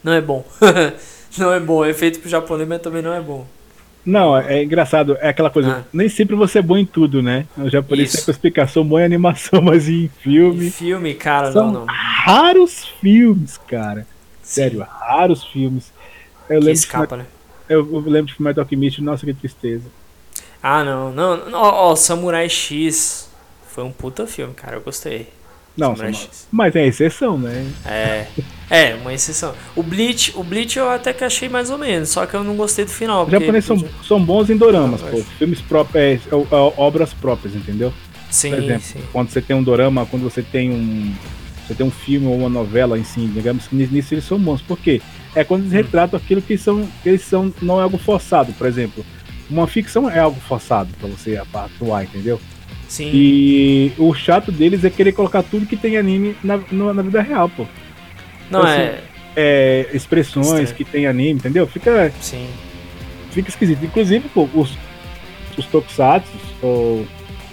Não 0.05 0.13
é 0.13 0.21
bom. 0.21 0.45
não 1.39 1.51
é 1.53 1.59
bom. 1.59 1.83
É 1.85 1.95
feito 1.95 2.21
pro 2.21 2.29
japonês, 2.29 2.69
mas 2.69 2.83
também 2.83 3.01
não 3.01 3.13
é 3.15 3.21
bom. 3.23 3.47
Não, 4.05 4.37
é 4.37 4.63
engraçado, 4.63 5.17
é 5.21 5.31
aquela 5.31 5.51
coisa, 5.51 5.79
Ah. 5.79 5.85
nem 5.93 6.09
sempre 6.09 6.37
você 6.37 6.59
é 6.61 6.63
bom 6.63 6.77
em 6.77 6.87
tudo, 6.87 7.21
né? 7.23 7.45
O 7.59 7.69
japonês 7.69 8.11
Isso. 8.11 8.19
sempre 8.19 8.33
explicar, 8.33 8.69
sou 8.69 8.85
bom 8.85 9.01
em 9.01 9.05
animação, 9.05 9.61
mas 9.65 9.89
em 9.89 10.09
filme. 10.21 10.71
Filme, 10.71 11.15
cara, 11.15 11.51
São 11.51 11.73
não, 11.73 11.81
não. 11.81 11.87
raros 11.89 12.85
filmes, 13.01 13.59
cara. 13.67 14.07
Sério, 14.43 14.87
raros 14.89 15.43
filmes. 15.43 15.91
Eu 16.49 16.61
Que 16.61 16.67
lembro, 16.67 16.73
escapa, 16.73 17.17
né? 17.17 17.27
Eu, 17.69 17.83
lembro 18.01 18.27
de 18.27 18.35
Fullmetal 18.35 18.65
Alchemist, 18.65 19.01
nossa, 19.01 19.25
que 19.27 19.35
tristeza. 19.35 19.85
Ah, 20.63 20.83
não. 20.85 21.13
Não, 21.13 21.51
não 21.51 21.59
ó, 21.59 21.91
ó, 21.91 21.97
Samurai 21.97 22.49
X 22.49 23.29
foi 23.69 23.85
um 23.85 23.93
puta 23.93 24.27
filme, 24.27 24.55
cara. 24.55 24.77
Eu 24.77 24.81
gostei. 24.81 25.29
Não, 25.77 25.95
X. 25.95 26.49
mas 26.51 26.75
é 26.75 26.87
exceção, 26.87 27.37
né? 27.37 27.71
É. 27.85 28.27
É, 28.71 28.95
uma 28.95 29.13
exceção. 29.13 29.55
O 29.77 29.83
Bleach, 29.83 30.33
o 30.35 30.43
Bleach 30.43 30.79
eu 30.79 30.89
até 30.89 31.13
que 31.13 31.23
achei 31.23 31.51
mais 31.51 31.71
ou 31.71 31.77
menos, 31.77 32.09
só 32.09 32.25
que 32.25 32.35
eu 32.35 32.43
não 32.43 32.57
gostei 32.57 32.87
do 32.87 32.91
final. 32.91 33.27
Os 33.27 33.31
japoneses 33.31 33.67
são, 33.67 33.77
podia- 33.79 33.95
são 34.03 34.25
bons 34.25 34.49
em 34.49 34.57
doramas, 34.57 35.03
Não, 35.03 35.11
pô. 35.11 35.19
Filmes 35.39 35.61
próprios, 35.61 36.03
é, 36.03 36.13
é, 36.15 36.19
é, 36.35 36.73
obras 36.79 37.13
próprias, 37.13 37.55
entendeu? 37.55 37.93
Sim, 38.31 38.51
Por 38.51 38.63
exemplo, 38.63 38.83
sim. 38.83 39.01
quando 39.13 39.29
você 39.31 39.43
tem 39.43 39.55
um 39.55 39.63
dorama, 39.63 40.07
quando 40.07 40.23
você 40.23 40.43
tem 40.43 40.71
um. 40.71 41.15
Você 41.67 41.75
tem 41.75 41.85
um 41.87 41.91
filme 41.91 42.27
ou 42.29 42.37
uma 42.37 42.49
novela 42.49 42.99
em 42.99 43.03
si, 43.05 43.27
digamos 43.27 43.67
que 43.67 43.75
nisso 43.75 44.15
eles 44.15 44.25
são 44.25 44.39
bons. 44.39 44.63
Por 44.63 44.79
quê? 44.79 45.01
É 45.35 45.43
quando 45.43 45.63
eles 45.63 45.73
retratam 45.73 46.17
aquilo 46.19 46.41
que 46.41 46.57
são. 46.57 46.87
que 47.03 47.09
eles 47.09 47.23
são. 47.23 47.53
não 47.61 47.81
é 47.81 47.83
algo 47.83 47.99
forçado, 47.99 48.53
por 48.53 48.67
exemplo. 48.67 49.05
Uma 49.51 49.67
ficção 49.67 50.09
é 50.09 50.19
algo 50.19 50.41
forçado 50.41 50.91
pra 51.01 51.09
você 51.09 51.37
atuar, 51.37 52.05
entendeu? 52.05 52.41
Sim. 52.89 53.11
E 53.13 53.93
o 53.99 54.15
chato 54.15 54.53
deles 54.53 54.85
é 54.85 54.91
querer 54.91 55.13
colocar 55.13 55.43
tudo 55.43 55.67
que 55.67 55.77
tem 55.77 55.97
anime 55.97 56.37
na, 56.43 56.57
no- 56.71 56.95
na 56.95 57.03
vida 57.03 57.21
real, 57.21 57.49
pô. 57.49 57.67
Não, 58.51 58.63
assim, 58.63 58.81
é. 58.81 59.01
É, 59.35 59.89
expressões 59.93 60.47
Estranho. 60.47 60.75
que 60.75 60.85
tem 60.85 61.07
anime, 61.07 61.33
entendeu? 61.41 61.67
Fica, 61.67 62.13
Sim. 62.21 62.47
fica 63.33 63.49
esquisito. 63.51 63.85
Inclusive, 63.85 64.29
pô, 64.29 64.49
os, 64.55 64.71
os 65.59 65.67
tokusatsu, 65.67 66.31
ou, 66.63 67.05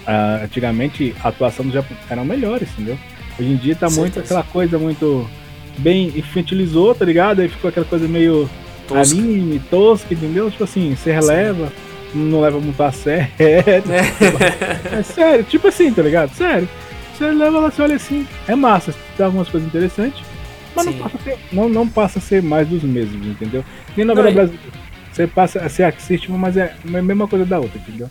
ah, 0.06 0.40
antigamente 0.44 1.14
a 1.22 1.28
atuação 1.28 1.64
dos 1.64 1.74
japoneses 1.74 2.10
eram 2.10 2.24
melhores, 2.24 2.68
entendeu? 2.72 2.96
Hoje 3.38 3.48
em 3.50 3.56
dia 3.56 3.74
tá 3.74 3.86
Com 3.88 3.94
muito 3.94 4.14
certeza. 4.14 4.34
aquela 4.38 4.52
coisa 4.52 4.78
muito 4.78 5.28
bem 5.78 6.12
infantilizou, 6.16 6.94
tá 6.94 7.04
ligado? 7.04 7.40
Aí 7.40 7.48
ficou 7.48 7.68
aquela 7.68 7.86
coisa 7.86 8.06
meio 8.06 8.48
Tosca. 8.86 9.00
anime, 9.16 9.58
tosca, 9.70 10.14
entendeu? 10.14 10.50
Tipo 10.50 10.64
assim, 10.64 10.94
você 10.94 11.10
releva, 11.12 11.72
não 12.14 12.40
leva 12.40 12.60
muito 12.60 12.80
a 12.82 12.92
sério. 12.92 13.28
É 14.92 15.02
sério, 15.02 15.44
tipo 15.44 15.68
assim, 15.68 15.92
tá 15.92 16.02
ligado? 16.02 16.32
Sério. 16.34 16.68
Você 17.16 17.30
leva 17.30 17.60
lá, 17.60 17.70
você 17.70 17.82
olha 17.82 17.96
assim, 17.96 18.26
é 18.48 18.54
massa, 18.56 18.94
tem 19.16 19.24
algumas 19.26 19.48
coisas 19.48 19.68
interessantes, 19.68 20.20
mas 20.74 20.84
não 20.86 20.92
Sim. 20.92 20.98
passa, 20.98 21.16
a 21.16 21.20
ser, 21.20 21.38
não, 21.52 21.68
não 21.68 21.88
passa 21.88 22.18
a 22.18 22.22
ser 22.22 22.42
mais 22.42 22.66
dos 22.68 22.82
mesmos, 22.82 23.24
entendeu? 23.26 23.64
Nem 23.96 24.04
na 24.04 24.14
Não, 24.14 24.22
novela 24.22 24.30
e- 24.30 24.34
brasileira. 24.34 24.84
Você 25.12 25.26
passa, 25.28 25.68
você 25.68 25.84
assiste, 25.84 26.28
mas 26.32 26.56
é 26.56 26.74
a 26.84 27.02
mesma 27.02 27.28
coisa 27.28 27.44
da 27.44 27.60
outra, 27.60 27.78
entendeu? 27.78 28.10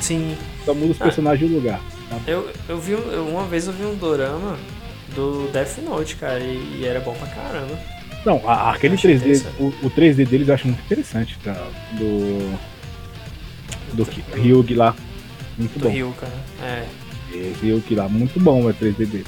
Sim. 0.00 0.36
Só 0.66 0.74
muda 0.74 0.92
os 0.92 1.00
Ah. 1.00 1.04
personagens 1.04 1.48
do 1.50 1.56
lugar. 1.56 1.80
Eu, 2.26 2.50
eu 2.68 2.78
vi. 2.78 2.92
eu- 2.92 3.26
uma 3.28 3.44
vez 3.44 3.66
eu 3.66 3.72
vi 3.72 3.84
um 3.84 3.94
dorama 3.94 4.56
do 5.14 5.48
Death 5.52 5.78
Note, 5.78 6.16
cara, 6.16 6.38
e, 6.40 6.78
e 6.80 6.84
era 6.86 7.00
bom 7.00 7.14
pra 7.14 7.26
caramba. 7.28 7.78
Não, 8.24 8.40
a- 8.48 8.70
aquele 8.72 8.94
Achei 8.94 9.14
3D, 9.14 9.16
interessante. 9.36 9.54
o, 9.60 9.66
o 9.86 9.90
3D 9.90 10.24
deles 10.26 10.48
eu 10.48 10.54
acho 10.54 10.66
muito 10.68 10.80
interessante, 10.84 11.38
tá? 11.42 11.54
Do. 11.92 12.58
Do 13.94 14.06
Ryugi 14.34 14.74
lá. 14.74 14.94
Muito 15.58 15.78
Do 15.78 15.84
bom. 15.86 15.90
Ryu, 15.90 16.14
cara. 16.20 16.32
É. 16.62 16.84
Esse 17.34 17.64
Ryugi 17.66 17.94
lá, 17.94 18.08
muito 18.08 18.38
bom 18.40 18.62
o 18.66 18.72
3D 18.72 19.06
dele. 19.06 19.26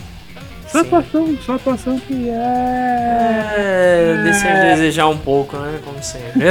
Só 0.68 0.80
atuação, 0.80 1.36
só 1.44 1.54
atuação 1.54 1.98
que 2.00 2.28
é. 2.30 3.54
É, 3.56 4.20
deixa 4.24 4.48
eu 4.48 4.64
desejar 4.76 5.08
um 5.08 5.18
pouco, 5.18 5.56
né? 5.56 5.78
Como 5.84 6.02
sempre. 6.02 6.32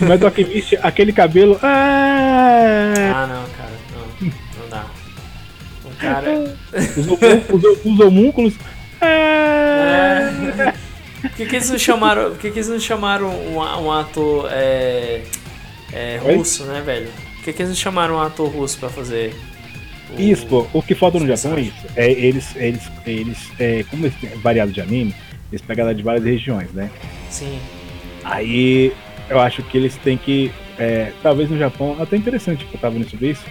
Mas 0.00 0.20
o 0.20 0.26
Alchemist, 0.26 0.76
aquele 0.82 1.12
cabelo. 1.12 1.54
É... 1.62 1.66
ah, 3.12 3.26
não, 3.28 3.44
cara. 3.56 3.61
Cara. 6.02 6.54
Os, 6.96 7.64
os, 7.64 7.84
os 7.84 8.00
homúnculos. 8.00 8.54
É... 9.00 10.72
Por 11.22 11.30
que, 11.30 11.46
que 11.46 11.56
eles 11.56 11.70
não 11.70 11.78
chamaram. 11.78 12.30
Por 12.30 12.38
que, 12.38 12.50
que 12.50 12.58
eles 12.58 12.68
não 12.68 12.80
chamaram 12.80 13.28
um, 13.30 13.56
um 13.58 13.92
ator 13.92 14.48
é, 14.50 15.22
é, 15.92 16.18
russo, 16.22 16.64
né, 16.64 16.80
velho? 16.84 17.08
Por 17.36 17.44
que, 17.44 17.52
que 17.52 17.62
eles 17.62 17.70
não 17.70 17.76
chamaram 17.76 18.16
um 18.16 18.20
ator 18.20 18.48
russo 18.50 18.78
pra 18.78 18.88
fazer. 18.88 19.34
o- 20.16 20.20
Isso, 20.20 20.46
pô, 20.46 20.66
o 20.72 20.82
que 20.82 20.94
falta 20.94 21.18
no 21.20 21.26
Japão 21.26 21.56
é 21.56 21.60
isso. 21.62 21.86
É, 21.96 22.10
eles, 22.10 22.54
eles, 22.56 22.82
eles 23.06 23.38
é, 23.58 23.84
como 23.88 24.04
eles 24.06 24.16
têm 24.20 24.30
variado 24.40 24.72
de 24.72 24.80
anime, 24.80 25.14
eles 25.50 25.62
pegaram 25.62 25.94
de 25.94 26.02
várias 26.02 26.24
regiões, 26.24 26.70
né? 26.72 26.90
Sim. 27.30 27.58
Aí 28.24 28.92
eu 29.30 29.38
acho 29.40 29.62
que 29.62 29.76
eles 29.78 29.96
têm 29.96 30.16
que. 30.18 30.50
é, 30.78 31.12
talvez 31.22 31.48
no 31.48 31.58
Japão, 31.58 31.96
até 32.00 32.16
interessante 32.16 32.64
que 32.64 32.74
eu 32.74 32.80
tava 32.80 32.94
vendo 32.94 33.08
sobre 33.08 33.30
isso. 33.30 33.44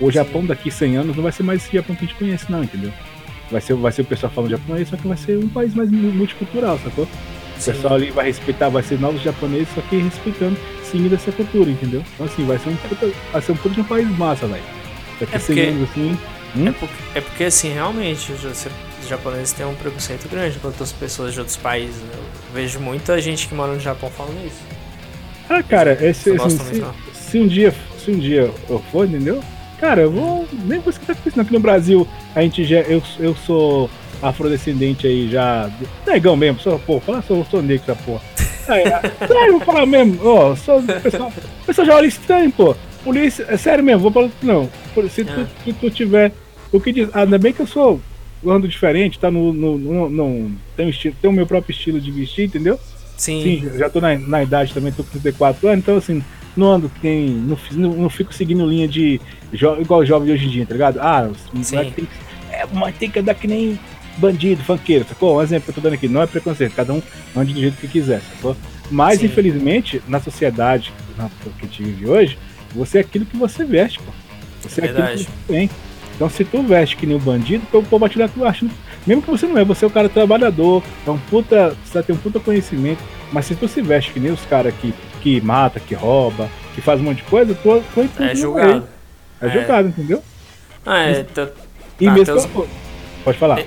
O 0.00 0.10
Japão 0.10 0.44
daqui 0.46 0.70
100 0.70 0.96
anos 0.96 1.16
não 1.16 1.22
vai 1.22 1.32
ser 1.32 1.42
mais 1.42 1.64
esse 1.64 1.72
Japão 1.76 1.94
que 1.96 2.04
a 2.04 2.08
gente 2.08 2.16
conhece, 2.18 2.50
não, 2.50 2.62
entendeu? 2.62 2.92
Vai 3.50 3.60
ser, 3.60 3.74
vai 3.74 3.90
ser 3.92 4.02
o 4.02 4.04
pessoal 4.04 4.30
falando 4.32 4.50
japonês, 4.50 4.88
só 4.88 4.96
que 4.96 5.08
vai 5.08 5.16
ser 5.16 5.38
um 5.38 5.48
país 5.48 5.74
mais 5.74 5.90
mu- 5.90 6.12
multicultural, 6.12 6.78
sacou? 6.84 7.04
O 7.04 7.64
pessoal 7.64 7.94
ali 7.94 8.10
vai 8.10 8.26
respeitar, 8.26 8.68
vai 8.68 8.82
ser 8.82 9.00
novos 9.00 9.20
japoneses, 9.22 9.68
só 9.74 9.80
que 9.80 9.96
respeitando, 9.96 10.56
seguindo 10.84 11.14
essa 11.14 11.32
cultura, 11.32 11.68
entendeu? 11.70 12.04
Então 12.14 12.26
assim, 12.26 12.44
vai 12.44 12.58
ser 12.58 12.68
um 12.68 12.76
puta, 12.76 13.10
vai 13.32 13.42
ser 13.42 13.52
um 13.52 13.56
puta 13.56 13.80
um 13.80 13.84
país 13.84 14.08
massa, 14.18 14.46
velho. 14.46 14.62
Daqui 15.18 15.34
É 15.34 15.38
100 15.38 15.56
porque- 15.56 15.70
anos 15.70 15.90
assim. 15.90 16.18
É 16.66 16.72
porque, 16.72 16.94
é 17.14 17.20
porque, 17.20 17.44
assim, 17.44 17.72
realmente, 17.72 18.32
os 18.32 18.40
ja- 18.40 18.70
os 19.02 19.08
japoneses 19.08 19.52
têm 19.52 19.66
um 19.66 19.74
preconceito 19.74 20.28
grande 20.30 20.58
contra 20.58 20.82
as 20.84 20.92
pessoas 20.92 21.32
de 21.34 21.40
outros 21.40 21.56
países, 21.58 21.96
né? 21.96 22.10
Eu 22.14 22.54
vejo 22.54 22.78
muita 22.80 23.20
gente 23.20 23.46
que 23.48 23.54
mora 23.54 23.72
no 23.74 23.80
Japão 23.80 24.10
falando 24.10 24.46
isso. 24.46 24.62
Ah, 25.48 25.62
cara, 25.62 25.92
esse, 26.00 26.30
se, 26.38 26.82
se 27.14 27.38
um 27.38 27.46
dia, 27.46 27.74
se 28.02 28.10
um 28.10 28.18
dia 28.18 28.50
eu 28.68 28.82
for, 28.92 29.06
entendeu? 29.06 29.42
Cara, 29.80 30.02
eu 30.02 30.10
vou. 30.10 30.46
Nem 30.64 30.80
vou 30.80 30.90
escutar 30.90 31.14
com 31.14 31.28
isso. 31.28 31.40
Aqui 31.40 31.52
no 31.52 31.60
Brasil, 31.60 32.06
a 32.34 32.42
gente 32.42 32.64
já. 32.64 32.80
Eu, 32.80 33.02
eu 33.20 33.34
sou 33.36 33.88
afrodescendente 34.20 35.06
aí 35.06 35.28
já. 35.30 35.70
Negão 36.06 36.36
mesmo, 36.36 36.60
sou, 36.60 36.78
pô, 36.80 37.00
falar 37.00 37.22
sou, 37.22 37.44
sou 37.50 37.62
negro 37.62 37.84
essa 37.90 38.02
porra. 38.02 38.20
Aí, 38.68 38.84
ah, 38.86 39.00
sério, 39.26 39.52
vou 39.52 39.60
falar 39.60 39.86
mesmo, 39.86 40.18
ó, 40.24 40.54
sou. 40.56 40.82
Pessoal, 40.82 41.32
pessoal 41.66 41.86
já 41.86 41.96
olha 41.96 42.06
estranho, 42.06 42.50
pô. 42.52 42.74
Polícia, 43.04 43.46
é 43.48 43.56
sério 43.56 43.82
mesmo, 43.84 44.02
vou 44.02 44.10
falar. 44.10 44.30
Não, 44.42 44.68
por- 44.94 45.08
se 45.08 45.24
tu, 45.24 45.40
É. 45.40 45.46
se 45.64 45.72
tu 45.72 45.88
tiver. 45.90 46.32
O 46.72 46.78
que 46.80 46.92
diz. 46.92 47.08
ah, 47.14 47.20
Ainda 47.22 47.38
bem 47.38 47.52
que 47.52 47.60
eu 47.60 47.66
sou. 47.66 48.00
Ando 48.46 48.68
diferente, 48.68 49.18
tá 49.18 49.30
no. 49.30 49.52
no, 49.52 49.78
no, 49.78 50.08
no 50.10 50.50
tem, 50.76 50.86
um 50.86 50.90
estilo, 50.90 51.14
tem 51.20 51.28
o 51.30 51.32
meu 51.32 51.46
próprio 51.46 51.72
estilo 51.72 52.00
de 52.00 52.10
vestir, 52.10 52.44
entendeu? 52.46 52.78
Sim, 53.16 53.42
Sim, 53.42 53.78
já 53.78 53.88
tô 53.90 54.00
na, 54.00 54.16
na 54.16 54.42
idade 54.44 54.72
também, 54.72 54.92
tô 54.92 55.02
com 55.02 55.10
34 55.10 55.66
anos, 55.66 55.80
então 55.80 55.96
assim, 55.96 56.22
não 56.58 56.72
ando, 56.72 56.90
tem, 57.00 57.28
não, 57.28 57.56
não, 57.72 57.90
não 57.94 58.10
fico 58.10 58.32
seguindo 58.34 58.66
linha 58.66 58.88
de 58.88 59.20
jo, 59.52 59.76
igual 59.80 60.04
jovem 60.04 60.26
de 60.26 60.32
hoje 60.32 60.46
em 60.46 60.50
dia, 60.50 60.66
tá 60.66 60.72
ligado? 60.74 60.98
Ah, 61.00 61.30
os 61.52 61.70
moleque 61.70 61.92
tem, 61.92 62.04
que- 62.04 62.10
é, 62.54 62.66
mas 62.72 62.96
tem 62.96 63.10
que 63.10 63.18
andar 63.18 63.34
que 63.34 63.46
nem 63.46 63.78
bandido, 64.16 64.62
funkeiro, 64.64 65.06
sacou? 65.08 65.38
Um 65.38 65.42
exemplo 65.42 65.64
que 65.64 65.70
eu 65.70 65.74
tô 65.74 65.80
dando 65.80 65.94
aqui, 65.94 66.08
não 66.08 66.20
é 66.22 66.26
preconceito, 66.26 66.74
cada 66.74 66.92
um 66.92 67.00
ande 67.36 67.52
do 67.54 67.60
jeito 67.60 67.76
que 67.76 67.86
quiser, 67.88 68.20
sacou? 68.36 68.56
Mas, 68.90 69.20
Sim. 69.20 69.26
infelizmente, 69.26 70.02
na 70.08 70.20
sociedade 70.20 70.92
na- 71.16 71.28
que 71.28 71.64
a 71.64 71.66
gente 71.66 71.82
vive 71.82 72.06
hoje, 72.06 72.38
você 72.74 72.98
é 72.98 73.00
aquilo 73.02 73.24
que 73.26 73.36
você 73.36 73.64
veste, 73.64 73.98
pô. 74.00 74.10
Você 74.62 74.80
é, 74.80 74.84
aquilo 74.84 74.98
Verdade. 74.98 75.24
que 75.24 75.30
você 75.30 75.52
tem. 75.52 75.70
Então, 76.16 76.28
se 76.28 76.44
tu 76.44 76.62
veste 76.62 76.96
que 76.96 77.06
nem 77.06 77.16
um 77.16 77.20
bandido, 77.20 77.62
o 77.72 77.82
povo 77.82 77.98
vai 77.98 78.28
tu 78.28 78.44
achando. 78.44 78.72
Mesmo 79.08 79.22
que 79.22 79.30
você 79.30 79.46
não 79.46 79.56
é, 79.56 79.64
você 79.64 79.84
é 79.86 79.88
um 79.88 79.90
cara 79.90 80.08
trabalhador, 80.08 80.82
é 81.06 81.10
um 81.10 81.16
puta. 81.18 81.74
Você 81.84 82.02
tem 82.02 82.14
um 82.14 82.18
puta 82.18 82.38
conhecimento. 82.38 83.02
Mas 83.32 83.46
se 83.46 83.54
tu 83.54 83.66
se 83.66 83.80
veste 83.80 84.12
que 84.12 84.20
nem 84.20 84.30
os 84.30 84.44
caras 84.44 84.74
que, 84.80 84.92
que 85.22 85.40
mata, 85.40 85.80
que 85.80 85.94
rouba, 85.94 86.48
que 86.74 86.80
faz 86.82 87.00
um 87.00 87.04
monte 87.04 87.16
de 87.18 87.22
coisa, 87.24 87.54
tu, 87.54 87.82
tu 87.94 88.00
entra 88.02 88.30
é 88.30 88.34
julgado. 88.34 88.86
É, 89.40 89.46
É. 89.46 89.50
julgado, 89.50 89.88
entendeu? 89.88 90.22
Ah, 90.84 90.98
é, 91.00 91.22
tá- 91.24 91.48
E 91.98 92.06
Ah, 92.06 92.12
mesmo. 92.12 92.36
que- 92.48 92.68
Pode 93.24 93.38
falar. 93.38 93.60
É. 93.60 93.66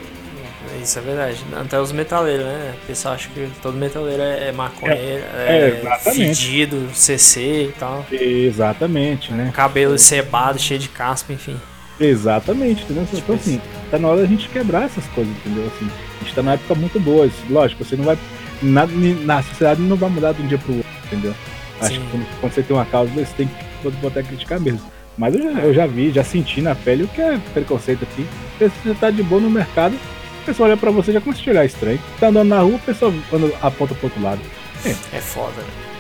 isso 0.82 0.98
é 1.00 1.02
verdade. 1.02 1.44
Até 1.60 1.80
os 1.82 1.92
metaleiros, 1.92 2.46
né? 2.46 2.74
O 2.84 2.88
pessoal 2.88 3.14
acha 3.16 3.28
que 3.30 3.50
todo 3.62 3.76
metaleiro 3.78 4.22
é, 4.22 4.48
é 4.50 4.52
maconheiro, 4.52 5.24
É, 5.36 5.48
é, 5.48 5.80
exatamente. 5.82 6.36
fedido, 6.36 6.90
CC 6.94 7.42
e 7.70 7.74
tal. 7.80 8.06
Exatamente, 8.12 9.32
né? 9.34 9.52
Cabelo 9.54 9.98
cebado, 9.98 10.58
cheio 10.60 10.80
de 10.80 10.88
caspa, 10.90 11.34
enfim. 11.34 11.58
Exatamente, 12.02 12.84
entendeu? 12.84 13.06
Tipo 13.06 13.18
Então, 13.18 13.36
assim, 13.36 13.62
tá 13.90 14.00
na 14.00 14.08
hora 14.08 14.22
da 14.22 14.28
gente 14.28 14.50
quebrar 14.50 14.84
essas 14.84 15.06
coisas, 15.08 15.32
entendeu? 15.38 15.66
Assim, 15.76 15.90
a 16.20 16.24
gente 16.24 16.36
tá 16.36 16.42
numa 16.42 16.54
época 16.54 16.76
muito 16.76 17.00
boa. 17.00 17.26
assim, 17.26 17.54
Lógico, 17.54 17.84
você 17.84 17.96
não 17.96 18.06
vai. 18.06 18.18
Na, 18.62 18.86
na 18.86 19.42
sociedade 19.44 19.82
não 19.82 19.96
vai 19.96 20.10
mudar 20.10 20.34
de 20.34 20.42
um 20.42 20.48
dia 20.48 20.58
pro 20.58 20.76
outro, 20.76 20.92
entendeu? 21.06 21.34
Acho 21.80 21.94
Sim. 21.94 22.00
que 22.00 22.12
quando, 22.12 22.26
quando 22.40 22.54
você 22.54 22.64
tem 22.64 22.76
uma 22.76 22.86
causa, 22.86 23.12
você 23.12 23.34
tem 23.36 23.48
que 23.48 23.90
botar 24.02 24.24
criticar 24.24 24.60
mesmo. 24.60 24.82
Mas 25.18 25.36
eu 25.36 25.44
já, 25.44 25.60
eu 25.60 25.74
já 25.74 25.88
vi, 25.88 26.12
já 26.12 26.24
senti 26.24 26.62
na 26.62 26.74
pele 26.76 27.04
o 27.04 27.08
que 27.08 27.22
é 27.22 27.40
preconceito 27.54 28.04
aqui. 28.04 28.26
Se 28.60 28.72
você 28.84 28.94
tá 29.00 29.10
de 29.10 29.24
boa 29.24 29.42
no 29.42 29.50
mercado, 29.50 29.94
o 29.96 30.46
pessoal 30.46 30.70
olha 30.70 30.78
pra 30.78 30.92
você 30.92 31.12
já 31.12 31.20
começa 31.20 31.42
a 31.42 31.44
te 31.44 31.50
olhar 31.50 31.66
estranho. 31.66 32.00
Tá 32.20 32.28
andando 32.28 32.50
na 32.50 32.60
rua, 32.60 32.76
o 32.76 32.80
pessoal 32.80 33.14
anda, 33.34 33.52
aponta 33.62 33.94
pro 33.96 34.06
outro 34.08 34.22
lado. 34.22 34.42
É 34.86 35.20
foda, 35.20 35.54
né? 35.58 35.92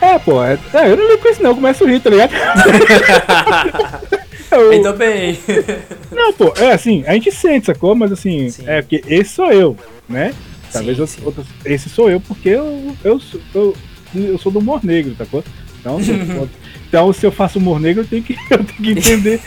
É, 0.00 0.18
pô, 0.18 0.44
é, 0.44 0.56
é, 0.74 0.92
eu 0.92 0.96
não 0.96 1.08
ligo 1.08 1.22
com 1.22 1.28
isso 1.28 1.42
não, 1.42 1.50
eu 1.50 1.56
começo 1.56 1.84
a 1.84 1.88
rir, 1.88 2.00
tá 2.00 2.10
ligado? 2.10 2.30
Eu- 4.50 4.70
Ainda 4.70 4.92
bem. 4.92 5.38
Não, 6.10 6.32
pô, 6.32 6.52
é 6.56 6.72
assim, 6.72 7.04
a 7.06 7.12
gente 7.14 7.30
sente, 7.32 7.66
sacou? 7.66 7.94
Mas 7.94 8.12
assim, 8.12 8.48
Sim. 8.50 8.64
é 8.66 8.82
que 8.82 9.02
esse 9.06 9.30
sou 9.34 9.50
eu, 9.52 9.76
né? 10.08 10.34
Talvez 10.72 10.96
Sim, 10.98 11.06
sim. 11.06 11.20
outras- 11.24 11.46
esse 11.64 11.88
sou 11.88 12.10
eu, 12.10 12.20
porque 12.20 12.50
eu, 12.50 12.94
eu, 13.04 13.18
sou- 13.20 13.40
eu, 13.54 13.76
eu 14.14 14.38
sou 14.38 14.52
do 14.52 14.58
humor 14.58 14.84
negro, 14.84 15.14
tá 15.16 15.24
bom? 15.30 15.42
Então, 15.80 16.02
se 16.02 16.10
eu- 16.10 16.48
então, 16.88 17.12
se 17.12 17.26
eu 17.26 17.32
faço 17.32 17.58
humor 17.58 17.80
negro, 17.80 18.02
eu 18.02 18.06
tenho 18.06 18.22
que, 18.22 18.34
eu 18.50 18.64
tenho 18.64 18.66
que 18.82 18.90
entender. 18.90 19.40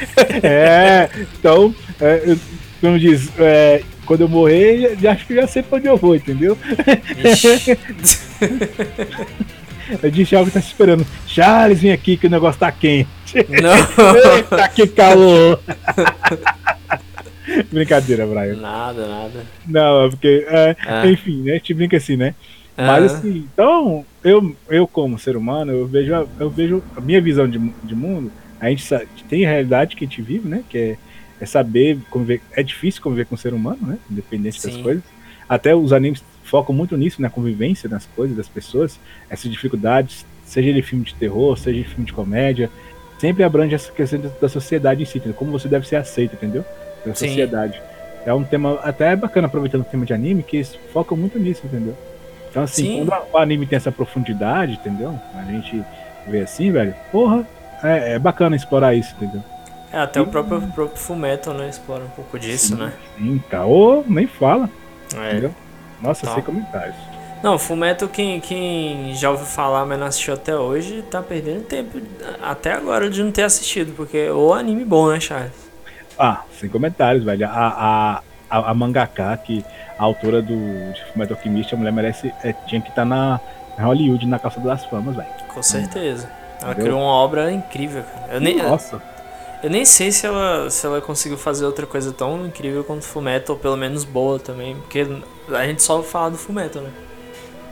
é, 0.44 1.10
então, 1.40 1.74
é, 2.00 2.22
eu, 2.26 2.38
como 2.80 2.98
diz, 3.00 3.30
é, 3.38 3.84
quando 4.06 4.22
eu 4.22 4.28
morrer, 4.30 4.98
já 5.02 5.12
acho 5.12 5.26
que 5.28 5.36
já 5.36 5.46
sei 5.48 5.62
pra 5.64 5.78
onde 5.78 5.88
eu 5.88 5.98
vou, 5.98 6.16
entendeu? 6.16 6.58
Eu 10.02 10.12
disse 10.12 10.36
algo 10.36 10.48
que 10.50 10.54
tá 10.54 10.62
se 10.62 10.68
esperando. 10.68 11.06
Charles, 11.28 11.82
vem 11.82 11.92
aqui 11.92 12.18
que 12.18 12.28
o 12.28 12.30
negócio 12.30 12.60
tá 12.60 12.72
quente. 12.72 13.08
Não. 13.62 13.76
Eita, 14.36 14.68
que 14.70 14.88
calor! 14.88 15.60
Brincadeira, 17.72 18.26
Brian. 18.26 18.56
Nada, 18.56 19.08
nada. 19.08 19.46
Não, 19.68 20.06
é 20.06 20.10
porque, 20.10 20.46
é, 20.48 20.76
Ah. 20.86 21.08
enfim, 21.08 21.42
né? 21.44 21.52
A 21.52 21.56
gente 21.56 21.74
brinca 21.74 21.98
assim, 21.98 22.16
né? 22.16 22.36
Mas 22.78 23.14
Ah, 23.14 23.18
assim, 23.18 23.48
então, 23.54 24.06
eu, 24.24 24.56
eu 24.70 24.88
como 24.88 25.20
ser 25.20 25.36
humano, 25.36 25.72
eu 25.72 25.86
vejo, 25.88 26.14
a- 26.16 26.26
eu 26.40 26.50
vejo 26.50 26.84
a 26.96 27.02
minha 27.02 27.22
visão 27.22 27.48
de, 27.50 27.60
de 27.84 27.96
mundo, 27.96 28.32
a 28.60 28.70
gente 28.70 28.84
sa- 28.84 29.02
tem 29.30 29.46
a 29.46 29.50
realidade 29.50 29.96
que 29.96 30.06
a 30.06 30.08
gente 30.08 30.22
vive, 30.22 30.48
né? 30.48 30.64
Que 30.70 30.78
é, 30.78 30.98
é 31.42 31.46
saber 31.46 32.00
conviver. 32.10 32.42
É 32.54 32.64
difícil 32.64 33.02
conviver 33.02 33.26
com 33.26 33.36
o 33.36 33.38
ser 33.38 33.54
humano, 33.54 33.80
né? 33.82 33.98
Independente 34.10 34.62
das 34.64 34.74
Sim. 34.74 34.84
coisas. 34.84 35.04
Até 35.50 35.76
os 35.76 35.92
animes 35.92 36.24
focam 36.52 36.76
muito 36.76 36.98
nisso, 36.98 37.22
na 37.22 37.30
convivência 37.30 37.88
das 37.88 38.06
coisas, 38.06 38.36
das 38.36 38.50
pessoas, 38.50 39.00
essas 39.30 39.50
dificuldades, 39.50 40.26
seja 40.46 40.68
ele 40.70 40.82
filme 40.82 41.06
de 41.06 41.16
terror, 41.16 41.58
seja 41.58 41.78
ele 41.80 41.88
filme 41.88 42.06
de 42.06 42.12
comédia, 42.12 42.70
sempre 43.18 43.42
abrange 43.44 43.74
essa 43.74 43.90
questão 43.92 44.20
da- 44.20 44.30
da 44.42 44.50
sociedade 44.50 45.02
em 45.02 45.06
si, 45.06 45.18
entendeu? 45.18 45.36
como 45.36 45.50
você 45.52 45.70
deve 45.70 45.88
ser 45.88 45.96
aceito, 45.96 46.36
entendeu? 46.36 46.66
Pela 47.04 47.16
Sim. 47.16 47.28
sociedade. 47.30 47.82
É 48.26 48.34
um 48.34 48.44
tema 48.44 48.80
até 48.84 49.16
bacana 49.16 49.48
aproveitando 49.48 49.82
o 49.82 49.86
tema 49.86 50.06
de 50.06 50.14
anime, 50.14 50.44
que 50.44 50.58
eles 50.58 50.78
focam 50.92 51.16
muito 51.18 51.40
nisso, 51.40 51.62
entendeu? 51.66 51.96
Então, 52.50 52.64
assim, 52.64 52.84
Sim. 52.84 53.06
quando 53.06 53.32
o 53.34 53.38
anime 53.38 53.66
tem 53.66 53.78
essa 53.78 53.92
profundidade, 53.92 54.74
entendeu? 54.74 55.18
A 55.34 55.44
gente 55.50 55.82
vê 56.28 56.42
assim, 56.42 56.70
velho, 56.70 56.94
porra, 57.14 57.48
é, 57.82 58.14
é 58.16 58.20
bacana 58.20 58.58
explorar 58.58 58.94
isso, 58.94 59.16
entendeu? 59.16 59.42
É, 59.92 60.00
até 60.00 60.20
o 60.22 60.28
próprio, 60.28 60.62
próprio 60.76 60.98
Fullmetal, 60.98 61.54
né? 61.54 61.70
Explora 61.70 62.04
um 62.04 62.10
pouco 62.10 62.38
disso, 62.38 62.76
né? 62.76 62.92
Sim, 63.18 63.42
tá. 63.50 63.66
Ô, 63.66 64.04
nem 64.06 64.28
fala, 64.28 64.70
É. 65.16 65.32
entendeu? 65.32 65.54
Nossa, 66.02 66.26
Tá. 66.26 66.34
sem 66.36 66.44
comentários. 66.44 66.96
Não, 67.44 67.58
Fullmetal, 67.58 68.08
quem, 68.08 68.40
quem 68.40 69.16
já 69.16 69.32
ouviu 69.32 69.48
falar, 69.48 69.84
mas 69.86 69.98
não 70.00 70.06
assistiu 70.06 70.34
até 70.36 70.56
hoje, 70.56 71.02
tá 71.10 71.24
perdendo 71.24 71.64
tempo 71.64 72.00
até 72.42 72.74
agora 72.74 73.10
de 73.10 73.24
não 73.24 73.32
ter 73.32 73.42
assistido, 73.44 73.94
porque 73.96 74.18
é 74.18 74.32
o 74.32 74.54
anime 74.54 74.86
bom, 74.86 75.10
né, 75.10 75.20
Charles? 75.20 75.52
Ah, 76.20 76.42
sem 76.60 76.70
comentários, 76.70 77.24
velho. 77.24 77.48
A, 77.48 77.50
a, 77.50 78.22
a, 78.60 78.70
a 78.70 78.74
mangaka, 78.76 79.36
que 79.38 79.66
a 79.98 80.04
autora 80.04 80.40
do 80.40 80.54
de 80.94 81.04
Fullmetal 81.06 81.36
Alchemist, 81.36 81.74
a 81.74 81.78
mulher 81.78 81.92
merece, 81.92 82.32
é, 82.44 82.54
tinha 82.68 82.80
que 82.80 82.90
estar 82.90 83.06
na, 83.06 83.40
na 83.76 83.86
Hollywood, 83.86 84.28
na 84.28 84.38
calça 84.38 84.60
das 84.60 84.86
famas, 84.86 85.16
velho. 85.16 85.28
Com 85.52 85.64
certeza. 85.64 86.30
Ela 86.62 86.74
Entendeu? 86.74 86.92
criou 86.92 87.00
uma 87.02 87.12
obra 87.14 87.52
incrível, 87.52 88.04
cara. 88.04 88.34
Eu 88.36 88.40
nem, 88.42 88.58
Nossa. 88.58 89.02
eu 89.64 89.70
nem 89.72 89.84
sei 89.84 90.12
se 90.12 90.28
ela, 90.28 90.70
se 90.70 90.86
ela 90.86 91.02
conseguiu 91.02 91.40
fazer 91.40 91.66
outra 91.66 91.88
coisa 91.88 92.12
tão 92.12 92.46
incrível 92.46 92.84
quanto 92.84 93.04
Fullmetal, 93.04 93.56
ou 93.56 93.60
pelo 93.60 93.76
menos 93.76 94.04
boa 94.04 94.38
também, 94.38 94.76
porque 94.76 95.08
a 95.56 95.66
gente 95.68 95.82
só 95.84 96.02
fala 96.04 96.32
do 96.32 96.38
Fullmetal, 96.38 96.84
né? 96.84 96.90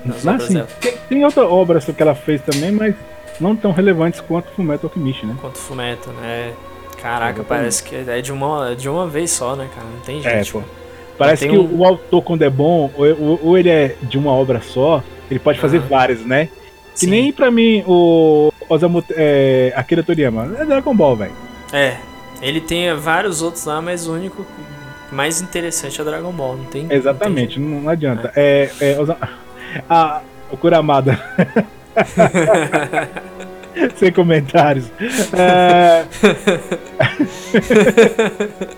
Nas 0.06 0.24
Mas, 0.24 0.48
dela. 0.50 0.68
tem, 0.80 0.94
tem 1.10 1.26
outras 1.26 1.46
obras 1.46 1.86
que 1.86 2.02
ela 2.02 2.16
fez 2.16 2.42
também, 2.42 2.72
mas 2.72 2.96
não 3.40 3.56
tão 3.56 3.72
relevantes 3.72 4.22
quanto 4.22 4.50
Fullmetal 4.52 4.90
Alchemist, 4.90 5.26
né? 5.26 5.36
Quanto 5.42 5.58
Fullmetal, 5.58 6.14
né? 6.14 6.54
Caraca, 7.02 7.40
Exatamente. 7.42 7.48
parece 7.48 7.84
que 7.84 7.96
é 7.96 8.22
de 8.22 8.32
uma, 8.32 8.76
de 8.76 8.90
uma 8.90 9.08
vez 9.08 9.32
só, 9.32 9.56
né, 9.56 9.68
cara? 9.74 9.88
Não 9.88 10.00
tem 10.02 10.20
É, 10.20 10.44
jeito. 10.44 10.52
pô. 10.54 10.62
Parece 11.18 11.48
que 11.50 11.58
um- 11.58 11.80
o 11.80 11.86
autor, 11.86 12.22
quando 12.22 12.44
é 12.44 12.50
bom, 12.50 12.90
ou, 12.96 13.40
ou- 13.44 13.58
ele 13.58 13.70
é 13.70 13.96
de 14.04 14.18
uma 14.18 14.32
obra 14.32 14.62
só, 14.62 15.04
ele 15.30 15.40
pode 15.40 15.60
fazer 15.60 15.78
Aham. 15.80 15.88
várias, 15.88 16.22
né? 16.22 16.48
Que 16.94 17.02
Sim. 17.02 17.10
nem 17.10 17.32
pra 17.34 17.52
mim 17.52 17.84
o 17.86 18.52
Osamu, 18.70 19.04
é, 19.12 19.74
Akira 19.76 20.02
Toriyama. 20.04 20.56
É 20.60 20.66
Dragon 20.66 20.96
Ball, 20.96 21.16
velho. 21.18 21.32
É, 21.74 21.98
ele 22.42 22.62
tem 22.62 22.94
vários 22.96 23.42
outros 23.42 23.66
lá, 23.66 23.82
mas 23.82 24.08
o 24.08 24.14
único 24.14 24.46
mais 25.12 25.42
interessante 25.42 26.00
é 26.00 26.04
Dragon 26.04 26.32
Ball, 26.32 26.58
não 26.58 26.66
tem? 26.66 26.88
Exatamente, 26.90 27.60
não, 27.60 27.82
não 27.82 27.90
adianta. 27.90 28.32
É, 28.36 28.70
é, 28.80 29.00
Osa- 29.00 29.18
a, 29.90 30.22
o 30.52 30.58
Kuramada. 30.58 31.20
Sem 33.96 34.12
comentários. 34.12 34.92
É... 35.34 36.06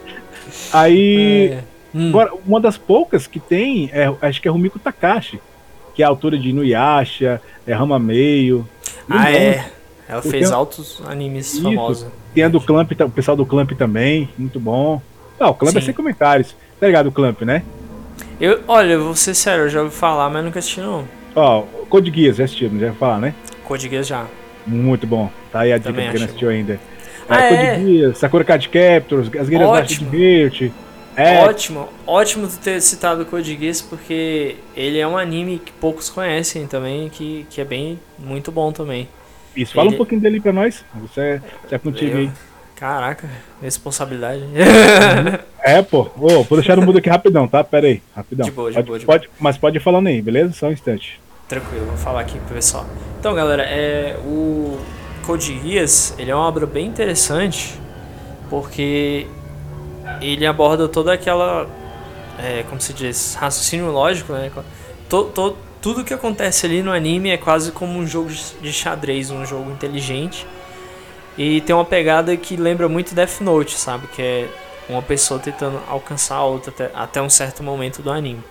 Aí. 0.73 1.49
É. 1.53 1.63
Hum, 1.93 2.09
Agora, 2.09 2.32
uma 2.45 2.59
das 2.61 2.77
poucas 2.77 3.27
que 3.27 3.39
tem, 3.39 3.89
é, 3.91 4.11
acho 4.21 4.41
que 4.41 4.47
é 4.47 4.51
Rumiko 4.51 4.79
Takashi, 4.79 5.41
que 5.93 6.01
é 6.01 6.05
a 6.05 6.09
autora 6.09 6.38
de 6.38 6.49
Inuyasha, 6.49 7.41
é 7.67 7.73
Rama 7.73 7.99
Meio. 7.99 8.67
ah, 9.09 9.29
é. 9.32 9.65
Ela 10.07 10.19
Eu 10.19 10.29
fez 10.29 10.45
tenho- 10.47 10.55
altos 10.57 11.01
animes 11.05 11.59
famosos. 11.59 12.07
Tem 12.34 12.43
a 12.45 12.47
do 12.47 12.61
Clamp, 12.61 12.89
o 12.93 13.09
pessoal 13.09 13.36
do 13.36 13.45
Clamp 13.45 13.71
também, 13.73 14.29
muito 14.38 14.57
bom. 14.59 15.01
Não, 15.41 15.49
o 15.49 15.53
Clamp 15.55 15.75
é 15.75 15.79
Sim. 15.79 15.85
sem 15.87 15.95
comentários. 15.95 16.55
Tá 16.79 16.85
ligado 16.85 17.07
o 17.07 17.11
Clamp, 17.11 17.41
né? 17.41 17.63
Eu, 18.39 18.59
olha, 18.67 18.93
eu 18.93 19.03
vou 19.05 19.15
ser 19.15 19.33
sério, 19.33 19.63
eu 19.65 19.69
já 19.69 19.81
ouvi 19.81 19.95
falar, 19.95 20.29
mas 20.29 20.45
nunca 20.45 20.59
assisti 20.59 20.79
não. 20.79 21.03
Ó, 21.35 21.61
Code 21.89 22.11
Geass, 22.11 22.37
já 22.37 22.43
assistiu, 22.45 22.69
não 22.69 22.79
já 22.79 22.87
ia 22.87 22.93
falar, 22.93 23.17
né? 23.19 23.33
Code 23.63 23.89
Geass 23.89 24.05
já. 24.07 24.25
Muito 24.67 25.07
bom. 25.07 25.31
Tá 25.51 25.61
aí 25.61 25.73
a 25.73 25.79
dica 25.79 25.91
pra 25.93 26.03
quem 26.11 26.19
não 26.19 26.25
assistiu 26.27 26.49
ainda. 26.49 26.79
Ah, 27.27 27.41
é, 27.41 27.49
Code 27.49 27.61
é? 27.61 27.79
Geass, 28.03 28.17
Sakura 28.19 28.43
Card 28.43 28.69
Captors, 28.69 29.27
As 29.35 29.49
Guerreiras 29.49 29.71
da 29.71 29.77
Arte 29.79 30.03
de. 30.05 30.71
É, 31.15 31.43
Ótimo, 31.43 31.89
ótimo 32.07 32.47
tu 32.47 32.57
ter 32.59 32.79
citado 32.81 33.23
o 33.23 33.25
Code 33.25 33.57
Geass, 33.59 33.81
porque 33.81 34.57
ele 34.75 34.99
é 34.99 35.07
um 35.07 35.17
anime 35.17 35.57
que 35.59 35.71
poucos 35.73 36.07
conhecem 36.09 36.67
também, 36.67 37.09
que, 37.09 37.45
que 37.49 37.59
é 37.59 37.65
bem, 37.65 37.99
muito 38.19 38.51
bom 38.51 38.71
também. 38.71 39.09
isso, 39.55 39.73
fala 39.73 39.87
ele- 39.87 39.95
um 39.95 39.97
pouquinho 39.97 40.21
dele 40.21 40.39
pra 40.39 40.53
nós. 40.53 40.85
Você 41.01 41.19
é, 41.19 41.41
você 41.67 41.75
é 41.75 41.77
contigo 41.79 42.17
aí. 42.17 42.31
Caraca, 42.82 43.29
responsabilidade. 43.61 44.43
É, 45.63 45.84
pô. 45.84 46.09
Ô, 46.19 46.41
vou 46.41 46.57
deixar 46.57 46.75
no 46.75 46.82
mudo 46.82 46.97
aqui 46.97 47.07
rapidão, 47.07 47.47
tá? 47.47 47.63
Pera 47.63 47.86
aí, 47.86 48.01
rapidão. 48.15 48.43
De 48.45 48.51
boa, 48.51 48.71
de 48.71 48.75
pode, 48.77 48.88
boa, 48.88 48.97
de 48.99 49.05
pode- 49.05 49.29
mas 49.39 49.55
pode 49.55 49.77
ir 49.77 49.79
falando 49.79 50.07
aí, 50.07 50.19
beleza? 50.19 50.51
Só 50.53 50.65
um 50.65 50.71
instante. 50.71 51.21
Tranquilo, 51.47 51.86
vou 51.86 51.97
falar 51.97 52.21
aqui 52.21 52.39
pro 52.39 52.55
pessoal. 52.55 52.88
Então, 53.19 53.36
galera, 53.36 53.61
é, 53.61 54.17
o 54.25 54.79
Code 55.27 55.59
Geass, 55.63 56.15
ele 56.17 56.32
é 56.32 56.36
uma 56.36 56.47
obra 56.47 56.65
bem 56.65 56.88
interessante, 56.88 57.79
porque 58.49 59.27
ele 60.19 60.43
aborda 60.47 60.88
toda 60.88 61.13
aquela, 61.13 61.67
é, 62.39 62.63
como 62.67 62.82
se 62.82 62.93
diz, 62.93 63.36
raciocínio 63.36 63.91
lógico, 63.91 64.34
né? 64.34 64.49
To, 65.07 65.25
to- 65.25 65.55
tudo 65.79 66.03
que 66.03 66.15
acontece 66.15 66.65
ali 66.65 66.82
no 66.82 66.91
anime 66.91 67.29
é 67.29 67.38
quase 67.38 67.71
como 67.71 67.99
um 67.99 68.07
jogo 68.07 68.32
de 68.59 68.73
xadrez, 68.73 69.29
um 69.29 69.45
jogo 69.45 69.69
inteligente. 69.69 70.47
E 71.43 71.59
tem 71.61 71.73
uma 71.75 71.83
pegada 71.83 72.37
que 72.37 72.55
lembra 72.55 72.87
muito 72.87 73.15
Death 73.15 73.41
Note, 73.41 73.75
sabe? 73.75 74.05
Que 74.09 74.21
é 74.21 74.49
uma 74.87 75.01
pessoa 75.01 75.39
tentando 75.39 75.81
alcançar 75.87 76.35
a 76.35 76.43
outra 76.45 76.69
até, 76.69 76.91
até 76.93 77.19
um 77.19 77.31
certo 77.31 77.63
momento 77.63 78.03
do 78.03 78.11
anime. 78.11 78.43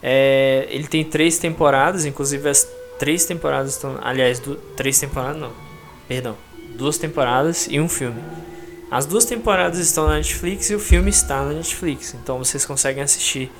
É, 0.00 0.68
ele 0.70 0.86
tem 0.86 1.02
três 1.02 1.36
temporadas, 1.38 2.04
inclusive 2.04 2.48
as 2.48 2.64
três 2.96 3.24
temporadas 3.24 3.72
estão. 3.72 3.98
Aliás, 4.02 4.38
du- 4.38 4.54
três 4.76 5.00
temporadas 5.00 5.40
não. 5.40 5.50
Perdão. 6.06 6.36
Duas 6.76 6.96
temporadas 6.96 7.66
e 7.68 7.80
um 7.80 7.88
filme. 7.88 8.22
As 8.88 9.04
duas 9.04 9.24
temporadas 9.24 9.80
estão 9.80 10.06
na 10.06 10.14
Netflix 10.14 10.70
e 10.70 10.76
o 10.76 10.78
filme 10.78 11.10
está 11.10 11.42
na 11.42 11.54
Netflix. 11.54 12.14
Então 12.14 12.38
vocês 12.38 12.64
conseguem 12.64 13.02
assistir 13.02 13.50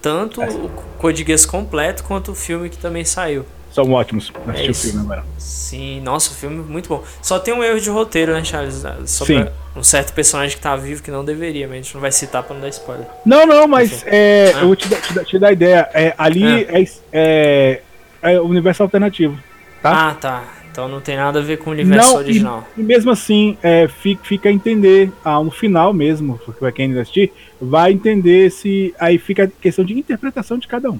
tanto 0.00 0.42
o 0.42 0.68
Code 0.98 1.22
Geass 1.24 1.46
completo 1.46 2.02
quanto 2.02 2.32
o 2.32 2.34
filme 2.34 2.68
que 2.68 2.76
também 2.76 3.04
saiu. 3.04 3.44
São 3.72 3.90
ótimos. 3.92 4.30
Assistir 4.46 4.48
o 4.48 4.66
É 4.66 4.70
isso. 4.70 4.86
filme 4.88 5.00
agora. 5.04 5.24
Sim, 5.38 6.00
nossa, 6.02 6.30
o 6.30 6.34
filme 6.34 6.60
é 6.60 6.62
muito 6.70 6.88
bom. 6.88 7.02
Só 7.22 7.38
tem 7.38 7.54
um 7.54 7.64
erro 7.64 7.80
de 7.80 7.88
roteiro, 7.88 8.32
né, 8.32 8.44
Charles? 8.44 8.82
Sobre 9.06 9.44
Sim. 9.44 9.48
um 9.74 9.82
certo 9.82 10.12
personagem 10.12 10.56
que 10.56 10.62
tá 10.62 10.76
vivo 10.76 11.02
que 11.02 11.10
não 11.10 11.24
deveria, 11.24 11.66
mas 11.66 11.78
a 11.78 11.82
gente 11.82 11.94
não 11.94 12.00
vai 12.02 12.12
citar 12.12 12.42
pra 12.42 12.54
não 12.54 12.60
dar 12.60 12.68
spoiler. 12.68 13.06
Não, 13.24 13.46
não, 13.46 13.66
mas 13.66 14.04
é, 14.06 14.52
Ah. 14.54 14.60
eu 14.60 14.66
vou 14.66 14.76
te, 14.76 14.86
dar- 14.88 15.00
te, 15.00 15.24
te 15.24 15.38
dar 15.38 15.48
a 15.48 15.52
ideia. 15.52 15.88
É, 15.94 16.14
ali 16.18 16.64
é, 16.64 16.84
é, 17.12 17.80
é 18.22 18.40
o 18.40 18.44
universo 18.44 18.82
alternativo. 18.82 19.38
Tá? 19.82 20.10
Ah, 20.10 20.14
tá. 20.14 20.44
Então 20.70 20.88
não 20.88 21.00
tem 21.02 21.16
nada 21.16 21.38
a 21.38 21.42
ver 21.42 21.58
com 21.58 21.68
o 21.68 21.72
universo 21.72 22.12
Não, 22.12 22.16
original. 22.18 22.68
E 22.76 22.82
mesmo 22.82 23.10
assim, 23.10 23.58
é, 23.62 23.88
fica, 23.88 24.24
fica 24.24 24.48
a 24.48 24.52
entender, 24.52 25.10
ah, 25.24 25.42
no 25.42 25.50
final 25.50 25.92
mesmo, 25.92 26.38
porque 26.44 26.72
quem 26.72 26.98
assistir, 26.98 27.30
vai 27.60 27.92
entender 27.92 28.50
se. 28.50 28.94
Aí 28.98 29.18
fica 29.18 29.44
a 29.44 29.48
questão 29.48 29.84
de 29.84 29.92
interpretação 29.98 30.58
de 30.58 30.66
cada 30.68 30.90
um. 30.90 30.98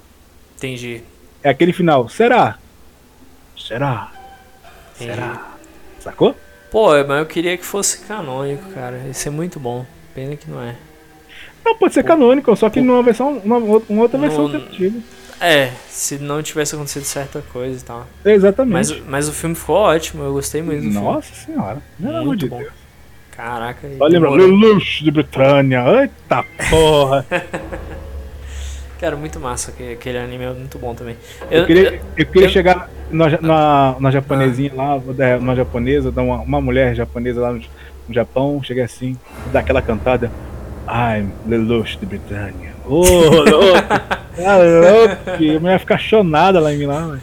Entendi. 0.59 1.03
É 1.43 1.49
aquele 1.51 1.73
final, 1.73 2.09
será? 2.09 2.59
Será? 3.57 4.11
Será? 4.95 5.53
Sacou? 6.01 6.37
Pô, 6.71 6.91
mas 7.07 7.19
eu 7.21 7.27
queria 7.27 7.57
que 7.57 7.65
fosse 7.65 7.99
canônico, 7.99 8.71
cara. 8.73 8.99
Isso 9.11 9.29
é 9.29 9.31
muito 9.31 9.61
bom. 9.61 9.85
Pena 10.15 10.37
que 10.37 10.51
não 10.51 10.61
é. 10.63 10.75
Não, 11.65 11.77
pode 11.77 11.95
ser 11.95 12.03
canônico, 12.03 12.55
só 12.57 12.69
que 12.69 12.81
numa 12.81 13.03
versão, 13.03 13.39
uma, 13.45 13.57
uma 13.59 14.03
outra 14.03 14.19
versão 14.19 14.49
No- 14.49 14.55
alternativa. 14.55 14.97
É, 15.41 15.73
se 15.89 16.19
não 16.19 16.41
tivesse 16.43 16.75
acontecido 16.75 17.03
certa 17.05 17.43
coisa 17.53 17.81
e 17.81 17.83
tal. 17.85 18.07
Exatamente. 18.25 18.73
Mas, 18.73 19.07
mas 19.07 19.29
o 19.29 19.33
filme 19.33 19.55
ficou 19.57 19.77
ótimo, 19.77 20.23
eu 20.23 20.33
gostei 20.33 20.63
muito 20.63 20.85
do 20.85 20.91
filme. 20.93 21.01
Nossa 21.05 21.35
senhora, 21.35 21.83
pelo 22.01 22.11
amor 22.17 22.27
Muito 22.27 22.41
de 22.41 22.49
bom. 22.49 22.59
Deus. 22.59 22.73
Caraca. 23.33 23.87
Lembrando, 23.89 24.11
demorou. 24.13 24.37
Lelouch 24.37 25.03
de 25.03 25.11
Britânia, 25.11 25.85
eita 26.03 26.45
porra. 26.71 27.27
Cara, 29.03 29.17
muito 29.17 29.41
massa, 29.41 29.73
que- 29.73 29.95
aquele 29.95 30.17
anime 30.17 30.45
é 30.45 30.53
muito 30.53 30.79
bom 30.79 30.95
também. 30.95 31.17
Eu, 31.51 31.67
queria, 31.67 32.01
eu 32.17 32.25
queria 32.25 32.47
eu- 32.47 32.51
chegar 32.51 32.89
na, 33.11 33.29
na, 33.41 33.97
na 33.99 34.11
japonesinha 34.13 34.71
lá, 34.73 34.97
da- 34.99 35.39
uma 35.39 35.57
japonesa, 35.57 36.13
dar 36.13 36.23
uma, 36.23 36.37
uma 36.37 36.61
mulher 36.61 36.95
japonesa 36.95 37.41
lá 37.41 37.53
no, 37.53 37.59
no 37.59 38.15
Japão, 38.15 38.63
cheguei 38.63 38.85
assim, 38.85 39.17
dar 39.53 39.59
aquela 39.59 39.83
cantada. 39.83 40.31
I'm 40.89 41.33
the 41.51 41.57
Lush 41.57 41.97
de 41.99 42.07
Britânia. 42.07 42.75
Ô, 42.87 43.01
louco! 43.03 43.83
Tá 44.37 44.57
louco! 44.57 45.31
A 45.31 45.37
mulher 45.61 45.73
ia 45.73 45.79
ficar 45.81 45.99
chonada 45.99 46.61
lá 46.61 46.73
em 46.73 46.79
mim 46.79 46.87
lá. 46.87 47.19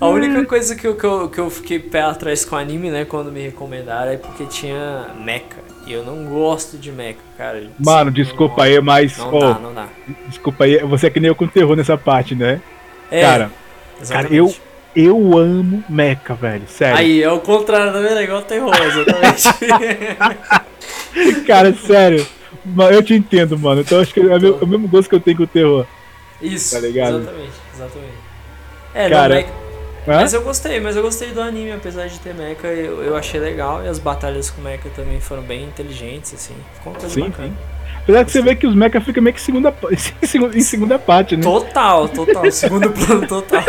A 0.00 0.08
única 0.08 0.44
coisa 0.44 0.74
que 0.76 0.86
eu, 0.86 0.94
que, 0.96 1.04
eu, 1.04 1.28
que 1.28 1.38
eu 1.40 1.50
fiquei 1.50 1.78
pé 1.78 2.02
atrás 2.02 2.44
com 2.44 2.56
anime, 2.56 2.90
né, 2.90 3.04
quando 3.04 3.32
me 3.32 3.40
recomendaram, 3.40 4.12
é 4.12 4.16
porque 4.16 4.44
tinha 4.46 5.06
mecha. 5.24 5.69
Eu 5.92 6.04
não 6.04 6.24
gosto 6.24 6.76
de 6.78 6.90
mecha, 6.92 7.18
cara. 7.36 7.62
Mano, 7.78 8.10
desculpa 8.10 8.64
aí, 8.64 8.80
mas. 8.80 9.16
Não 9.18 9.34
ô, 9.34 9.38
dá, 9.40 9.54
não 9.58 9.74
dá. 9.74 9.86
desculpa 10.28 10.64
aí, 10.64 10.78
você 10.78 11.06
é 11.06 11.10
que 11.10 11.20
nem 11.20 11.28
eu 11.28 11.34
com 11.34 11.46
terror 11.46 11.76
nessa 11.76 11.96
parte, 11.98 12.34
né? 12.34 12.60
É, 13.10 13.20
cara, 13.22 13.50
cara, 14.08 14.28
eu, 14.30 14.54
eu 14.94 15.36
amo 15.38 15.82
mecha, 15.88 16.34
velho. 16.34 16.62
Sério. 16.68 16.96
Aí, 16.98 17.22
é 17.22 17.30
o 17.30 17.40
contrário, 17.40 17.92
tá 17.92 17.98
vendo? 18.00 18.18
É 18.18 18.24
igual 18.24 18.42
terror, 18.42 18.72
exatamente. 18.74 20.16
Cara, 21.46 21.72
sério. 21.74 22.26
Eu 22.92 23.02
te 23.02 23.14
entendo, 23.14 23.58
mano. 23.58 23.80
Então 23.80 24.00
acho 24.00 24.12
que 24.14 24.20
é 24.20 24.38
meu- 24.38 24.58
é 24.60 24.64
o 24.64 24.66
mesmo 24.66 24.86
gosto 24.88 25.08
que 25.08 25.14
eu 25.14 25.20
tenho 25.20 25.36
com 25.38 25.42
o 25.44 25.46
terror. 25.46 25.86
Isso, 26.40 26.74
Tá 26.74 26.80
ligado? 26.80 27.18
exatamente, 27.18 27.52
exatamente. 27.74 28.12
É, 28.94 29.08
Cara, 29.10 29.28
não, 29.28 29.36
mecha, 29.42 29.52
Hã? 30.08 30.16
Mas 30.20 30.32
eu 30.32 30.42
gostei, 30.42 30.80
mas 30.80 30.96
eu 30.96 31.02
gostei 31.02 31.30
do 31.30 31.40
anime, 31.40 31.72
apesar 31.72 32.06
de 32.08 32.18
ter 32.20 32.34
mecha, 32.34 32.66
eu, 32.68 33.02
eu 33.02 33.16
achei 33.16 33.38
legal. 33.38 33.84
E 33.84 33.88
as 33.88 33.98
batalhas 33.98 34.50
com 34.50 34.62
mecha 34.62 34.88
também 34.96 35.20
foram 35.20 35.42
bem 35.42 35.64
inteligentes, 35.64 36.32
assim. 36.34 36.54
Ficou 36.74 36.92
uma 36.92 36.98
coisa 37.00 37.14
Sim, 37.14 37.28
bacana. 37.28 37.52
Apesar 38.02 38.24
que 38.24 38.32
você 38.32 38.42
vê 38.42 38.54
que 38.56 38.66
os 38.66 38.74
mecha 38.74 39.00
ficam 39.00 39.22
meio 39.22 39.34
que 39.34 39.40
segunda, 39.42 39.74
em 40.54 40.60
segunda- 40.62 40.98
parte, 40.98 41.36
né? 41.36 41.42
Total, 41.42 42.08
total. 42.08 42.50
Segundo 42.50 42.90
plano 42.90 43.26
total. 43.26 43.62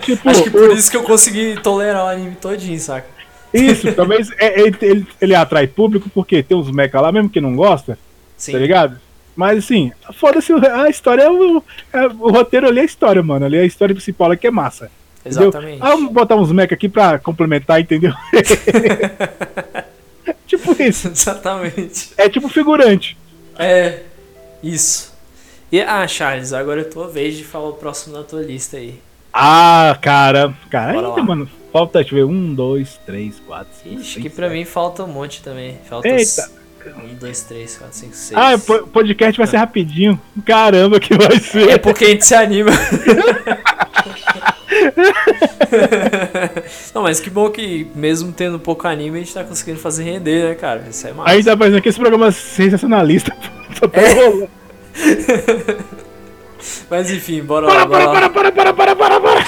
Tipo, 0.00 0.28
Acho 0.30 0.42
que 0.44 0.50
por 0.50 0.70
o- 0.70 0.72
isso 0.72 0.90
que 0.90 0.96
eu 0.96 1.02
consegui 1.02 1.60
tolerar 1.62 2.04
o 2.06 2.08
anime 2.08 2.34
todinho, 2.36 2.78
saca? 2.80 3.06
Isso, 3.52 3.92
talvez 3.92 4.30
é- 4.38 4.58
ele, 4.58 4.76
ele, 4.80 5.06
ele 5.20 5.34
atrai 5.34 5.66
público 5.66 6.08
porque 6.14 6.42
tem 6.42 6.56
uns 6.56 6.70
mecha 6.70 6.98
lá, 7.00 7.12
mesmo 7.12 7.28
que 7.28 7.40
não 7.42 7.54
gosta, 7.54 7.98
Sim. 8.38 8.52
tá 8.52 8.58
ligado? 8.58 8.98
Mas 9.36 9.58
assim, 9.58 9.92
foda-se, 10.14 10.52
a 10.52 10.88
história 10.88 11.22
é 11.22 11.30
o, 11.30 11.62
é 11.92 12.06
o 12.06 12.30
roteiro 12.30 12.66
ali 12.68 12.78
é 12.80 12.82
a 12.82 12.86
história, 12.86 13.22
mano. 13.22 13.44
Ali 13.44 13.58
é 13.58 13.60
a 13.60 13.66
história 13.66 13.94
principal 13.94 14.34
que 14.36 14.46
é 14.46 14.50
massa. 14.50 14.90
Entendeu? 15.24 15.48
Exatamente. 15.48 15.78
Ah, 15.82 15.90
vamos 15.90 16.12
botar 16.12 16.36
uns 16.36 16.52
mecha 16.52 16.74
aqui 16.74 16.88
pra 16.88 17.18
complementar, 17.18 17.80
entendeu? 17.80 18.12
tipo 20.46 20.80
isso. 20.82 21.08
Exatamente. 21.08 22.10
É 22.16 22.28
tipo 22.28 22.48
figurante. 22.48 23.16
É, 23.58 24.00
isso. 24.62 25.12
E, 25.70 25.80
ah, 25.80 26.06
Charles, 26.06 26.52
agora 26.52 26.82
é 26.82 26.84
tua 26.84 27.08
vez 27.08 27.36
de 27.36 27.44
falar 27.44 27.70
o 27.70 27.74
próximo 27.74 28.14
da 28.16 28.22
tua 28.22 28.42
lista 28.42 28.76
aí. 28.76 29.00
Ah, 29.32 29.96
cara. 30.02 30.52
Cara, 30.70 30.92
Bora 30.92 31.06
ainda, 31.08 31.20
lá. 31.20 31.26
mano. 31.26 31.48
Falta, 31.72 32.00
deixa 32.00 32.14
eu 32.14 32.26
ver. 32.28 32.32
Um, 32.34 32.54
dois, 32.54 33.00
três, 33.06 33.40
quatro, 33.46 33.72
cinco. 33.82 34.00
Ixi, 34.00 34.12
seis, 34.14 34.22
que 34.22 34.28
pra 34.30 34.48
sete. 34.48 34.58
mim 34.58 34.64
falta 34.66 35.04
um 35.04 35.08
monte 35.08 35.42
também. 35.42 35.78
Falta 35.88 36.06
Eita. 36.06 36.50
um, 37.02 37.14
dois, 37.14 37.40
três, 37.42 37.78
quatro, 37.78 37.96
cinco, 37.96 38.14
seis. 38.14 38.38
Ah, 38.38 38.54
o 38.54 38.58
po- 38.60 38.86
podcast 38.88 39.38
vai 39.38 39.46
ser 39.46 39.56
rapidinho. 39.56 40.20
Caramba, 40.44 41.00
que 41.00 41.14
vai 41.16 41.38
ser. 41.40 41.70
É 41.70 41.78
porque 41.78 42.04
a 42.04 42.08
gente 42.08 42.26
se 42.26 42.34
anima. 42.34 42.70
Não, 46.94 47.02
mas 47.02 47.20
que 47.20 47.30
bom 47.30 47.50
que 47.50 47.86
mesmo 47.94 48.32
tendo 48.32 48.58
pouco 48.58 48.86
anime, 48.86 49.18
a 49.18 49.20
gente 49.20 49.34
tá 49.34 49.44
conseguindo 49.44 49.78
fazer 49.78 50.04
render, 50.04 50.48
né, 50.48 50.54
cara? 50.54 50.84
Isso 50.90 51.06
é 51.06 51.12
massa. 51.12 51.30
A 51.30 51.34
gente 51.36 51.44
tá 51.44 51.56
fazendo 51.56 51.78
aqui 51.78 51.88
esse 51.88 51.98
programa 51.98 52.30
sensacionalista. 52.32 53.34
Só 53.78 53.86
É. 53.92 54.48
Mas 56.88 57.10
enfim, 57.10 57.42
bora 57.42 57.66
lá, 57.66 57.86
Para, 57.86 57.86
bora 57.86 58.04
para, 58.08 58.20
lá. 58.20 58.30
para, 58.30 58.52
para, 58.52 58.72
para, 58.74 58.94
para, 58.94 59.20
para, 59.20 59.20
para. 59.20 59.44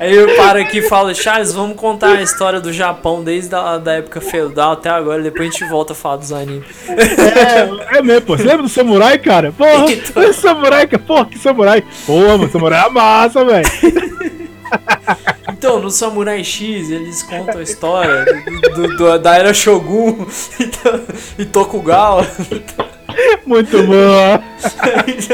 Aí 0.00 0.14
eu 0.14 0.36
paro 0.36 0.60
aqui 0.60 0.78
e 0.78 0.82
falo, 0.82 1.12
Charles, 1.14 1.52
vamos 1.52 1.76
contar 1.76 2.12
a 2.18 2.22
história 2.22 2.60
do 2.60 2.72
Japão 2.72 3.22
desde 3.24 3.52
a 3.54 3.78
da 3.78 3.94
época 3.94 4.20
feudal 4.20 4.72
até 4.72 4.88
agora, 4.90 5.20
depois 5.22 5.48
a 5.48 5.50
gente 5.50 5.64
volta 5.68 5.92
a 5.92 5.96
falar 5.96 6.16
dos 6.18 6.32
animes. 6.32 6.66
É, 6.88 7.98
é 7.98 8.02
mesmo, 8.02 8.22
pô. 8.22 8.36
Você 8.36 8.44
lembra 8.44 8.62
do 8.62 8.68
samurai, 8.68 9.18
cara? 9.18 9.50
Porra, 9.50 9.90
Então. 9.90 10.32
samurai, 10.32 10.86
cara. 10.86 11.02
Porra, 11.02 11.24
que 11.26 11.38
samurai. 11.38 11.82
Porra, 12.06 12.38
mano, 12.38 12.48
samurai 12.50 12.86
é 12.86 12.90
massa, 12.90 13.44
velho. 13.44 13.68
Então, 15.50 15.80
no 15.80 15.90
Samurai 15.90 16.44
X, 16.44 16.90
eles 16.90 17.22
contam 17.24 17.58
a 17.58 17.62
história 17.62 18.24
do, 18.24 18.70
do- 18.70 18.96
do- 18.96 19.18
da 19.18 19.34
era 19.36 19.52
Shogun 19.52 20.24
e, 21.38 21.44
Tokugawa. 21.46 22.24
Muito 23.44 23.82
bom. 23.82 24.42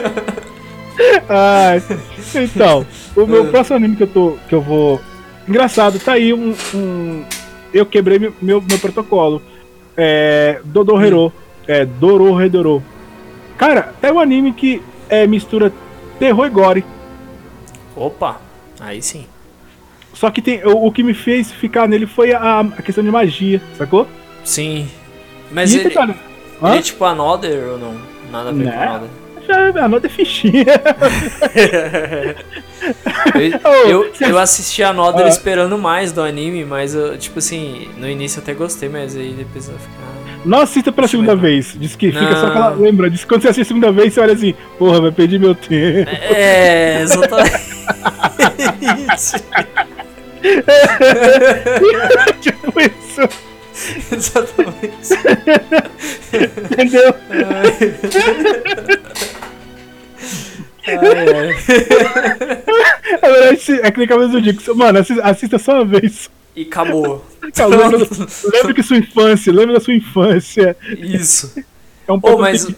Ai, 1.28 1.82
então, 2.34 2.86
o 3.16 3.26
meu 3.26 3.44
Ah. 3.44 3.50
próximo 3.50 3.76
anime 3.76 3.96
que 3.96 4.02
eu 4.02 4.06
tô. 4.08 4.36
que 4.48 4.54
eu 4.54 4.60
vou. 4.60 5.00
Engraçado, 5.48 5.98
tá 5.98 6.12
aí 6.12 6.32
um. 6.32 6.54
um- 6.74 7.24
eu 7.72 7.84
quebrei 7.84 8.18
meu, 8.18 8.32
meu, 8.40 8.60
meu 8.62 8.78
protocolo. 8.78 9.42
É. 9.96 10.60
Dodorero. 10.64 11.32
É 11.66 11.84
Dororedoro. 11.84 12.82
Cara, 13.56 13.94
é 14.02 14.12
um 14.12 14.18
anime 14.20 14.52
que 14.52 14.82
é, 15.08 15.26
mistura 15.26 15.72
terror 16.18 16.46
e 16.46 16.50
gore. 16.50 16.84
Opa, 17.96 18.40
aí 18.80 19.00
sim. 19.00 19.26
Só 20.12 20.30
que 20.30 20.42
tem. 20.42 20.64
O, 20.64 20.86
o 20.86 20.92
que 20.92 21.02
me 21.02 21.14
fez 21.14 21.50
ficar 21.52 21.88
nele 21.88 22.06
foi 22.06 22.32
a, 22.32 22.60
a 22.60 22.82
questão 22.82 23.02
de 23.02 23.10
magia, 23.10 23.60
sacou? 23.78 24.06
Sim. 24.44 24.88
Mas 25.50 25.72
E 25.72 25.78
ele, 25.78 25.88
ele 25.88 26.78
é 26.78 26.82
tipo 26.82 27.04
Another 27.04 27.72
ou 27.72 27.78
não? 27.78 27.94
Nada 28.30 28.48
a 28.50 28.52
ver 28.52 28.64
com 28.64 28.70
Não. 28.70 28.82
Another. 28.82 29.08
Já, 29.46 29.84
a 29.84 29.88
nota 29.88 30.06
é 30.06 30.10
fichinha. 30.10 30.64
Eu, 33.34 33.88
eu, 33.88 34.12
eu 34.20 34.38
assisti 34.38 34.82
a 34.82 34.90
Another 34.90 35.24
Ah. 35.24 35.28
esperando 35.28 35.78
mais 35.78 36.12
do 36.12 36.20
anime, 36.20 36.66
mas 36.66 36.94
eu, 36.94 37.16
tipo 37.16 37.38
assim, 37.38 37.88
no 37.96 38.06
início 38.06 38.38
eu 38.38 38.42
até 38.42 38.52
gostei, 38.52 38.90
mas 38.90 39.16
aí 39.16 39.32
depois 39.32 39.66
vai 39.68 39.78
ficar. 39.78 40.14
Não 40.44 40.58
assista 40.60 40.92
pela 40.92 41.06
eu 41.06 41.08
segunda 41.08 41.34
vez. 41.34 41.74
Diz 41.78 41.96
que 41.96 42.12
fica 42.12 42.36
só 42.36 42.48
aquela. 42.48 42.70
Lembra? 42.70 43.08
Diz 43.08 43.22
que 43.22 43.26
quando 43.26 43.40
você 43.40 43.48
assiste 43.48 43.62
a 43.62 43.68
segunda 43.68 43.90
vez, 43.90 44.12
você 44.12 44.20
olha 44.20 44.34
assim, 44.34 44.54
porra, 44.78 45.00
vai 45.00 45.12
perder 45.12 45.40
meu 45.40 45.54
tempo. 45.54 46.10
É, 46.10 47.00
exatamente. 47.00 47.64
tipo 52.42 52.80
isso, 52.80 53.22
exatamente. 54.12 55.14
entendeu? 56.70 57.14
Agora, 60.86 61.50
esse- 63.54 63.80
é 63.80 63.90
que 63.90 63.98
nem 63.98 64.06
Cavaleiros 64.08 64.42
do 64.42 64.50
Zodíaco. 64.52 64.76
Mano, 64.76 64.98
assi- 64.98 65.20
assista 65.22 65.58
só 65.58 65.74
uma 65.74 65.84
vez. 65.84 66.30
E 66.56 66.62
acabou. 66.62 67.24
Lembra 68.52 68.74
que 68.74 68.82
sua 68.82 68.96
infância, 68.98 69.52
lembra 69.52 69.74
da 69.74 69.80
sua 69.80 69.94
infância. 69.94 70.76
Isso. 70.98 71.52
É 72.06 72.12
um 72.12 72.16
Ô, 72.16 72.20
Peppa 72.20 72.38
mas, 72.38 72.64
Pig. 72.66 72.76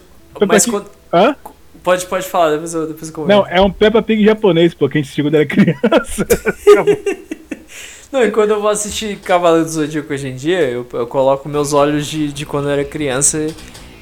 mas 0.49 0.65
Pig. 0.65 0.71
quando- 0.77 0.91
Hã? 1.13 1.37
pode, 1.83 2.07
pode 2.07 2.29
falar, 2.29 2.51
depois 2.53 2.75
eu, 2.75 2.87
depois 2.87 3.09
eu 3.09 3.15
comento. 3.15 3.41
Não, 3.41 3.47
é 3.49 3.61
um 3.61 3.71
Peppa 3.71 4.03
Pig 4.03 4.25
japonês, 4.25 4.75
pô, 4.75 4.89
que 4.89 4.99
a 4.99 5.01
gente 5.01 5.07
assistiu 5.07 5.25
quando 5.25 5.35
era 5.37 5.47
criança. 5.47 6.27
Não, 8.13 8.25
e 8.25 8.31
quando 8.31 8.51
eu 8.51 8.61
vou 8.61 8.71
assistir 8.71 9.17
Cavaleiro 9.19 9.65
do 9.65 9.71
Zodíaco 9.71 10.13
hoje 10.13 10.29
em 10.29 10.37
dia, 10.37 10.61
eu, 10.63 10.87
eu 10.93 11.07
coloco 11.07 11.49
meus 11.49 11.73
olhos 11.73 12.07
de, 12.07 12.33
de 12.33 12.47
quando 12.47 12.67
eu 12.67 12.71
era 12.71 12.85
criança 12.85 13.47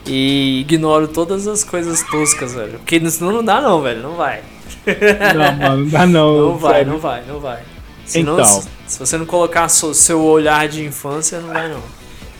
e 0.06 0.60
ignoro 0.60 1.08
todas 1.08 1.46
as 1.46 1.64
coisas 1.64 2.02
toscas, 2.02 2.54
velho. 2.54 2.78
Porque 2.78 3.10
senão 3.10 3.32
não 3.32 3.44
dá 3.44 3.60
não, 3.60 3.80
velho, 3.82 4.02
não 4.02 4.14
vai. 4.14 4.40
Não, 5.34 5.52
mano, 5.56 5.84
não 5.84 5.88
dá 5.90 6.06
não. 6.06 6.38
Não 6.50 6.58
vai, 6.58 6.74
sério. 6.74 6.92
não 6.92 6.98
vai, 6.98 7.22
não 7.26 7.40
vai. 7.40 7.58
Senão, 8.04 8.34
Então. 8.34 8.44
se, 8.46 8.68
se 8.86 8.98
você 8.98 9.16
não 9.16 9.24
colocar 9.26 9.68
so- 9.68 9.94
seu 9.94 10.20
olhar 10.22 10.68
de 10.68 10.84
infância, 10.84 11.40
não 11.40 11.48
vai 11.48 11.68
não. 11.68 11.80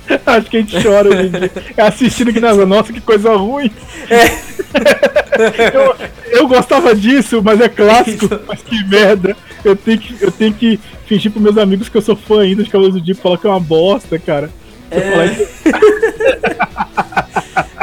Acho 0.27 0.51
que 0.51 0.59
a 0.59 0.61
gente 0.61 0.83
chora 0.83 1.27
dia. 1.29 1.51
Assistindo 1.79 2.29
aqui 2.29 2.41
nas 2.41 2.57
nossa, 2.69 2.93
que 2.93 3.01
coisa 3.01 3.35
ruim. 3.35 3.71
eu, 5.73 5.97
eu 6.41 6.47
gostava 6.49 6.95
disso, 6.95 7.41
mas 7.43 7.59
é 7.61 7.69
clássico. 7.71 8.29
Mas 8.47 8.61
que 8.63 8.85
merda. 8.85 9.35
Eu 9.65 9.75
tenho 9.75 9.99
que, 9.99 10.23
eu 10.23 10.31
tenho 10.31 10.53
que 10.53 10.79
fingir 11.07 11.31
pros 11.31 11.43
meus 11.43 11.57
amigos 11.57 11.89
que 11.89 11.97
eu 11.97 12.03
sou 12.03 12.15
fã 12.15 12.43
ainda 12.43 12.63
de 12.63 12.69
Cavaleiros 12.69 13.01
do 13.01 13.05
Dia 13.05 13.15
falar 13.15 13.39
que 13.39 13.47
é 13.47 13.51
uma 13.51 13.59
bosta, 13.61 14.19
cara. 14.19 14.51
É. 14.91 15.47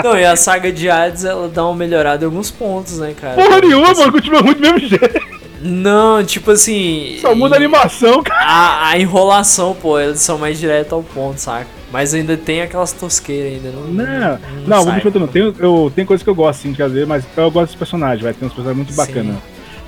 Não, 0.03 0.17
e 0.17 0.25
a 0.25 0.35
saga 0.35 0.71
de 0.71 0.89
Hades, 0.89 1.25
ela 1.25 1.47
dá 1.47 1.65
uma 1.65 1.75
melhorada 1.75 2.23
em 2.23 2.27
alguns 2.27 2.49
pontos, 2.51 2.99
né, 2.99 3.13
cara? 3.19 3.35
Porra 3.35 3.59
nenhuma, 3.61 3.93
mano, 3.93 4.11
continua 4.11 4.41
ruim 4.41 4.53
do 4.53 4.59
mesmo 4.61 4.79
jeito. 4.79 5.21
Não, 5.61 6.23
tipo 6.25 6.51
assim... 6.51 7.17
Só 7.21 7.35
muda 7.35 7.55
a 7.55 7.57
animação, 7.57 8.23
cara. 8.23 8.41
A, 8.43 8.89
a 8.89 8.99
enrolação, 8.99 9.75
pô, 9.79 9.99
eles 9.99 10.19
são 10.19 10.37
mais 10.37 10.59
direto 10.59 10.95
ao 10.95 11.03
ponto, 11.03 11.39
saca? 11.39 11.67
Mas 11.91 12.13
ainda 12.13 12.35
tem 12.35 12.61
aquelas 12.61 12.93
tosqueiras 12.93 13.53
ainda, 13.53 13.69
não. 13.69 13.81
Não, 13.87 14.39
não, 14.65 14.83
vou 14.83 14.93
sai. 14.93 15.11
não. 15.13 15.27
Tem, 15.27 15.53
eu, 15.59 15.91
tem 15.93 16.05
coisas 16.05 16.23
que 16.23 16.29
eu 16.29 16.35
gosto, 16.35 16.61
sim, 16.61 16.71
de 16.71 16.77
fazer, 16.77 17.05
mas 17.05 17.23
eu 17.35 17.51
gosto 17.51 17.67
dos 17.67 17.75
personagens, 17.75 18.21
vai. 18.21 18.33
Tem 18.33 18.47
uns 18.47 18.53
personagens 18.53 18.77
muito 18.77 18.95
bacanas. 18.95 19.35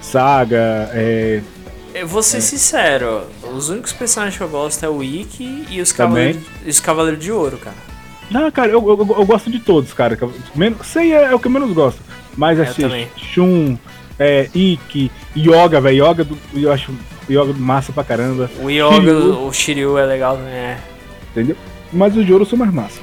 Saga, 0.01 0.89
é. 0.93 1.41
Eu 1.95 2.07
vou 2.07 2.21
ser 2.21 2.41
sincero, 2.41 3.23
os 3.55 3.69
únicos 3.69 3.93
personagens 3.93 4.35
que 4.35 4.43
eu 4.43 4.49
gosto 4.49 4.83
é 4.83 4.89
o 4.89 5.01
Ikki 5.03 5.65
e 5.69 5.79
os. 5.79 5.91
Cavaleiros, 5.91 6.41
e 6.65 6.69
os 6.69 6.79
Cavaleiros 6.79 7.23
de 7.23 7.31
Ouro, 7.31 7.57
cara. 7.57 7.92
Não, 8.33 8.51
cara, 8.51 8.71
eu, 8.71 8.79
eu, 8.85 8.97
eu 9.19 9.25
gosto 9.25 9.49
de 9.51 9.59
todos, 9.59 9.93
cara. 9.93 10.17
Menos, 10.55 10.85
sei 10.87 11.13
é, 11.13 11.25
é 11.25 11.35
o 11.35 11.39
que 11.39 11.47
eu 11.47 11.51
menos 11.51 11.71
gosto. 11.71 12.01
Mas 12.35 12.57
Eu 12.57 12.65
assim. 12.65 13.07
Shun, 13.15 13.77
é, 14.19 14.49
Ikki, 14.53 15.11
Yoga, 15.37 15.79
velho. 15.79 16.05
Yoga, 16.09 16.23
do- 16.23 16.37
eu 16.53 16.71
acho 16.71 16.91
Yoga 17.29 17.53
massa 17.53 17.93
pra 17.93 18.03
caramba. 18.03 18.49
O 18.59 18.69
Yoga, 18.69 18.95
Shiryu. 18.95 19.45
o 19.47 19.53
Shiryu 19.53 19.97
é 19.99 20.05
legal 20.05 20.35
também, 20.37 20.53
é. 20.53 20.77
Entendeu? 21.31 21.55
Mas 21.91 22.17
os 22.17 22.25
de 22.25 22.33
ouro 22.33 22.45
são 22.45 22.57
mais 22.57 22.73
massa. 22.73 22.99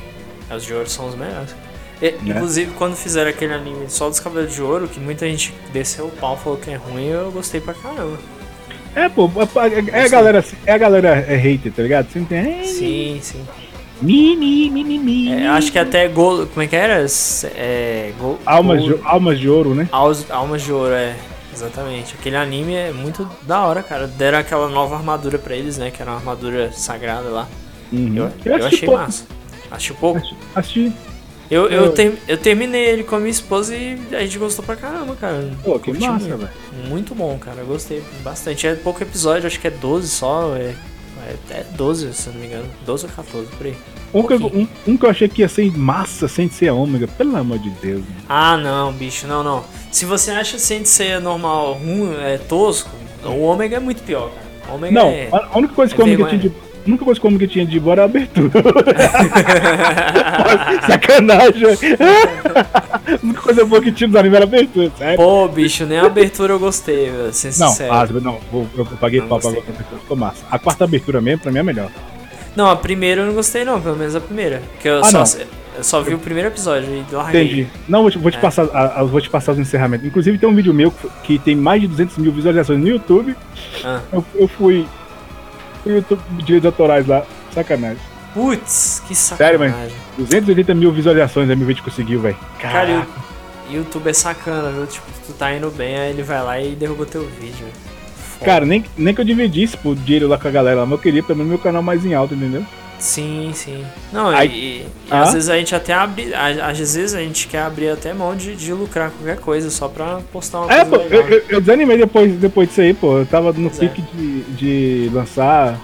É, 0.50 0.56
Os 0.56 0.64
de 0.64 0.74
ouro 0.74 0.88
são 0.90 1.06
os 1.08 1.14
melhores. 1.14 1.54
E, 2.02 2.10
Né? 2.10 2.34
Inclusive, 2.34 2.72
quando 2.72 2.96
fizeram 2.96 3.30
aquele 3.30 3.54
anime 3.54 3.84
só 3.88 4.08
dos 4.08 4.18
Cavaleiros 4.18 4.52
de 4.54 4.62
Ouro, 4.62 4.88
que 4.88 4.98
muita 4.98 5.26
gente 5.28 5.54
desceu 5.72 6.06
o 6.06 6.10
pau 6.10 6.36
falou 6.36 6.58
que 6.58 6.70
é 6.70 6.74
ruim, 6.76 7.06
eu 7.06 7.30
gostei 7.30 7.60
pra 7.60 7.72
caramba. 7.74 8.18
É, 8.96 9.08
pô, 9.08 9.30
é, 9.92 10.00
é 10.00 10.04
a 10.04 10.08
galera, 10.08 10.44
é 10.66 10.72
a 10.72 10.78
galera 10.78 11.08
é 11.28 11.36
hater, 11.36 11.70
tá 11.70 11.82
ligado? 11.82 12.10
Você 12.10 12.18
entende? 12.18 12.66
Sim, 12.66 13.20
sim. 13.22 13.44
Mi, 14.02 14.34
mi, 14.36 14.70
mi, 14.70 14.82
mi, 14.84 14.98
mi. 14.98 15.28
É, 15.32 15.46
acho 15.48 15.70
que 15.70 15.78
até 15.78 16.08
Gol. 16.08 16.46
Como 16.46 16.62
é 16.62 16.66
que 16.66 16.74
era? 16.76 17.04
É, 17.54 18.12
Gol, 18.18 18.38
Almas, 18.46 18.80
Gol- 18.80 18.94
de, 18.98 19.00
almas 19.04 19.38
de 19.38 19.48
ouro, 19.48 19.74
né? 19.74 19.88
Almas, 19.92 20.30
Almas 20.30 20.62
de 20.62 20.72
Ouro, 20.72 20.92
é. 20.94 21.14
Exatamente. 21.52 22.14
Aquele 22.18 22.36
anime 22.36 22.74
é 22.74 22.92
muito 22.92 23.28
da 23.42 23.64
hora, 23.66 23.82
cara. 23.82 24.06
Deram 24.06 24.38
aquela 24.38 24.68
nova 24.68 24.94
armadura 24.96 25.36
pra 25.38 25.54
eles, 25.54 25.76
né? 25.76 25.90
Que 25.90 26.00
era 26.00 26.10
uma 26.12 26.18
armadura 26.18 26.70
sagrada 26.72 27.28
lá. 27.28 27.48
Uhum. 27.92 28.16
Eu, 28.16 28.30
eu, 28.44 28.54
assisti 28.56 28.74
achei 28.76 28.86
pouco. 28.88 29.02
massa. 29.02 29.24
Achei 29.70 29.96
pouco. 29.96 30.20
Assisti. 30.54 30.92
Eu, 31.50 31.68
eu, 31.68 31.86
Eu- 31.86 31.92
ter- 31.92 32.16
eu 32.28 32.38
terminei 32.38 32.86
ele 32.86 33.02
com 33.02 33.16
a 33.16 33.18
minha 33.18 33.30
esposa 33.32 33.74
e 33.76 33.98
a 34.12 34.20
gente 34.20 34.38
gostou 34.38 34.64
pra 34.64 34.76
caramba, 34.76 35.16
cara. 35.16 35.50
Pô, 35.64 35.78
que 35.80 35.90
Curti 35.90 36.06
massa, 36.06 36.24
muito. 36.28 36.38
velho. 36.38 36.50
Muito 36.88 37.14
bom, 37.14 37.36
cara. 37.38 37.58
Eu 37.58 37.66
gostei 37.66 38.00
bastante. 38.22 38.66
É 38.68 38.74
pouco 38.76 39.02
episódio, 39.02 39.48
acho 39.48 39.58
que 39.58 39.66
é 39.66 39.70
12 39.70 40.08
só. 40.08 40.54
É, 40.56 40.72
é, 41.26 41.36
é 41.60 41.64
12, 41.76 42.12
se 42.14 42.26
eu 42.28 42.32
não 42.34 42.40
me 42.40 42.46
engano. 42.46 42.64
12 42.86 43.06
ou 43.06 43.12
14, 43.12 43.46
por 43.56 43.66
aí. 43.66 43.74
Um 44.12 44.22
que, 44.24 44.32
eu- 44.32 44.46
um, 44.46 44.66
um 44.88 44.96
que 44.96 45.04
eu 45.06 45.10
achei 45.10 45.28
que 45.28 45.42
ia 45.42 45.48
ser 45.48 45.70
massa 45.76 46.26
sem 46.26 46.48
ser 46.48 46.68
a 46.68 46.74
ômega, 46.74 47.06
pelo 47.06 47.36
amor 47.36 47.58
de 47.58 47.70
Deus. 47.70 48.00
mano. 48.00 48.16
Ah, 48.28 48.56
não, 48.56 48.92
bicho, 48.92 49.26
não, 49.26 49.42
não. 49.44 49.64
Se 49.92 50.04
você 50.04 50.30
acha 50.32 50.58
Saint 50.58 50.84
Seiya 50.86 51.20
normal 51.20 51.74
ruim, 51.74 52.14
é 52.20 52.38
tosco, 52.38 52.90
o 53.24 53.40
Ômega 53.42 53.76
é 53.76 53.80
muito 53.80 54.02
pior, 54.02 54.30
cara. 54.30 54.46
O 54.70 54.74
Ômega 54.76 54.94
Não, 54.94 55.08
é... 55.08 55.28
a 55.32 55.58
única 55.58 55.74
coisa 55.74 55.92
é 55.92 55.96
que 55.96 56.00
o 56.00 56.04
ômega 56.04 56.24
tinha 56.26 56.38
de. 56.38 56.52
A 56.84 56.88
única 56.88 57.04
coisa 57.04 57.20
que 57.20 57.26
o 57.26 57.28
ômega 57.28 57.46
tinha 57.46 57.66
de 57.66 57.78
boa 57.78 57.92
era 57.92 58.02
a 58.02 58.04
abertura. 58.06 58.50
Sacanagem. 60.86 61.64
a 61.66 63.18
única 63.22 63.40
coisa 63.42 63.64
boa 63.64 63.80
que 63.82 63.92
tinha 63.92 64.08
nos 64.08 64.16
animes 64.16 64.36
era 64.36 64.44
a 64.44 64.48
abertura, 64.48 64.90
sério. 64.96 65.16
Pô, 65.16 65.48
bicho, 65.48 65.84
nem 65.86 65.98
a 65.98 66.06
abertura 66.06 66.54
eu 66.54 66.58
gostei, 66.58 67.10
velho, 67.10 67.32
ser 67.32 67.52
Não, 67.58 67.74
ah, 67.90 68.06
não, 68.22 68.38
vou- 68.50 68.66
eu 68.76 68.84
paguei 68.86 69.20
Não 69.20 69.28
pau 69.28 69.38
pra 69.40 69.50
abertura, 69.50 69.76
ficou 70.00 70.16
massa. 70.16 70.44
A 70.50 70.58
quarta 70.58 70.84
abertura 70.84 71.20
mesmo, 71.20 71.42
pra 71.42 71.52
mim 71.52 71.58
é 71.58 71.62
melhor. 71.62 71.90
Não, 72.56 72.68
a 72.68 72.76
primeira 72.76 73.22
eu 73.22 73.26
não 73.26 73.34
gostei 73.34 73.64
não, 73.64 73.80
pelo 73.80 73.96
menos 73.96 74.16
a 74.16 74.20
primeira. 74.20 74.62
Que 74.80 74.88
eu, 74.88 75.00
Ah, 75.00 75.24
só, 75.24 75.38
eu 75.76 75.84
só 75.84 76.00
vi 76.02 76.14
o 76.14 76.18
primeiro 76.18 76.48
episódio 76.48 76.88
e 76.90 77.04
larguei. 77.14 77.44
Entendi. 77.44 77.66
Não, 77.88 78.02
vou 78.02 78.10
te, 78.10 78.18
vou 78.18 78.30
te 78.30 78.38
É. 78.38 78.40
passar, 78.40 78.64
a- 78.72 79.00
a- 79.00 79.04
vou 79.04 79.20
te 79.20 79.30
passar 79.30 79.52
os 79.52 79.58
encerramentos. 79.58 80.06
Inclusive 80.06 80.36
tem 80.38 80.48
um 80.48 80.54
vídeo 80.54 80.74
meu 80.74 80.90
que, 80.90 81.08
que 81.24 81.38
tem 81.38 81.54
mais 81.54 81.80
de 81.80 81.86
200 81.86 82.16
mil 82.18 82.32
visualizações 82.32 82.80
no 82.80 82.88
YouTube. 82.88 83.36
Ah. 83.84 84.00
Eu, 84.12 84.24
eu 84.34 84.48
fui. 84.48 84.86
YouTube 85.88 86.20
direitos 86.44 86.66
autorais 86.66 87.06
lá. 87.06 87.24
Sacanagem. 87.52 88.02
Putz, 88.34 89.02
que 89.06 89.14
Sério, 89.14 89.58
sacanagem. 89.58 89.96
280 90.18 90.74
mil 90.74 90.92
visualizações 90.92 91.50
aí 91.50 91.56
meu 91.56 91.66
vídeo 91.66 91.82
conseguiu, 91.82 92.20
velho. 92.20 92.36
Cara, 92.58 93.06
o 93.68 93.74
YouTube 93.74 94.08
é 94.08 94.12
sacana, 94.12 94.70
viu? 94.70 94.86
Tipo, 94.86 95.06
tu 95.26 95.32
tá 95.32 95.52
indo 95.54 95.70
bem, 95.70 95.96
aí 95.96 96.10
ele 96.10 96.22
vai 96.22 96.42
lá 96.42 96.60
e 96.60 96.74
derruba 96.74 97.06
teu 97.06 97.26
vídeo. 97.26 97.66
Foda. 98.40 98.46
cara 98.46 98.64
nem, 98.64 98.84
nem 98.96 99.14
que 99.14 99.20
eu 99.20 99.24
dividisse 99.24 99.76
pô, 99.76 99.94
dinheiro 99.94 100.26
lá 100.26 100.38
com 100.38 100.48
a 100.48 100.50
galera 100.50 100.86
mas 100.86 100.92
eu 100.92 100.98
queria 100.98 101.22
pelo 101.22 101.38
menos 101.38 101.50
meu 101.50 101.58
canal 101.58 101.82
mais 101.82 102.06
em 102.06 102.14
alta, 102.14 102.34
entendeu? 102.34 102.64
Sim, 103.00 103.50
sim. 103.54 103.84
Não, 104.12 104.28
Aí- 104.28 104.48
e, 104.48 104.52
e 104.82 104.86
Ah? 105.10 105.22
às 105.22 105.32
vezes 105.32 105.48
a 105.48 105.56
gente 105.56 105.74
até 105.74 105.92
abre. 105.94 106.32
Às 106.34 106.78
vezes 106.78 107.14
a 107.14 107.20
gente 107.20 107.48
quer 107.48 107.62
abrir 107.62 107.88
até 107.88 108.12
mão 108.12 108.36
de, 108.36 108.54
de 108.54 108.72
lucrar 108.74 109.10
qualquer 109.10 109.38
coisa 109.38 109.70
só 109.70 109.88
pra 109.88 110.20
postar 110.32 110.60
uma 110.60 110.72
É, 110.72 110.84
coisa 110.84 111.04
pô, 111.08 111.14
eu, 111.14 111.42
eu- 111.48 111.60
desanimei 111.60 111.96
depois, 111.96 112.32
depois 112.36 112.68
disso 112.68 112.82
aí, 112.82 112.92
pô. 112.94 113.18
Eu 113.18 113.26
tava 113.26 113.52
no 113.54 113.70
Pois 113.70 113.82
é. 113.82 113.88
pique 113.88 114.02
de, 114.14 114.40
de 115.06 115.10
lançar. 115.14 115.80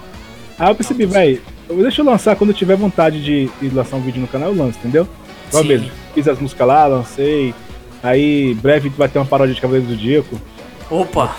Aí 0.59 0.69
eu 0.69 0.75
percebi, 0.75 1.05
velho, 1.07 1.41
deixa 1.81 2.01
eu 2.01 2.05
lançar 2.05 2.35
quando 2.35 2.51
eu 2.51 2.55
tiver 2.55 2.75
vontade 2.77 3.21
de, 3.23 3.49
de 3.61 3.69
lançar 3.75 3.97
um 3.97 4.01
vídeo 4.01 4.21
no 4.21 4.27
canal, 4.27 4.49
eu 4.49 4.55
lanço, 4.55 4.77
entendeu? 4.77 5.07
Igual 5.49 5.63
Sim. 5.63 5.69
mesmo. 5.69 5.91
Fiz 6.13 6.27
as 6.27 6.39
músicas 6.39 6.67
lá, 6.67 6.85
lancei. 6.85 7.53
Aí, 8.03 8.53
breve 8.61 8.89
vai 8.89 9.09
ter 9.09 9.17
uma 9.17 9.25
paródia 9.25 9.55
de 9.55 9.61
Cavaleiro 9.61 9.87
do 9.87 9.93
Zodíaco. 9.95 10.39
Opa! 10.89 11.35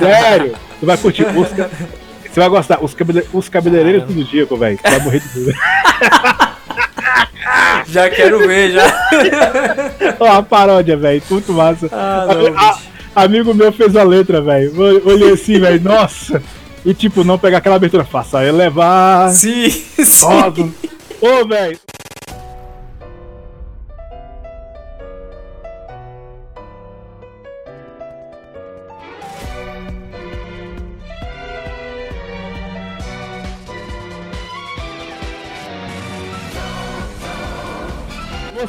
Sério! 0.00 0.54
Tu 0.80 0.86
vai 0.86 0.96
curtir. 0.98 1.24
Os, 1.24 1.48
ca- 1.52 1.70
você 2.34 2.40
vai 2.40 2.48
gostar. 2.48 2.82
Os, 2.84 2.94
cabele, 2.94 3.24
os 3.32 3.48
cabeleireiros 3.48 4.02
do 4.04 4.12
Zodíaco, 4.12 4.56
velho. 4.56 4.78
Você 4.82 4.90
vai 4.90 5.00
morrer 5.00 5.20
de 5.20 5.44
dor. 5.44 5.54
já 7.86 8.10
quero 8.10 8.38
ver, 8.46 8.72
já. 8.72 9.08
Ó, 10.18 10.26
a 10.38 10.42
paródia, 10.42 10.96
velho. 10.96 11.22
Muito 11.30 11.52
massa. 11.52 11.88
Ah, 11.92 12.26
não, 12.28 12.58
a- 12.58 12.78
amigo 13.24 13.54
meu 13.54 13.72
fez 13.72 13.94
a 13.96 14.02
letra, 14.02 14.40
velho. 14.42 14.72
Olhei 15.06 15.32
assim, 15.32 15.58
velho. 15.60 15.80
Nossa. 15.82 16.42
E 16.84 16.92
tipo, 16.92 17.22
não 17.24 17.38
pegar 17.38 17.58
aquela 17.58 17.76
abertura. 17.76 18.04
Faça 18.04 18.44
elevar. 18.44 19.30
Sim, 19.30 19.70
sim. 20.02 20.24
Rosa. 20.26 20.68
Ô, 21.20 21.46
velho. 21.46 21.78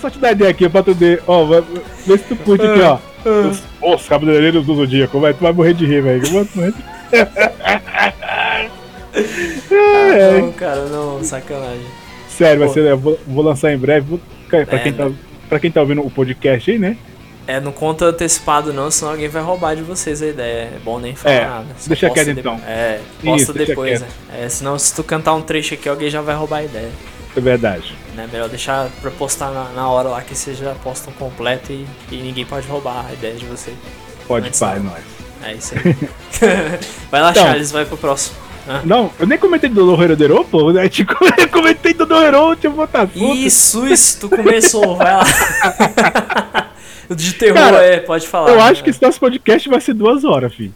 Só 0.06 0.10
te 0.11 0.19
dar 0.19 0.32
ideia 0.32 0.52
aqui 0.52 0.69
pra 0.69 0.84
tu 0.84 0.94
ver. 0.94 1.22
Ó, 1.27 1.45
vê 1.45 2.18
se 2.18 2.23
tu 2.26 2.36
curte 2.36 2.65
aqui, 2.65 2.82
ó. 2.82 2.98
Os, 3.27 3.64
os 3.82 4.07
cabeleireiros 4.07 4.65
do 4.65 4.76
Zodíaco, 4.76 5.19
vai, 5.19 5.34
tu 5.34 5.40
vai 5.41 5.52
morrer 5.52 5.73
de 5.73 5.86
rir, 5.86 6.02
velho. 6.02 6.22
De- 6.22 6.30
Ah, 9.72 10.40
não, 10.41 10.52
cara, 10.52 10.86
não, 10.86 11.23
sacanagem. 11.23 11.86
Sério, 12.30 12.60
vai 12.60 12.69
ser, 12.69 12.84
eu 12.86 12.98
vou, 12.98 13.18
vou 13.26 13.44
lançar 13.44 13.72
em 13.72 13.77
breve. 13.77 14.06
Vou, 14.10 14.19
cara, 14.49 14.65
pra, 14.65 14.77
É, 14.77 14.82
quem 14.84 14.94
tá, 14.94 15.10
pra 15.48 15.60
quem 15.60 15.72
tá 15.72 15.82
ouvindo 15.82 16.06
o 16.06 16.11
podcast 16.11 16.69
aí, 16.69 16.77
né? 16.77 16.98
É, 17.48 17.60
não 17.61 17.72
conta 17.72 18.06
antecipado 18.06 18.73
não, 18.73 18.90
senão 18.91 19.11
alguém 19.11 19.30
vai 19.30 19.41
roubar 19.41 19.76
de 19.76 19.84
vocês 19.84 20.22
a 20.22 20.27
ideia. 20.27 20.64
É 20.76 20.80
bom 20.84 20.99
nem 20.99 21.15
falar 21.15 21.34
É, 21.36 21.45
nada. 21.48 21.65
Só 21.77 21.88
deixa 21.88 22.10
quieto, 22.10 22.34
depois. 22.34 22.38
então. 22.57 22.60
É, 22.68 22.99
posta 23.23 23.41
Isso, 23.44 23.53
depois, 23.53 24.02
né? 24.02 24.07
É, 24.38 24.49
senão 24.49 24.77
se 24.77 24.94
tu 24.94 25.03
cantar 25.03 25.34
um 25.36 25.41
trecho 25.41 25.76
aqui, 25.76 25.88
alguém 25.88 26.10
já 26.10 26.22
vai 26.22 26.36
roubar 26.36 26.57
a 26.57 26.64
ideia. 26.64 26.90
É 27.36 27.40
verdade. 27.40 27.95
Né? 28.15 28.29
Melhor 28.31 28.47
deixar 28.47 28.89
pra 29.01 29.11
postar 29.11 29.51
na, 29.51 29.69
na 29.69 29.89
hora 29.89 30.09
lá 30.09 30.21
que 30.21 30.33
vocês 30.33 30.57
já 30.57 30.73
postam 30.75 31.13
completo 31.13 31.71
e, 31.71 31.85
e 32.11 32.15
ninguém 32.17 32.45
pode 32.45 32.67
roubar 32.67 33.05
a 33.07 33.13
ideia 33.13 33.35
de 33.35 33.45
você. 33.45 33.73
Pode 34.27 34.47
Antes 34.47 34.59
pá, 34.59 34.77
é. 34.77 35.49
É 35.49 35.53
isso 35.53 35.73
aí. 35.75 35.95
vai 37.11 37.21
lá, 37.21 37.31
Então. 37.31 37.43
Charles, 37.43 37.71
vai 37.71 37.85
pro 37.85 37.97
próximo. 37.97 38.37
Ah. 38.67 38.81
Não, 38.83 39.11
eu 39.19 39.27
nem 39.27 39.37
comentei 39.37 39.69
do 39.69 39.75
Dodoro 39.75 40.01
Hero, 40.01 40.45
pô. 40.45 40.71
Eu, 40.71 40.89
te, 40.89 41.05
eu 41.37 41.49
comentei 41.49 41.93
do 41.93 42.07
eu 42.11 42.71
botar 42.71 43.05
foto. 43.05 43.35
Isso, 43.35 43.85
isso, 43.85 44.21
tu 44.21 44.29
começou, 44.29 44.95
vai 44.95 45.13
lá. 45.13 45.23
o 47.07 47.13
de 47.13 47.33
terror 47.33 47.55
Cara, 47.55 47.83
é, 47.83 47.99
pode 47.99 48.27
falar. 48.27 48.49
Eu 48.49 48.61
acho 48.61 48.83
que 48.83 48.89
esse 48.89 49.01
nosso 49.01 49.19
podcast 49.19 49.69
vai 49.69 49.79
ser 49.79 49.93
duas 49.93 50.23
horas, 50.23 50.53
filho. 50.53 50.73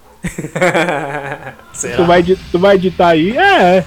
Será? 1.73 1.95
Tu 1.95 2.05
vai, 2.05 2.23
tu 2.23 2.59
vai 2.59 2.75
editar 2.75 3.07
aí, 3.07 3.35
é. 3.35 3.77
é. 3.77 3.85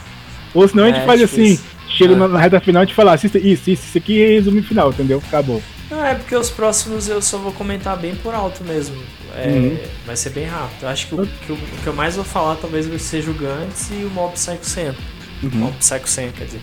Ou 0.52 0.66
senão 0.66 0.84
a 0.84 0.88
gente 0.88 1.00
É, 1.00 1.06
faz 1.06 1.22
assim, 1.22 1.42
isso. 1.42 1.64
Chega 1.88 2.14
É. 2.14 2.16
na, 2.16 2.38
reta 2.38 2.60
final 2.60 2.82
e 2.82 2.86
gente 2.86 2.94
fala, 2.94 3.12
assista 3.14 3.38
isso, 3.38 3.70
isso, 3.70 3.84
isso 3.84 3.98
aqui 3.98 4.14
e 4.14 4.34
resumo 4.34 4.62
final, 4.62 4.90
entendeu? 4.90 5.22
Acabou. 5.28 5.62
Não, 5.90 6.04
é 6.04 6.14
porque 6.14 6.34
os 6.34 6.50
próximos 6.50 7.08
eu 7.08 7.20
só 7.20 7.36
vou 7.38 7.52
comentar 7.52 7.96
bem 7.98 8.14
por 8.14 8.34
alto 8.34 8.64
mesmo. 8.64 8.96
É, 9.34 9.48
Uhum. 9.48 9.78
Vai 10.06 10.16
ser 10.16 10.30
bem 10.30 10.44
rápido. 10.46 10.82
Eu 10.82 10.88
acho 10.88 11.06
que 11.06 11.14
o, 11.14 11.26
que 11.26 11.52
o 11.52 11.56
que 11.82 11.86
eu 11.86 11.92
mais 11.94 12.16
vou 12.16 12.24
falar 12.24 12.56
talvez 12.56 12.86
seja 13.02 13.30
o 13.30 13.34
Gantz 13.34 13.90
e 13.90 14.04
o 14.04 14.10
Mob 14.10 14.32
Psycho 14.34 14.64
100. 14.64 14.94
Mob 15.42 15.72
Psycho 15.78 16.08
100, 16.08 16.30
quer 16.32 16.44
dizer. 16.44 16.60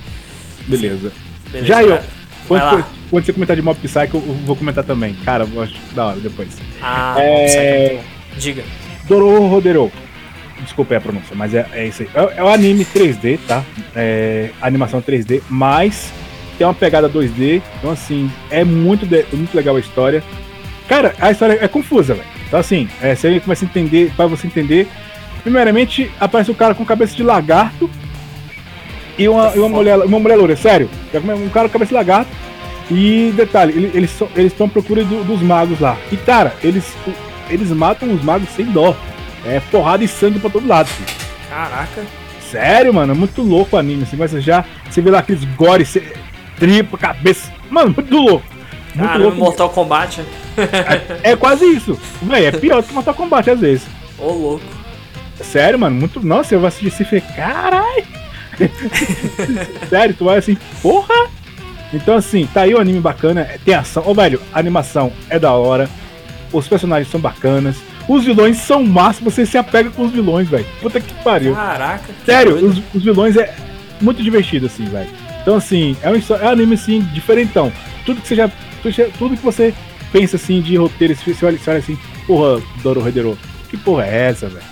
Beleza. 0.68 1.12
Beleza, 1.52 1.68
Já 1.68 1.84
eu. 1.84 2.00
Quando, 2.48 2.86
quando 3.10 3.26
você 3.26 3.34
comentar 3.34 3.56
de 3.56 3.62
Mob 3.62 3.80
Psycho, 3.80 4.18
eu 4.18 4.22
vou 4.46 4.56
comentar 4.56 4.84
também. 4.84 5.14
Cara, 5.26 5.48
eu 5.52 5.62
acho 5.62 5.74
da 5.94 6.08
hora 6.08 6.20
depois. 6.20 6.50
Ah, 6.82 7.16
É. 7.20 7.24
Mob 7.24 7.46
Psycho 7.46 7.60
é. 7.62 8.04
Diga. 8.38 8.64
Doro 9.08 9.48
Rodero. 9.48 9.92
Desculpa 10.64 10.96
a 10.98 11.02
pronúncia, 11.02 11.36
mas 11.36 11.54
é, 11.54 11.66
é 11.74 11.88
isso 11.88 12.04
aí. 12.04 12.10
É, 12.14 12.34
é 12.38 12.44
um 12.44 12.48
anime 12.50 12.86
3D, 12.86 13.40
tá? 13.48 13.64
É 13.96 14.50
animação 14.62 15.02
3D, 15.02 15.42
mas 15.50 16.12
tem 16.58 16.68
uma 16.68 16.74
pegada 16.74 17.10
2D. 17.10 17.62
Então, 17.78 17.92
assim, 17.92 18.30
é 18.52 18.64
muito, 18.64 19.06
de- 19.06 19.26
muito 19.34 19.56
legal 19.56 19.76
a 19.76 19.80
história. 19.80 20.22
Cara, 20.88 21.14
a 21.20 21.32
história 21.32 21.58
é 21.62 21.68
confusa, 21.68 22.14
velho. 22.14 22.28
Então, 22.48 22.60
assim, 22.60 22.90
é, 23.02 23.16
você 23.16 23.40
começa 23.40 23.64
a 23.64 23.68
entender, 23.68 24.12
para 24.18 24.26
você 24.28 24.48
entender. 24.48 24.88
Primeiramente, 25.44 26.12
aparece 26.20 26.52
o 26.52 26.56
cara 26.56 26.76
com 26.76 26.84
cabeça 26.84 27.16
de 27.16 27.24
lagarto 27.24 27.90
e 29.18 29.28
uma, 29.30 29.54
e 29.56 29.60
uma, 29.60 29.70
mulher, 29.70 29.98
uma 30.00 30.20
mulher 30.20 30.36
loura, 30.36 30.56
sério. 30.56 30.90
Come- 31.12 31.34
Um 31.34 31.50
cara 31.50 31.68
com 31.70 31.74
cabeça 31.74 31.90
de 31.90 31.96
lagarto. 31.96 32.32
E 32.92 33.32
detalhe, 33.36 33.72
ele- 33.74 33.92
eles 33.94 34.20
eles 34.36 34.52
estão 34.52 34.66
à 34.66 34.70
procura 34.70 35.04
do- 35.04 35.24
dos 35.24 35.42
magos 35.42 35.80
lá. 35.80 35.96
E 36.12 36.18
cara, 36.18 36.54
eles, 36.64 36.92
eles 37.50 37.70
matam 37.70 38.12
os 38.12 38.24
magos 38.24 38.50
sem 38.50 38.66
dó. 38.66 38.98
É 39.50 39.60
porrada 39.60 40.04
e 40.04 40.08
sangue 40.08 40.40
pra 40.40 40.50
todo 40.50 40.68
lado, 40.68 40.88
filho. 40.88 41.10
Caraca. 41.50 42.06
Sério, 42.50 42.94
mano, 42.94 43.14
é 43.14 43.16
muito 43.16 43.42
louco 43.42 43.76
o 43.76 43.80
anime. 43.80 44.04
Assim, 44.04 44.18
mas 44.18 44.32
já 44.32 44.66
você 44.90 45.02
vê 45.02 45.12
lá 45.12 45.20
aqueles 45.20 45.44
gore, 45.56 45.86
você, 45.86 46.14
tripa, 46.58 46.98
cabeça. 46.98 47.52
Mano, 47.70 47.94
muito 47.96 48.16
louco. 48.16 48.46
Muito 48.96 49.08
Caramba, 49.08 49.24
louco. 49.24 49.38
Mortal 49.38 49.70
Kombat. 49.70 50.22
É, 51.24 51.32
é 51.32 51.36
quase 51.36 51.66
isso. 51.66 52.00
Véi, 52.22 52.46
é 52.46 52.52
pior 52.52 52.82
do 52.82 52.88
que 52.88 52.94
Mortal 52.94 53.14
Kombat 53.14 53.50
às 53.52 53.60
vezes. 53.60 53.88
Ô, 54.18 54.32
louco. 54.32 54.66
Sério, 55.42 55.80
mano, 55.80 55.96
muito. 55.96 56.26
Nossa, 56.26 56.56
eu 56.56 56.60
vou 56.60 56.68
assistir 56.68 57.04
esse 57.06 57.16
e 57.16 57.22
carai! 57.22 58.04
Sério, 59.90 60.16
tu 60.18 60.26
vai 60.26 60.38
assim, 60.38 60.58
porra! 60.82 61.30
Então, 61.94 62.16
assim, 62.16 62.48
tá 62.54 62.62
aí 62.62 62.74
o 62.74 62.80
anime 62.80 63.00
bacana, 63.00 63.48
tem 63.64 63.74
ação. 63.74 64.04
Ô, 64.06 64.14
velho, 64.14 64.42
a 64.54 64.60
animação 64.60 65.12
é 65.30 65.40
da 65.40 65.54
hora, 65.54 65.90
os 66.52 66.68
personagens 66.68 67.10
são 67.10 67.20
bacanas, 67.20 67.78
os 68.10 68.26
vilões 68.26 68.58
são 68.58 68.84
máximos, 68.84 69.34
você 69.34 69.46
se 69.46 69.58
apega 69.58 69.90
com 69.90 70.04
os 70.04 70.12
vilões, 70.12 70.48
velho. 70.50 70.66
Puta 70.82 71.00
que 71.00 71.14
pariu. 71.24 71.54
Caraca. 71.56 72.10
Sério, 72.26 72.56
os, 72.56 72.82
os 72.94 73.04
vilões 73.04 73.38
é 73.38 73.54
muito 74.02 74.22
divertido, 74.24 74.66
assim, 74.66 74.86
velho. 74.86 75.10
Então, 75.42 75.56
assim, 75.56 75.96
é 76.02 76.10
um, 76.10 76.16
é 76.16 76.46
um 76.46 76.50
anime, 76.50 76.74
assim, 76.76 77.02
diferentão. 77.14 77.72
Tudo 78.06 78.20
que 78.22 78.28
você 78.28 78.36
já. 78.36 78.50
tudo 79.18 79.38
que- 79.38 79.44
você 79.44 79.74
pensa, 80.12 80.36
assim, 80.38 80.60
de 80.62 80.76
roteiro, 80.76 81.16
você 81.16 81.46
olha, 81.46 81.58
você 81.58 81.70
olha 81.70 81.80
assim, 81.80 81.98
porra, 82.26 82.62
Doro 82.82 83.02
Redero, 83.02 83.38
que 83.70 83.78
porra 83.78 84.06
é 84.06 84.30
essa, 84.30 84.48
velho? 84.50 84.66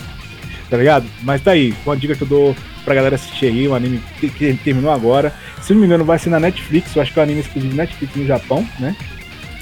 Tá 0.69 0.75
ligado? 0.77 1.05
Mas 1.23 1.41
tá 1.41 1.51
aí, 1.51 1.73
uma 1.85 1.95
dica 1.95 2.15
que 2.15 2.23
eu 2.23 2.27
dou 2.27 2.55
pra 2.83 2.95
galera 2.95 3.15
assistir 3.15 3.45
aí, 3.45 3.67
um 3.67 3.75
anime 3.75 4.01
que, 4.19 4.29
que 4.29 4.53
terminou 4.55 4.91
agora. 4.91 5.33
Se 5.61 5.73
não 5.73 5.79
me 5.81 5.85
engano, 5.85 6.03
vai 6.03 6.17
ser 6.19 6.29
na 6.29 6.39
Netflix, 6.39 6.95
eu 6.95 7.01
acho 7.01 7.13
que 7.13 7.19
é 7.19 7.21
um 7.21 7.23
anime 7.23 7.41
exclusivo 7.41 7.75
Netflix 7.75 8.15
no 8.15 8.25
Japão, 8.25 8.67
né? 8.79 8.95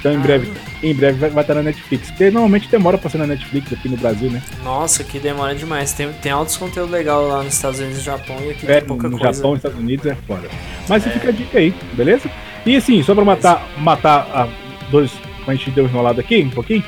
Então 0.06 0.14
em 0.14 0.18
Ah. 0.18 0.20
breve, 0.22 0.52
em 0.84 0.94
breve 0.94 1.18
vai, 1.18 1.30
vai 1.32 1.44
estar 1.44 1.56
na 1.56 1.64
Netflix. 1.64 2.10
Porque 2.12 2.26
normalmente 2.30 2.68
demora 2.70 2.96
pra 2.96 3.10
ser 3.10 3.18
na 3.18 3.26
Netflix 3.26 3.74
aqui 3.74 3.90
no 3.90 3.98
Brasil, 3.98 4.30
né? 4.30 4.40
Nossa, 4.64 5.04
que 5.04 5.18
demora 5.18 5.56
demais. 5.56 5.94
Tem, 5.94 6.12
tem 6.22 6.32
altos 6.32 6.56
conteúdos 6.58 6.92
legais 6.92 7.28
lá 7.28 7.42
nos 7.42 7.56
Estados 7.56 7.80
Unidos 7.80 7.96
e 7.96 8.00
no 8.00 8.06
Japão 8.06 8.38
e 8.46 8.52
aqui 8.52 8.68
É, 8.72 8.76
tem 8.82 8.88
pouca 8.88 9.10
no 9.10 9.18
coisa. 9.18 9.34
Japão, 9.34 9.56
Estados 9.56 9.80
Unidos 9.80 10.06
é 10.06 10.16
foda. 10.28 10.48
Mas 10.88 11.04
fica 11.06 11.30
a 11.30 11.32
dica 11.32 11.58
aí, 11.58 11.74
beleza? 11.94 12.30
E 12.68 12.76
assim, 12.76 13.02
só 13.02 13.16
pra 13.16 13.26
matar, 13.26 13.68
matar 13.80 14.20
a 14.32 14.48
dois. 14.92 15.12
A 15.48 15.54
gente 15.56 15.72
deu 15.72 15.86
uma 15.86 15.90
enrolada 15.90 16.22
aqui 16.22 16.44
um 16.44 16.52
pouquinho. 16.52 16.84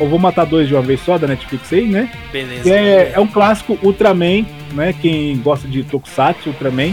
Eu 0.00 0.08
vou 0.08 0.18
matar 0.18 0.44
dois 0.44 0.66
de 0.66 0.74
uma 0.74 0.82
vez 0.82 1.00
só 1.00 1.16
da 1.18 1.28
Netflix 1.28 1.72
aí, 1.72 1.86
né? 1.86 2.10
Beleza. 2.32 2.68
É, 2.68 3.12
é 3.14 3.20
um 3.20 3.26
clássico 3.28 3.78
Ultraman, 3.80 4.44
né? 4.72 4.92
Quem 5.00 5.36
gosta 5.38 5.68
de 5.68 5.84
Tokusatsu, 5.84 6.48
Ultraman. 6.50 6.92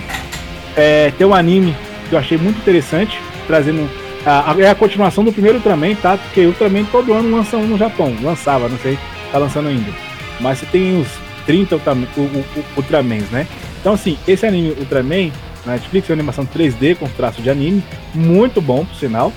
É, 0.77 1.11
tem 1.17 1.25
um 1.25 1.33
anime 1.33 1.75
que 2.09 2.15
eu 2.15 2.19
achei 2.19 2.37
muito 2.37 2.57
interessante, 2.59 3.19
trazendo. 3.47 3.89
A, 4.25 4.55
é 4.59 4.69
a 4.69 4.75
continuação 4.75 5.23
do 5.23 5.33
primeiro 5.33 5.57
Ultraman, 5.57 5.95
tá? 5.95 6.17
Porque 6.17 6.45
Ultraman 6.45 6.85
todo 6.85 7.13
ano 7.13 7.35
lança 7.35 7.57
um 7.57 7.67
no 7.67 7.77
Japão. 7.77 8.15
Lançava, 8.21 8.69
não 8.69 8.77
sei, 8.77 8.97
tá 9.31 9.37
lançando 9.37 9.67
ainda. 9.67 9.91
Mas 10.39 10.59
você 10.59 10.65
tem 10.67 10.95
uns 10.95 11.07
30 11.45 11.75
Ultraman, 11.75 12.07
o- 12.15 12.21
o- 12.21 12.45
o- 12.55 12.63
Ultramans, 12.77 13.29
né? 13.31 13.45
Então, 13.81 13.93
assim, 13.93 14.17
esse 14.27 14.45
anime 14.45 14.69
Ultraman, 14.79 15.29
na 15.65 15.73
Netflix, 15.73 16.09
é 16.09 16.13
uma 16.13 16.19
animação 16.19 16.45
3D 16.45 16.95
com 16.95 17.07
traço 17.09 17.41
de 17.41 17.49
anime, 17.49 17.83
muito 18.13 18.61
bom, 18.61 18.85
por 18.85 18.95
sinal. 18.95 19.31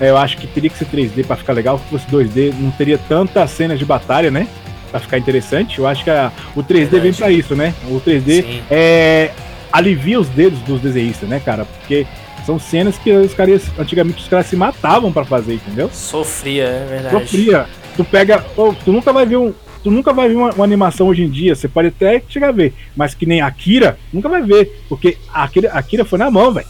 É, 0.00 0.10
eu 0.10 0.16
acho 0.18 0.36
que 0.36 0.46
teria 0.46 0.68
que 0.68 0.76
ser 0.76 0.86
3D 0.86 1.22
pra 1.24 1.36
ficar 1.36 1.52
legal, 1.54 1.78
se 1.78 1.84
fosse 1.86 2.06
2D, 2.10 2.52
não 2.58 2.70
teria 2.70 2.98
tantas 2.98 3.50
cenas 3.50 3.78
de 3.78 3.84
batalha, 3.84 4.30
né? 4.30 4.46
Pra 4.90 5.00
ficar 5.00 5.16
interessante. 5.16 5.78
Eu 5.78 5.86
acho 5.86 6.04
que 6.04 6.10
a- 6.10 6.30
o 6.54 6.62
3D 6.62 6.90
vem 7.00 7.12
Verdade. 7.12 7.16
pra 7.18 7.30
isso, 7.30 7.54
né? 7.54 7.72
O 7.90 7.98
3D 7.98 8.42
Sim. 8.42 8.62
é, 8.70 9.30
alivia 9.72 10.20
os 10.20 10.28
dedos 10.28 10.58
dos 10.60 10.80
desenhistas, 10.82 11.26
né, 11.28 11.40
cara? 11.42 11.64
Porque 11.64 12.06
são 12.44 12.58
cenas 12.58 12.96
que 12.98 13.10
os 13.12 13.34
caras, 13.34 13.62
antigamente 13.78 14.22
os 14.22 14.28
caras 14.28 14.46
se 14.46 14.56
matavam 14.56 15.12
pra 15.12 15.24
fazer, 15.24 15.54
entendeu? 15.54 15.90
Sofria, 15.92 16.64
é 16.64 16.86
verdade. 16.88 17.20
Sofria. 17.20 17.66
Tu 17.96 18.04
pega. 18.04 18.44
ô, 18.56 18.72
tu 18.72 18.92
nunca 18.92 19.12
vai 19.12 19.26
ver 19.26 19.36
um. 19.36 19.52
Tu 19.82 19.90
nunca 19.90 20.12
vai 20.12 20.28
ver 20.28 20.36
uma, 20.36 20.50
uma 20.52 20.64
animação 20.64 21.08
hoje 21.08 21.22
em 21.22 21.28
dia, 21.30 21.54
você 21.56 21.66
pode 21.66 21.88
até 21.88 22.22
chegar 22.28 22.48
a 22.50 22.52
ver, 22.52 22.72
mas 22.96 23.14
que 23.14 23.26
nem 23.26 23.40
Akira, 23.40 23.98
nunca 24.12 24.28
vai 24.28 24.40
ver, 24.40 24.84
porque 24.88 25.18
a 25.34 25.42
Akira, 25.42 25.72
Akira 25.72 26.04
foi 26.04 26.18
na 26.20 26.30
mão, 26.30 26.52
velho. 26.52 26.66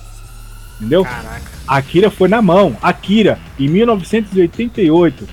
Entendeu? 0.80 1.04
Caraca. 1.04 1.42
Akira 1.68 2.10
foi 2.10 2.28
na 2.28 2.40
mão. 2.40 2.76
Akira, 2.82 3.38
em 3.60 3.68
1988, 3.68 5.28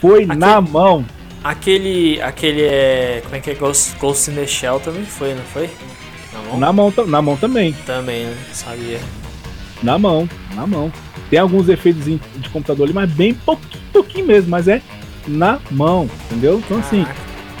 foi 0.00 0.24
Aqui- 0.24 0.36
na 0.36 0.60
mão. 0.60 1.04
Aquele. 1.42 2.20
Aquele 2.22 2.62
é. 2.62 3.20
Como 3.24 3.34
é 3.34 3.40
que 3.40 3.50
é? 3.50 3.54
Ghost, 3.54 3.96
Ghost 3.98 4.30
in 4.30 4.34
the 4.34 4.46
Shell 4.46 4.78
também 4.80 5.04
foi, 5.04 5.34
não 5.34 5.42
foi? 5.42 5.70
Na 6.32 6.40
mão? 6.42 6.58
Na 6.58 6.72
mão, 6.72 6.94
na 7.08 7.22
mão 7.22 7.36
também. 7.36 7.72
Também, 7.84 8.26
né? 8.26 8.36
Sabia. 8.52 9.00
Na 9.82 9.98
mão, 9.98 10.28
na 10.54 10.66
mão. 10.66 10.92
Tem 11.30 11.38
alguns 11.38 11.68
efeitos 11.68 12.04
de 12.04 12.48
computador 12.50 12.84
ali, 12.84 12.92
mas 12.94 13.10
bem 13.10 13.32
pouquinho, 13.34 13.82
pouquinho 13.92 14.26
mesmo, 14.26 14.50
mas 14.50 14.68
é 14.68 14.80
na 15.26 15.58
mão, 15.70 16.08
entendeu? 16.26 16.58
Então 16.64 16.78
assim, 16.78 17.06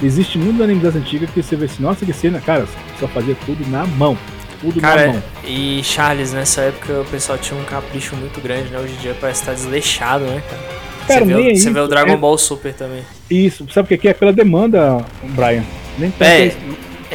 existe 0.02 0.36
muitos 0.38 0.60
animes 0.60 0.82
das 0.82 0.94
antigas 0.96 1.30
que 1.30 1.42
você 1.42 1.56
vê 1.56 1.64
assim, 1.66 1.82
nossa, 1.82 2.04
que 2.04 2.12
cena, 2.12 2.40
cara, 2.40 2.66
só 3.00 3.08
fazia 3.08 3.36
tudo 3.46 3.66
na 3.70 3.86
mão. 3.86 4.16
Tudo 4.60 4.80
na 4.80 4.88
Cara, 4.88 5.06
mão. 5.14 5.22
e 5.44 5.80
Charles, 5.82 6.32
nessa 6.32 6.60
época 6.62 7.00
o 7.00 7.04
pessoal 7.06 7.36
tinha 7.38 7.58
um 7.58 7.64
capricho 7.64 8.14
muito 8.14 8.40
grande, 8.40 8.68
né? 8.70 8.78
Hoje 8.78 8.92
em 8.94 8.98
dia 8.98 9.16
parece 9.20 9.40
estar 9.40 9.54
desleixado, 9.54 10.24
né, 10.24 10.40
cara? 10.48 10.62
Cara, 11.08 11.20
você, 11.24 11.34
nem 11.34 11.42
vê, 11.44 11.50
é 11.50 11.52
o- 11.52 11.56
você 11.56 11.70
vê 11.72 11.80
o 11.80 11.88
Dragon 11.88 12.12
é- 12.12 12.16
Ball 12.16 12.38
Super 12.38 12.72
também. 12.74 13.02
Isso, 13.28 13.66
sabe 13.72 13.86
o 13.86 13.88
que 13.88 13.98
que 13.98 14.08
é? 14.08 14.14
Pela 14.14 14.32
demanda, 14.32 15.04
Brian. 15.30 15.64
Nem 15.98 16.12
É. 16.20 16.52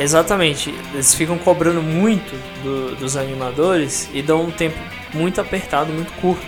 exatamente. 0.02 0.74
Eles 0.94 1.14
ficam 1.14 1.38
cobrando 1.38 1.82
muito 1.82 2.34
do- 2.64 2.96
dos 2.96 3.16
animadores 3.18 4.10
e 4.14 4.22
dão 4.22 4.44
um 4.46 4.52
tempo 4.52 4.78
muito 5.14 5.40
apertado, 5.42 5.92
muito 5.92 6.12
curto. 6.22 6.46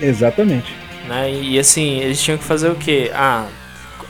Exatamente. 0.00 0.74
né? 1.08 1.30
E, 1.30 1.58
assim, 1.58 2.00
eles 2.00 2.20
tinham 2.20 2.36
que 2.36 2.42
fazer 2.44 2.68
o 2.68 2.74
quê? 2.74 3.10
Ah, 3.14 3.46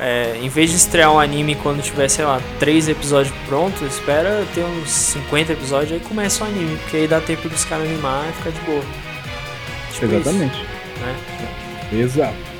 é, 0.01 0.38
em 0.43 0.48
vez 0.48 0.70
de 0.70 0.76
estrear 0.76 1.12
um 1.12 1.18
anime 1.20 1.55
quando 1.56 1.82
tiver, 1.82 2.09
sei 2.09 2.24
lá, 2.24 2.40
três 2.59 2.88
episódios 2.88 3.34
prontos, 3.47 3.82
espera 3.82 4.44
ter 4.55 4.62
uns 4.64 4.88
50 4.90 5.52
episódios 5.52 5.93
aí 5.93 6.01
começa 6.01 6.43
o 6.43 6.47
anime, 6.47 6.76
porque 6.78 6.97
aí 6.97 7.06
dá 7.06 7.20
tempo 7.20 7.48
dos 7.51 7.64
caras 7.66 7.84
animar 7.86 8.26
e 8.28 8.32
ficar 8.32 8.51
de 8.51 8.60
boa. 8.60 8.82
Tipo 9.93 10.06
Exatamente. 10.14 10.55
Isso, 10.56 11.01
né? 11.01 11.16
Exato. 12.01 12.55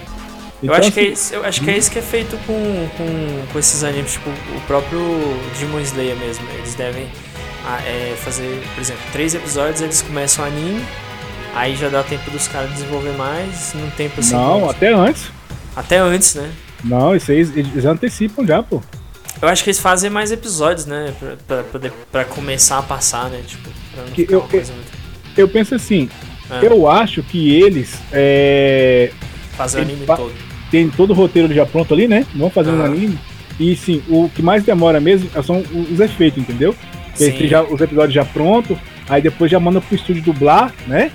Eu, 0.67 0.75
Então, 0.75 0.75
acho 0.77 0.93
que 0.93 1.01
é 1.01 1.05
isso, 1.05 1.35
eu 1.35 1.45
acho 1.45 1.61
que 1.63 1.71
é 1.71 1.77
isso 1.79 1.91
que 1.91 1.99
é 1.99 2.03
feito 2.03 2.37
com, 2.47 2.89
com, 2.97 3.47
com 3.53 3.59
esses 3.59 3.83
animes, 3.85 4.13
tipo 4.13 4.29
o 4.31 4.61
próprio 4.67 5.01
Demon 5.59 5.81
Slayer 5.81 6.17
mesmo. 6.17 6.47
Eles 6.59 6.75
devem 6.75 7.07
ah, 7.67 7.81
é, 7.85 8.15
fazer, 8.17 8.63
por 8.75 8.81
exemplo, 8.81 9.03
três 9.13 9.35
episódios, 9.35 9.81
eles 9.81 10.03
começam 10.03 10.45
o 10.45 10.49
anime, 10.49 10.85
aí 11.55 11.75
já 11.77 11.89
dá 11.89 12.03
tempo 12.03 12.31
dos 12.31 12.47
caras 12.49 12.71
desenvolver 12.73 13.13
mais, 13.13 13.73
num 13.75 13.91
tempo 13.91 14.21
assim. 14.21 14.35
Não, 14.35 14.69
até 14.71 14.93
antes. 14.93 15.31
até 15.75 15.99
antes, 15.99 16.35
né? 16.35 16.51
Não, 16.85 17.17
isso 17.17 17.31
aí 17.33 17.39
eles 17.39 17.85
antecipam 17.85 18.47
já, 18.47 18.63
pô. 18.63 18.81
Eu 19.43 19.49
acho 19.49 19.63
que 19.65 19.71
eles 19.71 19.79
fazem 19.81 20.09
mais 20.09 20.31
episódios, 20.33 20.87
né? 20.87 21.13
Pra, 21.19 21.37
pra, 21.47 21.63
poder, 21.65 21.93
pra 22.11 22.25
começar 22.25 22.79
a 22.79 22.83
passar, 22.83 23.29
né? 23.29 23.43
Tipo, 23.47 23.69
Que 24.15 24.27
eu- 24.33 24.41
uma 24.41 24.49
coisa 24.49 24.73
muito. 24.73 24.89
Eu 25.37 25.47
penso 25.49 25.75
assim, 25.75 26.09
É, 26.51 26.67
eu 26.67 26.89
acho 26.89 27.23
que 27.23 27.55
eles 27.61 27.99
é, 28.13 29.11
fazer 29.57 29.81
o 29.81 29.83
anime 29.83 30.07
todo. 30.07 30.33
Têm 30.71 30.89
todo 30.89 31.11
o 31.11 31.15
roteiro 31.15 31.53
já 31.53 31.65
pronto 31.67 31.93
ali, 31.95 32.07
né? 32.09 32.27
Vão 32.35 32.51
fazendo 32.51 32.77
um 32.79 32.81
Aham. 32.83 32.93
anime. 32.93 33.19
E 33.59 33.75
sim, 33.75 34.03
o 34.09 34.29
que 34.29 34.43
mais 34.43 34.63
demora 34.65 35.01
mesmo 35.01 35.31
são 35.43 35.63
os 35.91 35.99
efeitos, 36.01 36.43
entendeu? 36.43 36.75
Sim. 37.15 37.47
já 37.49 37.63
os 37.63 37.81
episódios 37.81 38.13
já 38.13 38.27
prontos, 38.27 38.77
aí 39.09 39.23
depois 39.23 39.51
já 39.51 39.59
manda 39.59 39.81
pro 39.81 39.95
estúdio 39.97 40.23
dublar, 40.23 40.75
né? 40.87 41.11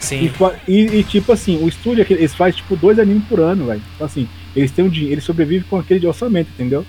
E, 0.00 0.04
Sim. 0.04 0.28
fa- 0.30 0.54
e- 0.66 0.98
e, 0.98 1.04
tipo 1.04 1.30
assim, 1.32 1.62
o 1.62 1.68
estúdio 1.68 2.04
eles 2.10 2.34
fazem 2.34 2.56
tipo 2.60 2.74
dois 2.76 2.98
animes 2.98 3.22
por 3.28 3.38
ano, 3.38 3.66
velho. 3.66 3.80
Então 3.94 4.04
assim, 4.06 4.28
eles 4.56 4.72
têm 4.72 4.84
um 4.84 4.88
dinheiro, 4.88 5.14
eles 5.14 5.24
sobrevivem 5.24 5.64
com 5.70 5.78
aquele 5.78 6.00
de 6.00 6.06
orçamento, 6.08 6.50
entendeu? 6.52 6.84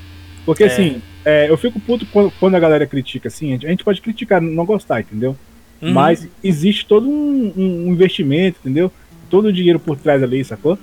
Porque 0.46 0.64
É. 0.64 0.66
assim, 0.68 1.00
é, 1.24 1.48
eu 1.50 1.56
fico 1.58 1.80
puto 1.80 2.06
quando, 2.08 2.32
quando 2.40 2.56
a 2.56 2.60
galera 2.60 2.88
critica, 2.88 3.28
assim, 3.28 3.50
a 3.50 3.52
gente, 3.52 3.68
a 3.68 3.70
gente 3.70 3.84
pode 3.84 4.02
criticar, 4.02 4.42
não 4.42 4.66
gostar, 4.66 5.02
entendeu? 5.02 5.38
Uhum. 5.82 5.94
Mas 5.94 6.28
existe 6.44 6.86
todo 6.88 7.08
um, 7.08 7.54
um 7.56 7.92
investimento, 7.92 8.58
entendeu? 8.62 8.92
Todo 9.30 9.46
o 9.50 9.54
dinheiro 9.54 9.80
por 9.80 9.96
trás 9.96 10.24
ali, 10.24 10.44
sacou? 10.44 10.78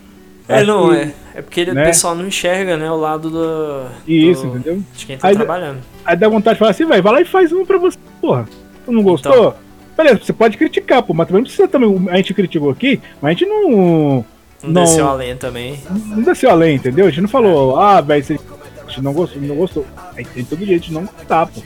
É, 0.61 0.65
não, 0.65 0.91
que- 0.91 0.97
é. 0.97 1.15
É 1.35 1.41
porque 1.43 1.65
né? 1.66 1.83
o 1.83 1.87
pessoal 1.87 2.15
não 2.15 2.27
enxerga, 2.27 2.77
né? 2.77 2.91
O 2.91 2.97
lado 2.97 3.31
do. 3.31 3.87
Isso, 4.07 4.43
do- 4.47 4.59
entendeu? 4.59 4.83
De 4.95 5.07
quem 5.07 5.16
tá 5.16 5.29
Aí- 5.29 5.35
trabalhando. 5.35 5.79
Aí 6.05 6.15
dá 6.16 6.29
vontade 6.29 6.55
de 6.57 6.59
falar 6.59 6.70
assim, 6.73 6.85
velho, 6.85 7.03
vai 7.03 7.12
lá 7.12 7.20
e 7.20 7.24
faz 7.24 7.53
um 7.53 7.65
pra 7.65 7.79
você, 7.79 7.99
porra. 8.20 8.47
Tu 8.85 8.93
não 8.93 9.03
gostou? 9.03 9.33
Então. 9.33 9.55
Beleza, 9.97 10.20
você 10.24 10.33
pode 10.33 10.57
criticar, 10.57 11.03
pô, 11.03 11.12
mas 11.15 11.27
também 11.27 11.41
não 11.43 11.47
precisa 11.47 11.69
também. 11.69 12.09
A 12.11 12.16
gente 12.16 12.35
criticou 12.35 12.70
aqui, 12.70 13.01
mas 13.20 13.31
a 13.31 13.33
gente 13.39 13.47
não. 13.47 14.24
Não, 14.62 14.70
Não. 14.73 14.83
desceu 14.85 15.09
além 15.09 15.37
também. 15.37 15.81
Não 15.91 16.23
desceu 16.23 16.51
além, 16.51 16.77
entendeu? 16.77 17.07
A 17.07 17.11
gente 17.11 17.23
não 17.23 17.29
falou, 17.29 17.79
ah, 17.81 18.01
velho, 18.01 18.23
você 18.24 18.35
a 18.35 18.89
gente 18.89 19.03
não 19.03 19.12
gostou, 19.12 19.41
não 19.43 19.57
gostou. 19.57 19.87
Aí 20.16 20.24
tem 20.24 20.45
todo 20.45 20.65
jeito 20.65 20.85
de 20.85 20.93
não 20.93 21.05
gostar, 21.05 21.47
pô. 21.47 21.61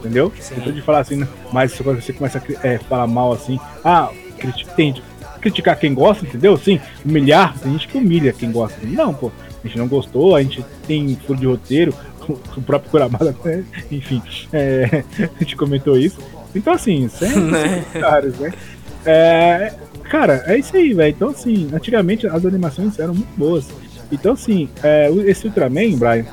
Entendeu? 0.00 0.32
Sim. 0.38 0.56
Tem 0.56 0.72
de 0.72 0.82
falar 0.82 0.98
assim, 1.00 1.16
né? 1.16 1.26
mas 1.52 1.74
quando 1.80 2.00
você 2.02 2.12
começa 2.12 2.38
a 2.62 2.66
é, 2.66 2.78
falar 2.78 3.06
mal 3.06 3.32
assim, 3.32 3.58
ah, 3.84 4.10
criti- 4.38 4.66
tem 4.76 4.94
criticar 5.46 5.78
quem 5.78 5.94
gosta, 5.94 6.26
entendeu? 6.26 6.56
Sim, 6.56 6.80
humilhar, 7.04 7.56
tem 7.58 7.72
gente 7.72 7.86
que 7.86 7.96
humilha 7.96 8.32
quem 8.32 8.50
gosta. 8.50 8.78
Não, 8.82 9.14
pô, 9.14 9.30
a 9.62 9.66
gente 9.66 9.78
não 9.78 9.86
gostou, 9.86 10.34
a 10.34 10.42
gente 10.42 10.64
tem 10.86 11.16
furo 11.24 11.38
de 11.38 11.46
roteiro, 11.46 11.94
o, 12.28 12.62
próprio 12.62 12.90
Kuramada 12.90 13.30
até, 13.30 13.62
enfim, 13.90 14.20
é, 14.52 15.04
a 15.36 15.38
gente 15.38 15.56
comentou 15.56 15.96
isso. 15.96 16.18
Então, 16.54 16.72
assim, 16.72 17.08
é 17.20 17.28
Né? 17.38 17.84
caros, 17.92 18.38
né? 18.38 18.52
É, 19.04 19.72
cara, 20.10 20.42
é 20.46 20.58
isso 20.58 20.76
aí, 20.76 20.92
velho. 20.92 21.14
Então, 21.14 21.28
assim, 21.28 21.68
antigamente 21.72 22.26
as 22.26 22.44
animações 22.44 22.98
eram 22.98 23.14
muito 23.14 23.36
boas. 23.36 23.68
Então, 24.10 24.32
assim, 24.32 24.68
é, 24.82 25.10
esse 25.26 25.46
Ultraman, 25.46 25.96
Brian, 25.96 26.24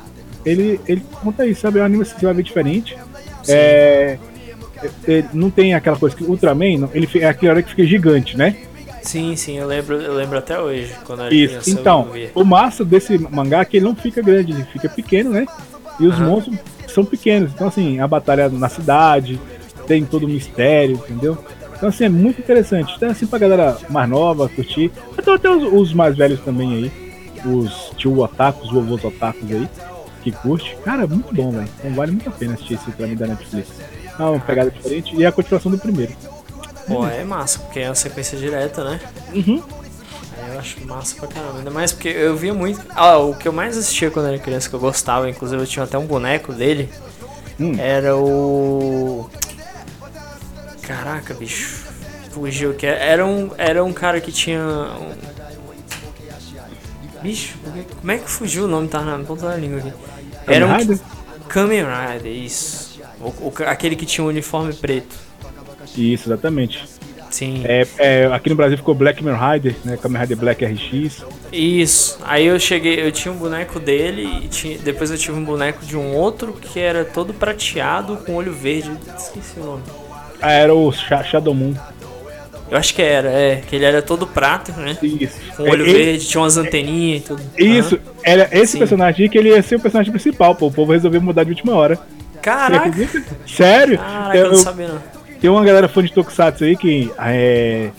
ele, 0.44 0.80
ele 0.88 1.02
conta 1.22 1.46
isso, 1.46 1.60
sabe? 1.60 1.78
É 1.78 1.82
um 1.82 1.84
anime 1.84 2.04
que 2.04 2.24
vai 2.24 2.34
ver 2.34 2.42
diferente. 2.42 2.96
É, 3.46 4.18
é, 5.06 5.24
não 5.32 5.50
tem 5.50 5.74
aquela 5.74 5.96
coisa 5.96 6.16
que 6.16 6.24
Ultraman, 6.24 6.88
ele 6.92 7.08
é 7.14 7.26
aquela 7.26 7.52
hora 7.52 7.62
que 7.62 7.70
fica 7.70 7.84
gigante, 7.84 8.36
né? 8.36 8.56
Sim, 9.04 9.36
sim, 9.36 9.58
eu 9.58 9.66
lembro, 9.66 10.00
eu 10.00 10.14
lembro 10.14 10.38
até 10.38 10.58
hoje. 10.58 10.92
Quando 11.04 11.22
era 11.22 11.34
Isso. 11.34 11.48
criança, 11.48 11.70
Então, 11.70 12.08
o 12.34 12.42
massa 12.42 12.84
desse 12.84 13.18
mangá 13.18 13.60
é 13.60 13.64
que 13.64 13.76
ele 13.76 13.84
não 13.84 13.94
fica 13.94 14.22
grande, 14.22 14.52
ele 14.52 14.64
fica 14.64 14.88
pequeno, 14.88 15.30
né? 15.30 15.46
E 16.00 16.06
os 16.06 16.16
Aham. 16.16 16.24
monstros 16.24 16.58
são 16.88 17.04
pequenos. 17.04 17.52
Então, 17.52 17.66
assim, 17.68 18.00
a 18.00 18.08
batalha 18.08 18.48
na 18.48 18.68
cidade, 18.68 19.38
tem 19.86 20.04
todo 20.04 20.24
o 20.24 20.28
mistério, 20.28 20.96
entendeu? 20.96 21.38
Então, 21.76 21.90
assim, 21.90 22.04
é 22.04 22.08
muito 22.08 22.40
interessante. 22.40 22.94
Então, 22.96 23.10
assim, 23.10 23.26
pra 23.26 23.38
galera 23.38 23.76
mais 23.90 24.08
nova 24.08 24.48
curtir. 24.48 24.90
Então, 25.18 25.34
até 25.34 25.50
os, 25.50 25.62
os 25.62 25.92
mais 25.92 26.16
velhos 26.16 26.40
também 26.40 26.74
aí. 26.74 26.92
Os 27.44 27.92
tio 27.98 28.18
otakus, 28.20 28.72
vovôs 28.72 29.04
otakus 29.04 29.50
aí, 29.52 29.68
que 30.22 30.32
curte. 30.32 30.74
Cara, 30.82 31.04
é 31.04 31.06
muito 31.06 31.34
bom, 31.34 31.50
velho. 31.50 31.68
Então, 31.78 31.92
vale 31.92 32.12
muito 32.12 32.28
a 32.30 32.32
pena 32.32 32.54
assistir 32.54 32.74
esse 32.74 32.90
pra 32.92 33.06
mim 33.06 33.16
da 33.16 33.26
Netflix. 33.26 33.68
É 34.18 34.22
uma 34.22 34.40
pegada 34.40 34.70
diferente 34.70 35.14
e 35.14 35.24
é 35.24 35.26
a 35.26 35.32
continuação 35.32 35.70
do 35.70 35.78
primeiro. 35.78 36.12
Pô, 36.86 37.06
é 37.06 37.24
massa, 37.24 37.58
porque 37.60 37.80
é 37.80 37.88
uma 37.88 37.94
sequência 37.94 38.36
direta, 38.38 38.84
né? 38.84 39.00
Uhum. 39.32 39.62
Aí 40.36 40.52
eu 40.54 40.58
acho 40.58 40.84
massa 40.86 41.16
pra 41.16 41.28
caramba. 41.28 41.58
Ainda 41.58 41.70
mais 41.70 41.92
porque 41.92 42.08
eu 42.08 42.36
via 42.36 42.52
muito. 42.52 42.80
Ah, 42.90 43.18
o 43.18 43.34
que 43.34 43.48
eu 43.48 43.52
mais 43.52 43.76
assistia 43.76 44.10
quando 44.10 44.26
era 44.26 44.38
criança, 44.38 44.68
que 44.68 44.74
eu 44.74 44.80
gostava, 44.80 45.28
inclusive 45.28 45.62
eu 45.62 45.66
tinha 45.66 45.84
até 45.84 45.96
um 45.96 46.06
boneco 46.06 46.52
dele, 46.52 46.90
Hum. 47.58 47.74
era 47.78 48.16
o. 48.16 49.30
Caraca, 50.82 51.34
bicho. 51.34 51.84
Fugiu, 52.30 52.74
que 52.74 52.84
era 52.84 53.24
um, 53.24 53.50
era 53.56 53.84
um 53.84 53.92
cara 53.92 54.20
que 54.20 54.32
tinha. 54.32 54.60
Um... 54.60 55.14
Bicho, 57.22 57.56
como 58.00 58.12
é 58.12 58.18
que 58.18 58.28
fugiu 58.28 58.64
o 58.64 58.68
nome? 58.68 58.88
Tá 58.88 59.00
na 59.00 59.18
ponta 59.24 59.48
da 59.48 59.56
língua 59.56 59.78
aqui. 59.78 59.92
Era 60.46 60.66
um. 60.66 60.98
Kamen 61.48 61.84
Rider? 61.84 62.32
Isso. 62.32 63.00
O, 63.20 63.48
o 63.48 63.52
aquele 63.66 63.96
que 63.96 64.04
tinha 64.04 64.24
um 64.24 64.28
uniforme 64.28 64.74
preto. 64.74 65.16
Isso, 65.96 66.28
exatamente. 66.28 66.84
Sim. 67.30 67.62
É, 67.64 67.86
é, 67.98 68.26
aqui 68.32 68.48
no 68.48 68.54
Brasil 68.54 68.76
ficou 68.76 68.94
Black 68.94 69.20
Kamen 69.22 69.36
Rider, 69.38 69.74
né? 69.84 69.96
Kamen 70.00 70.20
Rider 70.20 70.36
Black 70.36 70.64
RX. 70.64 71.24
Isso. 71.52 72.18
Aí 72.24 72.46
eu 72.46 72.58
cheguei, 72.60 73.04
eu 73.04 73.10
tinha 73.10 73.32
um 73.32 73.36
boneco 73.36 73.80
dele 73.80 74.22
e 74.44 74.48
tinha- 74.48 74.78
depois 74.78 75.10
eu 75.10 75.18
tive 75.18 75.36
um 75.38 75.44
boneco 75.44 75.84
de 75.84 75.96
um 75.96 76.14
outro 76.14 76.52
que 76.52 76.78
era 76.78 77.04
todo 77.04 77.34
prateado 77.34 78.16
com 78.18 78.36
olho 78.36 78.52
verde. 78.52 78.90
Esqueci 79.18 79.58
o 79.58 79.64
nome. 79.64 79.82
Ah, 80.40 80.52
era 80.52 80.72
o 80.74 80.92
Sha- 80.92 81.24
Shadow 81.24 81.54
Moon. 81.54 81.74
Eu 82.70 82.78
acho 82.78 82.94
que 82.94 83.02
era, 83.02 83.28
é, 83.28 83.56
que 83.68 83.74
ele 83.76 83.84
era 83.84 84.00
todo 84.00 84.26
prata, 84.28 84.72
né? 84.72 84.96
Isso. 85.02 85.36
Com 85.56 85.64
olho 85.64 85.84
É, 85.84 85.88
ele- 85.90 86.04
verde, 86.04 86.26
tinha 86.26 86.40
umas 86.40 86.56
anteninhas 86.56 87.20
e 87.20 87.24
tudo. 87.24 87.42
Isso, 87.58 87.98
era 88.22 88.48
esse 88.52 88.72
Sim. 88.72 88.78
personagem 88.78 89.28
que 89.28 89.36
ele 89.36 89.48
ia 89.48 89.62
ser 89.62 89.74
o 89.76 89.80
personagem 89.80 90.12
principal, 90.12 90.54
pô. 90.54 90.68
O 90.68 90.72
povo 90.72 90.92
resolveu 90.92 91.20
mudar 91.20 91.42
de 91.44 91.50
última 91.50 91.74
hora. 91.74 91.98
Caraca! 92.40 92.92
Sério? 93.46 93.98
Caraca, 93.98 94.36
eu 94.36 94.44
Eu- 94.46 94.50
não 94.52 94.58
sabia 94.58 94.88
não. 94.88 95.13
Tem 95.40 95.50
uma 95.50 95.64
galera 95.64 95.88
fã 95.88 96.02
de 96.02 96.12
Tokusatsu 96.12 96.64
aí 96.64 96.76
que 96.76 97.10
é. 97.18 97.90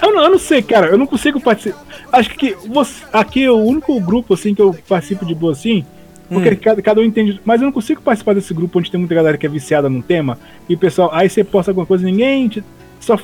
Eu 0.00 0.12
não, 0.14 0.22
eu 0.22 0.30
não 0.30 0.38
sei, 0.38 0.62
cara, 0.62 0.86
eu 0.88 0.98
não 0.98 1.06
consigo 1.06 1.40
participar. 1.40 1.82
Acho 2.12 2.30
que 2.30 2.56
você, 2.68 3.02
aqui 3.12 3.44
é 3.44 3.50
o 3.50 3.56
único 3.56 3.98
grupo 4.00 4.34
assim 4.34 4.54
que 4.54 4.62
eu 4.62 4.74
participo 4.88 5.26
de 5.26 5.34
boa 5.34 5.52
assim. 5.52 5.84
Porque 6.28 6.50
Hum. 6.50 6.56
cada, 6.62 6.82
cada 6.82 7.00
um 7.00 7.04
entende. 7.04 7.40
Mas 7.44 7.60
eu 7.60 7.64
não 7.66 7.72
consigo 7.72 8.00
participar 8.02 8.34
desse 8.34 8.52
grupo 8.54 8.78
onde 8.78 8.90
tem 8.90 9.00
muita 9.00 9.14
galera 9.14 9.36
que 9.38 9.46
é 9.46 9.48
viciada 9.48 9.88
num 9.88 10.02
tema. 10.02 10.38
E 10.68 10.74
o 10.74 10.78
pessoal, 10.78 11.10
aí 11.12 11.28
você 11.28 11.42
posta 11.42 11.70
alguma 11.70 11.86
coisa 11.86 12.06
e 12.06 12.12
ninguém. 12.12 12.48
te- 12.48 12.62
só, 13.00 13.18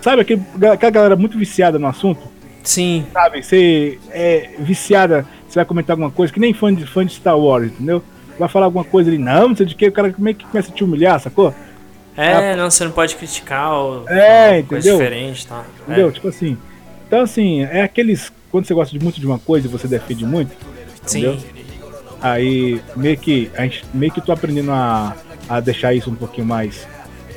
sabe 0.00 0.22
aquele, 0.22 0.42
aquela 0.72 0.90
galera 0.90 1.16
muito 1.16 1.36
viciada 1.36 1.78
no 1.78 1.86
assunto? 1.88 2.20
Sim, 2.62 3.04
sabe? 3.12 3.42
Você 3.42 3.98
é 4.10 4.50
viciada, 4.60 5.26
você 5.46 5.56
vai 5.58 5.64
comentar 5.66 5.92
alguma 5.94 6.10
coisa, 6.10 6.32
que 6.32 6.40
nem 6.40 6.54
fã 6.54 6.72
de, 6.74 6.86
fã 6.86 7.04
de 7.04 7.12
Star 7.12 7.38
Wars, 7.38 7.66
entendeu? 7.72 8.02
Vai 8.38 8.48
falar 8.48 8.66
alguma 8.66 8.84
coisa 8.84 9.10
ali, 9.10 9.18
não, 9.18 9.48
não 9.48 9.56
sei 9.56 9.66
de 9.66 9.74
que, 9.74 9.86
o 9.86 9.92
cara 9.92 10.14
meio 10.16 10.34
que 10.36 10.46
começa 10.46 10.70
a 10.72 10.74
te 10.74 10.82
humilhar, 10.82 11.20
sacou? 11.20 11.52
É, 12.16 12.54
não, 12.56 12.70
você 12.70 12.84
não 12.84 12.92
pode 12.92 13.16
criticar 13.16 13.72
ou 13.72 14.08
É, 14.08 14.58
ou 14.58 14.64
coisa 14.64 14.88
entendeu? 14.88 14.98
diferente, 14.98 15.46
tá? 15.46 15.64
Entendeu? 15.82 16.08
É, 16.08 16.12
Tipo 16.12 16.28
assim. 16.28 16.56
Então, 17.06 17.20
assim, 17.20 17.62
é 17.62 17.82
aqueles. 17.82 18.32
Quando 18.50 18.66
você 18.66 18.74
gosta 18.74 18.96
de 18.96 19.02
muito 19.04 19.20
de 19.20 19.26
uma 19.26 19.38
coisa 19.38 19.66
e 19.66 19.70
você 19.70 19.86
defende 19.88 20.24
muito, 20.24 20.52
sim, 21.06 21.18
entendeu? 21.20 21.38
aí 22.20 22.80
meio 22.96 23.16
que. 23.18 23.50
A 23.56 23.62
gente, 23.62 23.84
meio 23.92 24.12
que 24.12 24.20
tô 24.20 24.32
aprendendo 24.32 24.70
a, 24.72 25.16
a 25.48 25.60
deixar 25.60 25.92
isso 25.94 26.10
um 26.10 26.14
pouquinho 26.14 26.46
mais. 26.46 26.86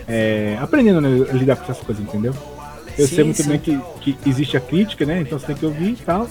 é, 0.07 0.57
aprendendo 0.61 1.01
né, 1.01 1.27
a 1.29 1.33
lidar 1.33 1.55
com 1.55 1.63
essas 1.63 1.79
coisas, 1.83 2.03
entendeu? 2.03 2.33
Eu 2.97 3.07
Sim, 3.07 3.15
sei 3.15 3.23
muito 3.25 3.43
sim. 3.43 3.49
bem 3.49 3.59
que, 3.59 3.79
que 4.01 4.17
existe 4.29 4.57
a 4.57 4.59
crítica, 4.59 5.05
né? 5.05 5.21
Então 5.21 5.37
você 5.37 5.47
tem 5.47 5.55
que 5.55 5.65
ouvir 5.65 5.91
e 5.91 5.95
tal. 5.97 6.27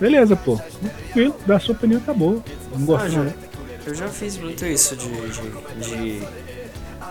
Beleza, 0.00 0.34
pô. 0.36 0.58
Tranquilo, 0.58 1.34
dá 1.46 1.56
a 1.56 1.60
sua 1.60 1.74
opinião, 1.74 2.00
acabou. 2.00 2.42
Não 2.76 2.84
gosto 2.84 3.04
Ah, 3.06 3.08
não, 3.08 3.14
já- 3.16 3.22
né? 3.24 3.34
Eu 3.86 3.94
já 3.94 4.08
fiz 4.08 4.36
muito 4.38 4.64
isso 4.66 4.94
de. 4.96 5.08
de, 5.08 6.20
de- 6.20 6.22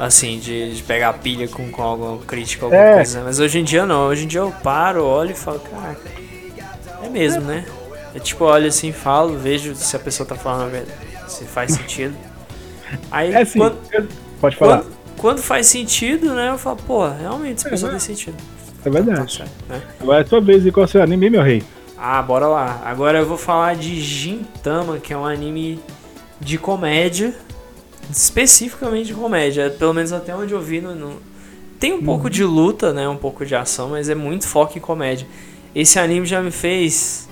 assim, 0.06 0.40
de, 0.40 0.76
de 0.76 0.84
pegar 0.84 1.14
pilha 1.14 1.48
com, 1.48 1.70
com 1.72 1.82
alguma 1.82 2.18
crítica, 2.20 2.66
alguma 2.66 2.82
É. 2.82 2.96
coisa. 2.96 3.20
né? 3.20 3.26
Mas 3.28 3.40
hoje 3.40 3.60
em 3.60 3.64
dia 3.64 3.86
não. 3.86 4.08
Hoje 4.08 4.24
em 4.26 4.28
dia 4.28 4.40
eu 4.42 4.52
paro, 4.64 5.04
olho 5.06 5.32
e 5.32 5.36
falo, 5.36 5.60
caraca, 5.60 6.02
é 7.04 7.10
mesmo, 7.10 7.42
né? 7.42 7.66
É 8.16 8.20
tipo, 8.20 8.44
olho 8.46 8.68
assim, 8.68 8.92
falo, 8.92 9.38
vejo 9.38 9.74
se 9.76 9.96
a 9.96 10.00
pessoa 10.00 10.28
tá 10.28 10.36
falando 10.36 10.64
a 10.64 10.68
verdade, 10.68 10.98
se 11.28 11.46
faz 11.46 11.72
sentido. 11.74 12.16
Aí 13.10 13.32
É 13.34 13.42
assim, 13.42 13.60
quando, 13.60 13.78
eu- 13.92 14.08
pode 14.42 14.56
falar. 14.58 14.78
quando, 14.80 14.92
quando 15.18 15.42
faz 15.42 15.68
sentido, 15.68 16.34
né? 16.34 16.50
Eu 16.50 16.58
falo, 16.58 16.78
pô, 16.78 17.08
realmente, 17.08 17.60
essa 17.60 17.68
É, 17.68 17.72
pessoa 17.72 17.92
né? 17.92 17.98
tem 17.98 18.06
sentido. 18.08 18.36
É 18.80 18.84
Tá 18.84 18.90
verdade. 18.90 19.32
certo, 19.38 19.52
né? 19.70 19.82
Agora 20.00 20.18
é 20.18 20.22
a 20.22 20.26
tua 20.26 20.42
vez 20.42 20.66
e 20.66 20.72
qual 20.72 20.84
é 20.84 20.88
o 20.88 20.92
seu 20.92 21.02
anime, 21.04 21.30
meu 21.30 21.44
rei? 21.44 21.64
Ah, 21.98 22.20
bora 22.22 22.48
lá. 22.48 22.82
Agora 22.84 23.20
eu 23.20 23.26
vou 23.28 23.38
falar 23.38 23.76
de 23.76 24.02
Gintama, 24.02 24.98
que 24.98 25.14
é 25.14 25.18
um 25.18 25.26
anime 25.26 25.80
de 26.40 26.58
comédia. 26.58 27.34
Especificamente 28.12 29.08
de 29.08 29.14
comédia. 29.14 29.70
Pelo 29.78 29.94
menos 29.94 30.12
até 30.14 30.36
onde 30.36 30.54
eu 30.54 30.62
vi. 30.62 30.82
No, 30.82 30.94
no- 30.96 31.22
Tem 31.80 31.94
um 31.94 32.04
pouco 32.04 32.30
de 32.30 32.44
luta, 32.44 32.92
né? 32.94 33.08
Um 33.08 33.18
pouco 33.18 33.46
de 33.46 33.56
ação, 33.56 33.90
mas 33.90 34.10
é 34.10 34.16
muito 34.16 34.48
foco 34.48 34.78
em 34.78 34.82
comédia. 34.82 35.26
Esse 35.74 35.98
anime 36.00 36.26
já 36.26 36.42
me 36.42 36.52
fez 36.52 37.28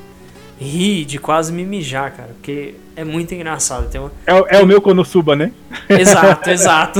rir 0.59 1.05
de 1.05 1.17
quase 1.19 1.51
me 1.53 1.63
mijar, 1.65 2.11
cara. 2.11 2.29
Porque 2.33 2.75
é 2.95 3.03
muito 3.03 3.33
engraçado. 3.33 3.89
Tem 3.89 3.99
uma... 4.01 4.11
É, 4.25 4.33
o- 4.33 4.45
é 4.49 4.61
o 4.61 4.65
meu 4.65 4.81
Konosuba, 4.81 5.35
né? 5.35 5.51
Exato, 5.87 6.49
exato. 6.51 6.99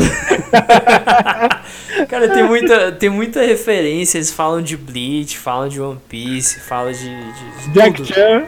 Cara, 2.08 2.30
tem 2.30 2.44
muita, 2.44 2.92
tem 2.92 3.10
muita 3.10 3.42
referência. 3.42 4.18
Eles 4.18 4.32
falam 4.32 4.62
de 4.62 4.78
Bleach, 4.78 5.38
falam 5.38 5.68
de 5.68 5.80
One 5.82 6.00
Piece, 6.08 6.60
falam 6.62 6.92
de. 6.92 7.00
de, 7.00 7.68
de 7.68 7.74
Jack. 7.74 8.06
Chan. 8.06 8.44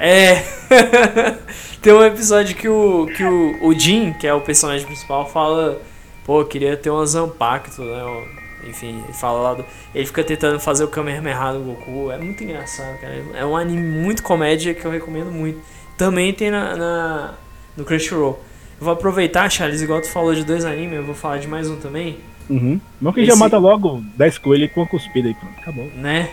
É. 0.00 0.42
tem 1.82 1.92
um 1.92 2.04
episódio 2.04 2.54
que 2.56 2.68
o 2.68 3.06
que 3.16 3.24
o, 3.24 3.66
o 3.66 3.72
Jin, 3.78 4.12
que 4.14 4.26
é 4.26 4.34
o 4.34 4.40
personagem 4.40 4.86
principal, 4.86 5.28
fala, 5.28 5.80
pô, 6.24 6.44
queria 6.44 6.76
ter 6.76 6.90
uma 6.90 7.04
Zampacto, 7.06 7.82
né? 7.82 8.26
Enfim, 8.68 9.02
ele 9.04 9.12
fala 9.12 9.40
lá 9.40 9.54
do, 9.54 9.64
ele 9.94 10.04
fica 10.04 10.22
tentando 10.24 10.58
fazer 10.58 10.84
o 10.84 10.88
Kamehameha 10.88 11.52
do 11.52 11.60
Goku. 11.60 12.10
É 12.10 12.18
muito 12.18 12.42
engraçado, 12.42 12.98
cara. 13.00 13.22
É 13.34 13.44
um 13.46 13.56
anime 13.56 14.00
muito 14.00 14.22
comédia 14.22 14.74
que 14.74 14.84
eu 14.84 14.90
recomendo 14.90 15.30
muito. 15.30 15.60
Também 15.96 16.32
tem 16.32 16.50
na, 16.50 16.76
na 16.76 17.34
no 17.76 17.84
Crunchyroll. 17.84 18.38
Eu 18.80 18.84
vou 18.84 18.92
aproveitar, 18.92 19.48
Charles, 19.50 19.80
igual 19.80 20.00
tu 20.00 20.08
falou 20.10 20.34
de 20.34 20.44
dois 20.44 20.64
animes, 20.64 20.96
eu 20.96 21.04
vou 21.04 21.14
falar 21.14 21.38
de 21.38 21.48
mais 21.48 21.68
um 21.70 21.76
também, 21.76 22.18
Uhum. 22.50 22.80
Bom 22.98 23.12
que 23.12 23.20
Esse- 23.20 23.28
já 23.30 23.36
mata 23.36 23.58
logo 23.58 24.02
10 24.16 24.38
coelhos 24.38 24.70
com 24.72 24.82
a 24.82 24.86
cuspida 24.86 25.28
aí, 25.28 25.34
pronto. 25.34 25.54
Acabou. 25.60 25.84
né? 25.94 26.30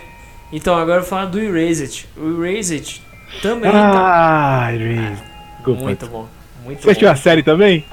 Então, 0.50 0.74
agora 0.74 0.96
eu 0.98 1.00
vou 1.02 1.10
falar 1.10 1.26
do 1.26 1.38
Erased. 1.38 2.06
O 2.16 2.42
Erased 2.42 3.02
também 3.42 3.70
tá 3.70 3.78
Ah, 3.78 4.70
Reese. 4.70 5.22
Desculpa. 5.74 5.82
muito 5.84 6.06
bom. 6.06 6.26
Muito 6.64 6.82
Você 6.82 6.90
assistiu 6.90 7.10
a 7.10 7.16
série 7.16 7.42
também? 7.42 7.84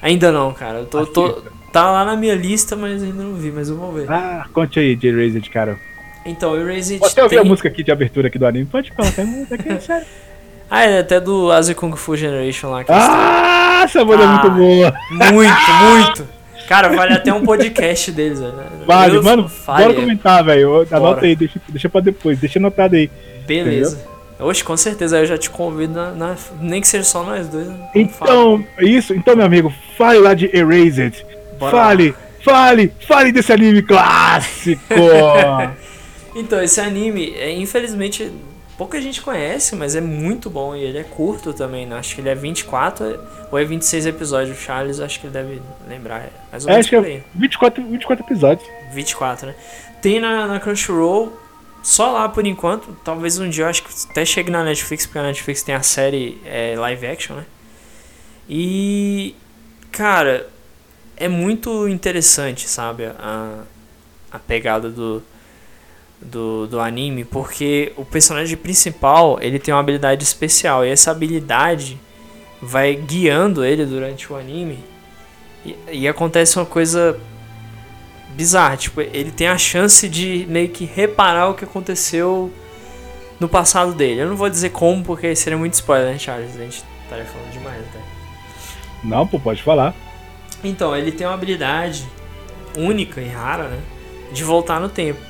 Ainda 0.00 0.32
não, 0.32 0.52
cara. 0.52 0.78
Eu 0.80 0.86
tô, 0.86 1.06
tô- 1.06 1.42
tá 1.72 1.90
lá 1.90 2.04
na 2.04 2.16
minha 2.16 2.34
lista, 2.34 2.74
mas 2.76 3.02
ainda 3.02 3.22
não 3.22 3.34
vi, 3.34 3.50
mas 3.50 3.68
eu 3.68 3.76
vou 3.76 3.92
ver. 3.92 4.10
Ah, 4.10 4.46
conte 4.52 4.78
aí 4.78 4.96
de 4.96 5.08
Erased, 5.08 5.48
cara. 5.50 5.78
Então, 6.24 6.56
Erased 6.56 6.98
Você 6.98 7.20
ouviu 7.20 7.38
tem... 7.40 7.46
a 7.46 7.48
música 7.48 7.68
aqui 7.68 7.82
de 7.82 7.90
abertura 7.92 8.28
aqui 8.28 8.38
do 8.38 8.46
anime? 8.46 8.66
Pode 8.66 8.92
falar, 8.92 9.12
cara. 9.12 9.28
Mas 9.28 9.52
aqui 9.52 9.68
é 9.68 9.78
sério. 9.80 10.06
Ah, 10.74 10.84
é 10.86 11.00
até 11.00 11.20
do 11.20 11.52
Asia 11.52 11.74
Kung 11.74 11.94
Fu 11.94 12.16
Generation 12.16 12.70
lá. 12.70 12.82
Ah, 12.88 13.82
essa 13.84 14.02
música 14.06 14.22
é 14.24 14.26
Ah. 14.26 14.30
muito 14.32 14.50
boa. 14.56 14.90
têm. 14.90 15.32
Muito, 15.32 15.52
muito. 15.82 16.28
Cara, 16.66 16.88
vale 16.96 17.12
até 17.12 17.30
um 17.34 17.44
podcast 17.44 18.10
deles, 18.10 18.40
velho. 18.40 18.54
Vale, 18.86 19.16
Eu 19.16 19.22
mano, 19.22 19.48
falei, 19.50 19.88
bora 19.88 20.00
comentar, 20.00 20.42
velho. 20.42 20.86
Anota 20.90 21.26
aí, 21.26 21.36
deixa, 21.36 21.60
deixa 21.68 21.90
pra 21.90 22.00
depois, 22.00 22.38
deixa 22.38 22.58
anotado 22.58 22.96
aí. 22.96 23.10
Beleza. 23.46 24.02
Oxe, 24.42 24.62
com 24.64 24.76
certeza, 24.76 25.18
eu 25.18 25.26
já 25.26 25.38
te 25.38 25.48
convido, 25.50 25.94
na, 25.94 26.10
na- 26.12 26.36
nem 26.60 26.80
que 26.80 26.88
seja 26.88 27.04
só 27.04 27.22
nós 27.22 27.48
dois. 27.48 27.66
né? 27.68 27.88
Vamos 27.94 28.16
falar. 28.16 28.30
Então, 28.32 28.64
isso, 28.80 29.14
então, 29.14 29.36
meu 29.36 29.46
amigo, 29.46 29.72
fale 29.96 30.18
lá 30.18 30.34
de 30.34 30.50
Erased. 30.56 31.24
Bora 31.58 31.70
fale, 31.70 32.14
fale, 32.44 32.92
fale 33.06 33.32
desse 33.32 33.52
anime 33.52 33.82
clássico. 33.82 34.82
Então, 36.34 36.62
esse 36.62 36.80
anime, 36.80 37.34
é, 37.36 37.50
infelizmente, 37.52 38.32
pouca 38.78 38.98
gente 39.02 39.20
conhece, 39.20 39.76
mas 39.76 39.94
é 39.94 40.00
muito 40.00 40.48
bom 40.48 40.74
e 40.74 40.82
ele 40.82 40.96
é 40.98 41.02
curto 41.04 41.52
também, 41.52 41.84
né? 41.86 41.96
Acho 41.96 42.14
que 42.14 42.22
ele 42.22 42.30
é 42.30 42.34
24 42.34 43.18
ou 43.50 43.58
é 43.58 43.64
26 43.64 44.06
episódios. 44.06 44.56
O 44.56 44.60
Charles, 44.60 44.98
acho 44.98 45.20
que 45.20 45.26
ele 45.26 45.34
deve 45.34 45.60
lembrar. 45.86 46.20
É 46.20 46.30
mais 46.50 46.64
ou 46.64 46.70
É, 46.70 46.72
menos 46.74 46.86
acho 46.86 47.02
que 47.02 47.06
é 47.10 47.22
24, 47.34 47.84
24 47.84 48.24
episódios. 48.24 48.66
24, 48.94 49.48
né? 49.48 49.54
Tem 50.00 50.18
na, 50.20 50.46
na 50.46 50.58
Crunchyroll, 50.58 51.32
só 51.82 52.12
lá 52.12 52.28
por 52.28 52.46
enquanto. 52.46 52.96
Talvez 53.04 53.38
um 53.38 53.48
dia 53.48 53.64
eu 53.64 53.68
acho 53.68 53.82
que 53.82 53.90
até 54.10 54.24
chegue 54.24 54.50
na 54.50 54.62
Netflix, 54.62 55.04
porque 55.04 55.18
a 55.18 55.22
Netflix 55.24 55.62
tem 55.62 55.74
a 55.74 55.82
série 55.82 56.40
é, 56.44 56.74
live 56.76 57.06
action, 57.06 57.36
né? 57.36 57.46
E. 58.48 59.34
Cara, 59.90 60.48
é 61.16 61.28
muito 61.28 61.86
interessante, 61.86 62.68
sabe? 62.68 63.04
A, 63.04 63.64
a 64.30 64.38
pegada 64.38 64.88
do, 64.88 65.22
do, 66.20 66.66
do 66.66 66.80
anime, 66.80 67.24
porque 67.24 67.92
o 67.96 68.04
personagem 68.04 68.56
principal 68.56 69.38
ele 69.40 69.58
tem 69.58 69.74
uma 69.74 69.80
habilidade 69.80 70.24
especial 70.24 70.84
e 70.84 70.88
essa 70.88 71.10
habilidade 71.10 72.00
vai 72.60 72.94
guiando 72.94 73.64
ele 73.64 73.84
durante 73.84 74.32
o 74.32 74.36
anime 74.36 74.78
e, 75.64 75.76
e 75.90 76.08
acontece 76.08 76.58
uma 76.58 76.66
coisa 76.66 77.18
bizarra, 78.34 78.76
tipo, 78.76 79.00
ele 79.00 79.30
tem 79.30 79.48
a 79.48 79.58
chance 79.58 80.08
de 80.08 80.46
meio 80.48 80.68
que 80.68 80.84
reparar 80.84 81.48
o 81.48 81.54
que 81.54 81.64
aconteceu 81.64 82.52
no 83.38 83.48
passado 83.48 83.92
dele. 83.94 84.22
Eu 84.22 84.28
não 84.28 84.36
vou 84.36 84.48
dizer 84.48 84.70
como, 84.70 85.02
porque 85.02 85.34
seria 85.36 85.58
muito 85.58 85.74
spoiler, 85.74 86.12
né, 86.12 86.18
Charles? 86.18 86.54
A 86.56 86.60
gente 86.60 86.84
estaria 87.02 87.24
falando 87.24 87.52
demais 87.52 87.80
até. 87.80 88.00
Não, 89.04 89.26
pô, 89.26 89.38
pode 89.38 89.62
falar. 89.62 89.94
Então, 90.62 90.96
ele 90.96 91.12
tem 91.12 91.26
uma 91.26 91.34
habilidade 91.34 92.06
única 92.76 93.20
e 93.20 93.28
rara, 93.28 93.68
né? 93.68 93.80
De 94.32 94.44
voltar 94.44 94.80
no 94.80 94.88
tempo. 94.88 95.20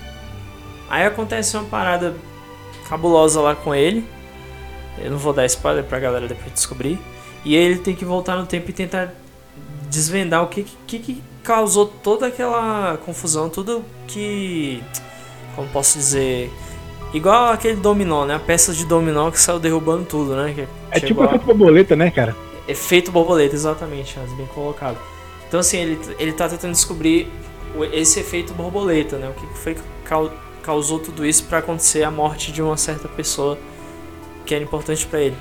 Aí 0.89 1.05
acontece 1.05 1.57
uma 1.57 1.65
parada 1.65 2.15
cabulosa 2.89 3.41
lá 3.41 3.55
com 3.55 3.75
ele. 3.75 4.07
Eu 4.99 5.11
não 5.11 5.19
vou 5.19 5.33
dar 5.33 5.47
spoiler 5.47 5.83
pra 5.85 5.99
galera 5.99 6.29
depois 6.29 6.53
descobrir. 6.53 6.99
E 7.45 7.57
ele 7.57 7.79
tem 7.79 7.97
que 7.97 8.05
voltar 8.05 8.37
no 8.37 8.47
tempo 8.47 8.69
e 8.71 8.73
tentar 8.73 9.13
desvendar 9.89 10.43
o 10.43 10.49
que, 10.49 10.65
que, 10.87 10.99
que 10.99 11.23
causou 11.43 11.87
toda 11.87 12.27
aquela 12.27 12.99
confusão, 13.05 13.49
tudo 13.49 13.85
que. 14.07 14.83
Como 15.55 15.69
posso 15.69 15.99
dizer? 15.99 16.51
Igual 17.13 17.51
aquele 17.53 17.77
dominó, 17.77 18.25
né? 18.25 18.37
A 18.37 18.41
peça 18.41 18.73
de 18.73 18.87
dominó 18.87 19.31
que 19.31 19.39
saiu 19.39 19.59
derrubando 19.59 20.05
tudo, 20.05 20.35
né? 20.35 20.53
Que 20.55 20.69
é 20.91 21.01
tipo 21.01 21.23
efeito 21.25 21.45
borboleta, 21.45 21.97
né, 21.97 22.11
cara? 22.11 22.35
Efeito 22.67 23.13
borboleta, 23.13 23.55
exatamente, 23.55 24.19
bem 24.37 24.47
colocado. 24.47 24.97
Então, 25.47 25.61
assim, 25.61 25.79
ele, 25.79 26.01
ele 26.19 26.33
tá 26.33 26.49
tentando 26.49 26.73
descobrir 26.73 27.29
esse 27.93 28.21
efeito 28.21 28.55
borboleta, 28.55 29.19
né? 29.19 29.29
O 29.29 29.35
que 29.35 29.59
foi 29.59 29.75
que 29.75 29.83
causou 30.63 30.99
tudo 30.99 31.27
isso 31.27 31.45
para 31.45 31.59
acontecer 31.59 32.03
a 32.03 32.11
morte 32.11 32.51
de 32.53 32.63
uma 32.63 32.77
certa 32.77 33.09
pessoa 33.09 33.59
que 34.47 34.55
era 34.55 34.65
importante 34.65 35.07
para 35.07 35.21
ele. 35.21 35.37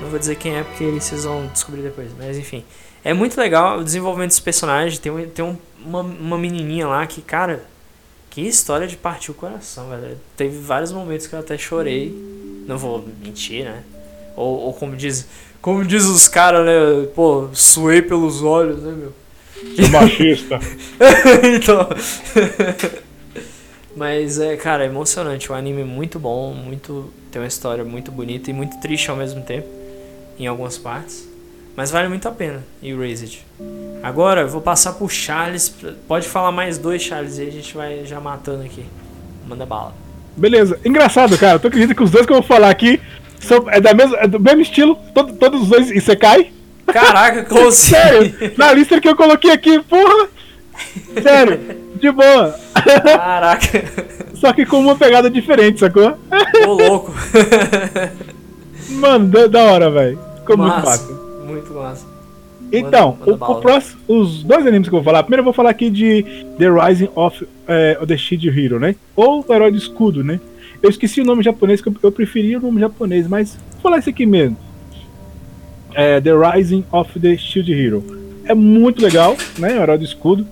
Não 0.00 0.08
vou 0.08 0.18
dizer 0.18 0.36
quem 0.36 0.56
é 0.56 0.62
porque 0.62 0.84
vocês 0.84 1.24
vão 1.24 1.46
descobrir 1.48 1.82
depois, 1.82 2.12
mas 2.16 2.38
enfim. 2.38 2.64
É 3.08 3.14
muito 3.14 3.40
legal 3.40 3.78
o 3.78 3.84
desenvolvimento 3.84 4.28
dos 4.28 4.40
personagens. 4.40 4.98
Tem, 4.98 5.10
tem 5.28 5.42
um, 5.42 5.56
uma, 5.82 6.02
uma 6.02 6.36
menininha 6.36 6.86
lá 6.86 7.06
que, 7.06 7.22
cara, 7.22 7.64
que 8.28 8.42
história 8.42 8.86
de 8.86 8.98
partir 8.98 9.30
o 9.30 9.34
coração, 9.34 9.88
velho. 9.88 10.18
Teve 10.36 10.58
vários 10.58 10.92
momentos 10.92 11.26
que 11.26 11.34
eu 11.34 11.38
até 11.38 11.56
chorei. 11.56 12.14
Não 12.66 12.76
vou 12.76 13.08
mentir, 13.24 13.64
né? 13.64 13.82
Ou, 14.36 14.58
ou 14.58 14.74
como 14.74 14.94
diz, 14.94 15.26
como 15.62 15.86
diz 15.86 16.04
os 16.04 16.28
caras, 16.28 16.66
né? 16.66 17.08
Pô, 17.14 17.48
suei 17.54 18.02
pelos 18.02 18.42
olhos, 18.42 18.82
né, 18.82 18.92
meu? 18.92 19.14
Sou 19.74 19.88
machista. 19.88 20.60
então. 21.56 21.88
Mas 23.96 24.38
é, 24.38 24.54
cara, 24.58 24.84
é 24.84 24.86
emocionante. 24.86 25.50
O 25.50 25.54
anime 25.54 25.80
é 25.80 25.84
muito 25.84 26.18
bom, 26.18 26.52
muito 26.52 27.10
tem 27.32 27.40
uma 27.40 27.48
história 27.48 27.84
muito 27.84 28.12
bonita 28.12 28.50
e 28.50 28.52
muito 28.52 28.78
triste 28.80 29.10
ao 29.10 29.16
mesmo 29.16 29.40
tempo 29.40 29.66
em 30.38 30.46
algumas 30.46 30.76
partes. 30.76 31.27
Mas 31.78 31.92
vale 31.92 32.08
muito 32.08 32.26
a 32.26 32.32
pena, 32.32 32.64
Erased. 32.82 33.46
Agora 34.02 34.40
eu 34.40 34.48
vou 34.48 34.60
passar 34.60 34.94
pro 34.94 35.08
Charles. 35.08 35.72
Pode 36.08 36.26
falar 36.26 36.50
mais 36.50 36.76
dois 36.76 37.00
Charles 37.00 37.38
e 37.38 37.42
a 37.42 37.52
gente 37.52 37.72
vai 37.72 38.04
já 38.04 38.18
matando 38.18 38.64
aqui. 38.64 38.84
Manda 39.46 39.64
bala. 39.64 39.94
Beleza. 40.36 40.76
Engraçado, 40.84 41.38
cara. 41.38 41.56
Tu 41.60 41.68
acredita 41.68 41.94
que 41.94 42.02
os 42.02 42.10
dois 42.10 42.26
que 42.26 42.32
eu 42.32 42.38
vou 42.38 42.42
falar 42.42 42.68
aqui 42.68 43.00
são, 43.38 43.70
é, 43.70 43.80
da 43.80 43.94
mesma, 43.94 44.16
é 44.16 44.26
do 44.26 44.40
mesmo 44.40 44.60
estilo? 44.60 44.98
Todo, 45.14 45.34
todos 45.34 45.62
os 45.62 45.68
dois 45.68 45.88
Isekai? 45.92 46.50
Caraca, 46.84 47.44
como 47.44 47.68
assim? 47.70 47.90
Sério, 47.92 48.34
na 48.58 48.72
lista 48.72 49.00
que 49.00 49.08
eu 49.08 49.14
coloquei 49.14 49.52
aqui, 49.52 49.80
porra! 49.82 50.30
Sério, 51.22 51.60
de 51.94 52.10
boa. 52.10 52.58
Caraca. 52.74 53.84
Só 54.34 54.52
que 54.52 54.66
com 54.66 54.80
uma 54.80 54.96
pegada 54.96 55.30
diferente, 55.30 55.78
sacou? 55.78 56.18
Ô, 56.66 56.72
louco. 56.72 57.14
Mano, 58.90 59.28
da, 59.28 59.46
da 59.46 59.62
hora, 59.62 59.88
velho. 59.92 60.18
Ficou 60.40 60.56
massa, 60.56 60.74
muito 60.74 60.84
fácil. 60.84 61.27
Muito 61.48 61.72
massa. 61.74 62.06
Então, 62.72 63.16
manda, 63.20 63.32
manda 63.32 63.44
o, 63.46 63.52
o 63.52 63.60
próximo, 63.60 64.00
os 64.08 64.42
dois 64.42 64.66
animes 64.66 64.88
que 64.88 64.94
eu 64.94 64.98
vou 64.98 65.04
falar, 65.04 65.22
primeiro 65.22 65.40
eu 65.40 65.44
vou 65.44 65.52
falar 65.52 65.70
aqui 65.70 65.88
de 65.88 66.22
The 66.58 66.68
Rising 66.68 67.08
of 67.14 67.48
é, 67.66 67.94
the 68.06 68.16
Shield 68.16 68.48
Hero, 68.48 68.78
né? 68.78 68.94
Ou 69.16 69.44
o 69.46 69.54
Herói 69.54 69.70
do 69.70 69.78
Escudo, 69.78 70.22
né? 70.22 70.40
Eu 70.82 70.90
esqueci 70.90 71.20
o 71.20 71.24
nome 71.24 71.42
japonês, 71.42 71.80
que 71.80 71.88
eu, 71.88 71.94
eu 72.02 72.12
preferia 72.12 72.58
o 72.58 72.62
nome 72.62 72.80
japonês, 72.80 73.26
mas 73.26 73.56
vou 73.72 73.82
falar 73.82 73.98
isso 73.98 74.10
aqui 74.10 74.26
mesmo 74.26 74.56
é, 75.98 76.20
The 76.20 76.30
Rising 76.32 76.84
of 76.92 77.18
the 77.18 77.36
Shield 77.36 77.72
Hero. 77.72 78.04
É 78.44 78.54
muito 78.54 79.02
legal, 79.02 79.36
né? 79.58 79.78
O 79.78 79.82
Herói 79.82 79.98
do 79.98 80.04
Escudo. 80.04 80.46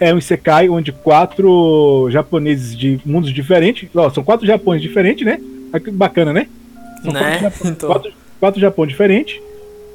É 0.00 0.12
um 0.12 0.18
Isekai 0.18 0.68
onde 0.68 0.92
quatro 0.92 2.08
japoneses 2.10 2.76
de 2.76 3.00
mundos 3.04 3.32
diferentes. 3.32 3.88
Ó, 3.94 4.10
são 4.10 4.24
quatro 4.24 4.46
Japões 4.46 4.82
diferentes, 4.82 5.24
né? 5.24 5.40
Que 5.84 5.90
bacana, 5.90 6.32
né? 6.32 6.48
São 7.02 7.12
né? 7.12 7.38
Quatro, 7.38 7.66
então. 7.68 7.88
quatro, 7.88 8.12
quatro 8.40 8.60
Japões 8.60 8.88
diferentes. 8.90 9.40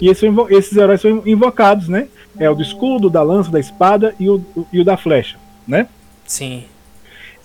E 0.03 0.09
esses, 0.09 0.29
esses 0.49 0.77
heróis 0.77 1.01
são 1.01 1.23
invocados, 1.25 1.87
né? 1.87 2.07
É 2.37 2.49
o 2.49 2.55
do 2.55 2.61
escudo, 2.61 3.09
da 3.09 3.21
lança, 3.21 3.51
da 3.51 3.59
espada 3.59 4.13
e 4.19 4.29
o, 4.29 4.43
e 4.71 4.81
o 4.81 4.83
da 4.83 4.97
flecha, 4.97 5.37
né? 5.67 5.87
Sim. 6.25 6.65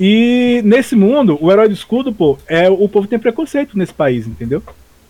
E 0.00 0.60
nesse 0.64 0.96
mundo, 0.96 1.38
o 1.40 1.50
herói 1.50 1.68
do 1.68 1.74
escudo, 1.74 2.12
pô, 2.12 2.38
é, 2.46 2.68
o 2.68 2.88
povo 2.88 3.06
tem 3.06 3.18
preconceito 3.18 3.76
nesse 3.76 3.92
país, 3.92 4.26
entendeu? 4.26 4.62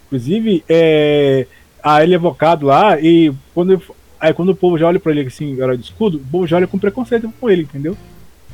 Inclusive, 0.06 0.64
é, 0.68 1.46
Aí 1.82 2.04
ele 2.04 2.14
é 2.14 2.16
evocado 2.16 2.66
lá 2.66 3.00
e 3.00 3.32
quando, 3.54 3.80
aí 4.20 4.34
quando 4.34 4.50
o 4.50 4.56
povo 4.56 4.76
já 4.76 4.86
olha 4.86 4.98
pra 4.98 5.12
ele 5.12 5.26
assim, 5.26 5.52
herói 5.54 5.76
de 5.76 5.84
escudo, 5.84 6.18
o 6.18 6.30
povo 6.30 6.46
já 6.46 6.56
olha 6.56 6.66
com 6.66 6.78
preconceito 6.78 7.32
com 7.40 7.48
ele, 7.48 7.62
entendeu? 7.62 7.96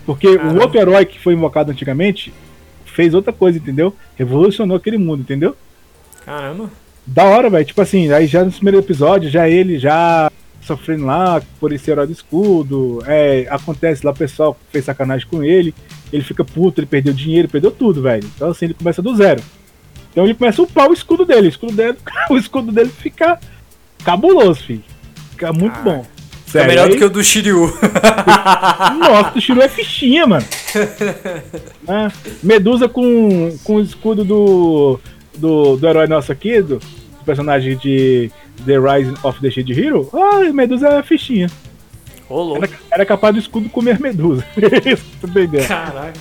Porque 0.04 0.36
Caramba. 0.36 0.54
o 0.54 0.62
outro 0.62 0.78
herói 0.78 1.06
que 1.06 1.18
foi 1.18 1.32
invocado 1.32 1.70
antigamente 1.70 2.32
fez 2.84 3.14
outra 3.14 3.32
coisa, 3.32 3.58
entendeu? 3.58 3.94
Revolucionou 4.16 4.76
aquele 4.76 4.98
mundo, 4.98 5.22
entendeu? 5.22 5.56
Caramba. 6.24 6.70
Da 7.06 7.24
hora, 7.24 7.50
velho. 7.50 7.64
Tipo 7.64 7.82
assim, 7.82 8.10
aí 8.12 8.26
já 8.26 8.44
no 8.44 8.50
primeiro 8.50 8.78
episódio, 8.78 9.30
já 9.30 9.48
ele 9.48 9.78
já 9.78 10.30
sofrendo 10.62 11.04
lá 11.04 11.42
por 11.60 11.72
esse 11.72 11.90
herói 11.90 12.06
de 12.06 12.12
escudo. 12.12 13.02
É, 13.06 13.46
acontece 13.50 14.04
lá, 14.04 14.12
o 14.12 14.16
pessoal 14.16 14.58
fez 14.70 14.84
sacanagem 14.84 15.26
com 15.26 15.42
ele. 15.42 15.74
Ele 16.12 16.24
fica 16.24 16.44
puto, 16.44 16.80
ele 16.80 16.86
perdeu 16.86 17.12
dinheiro, 17.12 17.48
perdeu 17.48 17.70
tudo, 17.70 18.02
velho. 18.02 18.28
Então 18.34 18.50
assim, 18.50 18.66
ele 18.66 18.74
começa 18.74 19.02
do 19.02 19.14
zero. 19.14 19.42
Então 20.10 20.24
ele 20.24 20.34
começa 20.34 20.62
a 20.62 20.64
upar 20.64 20.88
o 20.88 20.94
escudo 20.94 21.24
dele. 21.24 21.48
O 21.48 21.50
escudo 21.50 21.72
dele, 21.72 21.98
o 22.30 22.36
escudo 22.36 22.72
dele 22.72 22.90
fica 22.90 23.38
cabuloso, 24.04 24.62
filho. 24.64 24.84
Fica 25.30 25.52
muito 25.52 25.76
ah, 25.80 25.82
bom. 25.82 26.06
Sério, 26.46 26.68
melhor 26.68 26.86
aí... 26.86 26.92
do 26.92 26.98
que 26.98 27.04
o 27.04 27.10
do 27.10 27.24
Shiryu. 27.24 27.66
Nossa, 29.00 29.36
o 29.36 29.40
Shiryu 29.40 29.62
é 29.62 29.68
fichinha, 29.68 30.24
mano. 30.26 30.46
Ah, 31.88 32.12
Medusa 32.42 32.88
com, 32.88 33.56
com 33.64 33.74
o 33.74 33.80
escudo 33.80 34.24
do, 34.24 35.00
do, 35.36 35.76
do 35.76 35.88
herói 35.88 36.06
nosso 36.06 36.32
aqui, 36.32 36.60
do, 36.60 36.78
do 36.78 37.24
personagem 37.24 37.76
de 37.76 38.30
The 38.64 38.78
Rising 38.78 39.14
of 39.22 39.40
the 39.40 39.50
Shield 39.50 39.72
Hero. 39.72 40.08
Ah, 40.12 40.52
Medusa 40.52 40.88
é 40.88 41.02
fichinha. 41.02 41.48
Ô, 42.28 42.56
era, 42.56 42.70
era, 42.90 43.06
capaz 43.06 43.34
do 43.34 43.40
escudo 43.40 43.68
comer 43.68 44.00
Medusa. 44.00 44.44
Isso? 44.84 45.04
Caraca. 45.68 46.12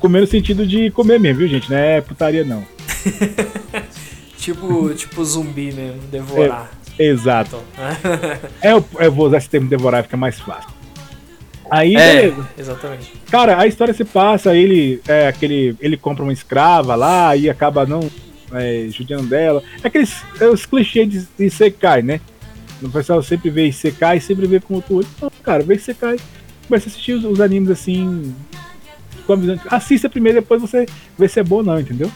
Comer 0.00 0.20
no 0.20 0.26
sentido 0.26 0.66
de 0.66 0.90
comer 0.90 1.20
mesmo, 1.20 1.38
viu, 1.38 1.48
gente? 1.48 1.70
Não 1.70 1.78
é 1.78 2.00
putaria, 2.00 2.44
não. 2.44 2.64
tipo, 4.36 4.92
tipo 4.94 5.24
zumbi 5.24 5.72
mesmo, 5.72 6.00
devorar. 6.10 6.70
É, 6.98 7.04
exato. 7.04 7.62
é, 8.60 8.72
eu, 8.72 8.84
eu 8.98 9.12
vou 9.12 9.26
usar 9.26 9.38
esse 9.38 9.48
termo 9.48 9.68
devorar, 9.68 10.02
fica 10.02 10.16
mais 10.16 10.40
fácil. 10.40 10.70
Aí, 11.70 11.94
é, 11.94 12.22
beleza. 12.22 12.48
Exatamente. 12.58 13.12
Cara, 13.30 13.60
a 13.60 13.66
história 13.66 13.92
se 13.92 14.04
passa, 14.04 14.56
ele 14.56 15.00
é 15.06 15.28
aquele. 15.28 15.76
Ele 15.80 15.96
compra 15.96 16.24
uma 16.24 16.32
escrava 16.32 16.94
lá 16.94 17.36
e 17.36 17.48
acaba 17.48 17.84
não 17.86 18.00
é, 18.52 18.88
dela. 19.28 19.62
É 19.82 19.86
aqueles 19.86 20.22
é 20.40 20.46
os 20.46 20.64
clichês 20.66 21.08
de, 21.08 21.28
de 21.38 21.50
Sekai, 21.50 22.02
né? 22.02 22.20
O 22.82 22.88
pessoal 22.88 23.22
sempre 23.22 23.50
vê 23.50 23.70
Sekai 23.72 24.20
sempre 24.20 24.46
vê 24.46 24.60
com 24.60 24.74
outro 24.74 24.96
olho. 24.96 25.08
Não, 25.20 25.30
cara, 25.42 25.62
vê 25.62 25.78
Sekai. 25.78 26.18
Começa 26.66 26.88
a 26.88 26.90
assistir 26.90 27.12
os, 27.12 27.24
os 27.24 27.40
animes 27.40 27.70
assim. 27.70 28.34
Assista 29.70 30.08
primeiro, 30.08 30.40
depois 30.40 30.60
você 30.60 30.86
vê 31.18 31.28
se 31.28 31.40
é 31.40 31.44
bom 31.44 31.56
ou 31.56 31.62
não, 31.62 31.78
entendeu? 31.78 32.10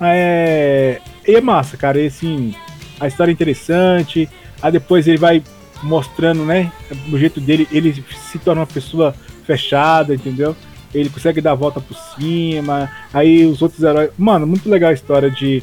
É, 0.00 1.00
e 1.26 1.34
é 1.34 1.40
massa, 1.40 1.76
cara. 1.76 2.00
E, 2.00 2.06
assim, 2.06 2.54
a 3.00 3.08
história 3.08 3.30
é 3.30 3.34
interessante. 3.34 4.28
Aí 4.62 4.70
depois 4.70 5.08
ele 5.08 5.18
vai 5.18 5.42
mostrando, 5.82 6.44
né? 6.44 6.72
Do 7.08 7.18
jeito 7.18 7.40
dele, 7.40 7.68
ele 7.72 8.04
se 8.30 8.38
torna 8.38 8.60
uma 8.60 8.66
pessoa 8.66 9.14
fechada, 9.44 10.14
entendeu? 10.14 10.56
Ele 10.94 11.10
consegue 11.10 11.40
dar 11.40 11.52
a 11.52 11.56
volta 11.56 11.80
por 11.80 11.96
cima. 11.96 12.90
Aí 13.12 13.44
os 13.44 13.60
outros 13.60 13.82
heróis. 13.82 14.10
Mano, 14.16 14.46
muito 14.46 14.68
legal 14.68 14.90
a 14.90 14.94
história 14.94 15.30
de, 15.30 15.62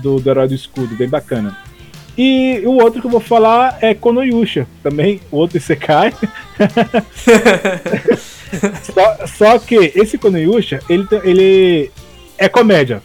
do, 0.00 0.20
do 0.20 0.30
herói 0.30 0.48
do 0.48 0.54
escudo, 0.54 0.96
bem 0.96 1.08
bacana. 1.08 1.56
E 2.16 2.62
o 2.66 2.72
outro 2.72 3.00
que 3.00 3.06
eu 3.06 3.10
vou 3.10 3.20
falar 3.20 3.78
é 3.80 3.94
Konoyusha, 3.94 4.66
também, 4.82 5.20
o 5.30 5.36
outro 5.36 5.56
Isekai. 5.56 6.12
só, 8.82 9.26
só 9.26 9.58
que 9.58 9.92
esse 9.94 10.18
Konoyusha, 10.18 10.80
ele, 10.88 11.06
ele 11.22 11.90
é 12.36 12.48
comédia. 12.48 13.02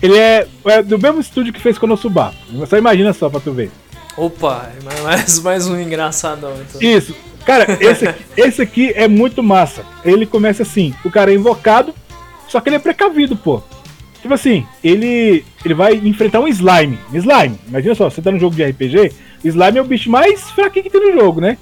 Ele 0.00 0.16
é, 0.16 0.46
é, 0.64 0.82
do 0.82 0.98
mesmo 0.98 1.20
estúdio 1.20 1.52
que 1.52 1.60
fez 1.60 1.78
Konosuba. 1.78 2.32
Só 2.68 2.76
imagina 2.76 3.12
só 3.12 3.28
pra 3.28 3.40
tu 3.40 3.52
ver. 3.52 3.70
Opa, 4.16 4.70
mais, 5.02 5.38
mais 5.40 5.68
um 5.68 5.78
engraçadão 5.78 6.52
então. 6.60 6.80
Isso. 6.80 7.14
Cara, 7.44 7.78
esse 7.80 8.08
aqui, 8.08 8.24
esse 8.36 8.62
aqui 8.62 8.92
é 8.94 9.08
muito 9.08 9.42
massa. 9.42 9.84
Ele 10.04 10.26
começa 10.26 10.62
assim: 10.62 10.94
o 11.04 11.10
cara 11.10 11.32
é 11.32 11.34
invocado, 11.34 11.94
só 12.48 12.60
que 12.60 12.68
ele 12.68 12.76
é 12.76 12.78
precavido, 12.80 13.36
pô. 13.36 13.62
Tipo 14.20 14.34
assim, 14.34 14.64
ele, 14.84 15.44
ele 15.64 15.74
vai 15.74 15.94
enfrentar 15.94 16.40
um 16.40 16.46
slime. 16.46 16.98
Slime, 17.12 17.58
imagina 17.66 17.94
só, 17.94 18.08
você 18.08 18.22
tá 18.22 18.30
no 18.30 18.38
jogo 18.38 18.54
de 18.54 18.64
RPG, 18.64 19.12
slime 19.44 19.78
é 19.78 19.82
o 19.82 19.84
bicho 19.84 20.08
mais 20.08 20.48
fraquinho 20.50 20.84
que 20.84 20.90
tem 20.90 21.00
no 21.00 21.20
jogo, 21.20 21.40
né? 21.40 21.58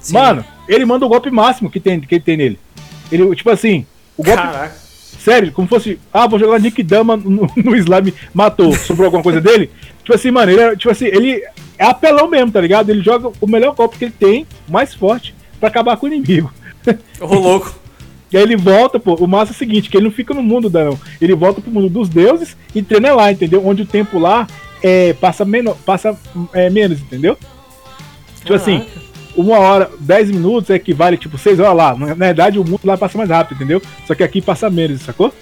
Sim. 0.00 0.14
Mano, 0.14 0.44
ele 0.68 0.84
manda 0.84 1.04
o 1.04 1.08
golpe 1.08 1.30
máximo 1.30 1.70
que 1.70 1.80
tem, 1.80 2.00
que 2.00 2.20
tem 2.20 2.36
nele. 2.36 2.58
Ele, 3.10 3.34
tipo 3.34 3.50
assim, 3.50 3.84
o 4.16 4.22
golpe. 4.22 4.40
Caraca. 4.40 4.74
Sério, 5.18 5.52
como 5.52 5.68
fosse. 5.68 5.98
Ah, 6.12 6.26
vou 6.26 6.38
jogar 6.38 6.58
Nick 6.60 6.82
Dama 6.82 7.16
no, 7.16 7.46
no 7.56 7.76
slime, 7.76 8.14
matou, 8.32 8.72
sobrou 8.72 9.06
alguma 9.06 9.22
coisa 9.22 9.40
dele. 9.40 9.70
Tipo 10.10 10.18
assim, 10.18 10.30
mano, 10.32 10.50
ele 10.50 10.60
é, 10.60 10.74
tipo 10.74 10.90
assim, 10.90 11.04
ele 11.04 11.40
é 11.78 11.84
apelão 11.84 12.28
mesmo, 12.28 12.50
tá 12.50 12.60
ligado? 12.60 12.90
Ele 12.90 13.00
joga 13.00 13.30
o 13.40 13.46
melhor 13.46 13.76
golpe 13.76 13.96
que 13.96 14.06
ele 14.06 14.14
tem, 14.18 14.44
mais 14.68 14.92
forte, 14.92 15.32
para 15.60 15.68
acabar 15.68 15.96
com 15.96 16.06
o 16.06 16.12
inimigo. 16.12 16.52
Ô, 17.20 17.34
louco. 17.34 17.78
E 18.32 18.36
aí 18.36 18.44
ele 18.44 18.56
volta, 18.56 19.00
pô, 19.00 19.16
o 19.16 19.26
massa 19.26 19.50
é 19.50 19.54
o 19.54 19.58
seguinte, 19.58 19.90
que 19.90 19.96
ele 19.96 20.04
não 20.04 20.12
fica 20.12 20.32
no 20.32 20.40
mundo 20.40 20.70
não. 20.70 20.96
Ele 21.20 21.34
volta 21.34 21.60
pro 21.60 21.68
mundo 21.68 21.88
dos 21.88 22.08
deuses 22.08 22.56
e 22.72 22.80
treina 22.80 23.12
lá, 23.12 23.32
entendeu? 23.32 23.66
Onde 23.66 23.82
o 23.82 23.86
tempo 23.86 24.20
lá 24.20 24.46
é, 24.80 25.12
passa, 25.14 25.44
menor, 25.44 25.76
passa 25.84 26.16
é, 26.52 26.70
menos, 26.70 27.00
entendeu? 27.00 27.36
Tipo 28.38 28.54
assim, 28.54 28.86
uma 29.36 29.58
hora, 29.58 29.90
dez 29.98 30.30
minutos 30.30 30.70
equivale, 30.70 31.16
tipo, 31.16 31.36
seis 31.38 31.58
horas 31.58 31.76
lá. 31.76 31.96
Na 31.96 32.14
verdade, 32.14 32.60
o 32.60 32.64
mundo 32.64 32.82
lá 32.84 32.96
passa 32.96 33.18
mais 33.18 33.30
rápido, 33.30 33.56
entendeu? 33.56 33.82
Só 34.06 34.14
que 34.14 34.22
aqui 34.22 34.40
passa 34.40 34.70
menos, 34.70 35.02
sacou? 35.02 35.34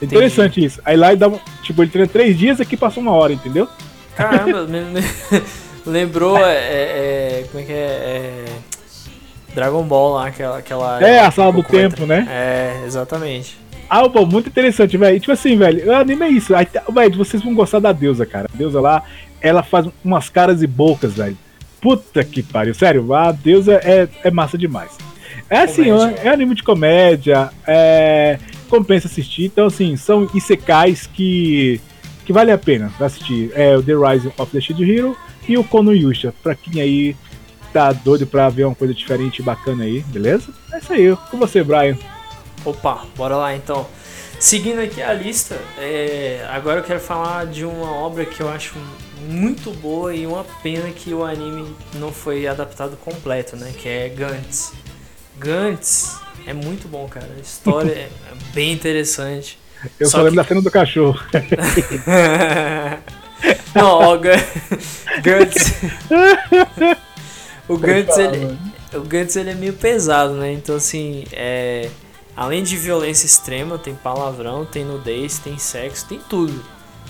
É 0.00 0.04
interessante 0.04 0.58
Entendi. 0.58 0.66
isso. 0.66 0.80
Aí 0.84 0.96
lá 0.96 1.12
ele 1.12 1.20
dá, 1.20 1.30
tipo, 1.62 1.80
ele 1.80 1.92
treina 1.92 2.08
três 2.08 2.36
dias, 2.36 2.60
aqui 2.60 2.76
passa 2.76 2.98
uma 2.98 3.12
hora, 3.12 3.32
entendeu? 3.32 3.68
Caramba, 4.16 4.66
lembrou, 5.86 6.38
é, 6.38 6.54
é, 6.54 7.44
como 7.50 7.62
é 7.62 7.66
que 7.66 7.72
é? 7.72 7.76
é 7.76 8.44
Dragon 9.54 9.82
Ball 9.82 10.14
lá, 10.14 10.26
aquela. 10.26 10.58
aquela 10.58 11.02
é, 11.06 11.20
a 11.20 11.30
sala 11.30 11.52
do 11.52 11.62
tempo, 11.62 12.06
né? 12.06 12.26
É, 12.28 12.82
exatamente. 12.86 13.58
Ah, 13.88 14.08
pô, 14.08 14.24
muito 14.24 14.48
interessante, 14.48 14.96
velho. 14.96 15.20
Tipo 15.20 15.32
assim, 15.32 15.56
velho, 15.56 15.86
o 15.86 15.94
anime 15.94 16.24
é 16.24 16.28
isso. 16.30 16.54
Velho, 16.92 17.16
vocês 17.16 17.42
vão 17.42 17.54
gostar 17.54 17.78
da 17.78 17.92
deusa, 17.92 18.24
cara. 18.24 18.48
A 18.52 18.56
deusa 18.56 18.80
lá, 18.80 19.02
ela 19.40 19.62
faz 19.62 19.86
umas 20.02 20.30
caras 20.30 20.62
e 20.62 20.66
bocas, 20.66 21.14
velho. 21.14 21.36
Puta 21.80 22.24
que 22.24 22.42
pariu. 22.42 22.72
Sério, 22.72 23.12
a 23.12 23.32
deusa 23.32 23.74
é, 23.84 24.08
é 24.24 24.30
massa 24.30 24.56
demais. 24.56 24.96
É 25.50 25.58
assim, 25.58 25.90
é, 25.90 26.26
é 26.26 26.28
anime 26.30 26.54
de 26.54 26.62
comédia, 26.62 27.50
é, 27.66 28.38
compensa 28.70 29.08
assistir. 29.08 29.44
Então, 29.44 29.66
assim, 29.66 29.94
são 29.96 30.26
isekais 30.34 31.06
que, 31.06 31.78
que 32.24 32.32
vale 32.32 32.50
a 32.52 32.58
pena 32.58 32.92
assistir. 33.00 33.50
É 33.54 33.76
o 33.76 33.82
The 33.82 33.92
Rise 33.94 34.32
of 34.38 34.52
the 34.52 34.60
Shield 34.60 34.90
Hero 34.90 35.16
e 35.48 35.56
o 35.58 35.64
Kono 35.64 35.94
Yusha. 35.94 36.32
Pra 36.42 36.54
quem 36.54 36.80
aí 36.80 37.16
tá 37.72 37.92
doido 37.92 38.26
pra 38.26 38.48
ver 38.48 38.64
uma 38.64 38.74
coisa 38.74 38.92
diferente 38.92 39.38
e 39.38 39.42
bacana 39.42 39.84
aí, 39.84 40.00
beleza? 40.02 40.52
É 40.72 40.78
isso 40.78 40.92
aí, 40.92 41.16
com 41.30 41.38
você, 41.38 41.62
Brian. 41.62 41.96
Opa, 42.64 43.06
bora 43.16 43.36
lá 43.36 43.56
então. 43.56 43.86
Seguindo 44.38 44.80
aqui 44.80 45.00
a 45.00 45.12
lista, 45.12 45.56
é, 45.78 46.44
agora 46.50 46.80
eu 46.80 46.84
quero 46.84 47.00
falar 47.00 47.46
de 47.46 47.64
uma 47.64 47.92
obra 47.92 48.24
que 48.24 48.40
eu 48.40 48.48
acho 48.48 48.74
muito 49.28 49.70
boa 49.70 50.14
e 50.14 50.26
uma 50.26 50.44
pena 50.62 50.90
que 50.90 51.14
o 51.14 51.24
anime 51.24 51.74
não 51.94 52.12
foi 52.12 52.46
adaptado 52.46 52.96
completo, 52.96 53.56
né? 53.56 53.72
Que 53.76 53.88
é 53.88 54.08
Gantz. 54.08 54.72
Gantz 55.38 56.20
é 56.46 56.52
muito 56.52 56.88
bom, 56.88 57.06
cara. 57.08 57.28
A 57.36 57.40
história 57.40 57.92
é 57.92 58.08
bem 58.52 58.72
interessante. 58.72 59.61
Eu 59.98 60.06
só, 60.06 60.18
só 60.18 60.20
lembro 60.22 60.32
que... 60.32 60.36
da 60.36 60.44
cena 60.44 60.62
do 60.62 60.70
cachorro. 60.70 61.20
não, 63.74 63.86
ó, 63.86 64.16
Gantz. 64.16 65.74
O 67.68 67.76
Gantz, 67.76 68.18
ele, 68.18 68.58
o 68.94 69.00
Gantz 69.00 69.36
ele 69.36 69.50
é 69.50 69.54
meio 69.54 69.72
pesado, 69.72 70.34
né? 70.34 70.52
Então, 70.52 70.76
assim, 70.76 71.24
é, 71.32 71.88
além 72.36 72.62
de 72.62 72.76
violência 72.76 73.26
extrema, 73.26 73.78
tem 73.78 73.94
palavrão, 73.94 74.64
tem 74.64 74.84
nudez, 74.84 75.38
tem 75.38 75.58
sexo, 75.58 76.08
tem 76.08 76.20
tudo. 76.28 76.62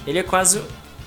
Ele 0.07 0.19
é 0.19 0.23
quase. 0.23 0.63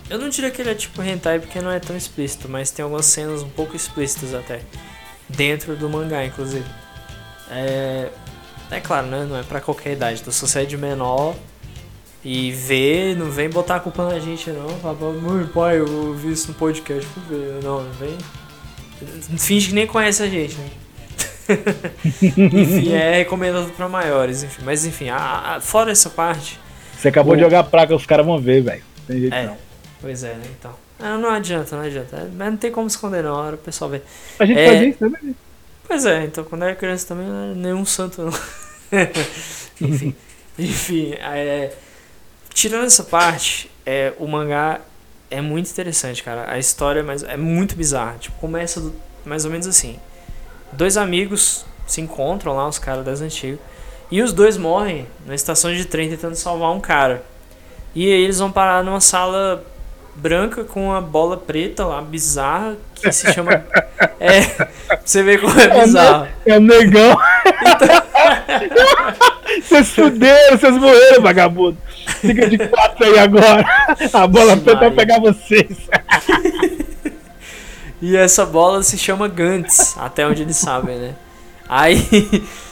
Eu 0.10 0.20
não 0.20 0.30
diria 0.30 0.52
que 0.52 0.62
ele 0.62 0.70
é 0.70 0.76
tipo 0.76 1.02
hentai 1.02 1.40
porque 1.40 1.60
não 1.62 1.72
é 1.72 1.80
tão 1.80 1.96
explícito, 1.96 2.48
mas 2.48 2.70
tem 2.70 2.84
algumas 2.84 3.06
cenas 3.06 3.42
um 3.42 3.50
pouco 3.50 3.76
explícitas 3.76 4.34
até. 4.34 4.62
Dentro 5.28 5.76
do 5.76 5.90
mangá, 5.90 6.24
inclusive. 6.24 6.66
É, 7.50 8.10
é 8.70 8.80
claro, 8.80 9.08
né? 9.08 9.26
Não 9.28 9.38
é 9.38 9.44
pra 9.44 9.60
qualquer 9.60 9.94
idade. 9.94 10.22
Então, 10.22 10.32
se 10.32 10.42
você 10.42 10.62
é 10.62 10.66
de 10.66 10.78
menor 10.78 11.36
e 12.28 12.52
vê, 12.52 13.14
não 13.16 13.30
vem 13.30 13.48
botar 13.48 13.76
a 13.76 13.80
culpa 13.80 14.04
na 14.10 14.18
gente, 14.18 14.50
não. 14.50 14.68
Fala, 14.80 15.14
meu 15.14 15.48
pai, 15.50 15.78
eu 15.78 16.12
vi 16.16 16.32
isso 16.32 16.48
no 16.48 16.56
podcast, 16.56 17.08
ver. 17.30 17.64
Não, 17.64 17.84
não 17.84 17.92
vem 17.94 18.18
Finge 19.38 19.68
que 19.68 19.76
nem 19.76 19.86
conhece 19.86 20.24
a 20.24 20.28
gente, 20.28 20.58
né? 20.58 20.70
enfim, 22.24 22.94
é 22.94 23.18
recomendado 23.18 23.70
para 23.74 23.88
maiores, 23.88 24.42
enfim. 24.42 24.64
Mas 24.66 24.86
enfim, 24.88 25.10
a, 25.10 25.58
a, 25.58 25.62
fora 25.62 25.92
essa 25.92 26.10
parte. 26.10 26.60
Você 26.98 27.10
acabou 27.10 27.34
o... 27.34 27.36
de 27.36 27.44
jogar 27.44 27.64
praga, 27.66 27.96
os 27.96 28.08
caras 28.08 28.26
vão 28.26 28.40
ver, 28.40 28.64
velho. 28.64 28.82
Tem 29.06 29.20
jeito 29.20 29.36
é, 29.36 29.46
não. 29.46 29.58
Pois 30.02 30.24
é, 30.24 30.34
né? 30.34 30.46
Então. 30.58 30.74
Ah, 31.00 31.20
não 31.20 31.30
adianta, 31.30 31.76
não 31.76 31.84
adianta. 31.84 32.28
Mas 32.36 32.50
não 32.50 32.58
tem 32.58 32.72
como 32.72 32.88
esconder 32.88 33.24
na 33.24 33.34
hora, 33.36 33.54
o 33.54 33.60
pessoal 33.60 33.92
vê. 33.92 34.02
A 34.40 34.46
gente 34.46 34.58
é... 34.58 34.68
faz 34.68 34.82
isso 34.82 34.98
também. 34.98 35.36
Pois 35.88 36.06
é, 36.08 36.24
então 36.24 36.44
quando 36.44 36.64
era 36.64 36.74
criança 36.74 37.10
também 37.10 37.28
não 37.28 37.44
era 37.44 37.54
nenhum 37.54 37.86
santo 37.86 38.24
não. 38.24 38.34
enfim. 39.80 40.16
enfim, 40.58 41.14
é... 41.14 41.72
tirando 42.56 42.86
essa 42.86 43.04
parte, 43.04 43.70
é, 43.86 44.14
o 44.18 44.26
mangá 44.26 44.80
é 45.30 45.42
muito 45.42 45.70
interessante, 45.70 46.24
cara. 46.24 46.50
A 46.50 46.58
história 46.58 47.02
é, 47.02 47.34
é 47.34 47.38
muito 47.38 47.76
bizarra. 47.76 48.16
Tipo, 48.18 48.38
começa 48.40 48.80
do, 48.80 48.96
mais 49.26 49.44
ou 49.46 49.52
menos 49.52 49.68
assim. 49.68 50.00
Dois 50.72 50.98
amigos 50.98 51.66
se 51.86 52.02
encontram 52.02 52.56
lá, 52.56 52.68
os 52.68 52.80
caras 52.80 53.06
das 53.06 53.22
antigas. 53.22 53.60
E 54.10 54.22
os 54.22 54.32
dois 54.32 54.58
morrem 54.58 55.06
na 55.26 55.36
estação 55.36 55.74
de 55.74 55.84
trem 55.84 56.10
tentando 56.10 56.36
salvar 56.36 56.72
um 56.72 56.80
cara. 56.80 57.24
E 57.94 58.06
aí 58.06 58.24
eles 58.24 58.40
vão 58.40 58.52
parar 58.52 58.84
numa 58.84 59.02
sala 59.02 59.64
branca 60.16 60.64
com 60.64 60.88
uma 60.88 61.02
bola 61.02 61.36
preta 61.36 61.86
lá, 61.86 62.02
bizarra, 62.02 62.78
que 62.94 63.12
se 63.12 63.34
chama. 63.34 63.66
é, 64.20 64.68
você 65.04 65.22
vê 65.24 65.38
como 65.38 65.60
é 65.60 65.68
bizarro. 65.82 66.28
É, 66.46 66.60
negão. 66.60 67.18
Então... 67.62 69.26
vocês 69.62 69.90
fuderam, 69.90 70.58
vocês 70.58 70.78
morreram, 70.78 71.22
vagabundo. 71.22 71.78
Fica 72.22 72.50
de 72.50 72.58
quatro 72.58 73.06
aí 73.06 73.20
agora. 73.20 73.66
A 74.14 74.28
bola 74.28 74.58
preta 74.58 74.80
vai 74.80 74.92
pegar 74.92 75.20
vocês. 75.20 75.90
e 78.02 78.16
essa 78.16 78.46
bola 78.46 78.84
se 78.84 78.98
chama 78.98 79.28
Gantz, 79.28 79.96
até 79.98 80.26
onde 80.26 80.42
eles 80.42 80.58
sabem, 80.58 80.98
né? 80.98 81.16
Aí. 81.68 82.00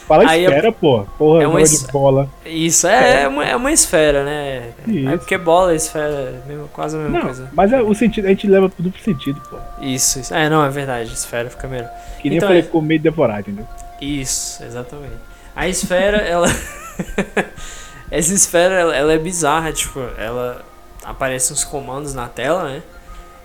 Fala 0.06 0.30
aí 0.30 0.44
esfera, 0.44 0.68
é, 0.68 0.70
pô. 0.70 1.04
Porra, 1.18 1.42
é 1.42 1.46
uma 1.46 1.62
es... 1.62 1.86
de 1.86 1.92
bola. 1.92 2.28
Isso, 2.44 2.86
é, 2.86 3.22
é, 3.22 3.28
uma, 3.28 3.44
é 3.44 3.56
uma 3.56 3.72
esfera, 3.72 4.22
né? 4.22 4.70
Isso. 4.86 5.08
É 5.08 5.16
porque 5.16 5.38
bola 5.38 5.74
esfera 5.74 6.42
é 6.44 6.48
mesmo, 6.48 6.68
quase 6.68 6.94
a 6.96 6.98
mesma 6.98 7.18
não, 7.18 7.24
coisa. 7.24 7.50
Mas 7.54 7.72
é, 7.72 7.80
o 7.80 7.94
sentido, 7.94 8.26
a 8.26 8.28
gente 8.28 8.46
leva 8.46 8.68
tudo 8.68 8.90
pro 8.90 9.02
sentido, 9.02 9.40
pô. 9.48 9.56
Isso, 9.80 10.20
isso. 10.20 10.34
É, 10.34 10.50
não, 10.50 10.62
é 10.62 10.68
verdade. 10.68 11.10
Esfera 11.10 11.48
fica 11.48 11.66
melhor. 11.66 11.90
Que 12.20 12.28
nem 12.28 12.36
então, 12.36 12.50
eu 12.50 12.54
falei, 12.54 12.70
comer 12.70 12.96
e 12.96 12.98
devorar, 12.98 13.40
entendeu? 13.40 13.66
Isso, 14.00 14.62
exatamente. 14.62 15.33
A 15.54 15.68
esfera, 15.68 16.18
ela. 16.18 16.48
Essa 18.10 18.32
esfera, 18.32 18.74
ela, 18.74 18.94
ela, 18.94 19.12
é 19.12 19.18
bizarra, 19.18 19.72
tipo, 19.72 19.98
ela 20.16 20.64
aparece 21.02 21.52
uns 21.52 21.64
comandos 21.64 22.14
na 22.14 22.28
tela, 22.28 22.64
né? 22.64 22.82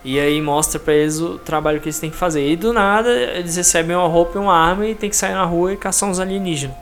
E 0.03 0.19
aí 0.19 0.41
mostra 0.41 0.79
pra 0.79 0.93
eles 0.93 1.19
o 1.19 1.37
trabalho 1.37 1.79
que 1.81 1.87
eles 1.87 1.99
têm 1.99 2.09
que 2.09 2.15
fazer. 2.15 2.47
E 2.47 2.55
do 2.55 2.71
nada, 2.71 3.09
eles 3.09 3.55
recebem 3.55 3.95
uma 3.95 4.07
roupa 4.07 4.37
e 4.37 4.41
uma 4.41 4.53
arma 4.53 4.85
e 4.85 4.95
tem 4.95 5.09
que 5.09 5.15
sair 5.15 5.33
na 5.33 5.43
rua 5.43 5.73
e 5.73 5.77
caçar 5.77 6.09
uns 6.09 6.19
alienígenas. 6.19 6.75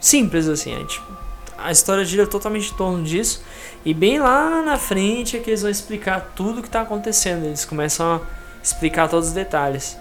Simples 0.00 0.48
assim, 0.48 0.74
é, 0.74 0.84
tipo, 0.84 1.06
a 1.56 1.72
história 1.72 2.04
gira 2.04 2.26
totalmente 2.26 2.72
em 2.72 2.76
torno 2.76 3.02
disso. 3.04 3.42
E 3.84 3.92
bem 3.92 4.18
lá 4.20 4.62
na 4.62 4.76
frente 4.76 5.36
é 5.36 5.40
que 5.40 5.50
eles 5.50 5.62
vão 5.62 5.70
explicar 5.70 6.32
tudo 6.34 6.60
o 6.60 6.62
que 6.62 6.70
tá 6.70 6.80
acontecendo. 6.82 7.46
Eles 7.46 7.64
começam 7.64 8.16
a 8.16 8.20
explicar 8.62 9.08
todos 9.08 9.28
os 9.28 9.34
detalhes. 9.34 9.96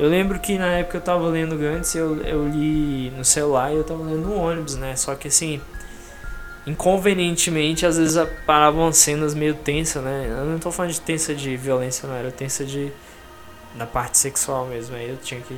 Eu 0.00 0.08
lembro 0.08 0.40
que 0.40 0.56
na 0.56 0.78
época 0.78 0.96
eu 0.96 1.02
tava 1.02 1.28
lendo 1.28 1.58
Gantz, 1.58 1.94
eu, 1.94 2.22
eu 2.22 2.48
li 2.48 3.10
no 3.10 3.22
celular 3.22 3.70
e 3.70 3.76
eu 3.76 3.84
tava 3.84 4.02
lendo 4.02 4.28
no 4.28 4.34
ônibus, 4.34 4.74
né? 4.74 4.96
Só 4.96 5.14
que 5.14 5.28
assim, 5.28 5.60
inconvenientemente, 6.66 7.84
às 7.84 7.98
vezes 7.98 8.16
paravam 8.46 8.90
cenas 8.94 9.34
meio 9.34 9.54
tensas, 9.56 10.02
né? 10.02 10.26
Eu 10.30 10.46
não 10.46 10.58
tô 10.58 10.72
falando 10.72 10.92
de 10.92 11.02
tensa 11.02 11.34
de 11.34 11.54
violência, 11.54 12.08
não, 12.08 12.14
era 12.14 12.32
tensa 12.32 12.64
de. 12.64 12.90
da 13.74 13.84
parte 13.84 14.16
sexual 14.16 14.64
mesmo. 14.68 14.96
Aí 14.96 15.10
eu 15.10 15.18
tinha 15.18 15.38
que. 15.42 15.54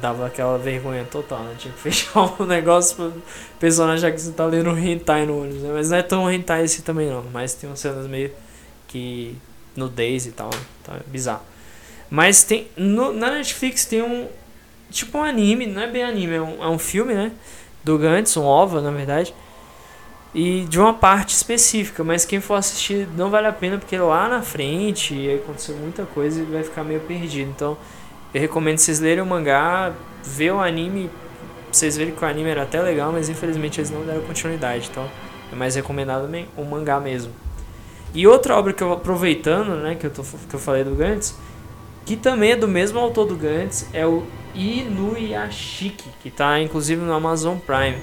dava 0.00 0.26
aquela 0.26 0.56
vergonha 0.56 1.04
total, 1.04 1.40
né? 1.40 1.54
Tinha 1.58 1.74
que 1.74 1.80
fechar 1.92 2.40
o 2.40 2.46
negócio 2.46 2.96
pro 2.96 3.22
personagem 3.60 4.10
que 4.10 4.18
você 4.18 4.32
tá 4.32 4.46
lendo 4.46 4.70
hentai 4.78 5.26
no 5.26 5.42
ônibus, 5.42 5.62
né? 5.62 5.72
Mas 5.74 5.90
não 5.90 5.98
é 5.98 6.02
tão 6.02 6.32
hentai 6.32 6.64
esse 6.64 6.80
também, 6.80 7.10
não. 7.10 7.22
Mas 7.30 7.52
tem 7.52 7.68
umas 7.68 7.80
cenas 7.80 8.06
meio 8.06 8.30
que. 8.88 9.36
nudez 9.76 10.24
e 10.24 10.32
tal, 10.32 10.48
né? 10.48 10.60
Então 10.80 10.94
é 10.94 11.00
bizarro. 11.06 11.51
Mas 12.12 12.44
tem. 12.44 12.68
No, 12.76 13.12
na 13.12 13.30
Netflix 13.30 13.86
tem 13.86 14.02
um. 14.02 14.28
Tipo 14.90 15.18
um 15.18 15.22
anime, 15.22 15.66
não 15.66 15.80
é 15.80 15.86
bem 15.86 16.04
anime, 16.04 16.34
é 16.34 16.42
um, 16.42 16.62
é 16.62 16.68
um 16.68 16.78
filme, 16.78 17.14
né? 17.14 17.32
Do 17.82 17.96
Gantz, 17.96 18.36
um 18.36 18.44
OVA, 18.44 18.82
na 18.82 18.90
verdade 18.90 19.34
e 20.34 20.64
de 20.64 20.78
uma 20.78 20.94
parte 20.94 21.34
específica, 21.34 22.02
mas 22.02 22.24
quem 22.24 22.40
for 22.40 22.54
assistir 22.54 23.06
não 23.16 23.28
vale 23.28 23.46
a 23.46 23.52
pena 23.52 23.76
porque 23.76 23.96
lá 23.98 24.28
na 24.28 24.40
frente 24.40 25.30
aconteceu 25.30 25.76
muita 25.76 26.04
coisa 26.06 26.40
e 26.40 26.44
vai 26.44 26.62
ficar 26.62 26.84
meio 26.84 27.00
perdido. 27.00 27.50
Então 27.50 27.76
Eu 28.32 28.40
recomendo 28.40 28.78
vocês 28.78 28.98
lerem 28.98 29.22
o 29.22 29.26
mangá, 29.26 29.92
ver 30.22 30.52
o 30.52 30.60
anime. 30.60 31.10
Vocês 31.70 31.96
verem 31.96 32.14
que 32.14 32.24
o 32.24 32.26
anime 32.26 32.48
era 32.48 32.62
até 32.62 32.80
legal, 32.80 33.12
mas 33.12 33.28
infelizmente 33.28 33.80
eles 33.80 33.90
não 33.90 34.04
deram 34.04 34.22
continuidade. 34.22 34.88
Então 34.90 35.06
é 35.52 35.54
mais 35.54 35.74
recomendado 35.74 36.30
o 36.56 36.64
mangá 36.64 36.98
mesmo. 36.98 37.32
E 38.14 38.26
outra 38.26 38.56
obra 38.56 38.72
que 38.72 38.82
eu 38.82 38.92
aproveitando, 38.92 39.76
né, 39.82 39.94
que 39.94 40.06
eu, 40.06 40.10
tô, 40.10 40.22
que 40.22 40.54
eu 40.54 40.60
falei 40.60 40.84
do 40.84 40.94
Gantz, 40.94 41.34
que 42.04 42.16
também 42.16 42.52
é 42.52 42.56
do 42.56 42.68
mesmo 42.68 42.98
autor 42.98 43.26
do 43.26 43.36
Gantz, 43.36 43.88
é 43.92 44.06
o 44.06 44.24
Inuyashiki, 44.54 46.04
que 46.20 46.28
está 46.28 46.60
inclusive 46.60 47.00
no 47.00 47.12
Amazon 47.12 47.56
Prime. 47.58 47.96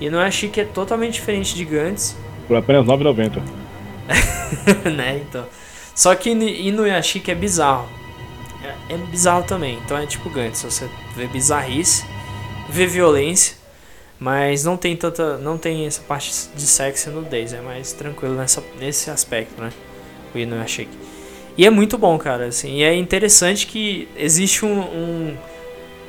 Inuyashiki 0.00 0.60
é 0.60 0.64
totalmente 0.64 1.14
diferente 1.14 1.54
de 1.54 1.64
Gantz. 1.64 2.16
Por 2.46 2.56
apenas 2.56 2.86
R$ 2.86 2.92
9,90. 2.92 3.42
né, 4.94 5.22
então. 5.26 5.46
Só 5.94 6.14
que 6.14 6.30
Inuyashiki 6.30 7.30
é 7.30 7.34
bizarro. 7.34 7.88
É, 8.62 8.94
é 8.94 8.96
bizarro 8.96 9.44
também. 9.44 9.78
Então 9.84 9.96
é 9.96 10.06
tipo 10.06 10.28
Gantz. 10.28 10.62
Você 10.62 10.88
vê 11.16 11.26
bizarrice, 11.26 12.04
vê 12.68 12.86
violência, 12.86 13.56
mas 14.18 14.64
não 14.64 14.76
tem 14.76 14.94
tanta. 14.96 15.38
não 15.38 15.56
tem 15.56 15.86
essa 15.86 16.02
parte 16.02 16.30
de 16.54 16.66
sexo 16.66 17.08
e 17.08 17.12
nudez. 17.12 17.52
É 17.52 17.60
mais 17.60 17.92
tranquilo 17.92 18.34
nessa, 18.34 18.62
nesse 18.78 19.10
aspecto, 19.10 19.60
né? 19.60 19.72
O 20.34 20.38
Inuyashiki. 20.38 21.15
E 21.56 21.64
é 21.64 21.70
muito 21.70 21.96
bom, 21.96 22.18
cara. 22.18 22.46
Assim, 22.46 22.76
e 22.76 22.82
é 22.82 22.94
interessante 22.94 23.66
que 23.66 24.08
existe 24.16 24.64
um, 24.64 24.80
um 24.80 25.36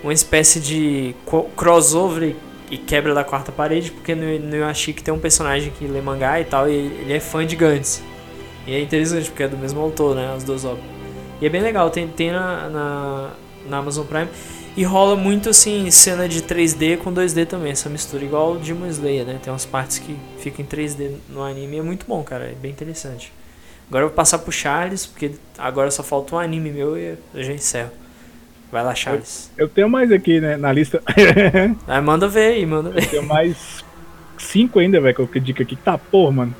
uma 0.03 0.13
espécie 0.13 0.59
de 0.59 1.15
crossover 1.55 2.35
e 2.69 2.77
quebra 2.77 3.13
da 3.13 3.23
quarta 3.23 3.51
parede, 3.51 3.91
porque 3.91 4.13
no, 4.13 4.39
no 4.39 4.55
Yashiki 4.55 5.01
tem 5.01 5.13
um 5.13 5.19
personagem 5.19 5.71
que 5.71 5.85
lê 5.85 6.01
mangá 6.01 6.39
e 6.39 6.45
tal, 6.45 6.69
e 6.69 6.73
ele 6.73 7.13
é 7.13 7.19
fã 7.19 7.45
de 7.45 7.55
Gantz. 7.55 8.03
E 8.65 8.73
é 8.73 8.81
interessante, 8.81 9.29
porque 9.29 9.43
é 9.43 9.47
do 9.47 9.57
mesmo 9.57 9.79
autor, 9.79 10.15
né? 10.15 10.33
As 10.35 10.43
duas 10.43 10.65
obras. 10.65 10.83
E 11.41 11.45
é 11.45 11.49
bem 11.49 11.61
legal, 11.61 11.89
tem, 11.89 12.07
tem 12.07 12.31
na, 12.31 12.69
na, 12.69 13.29
na 13.69 13.77
Amazon 13.77 14.05
Prime. 14.05 14.27
E 14.75 14.83
rola 14.83 15.15
muito 15.15 15.49
assim, 15.49 15.89
cena 15.89 16.27
de 16.27 16.41
3D 16.41 16.97
com 16.97 17.11
2D 17.11 17.47
também, 17.47 17.71
essa 17.71 17.89
mistura, 17.89 18.23
igual 18.23 18.53
o 18.53 18.57
Demon 18.59 18.87
Slayer, 18.87 19.25
né? 19.25 19.39
Tem 19.41 19.51
umas 19.51 19.65
partes 19.65 19.97
que 19.97 20.15
ficam 20.39 20.63
em 20.63 20.67
3D 20.67 21.15
no 21.29 21.41
anime, 21.41 21.79
é 21.79 21.81
muito 21.81 22.05
bom, 22.05 22.21
cara, 22.23 22.45
é 22.45 22.53
bem 22.53 22.71
interessante. 22.71 23.31
Agora 23.89 24.03
eu 24.03 24.09
vou 24.09 24.15
passar 24.15 24.39
pro 24.39 24.51
Charles, 24.51 25.05
porque 25.05 25.31
agora 25.57 25.89
só 25.91 26.03
falta 26.03 26.35
um 26.35 26.39
anime 26.39 26.71
meu 26.71 26.97
e 26.97 27.17
eu 27.33 27.43
já 27.43 27.53
encerro. 27.53 27.91
Vai 28.71 28.83
lá, 28.83 28.93
Charles. 28.93 29.49
Eu, 29.57 29.65
eu 29.65 29.69
tenho 29.69 29.89
mais 29.89 30.11
aqui, 30.11 30.41
né, 30.41 30.57
na 30.57 30.71
lista. 30.73 31.01
ah, 31.87 32.01
manda 32.01 32.27
ver 32.27 32.53
aí, 32.53 32.65
manda 32.65 32.89
ver. 32.89 33.03
Eu 33.03 33.09
tenho 33.09 33.25
mais 33.25 33.83
cinco 34.37 34.79
ainda, 34.79 34.99
velho, 34.99 35.15
que 35.15 35.37
eu 35.37 35.41
dica 35.41 35.63
aqui. 35.63 35.75
Tá, 35.77 35.97
porra, 35.97 36.31
mano. 36.31 36.55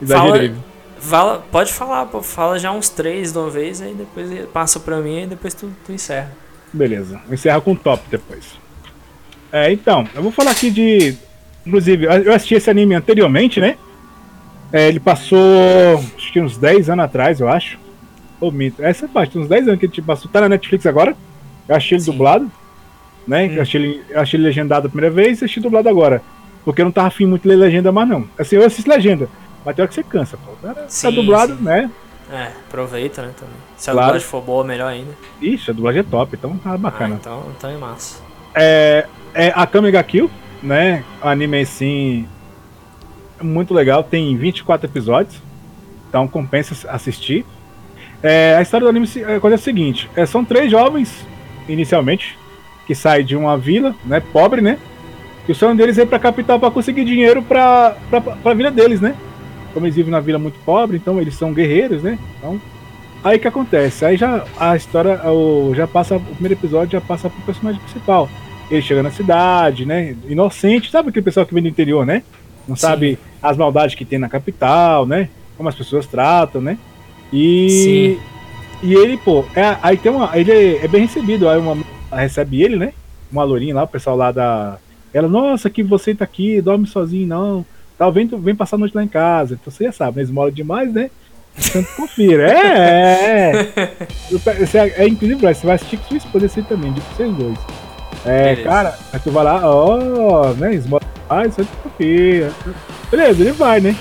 Exagerei. 0.00 0.48
Fala, 0.48 0.62
fala, 0.98 1.44
pode 1.50 1.72
falar, 1.72 2.06
pô, 2.06 2.22
fala 2.22 2.58
já 2.58 2.72
uns 2.72 2.88
três 2.88 3.32
de 3.32 3.38
uma 3.38 3.50
vez, 3.50 3.82
aí 3.82 3.92
depois 3.92 4.30
passa 4.50 4.80
pra 4.80 4.98
mim 4.98 5.24
e 5.24 5.26
depois 5.26 5.52
tu, 5.52 5.70
tu 5.84 5.92
encerra. 5.92 6.32
Beleza, 6.72 7.20
encerra 7.30 7.60
com 7.60 7.74
top 7.74 8.02
depois. 8.10 8.44
É, 9.52 9.70
então, 9.70 10.08
eu 10.14 10.22
vou 10.22 10.32
falar 10.32 10.52
aqui 10.52 10.70
de. 10.70 11.14
Inclusive, 11.66 12.06
eu 12.06 12.32
assisti 12.32 12.54
esse 12.54 12.70
anime 12.70 12.94
anteriormente, 12.94 13.60
né? 13.60 13.76
É, 14.72 14.88
ele 14.88 14.98
passou, 14.98 15.38
acho 16.16 16.32
que 16.32 16.40
uns 16.40 16.56
10 16.56 16.88
anos 16.90 17.04
atrás, 17.04 17.40
eu 17.40 17.48
acho. 17.48 17.78
Essa 18.80 19.06
parte, 19.06 19.38
uns 19.38 19.46
10 19.46 19.68
anos 19.68 19.78
que 19.78 19.86
ele 19.86 20.02
passou. 20.02 20.30
Tá 20.30 20.40
na 20.40 20.48
Netflix 20.48 20.86
agora. 20.86 21.14
Eu 21.68 21.76
achei 21.76 21.96
ele 21.96 22.04
Sim. 22.04 22.10
dublado, 22.10 22.50
né? 23.26 23.44
Hum. 23.44 23.52
Eu, 23.52 23.62
achei 23.62 23.80
ele, 23.80 24.02
eu 24.08 24.20
achei 24.20 24.38
ele 24.38 24.46
legendado 24.46 24.86
a 24.86 24.90
primeira 24.90 25.14
vez 25.14 25.40
e 25.40 25.44
achei 25.44 25.62
dublado 25.62 25.88
agora. 25.88 26.22
Porque 26.64 26.80
eu 26.80 26.84
não 26.84 26.92
tava 26.92 27.08
afim 27.08 27.26
muito 27.26 27.42
de 27.42 27.48
ler 27.48 27.56
legenda 27.56 27.92
mais, 27.92 28.08
não. 28.08 28.26
Assim, 28.38 28.56
eu 28.56 28.64
assisto 28.64 28.90
legenda, 28.90 29.28
mas 29.64 29.76
tem 29.76 29.82
hora 29.82 29.88
que 29.88 29.94
você 29.94 30.02
cansa, 30.02 30.36
pô. 30.36 30.52
Tá 30.62 30.84
sim, 30.88 31.08
tá 31.08 31.14
dublado, 31.14 31.56
sim. 31.56 31.62
né? 31.62 31.90
É, 32.30 32.46
aproveita, 32.66 33.22
né, 33.22 33.32
também. 33.36 33.54
Se 33.76 33.90
a 33.90 33.92
claro. 33.92 34.06
dublagem 34.08 34.28
for 34.28 34.42
boa, 34.42 34.64
melhor 34.64 34.88
ainda. 34.88 35.12
Isso, 35.40 35.70
a 35.70 35.74
dublagem 35.74 36.00
é 36.00 36.04
top, 36.04 36.34
então 36.34 36.56
tá 36.56 36.76
bacana. 36.78 37.14
Ah, 37.14 37.18
então, 37.20 37.44
então 37.56 37.70
é 37.70 37.76
massa. 37.76 38.22
É, 38.54 39.06
é 39.34 39.52
a 39.54 39.66
Kamiga 39.66 40.02
Kill, 40.02 40.30
né? 40.62 41.04
Anime 41.20 41.60
assim. 41.60 42.26
Muito 43.42 43.74
legal, 43.74 44.02
tem 44.02 44.36
24 44.36 44.86
episódios. 44.86 45.40
Então 46.08 46.28
compensa 46.28 46.88
assistir. 46.90 47.44
É, 48.22 48.54
a 48.56 48.62
história 48.62 48.84
do 48.84 48.90
anime 48.90 49.08
acontece 49.36 49.62
o 49.62 49.64
seguinte: 49.64 50.10
é, 50.14 50.24
são 50.24 50.44
três 50.44 50.70
jovens 50.70 51.26
inicialmente, 51.68 52.38
que 52.86 52.94
sai 52.94 53.22
de 53.22 53.36
uma 53.36 53.56
vila, 53.56 53.94
né, 54.04 54.20
pobre, 54.20 54.60
né? 54.60 54.78
E 55.48 55.52
o 55.52 55.54
sonho 55.54 55.76
deles 55.76 55.98
é 55.98 56.02
ir 56.02 56.06
pra 56.06 56.18
capital 56.18 56.60
para 56.60 56.70
conseguir 56.70 57.04
dinheiro 57.04 57.42
pra, 57.42 57.96
pra, 58.08 58.20
pra 58.20 58.54
vida 58.54 58.70
deles, 58.70 59.00
né? 59.00 59.16
Como 59.74 59.86
eles 59.86 59.96
vivem 59.96 60.12
na 60.12 60.20
vila 60.20 60.38
muito 60.38 60.58
pobre, 60.64 60.96
então 60.96 61.20
eles 61.20 61.34
são 61.34 61.52
guerreiros, 61.52 62.02
né? 62.02 62.18
Então, 62.38 62.60
aí 63.24 63.38
que 63.38 63.48
acontece? 63.48 64.04
Aí 64.04 64.16
já 64.16 64.44
a 64.56 64.76
história, 64.76 65.20
o, 65.28 65.72
já 65.74 65.88
passa, 65.88 66.16
o 66.16 66.20
primeiro 66.20 66.54
episódio 66.54 66.92
já 66.92 67.00
passa 67.00 67.28
pro 67.28 67.42
personagem 67.42 67.80
principal. 67.80 68.28
Ele 68.70 68.82
chega 68.82 69.02
na 69.02 69.10
cidade, 69.10 69.84
né? 69.84 70.14
Inocente, 70.28 70.90
sabe 70.90 71.08
aquele 71.08 71.24
pessoal 71.24 71.44
que 71.44 71.54
vem 71.54 71.62
do 71.62 71.68
interior, 71.68 72.06
né? 72.06 72.22
Não 72.68 72.76
Sim. 72.76 72.82
sabe 72.82 73.18
as 73.42 73.56
maldades 73.56 73.94
que 73.94 74.04
tem 74.04 74.18
na 74.18 74.28
capital, 74.28 75.04
né? 75.06 75.28
Como 75.56 75.68
as 75.68 75.74
pessoas 75.74 76.06
tratam, 76.06 76.60
né? 76.60 76.78
E 77.32 77.68
Sim. 78.20 78.32
E 78.82 78.94
ele, 78.94 79.16
pô, 79.16 79.44
é, 79.54 79.76
aí 79.80 79.96
tem 79.96 80.10
uma. 80.10 80.36
Ele 80.36 80.50
é, 80.50 80.84
é 80.84 80.88
bem 80.88 81.02
recebido. 81.02 81.48
Aí 81.48 81.58
uma 81.58 81.76
recebe 82.10 82.60
ele, 82.62 82.76
né? 82.76 82.92
Uma 83.30 83.44
lourinha 83.44 83.74
lá, 83.74 83.84
o 83.84 83.88
pessoal 83.88 84.16
lá 84.16 84.32
da. 84.32 84.76
Ela, 85.14 85.28
nossa, 85.28 85.70
que 85.70 85.82
você 85.82 86.14
tá 86.14 86.24
aqui, 86.24 86.60
dorme 86.60 86.86
sozinho, 86.86 87.26
não. 87.26 87.66
Tal, 87.96 88.10
vem, 88.10 88.26
vem 88.26 88.54
passar 88.54 88.76
a 88.76 88.78
noite 88.78 88.96
lá 88.96 89.04
em 89.04 89.08
casa. 89.08 89.54
Então 89.54 89.72
você 89.72 89.84
já 89.84 89.92
sabe, 89.92 90.16
né? 90.16 90.22
Esmola 90.24 90.50
demais, 90.50 90.92
né? 90.92 91.10
Então 91.56 91.84
confira. 91.96 92.50
É, 92.50 93.52
é. 93.52 93.92
é, 94.74 95.04
é 95.04 95.08
inclusive, 95.08 95.40
você 95.40 95.66
vai 95.66 95.76
assistir 95.76 95.98
com 95.98 96.04
sua 96.08 96.16
esposa 96.16 96.46
assim 96.46 96.62
também, 96.62 96.92
de 96.92 97.00
vocês 97.00 97.32
dois. 97.34 97.58
É, 98.24 98.54
beleza. 98.54 98.62
cara, 98.62 98.98
aí 99.12 99.20
tu 99.20 99.30
vai 99.30 99.44
lá, 99.44 99.60
ó, 99.64 100.52
né? 100.54 100.74
Esmola 101.32 101.42
demais, 101.42 101.54
você 101.54 101.66
confia. 101.82 102.52
Beleza, 103.10 103.42
ele 103.42 103.52
vai, 103.52 103.80
né? 103.80 103.96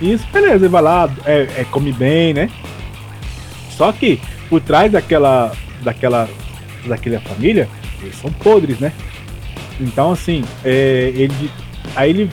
Isso, 0.00 0.26
beleza, 0.32 0.56
ele 0.56 0.68
vai 0.68 0.82
lá, 0.82 1.10
é, 1.24 1.48
é 1.58 1.66
come 1.70 1.92
bem, 1.92 2.34
né? 2.34 2.50
Só 3.70 3.92
que 3.92 4.20
por 4.48 4.60
trás 4.60 4.92
daquela, 4.92 5.52
daquela, 5.82 6.28
daquela 6.86 7.20
família, 7.20 7.68
eles 8.02 8.16
são 8.16 8.30
podres, 8.32 8.78
né? 8.78 8.92
Então 9.78 10.12
assim, 10.12 10.44
é, 10.64 11.12
ele, 11.14 11.50
aí 11.96 12.10
ele 12.10 12.30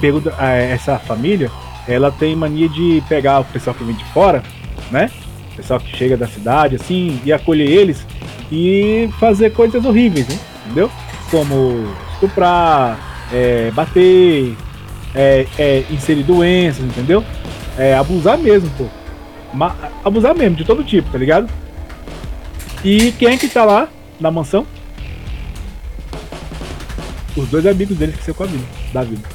pergunta 0.00 0.30
essa 0.42 0.98
família, 0.98 1.50
ela 1.86 2.10
tem 2.10 2.34
mania 2.36 2.68
de 2.68 3.02
pegar 3.08 3.40
o 3.40 3.44
pessoal 3.44 3.74
que 3.74 3.84
vem 3.84 3.94
de 3.94 4.04
fora, 4.06 4.42
né? 4.90 5.10
O 5.52 5.56
pessoal 5.56 5.78
que 5.78 5.96
chega 5.96 6.16
da 6.16 6.26
cidade, 6.26 6.76
assim, 6.76 7.20
e 7.24 7.32
acolher 7.32 7.68
eles 7.68 8.04
e 8.50 9.08
fazer 9.18 9.52
coisas 9.52 9.84
horríveis, 9.84 10.28
né? 10.28 10.38
entendeu? 10.64 10.90
Como 11.30 11.86
estuprar, 12.12 13.13
é, 13.32 13.70
bater, 13.72 14.56
é, 15.14 15.46
é, 15.58 15.84
inserir 15.90 16.22
doenças, 16.22 16.84
entendeu? 16.84 17.24
É, 17.78 17.94
abusar 17.94 18.38
mesmo, 18.38 18.70
pô 18.78 18.88
abusar 20.04 20.34
mesmo, 20.34 20.56
de 20.56 20.64
todo 20.64 20.82
tipo, 20.82 21.10
tá 21.10 21.18
ligado? 21.18 21.48
E 22.84 23.12
quem 23.12 23.28
é 23.28 23.36
que 23.36 23.48
tá 23.48 23.64
lá 23.64 23.88
na 24.20 24.30
mansão? 24.30 24.66
Os 27.36 27.48
dois 27.48 27.66
amigos 27.66 27.96
dele 27.96 28.12
que 28.12 28.22
saiu 28.22 28.34
com 28.34 28.44
a 28.44 28.46
vida, 28.46 28.64
da 28.92 29.02
vida. 29.02 29.28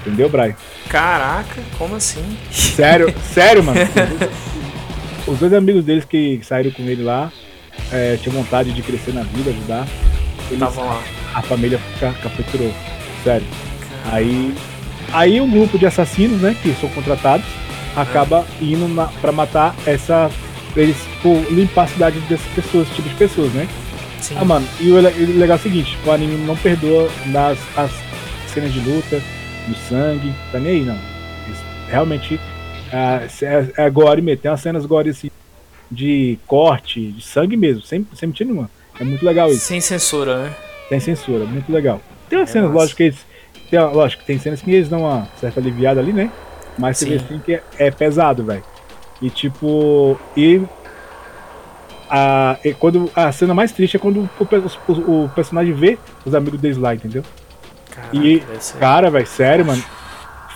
Entendeu, 0.00 0.28
Brian? 0.28 0.54
Caraca, 0.88 1.60
como 1.78 1.96
assim? 1.96 2.36
Sério, 2.50 3.12
sério, 3.32 3.62
mano. 3.62 3.80
Os 5.26 5.38
dois 5.38 5.52
amigos 5.52 5.84
deles 5.84 6.04
que 6.04 6.40
saíram 6.42 6.70
com 6.70 6.82
ele 6.82 7.02
lá 7.02 7.30
é, 7.92 8.16
tinham 8.16 8.34
vontade 8.34 8.72
de 8.72 8.82
crescer 8.82 9.12
na 9.12 9.22
vida, 9.22 9.50
ajudar. 9.50 9.86
Estavam 10.50 10.86
lá. 10.86 11.02
A 11.34 11.42
família 11.42 11.80
capturou. 11.98 12.72
Sério. 13.22 13.46
Aí, 14.06 14.54
aí 15.12 15.40
um 15.40 15.50
grupo 15.50 15.78
de 15.78 15.86
assassinos, 15.86 16.40
né, 16.40 16.56
que 16.62 16.74
são 16.74 16.88
contratados, 16.90 17.46
acaba 17.94 18.46
indo 18.60 18.88
na, 18.88 19.06
pra 19.06 19.32
matar 19.32 19.74
essa. 19.86 20.30
Eles, 20.76 20.96
por 21.20 21.36
limpar 21.52 21.84
a 21.84 21.88
cidade 21.88 22.20
dessas 22.20 22.46
pessoas, 22.54 22.86
esse 22.86 22.96
tipo 22.96 23.08
de 23.08 23.14
pessoas, 23.16 23.52
né? 23.52 23.68
Sim. 24.20 24.36
Ah, 24.38 24.44
mano, 24.44 24.66
e 24.78 24.90
o, 24.90 24.94
o 24.94 25.38
legal 25.38 25.56
é 25.56 25.60
o 25.60 25.62
seguinte: 25.62 25.98
o 26.06 26.10
anime 26.12 26.36
não 26.46 26.56
perdoa 26.56 27.10
nas 27.26 27.58
as 27.76 27.90
cenas 28.52 28.72
de 28.72 28.80
luta, 28.80 29.20
no 29.66 29.74
sangue, 29.88 30.32
tá 30.52 30.58
nem 30.58 30.72
aí, 30.72 30.84
não. 30.84 30.98
Eles, 31.46 31.58
realmente 31.88 32.40
é, 32.92 33.26
é, 33.44 33.86
é 33.86 33.90
gore 33.90 34.22
mesmo, 34.22 34.42
tem 34.42 34.50
umas 34.50 34.60
cenas 34.60 34.86
gore 34.86 35.10
assim, 35.10 35.30
de 35.90 36.38
corte, 36.46 37.12
de 37.12 37.22
sangue 37.22 37.56
mesmo, 37.56 37.82
sem, 37.82 38.06
sem 38.14 38.28
mentir 38.28 38.46
nenhuma. 38.46 38.70
É 38.98 39.04
muito 39.04 39.24
legal 39.24 39.50
isso. 39.50 39.60
Sem 39.60 39.80
censura, 39.80 40.44
né? 40.44 40.54
Sem 40.90 41.00
censura, 41.00 41.44
muito 41.44 41.72
legal. 41.72 42.00
Tem 42.28 42.38
umas 42.38 42.50
é 42.50 42.52
cenas, 42.52 42.70
lógico, 42.72 42.96
que 42.96 43.02
eles. 43.04 43.26
Tem, 43.70 43.78
lógico, 43.78 44.24
tem 44.24 44.38
cenas 44.38 44.60
que 44.60 44.70
eles 44.70 44.88
dão 44.88 45.02
uma 45.02 45.28
certa 45.40 45.60
aliviada 45.60 46.00
ali, 46.00 46.12
né? 46.12 46.30
Mas 46.76 46.98
você 46.98 47.06
vê 47.06 47.14
assim 47.14 47.38
que 47.38 47.54
é, 47.54 47.62
é 47.78 47.90
pesado, 47.90 48.44
velho. 48.44 48.64
E 49.22 49.30
tipo. 49.30 50.18
E 50.36 50.60
a, 52.10 52.58
e 52.64 52.74
quando, 52.74 53.08
a 53.14 53.30
cena 53.30 53.54
mais 53.54 53.70
triste 53.70 53.96
é 53.96 54.00
quando 54.00 54.28
o, 54.38 54.92
o, 54.92 55.24
o 55.24 55.28
personagem 55.28 55.72
vê 55.72 55.96
os 56.26 56.34
amigos 56.34 56.60
deles 56.60 56.76
lá, 56.76 56.92
entendeu? 56.92 57.22
Caraca, 57.88 58.16
e, 58.16 58.42
cara, 58.80 59.10
velho, 59.10 59.26
sério, 59.26 59.64
mano. 59.64 59.82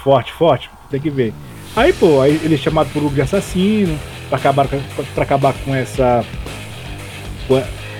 Forte, 0.02 0.32
forte. 0.32 0.69
Tem 0.90 1.01
que 1.01 1.11
ver. 1.11 1.32
Aí, 1.77 1.93
pô, 1.93 2.20
aí 2.20 2.40
ele 2.43 2.56
é 2.56 2.59
chamado 2.59 2.93
por 2.93 3.01
grupo 3.01 3.15
de 3.15 3.23
assassino 3.23 3.98
pra 4.28 4.39
acabar, 4.39 4.66
pra, 4.66 4.78
pra 5.15 5.24
acabar 5.24 5.55
com 5.65 5.74
essa. 5.74 6.24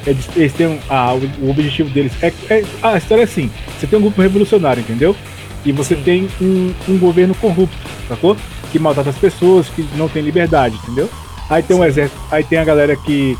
Eles 0.07 0.53
têm 0.53 0.79
ah, 0.89 1.15
o, 1.15 1.51
objetivo 1.51 1.89
deles 1.91 2.13
é, 2.23 2.33
é, 2.51 2.65
A 2.83 2.97
história 2.97 3.23
é 3.23 3.25
assim: 3.25 3.51
você 3.79 3.87
tem 3.87 3.99
um 3.99 4.03
grupo 4.03 4.21
revolucionário, 4.21 4.81
entendeu? 4.81 5.17
E 5.65 5.73
você 5.73 5.97
Sim. 5.97 6.03
tem 6.03 6.29
um, 6.41 6.75
um 6.89 6.99
governo 6.99 7.35
corrupto, 7.35 7.77
sacou? 8.09 8.37
Que 8.71 8.79
maltrata 8.79 9.11
as 9.11 9.17
pessoas, 9.17 9.69
que 9.69 9.87
não 9.97 10.09
tem 10.09 10.23
liberdade, 10.23 10.77
entendeu? 10.83 11.09
Aí 11.49 11.63
tem 11.63 11.77
um 11.77 11.85
exército, 11.85 12.21
aí 12.31 12.45
tem 12.45 12.59
a 12.59 12.65
galera 12.65 12.97
que, 12.97 13.39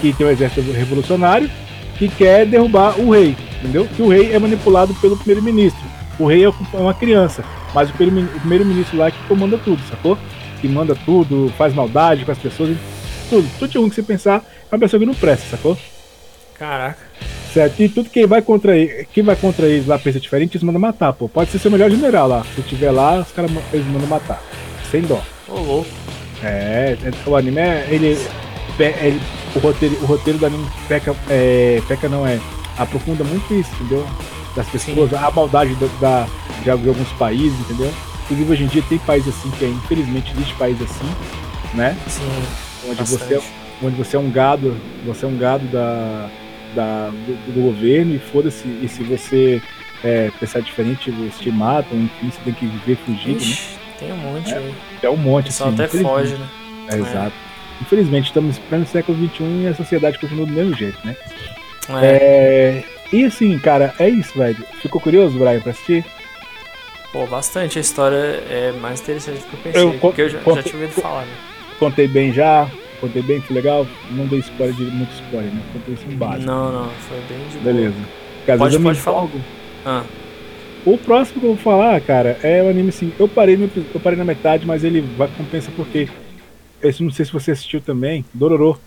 que 0.00 0.12
tem 0.12 0.26
o 0.26 0.28
um 0.28 0.32
exército 0.32 0.70
revolucionário 0.72 1.50
que 1.98 2.08
quer 2.08 2.46
derrubar 2.46 2.98
o 2.98 3.10
rei, 3.10 3.36
entendeu? 3.60 3.86
Que 3.86 4.02
o 4.02 4.08
rei 4.08 4.32
é 4.32 4.38
manipulado 4.38 4.94
pelo 4.94 5.16
primeiro-ministro. 5.16 5.82
O 6.18 6.26
rei 6.26 6.44
é 6.44 6.50
uma 6.74 6.94
criança, 6.94 7.44
mas 7.74 7.90
o 7.90 7.92
primeiro-ministro 7.92 8.96
lá 8.96 9.08
é 9.08 9.10
que 9.10 9.22
comanda 9.28 9.58
tudo, 9.58 9.80
sacou? 9.88 10.18
Que 10.60 10.68
manda 10.68 10.94
tudo, 10.94 11.52
faz 11.56 11.74
maldade 11.74 12.24
com 12.24 12.32
as 12.32 12.38
pessoas, 12.38 12.76
tudo. 13.28 13.48
Tudo 13.58 13.70
de 13.70 13.78
um 13.78 13.88
que 13.88 13.94
você 13.94 14.02
pensar 14.02 14.44
é 14.72 14.74
uma 14.74 14.80
pessoa 14.80 14.98
que 14.98 15.06
não 15.06 15.14
presta, 15.14 15.46
sacou? 15.50 15.76
Caraca. 16.54 16.98
Certo? 17.52 17.80
E 17.80 17.88
tudo 17.90 18.08
que 18.08 18.26
vai 18.26 18.40
contra 18.40 18.74
ele, 18.74 19.06
quem 19.12 19.22
vai 19.22 19.36
contra 19.36 19.66
eles 19.66 19.86
lá 19.86 19.98
pensa 19.98 20.18
diferente, 20.18 20.56
eles 20.56 20.62
mandam 20.62 20.80
matar, 20.80 21.12
pô. 21.12 21.28
Pode 21.28 21.50
ser 21.50 21.58
seu 21.58 21.70
melhor 21.70 21.90
general 21.90 22.26
lá. 22.26 22.46
Se 22.54 22.62
tiver 22.62 22.90
lá, 22.90 23.20
os 23.20 23.30
caras 23.30 23.50
eles 23.70 23.86
mandam 23.86 24.08
matar. 24.08 24.42
Sem 24.90 25.02
dó. 25.02 25.20
Ô, 25.46 25.60
louco. 25.60 25.90
É, 26.42 26.96
é, 27.04 27.28
o 27.28 27.36
anime 27.36 27.60
é. 27.60 27.86
Ele, 27.90 28.18
ele, 28.78 29.20
o, 29.54 29.58
roteiro, 29.58 29.94
o 30.02 30.06
roteiro 30.06 30.38
do 30.38 30.46
anime 30.46 30.66
peca, 30.88 31.14
é, 31.28 31.82
peca 31.86 32.08
não 32.08 32.26
é. 32.26 32.40
Aprofunda 32.78 33.22
muito 33.22 33.52
isso, 33.52 33.70
entendeu? 33.74 34.06
Das 34.56 34.66
pessoas, 34.68 35.10
Sim. 35.10 35.16
a 35.16 35.30
maldade 35.30 35.74
da, 35.74 35.86
da, 36.00 36.28
de 36.62 36.70
alguns 36.70 37.08
países, 37.18 37.58
entendeu? 37.60 37.92
Inclusive 38.24 38.52
hoje 38.52 38.64
em 38.64 38.66
dia 38.68 38.82
tem 38.88 38.98
países 39.00 39.34
assim 39.34 39.50
que 39.50 39.66
é, 39.66 39.68
infelizmente 39.68 40.32
existe 40.32 40.54
país 40.54 40.80
assim, 40.80 41.14
né? 41.74 41.94
Sim. 42.08 42.90
Onde 42.90 43.02
você, 43.04 43.34
é, 43.34 43.42
onde 43.82 43.96
você 43.96 44.16
é 44.16 44.18
um 44.18 44.30
gado, 44.30 44.76
você 45.04 45.24
é 45.24 45.28
um 45.28 45.36
gado 45.36 45.66
da, 45.66 46.28
da, 46.74 47.10
do, 47.10 47.52
do 47.52 47.62
governo 47.62 48.14
e 48.14 48.18
foda-se, 48.18 48.66
e 48.82 48.88
se 48.88 49.02
você 49.02 49.60
é, 50.04 50.30
pensar 50.38 50.60
diferente, 50.60 51.10
eles 51.10 51.38
te 51.38 51.50
matam, 51.50 51.98
enfim, 51.98 52.30
você 52.30 52.40
tem 52.44 52.54
que 52.54 52.66
viver 52.66 52.96
fugido, 52.96 53.40
né? 53.40 53.46
Ixi, 53.46 53.72
né? 53.74 53.82
Tem 53.98 54.12
um 54.12 54.16
monte 54.16 54.52
é. 54.52 54.72
É 55.02 55.10
um 55.10 55.16
monte, 55.16 55.52
Só 55.52 55.68
assim, 55.68 55.74
até 55.74 55.88
foge, 55.88 56.34
né? 56.34 56.48
É, 56.90 56.94
é. 56.94 56.98
exato. 56.98 57.34
Infelizmente, 57.80 58.26
estamos 58.26 58.58
pleno 58.58 58.86
século 58.86 59.18
XXI 59.18 59.44
e 59.64 59.66
a 59.68 59.74
sociedade 59.74 60.18
continua 60.18 60.46
do 60.46 60.52
mesmo 60.52 60.74
jeito, 60.74 60.98
né? 61.04 61.16
É. 62.00 62.06
é. 62.06 62.84
E 63.12 63.24
assim, 63.24 63.58
cara, 63.58 63.94
é 63.98 64.08
isso, 64.08 64.36
velho. 64.38 64.64
Ficou 64.80 65.00
curioso, 65.00 65.38
Brian, 65.38 65.60
pra 65.60 65.72
assistir? 65.72 66.04
Pô, 67.12 67.26
bastante. 67.26 67.78
A 67.78 67.80
história 67.80 68.16
é 68.48 68.72
mais 68.72 69.00
interessante 69.00 69.40
do 69.40 69.46
que 69.46 69.54
eu 69.54 69.60
pensei. 69.60 69.82
Eu, 69.82 69.98
porque 70.00 70.22
eu 70.22 70.28
já, 70.30 70.38
já 70.38 70.62
tinha 70.62 70.80
ouvido 70.80 71.00
falar, 71.00 71.26
né? 71.26 71.34
Contei 71.78 72.08
bem 72.08 72.32
já, 72.32 72.70
contei 73.02 73.20
bem, 73.20 73.40
foi 73.40 73.56
legal. 73.56 73.86
Não 74.12 74.26
dei 74.26 74.38
spoiler 74.38 74.74
de 74.74 74.84
muito 74.84 75.12
spoiler, 75.12 75.52
né? 75.52 75.60
Contei 75.72 75.94
assim 75.94 76.16
básico. 76.16 76.46
Não, 76.46 76.72
não, 76.72 76.88
foi 76.90 77.18
bem 77.28 77.48
de 77.48 77.58
Beleza. 77.58 77.94
Boa. 78.46 78.58
Pode, 78.58 78.78
pode 78.78 79.00
falar. 79.00 79.28
Ah. 79.84 80.04
O 80.86 80.96
próximo 80.96 81.40
que 81.40 81.46
eu 81.46 81.54
vou 81.54 81.62
falar, 81.62 82.00
cara, 82.00 82.38
é 82.42 82.62
o 82.62 82.70
anime 82.70 82.88
assim. 82.88 83.12
Eu 83.18 83.28
parei, 83.28 83.56
no, 83.56 83.68
eu 83.94 84.00
parei 84.00 84.18
na 84.18 84.24
metade, 84.24 84.66
mas 84.66 84.84
ele 84.84 85.00
vai 85.00 85.28
compensa 85.36 85.70
porque. 85.76 86.08
Esse 86.80 87.02
não 87.02 87.12
sei 87.12 87.24
se 87.24 87.32
você 87.32 87.52
assistiu 87.52 87.80
também, 87.80 88.24
Dororo. 88.34 88.80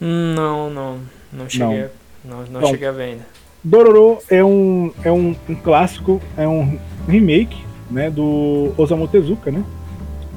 Não, 0.00 0.68
não. 0.68 0.98
Não 1.32 1.48
cheguei, 1.48 1.88
não. 2.24 2.38
não, 2.38 2.46
não 2.50 2.60
então, 2.60 2.70
cheguei 2.70 2.88
a 2.88 2.92
ver 2.92 3.02
ainda. 3.04 3.26
Dororo 3.62 4.18
é 4.28 4.44
um, 4.44 4.92
é 5.02 5.10
um, 5.10 5.34
um, 5.48 5.54
clássico, 5.54 6.20
é 6.36 6.46
um 6.46 6.78
remake 7.08 7.56
né, 7.90 8.10
do 8.10 8.74
Osamu 8.76 9.08
Tezuka, 9.08 9.50
né? 9.50 9.64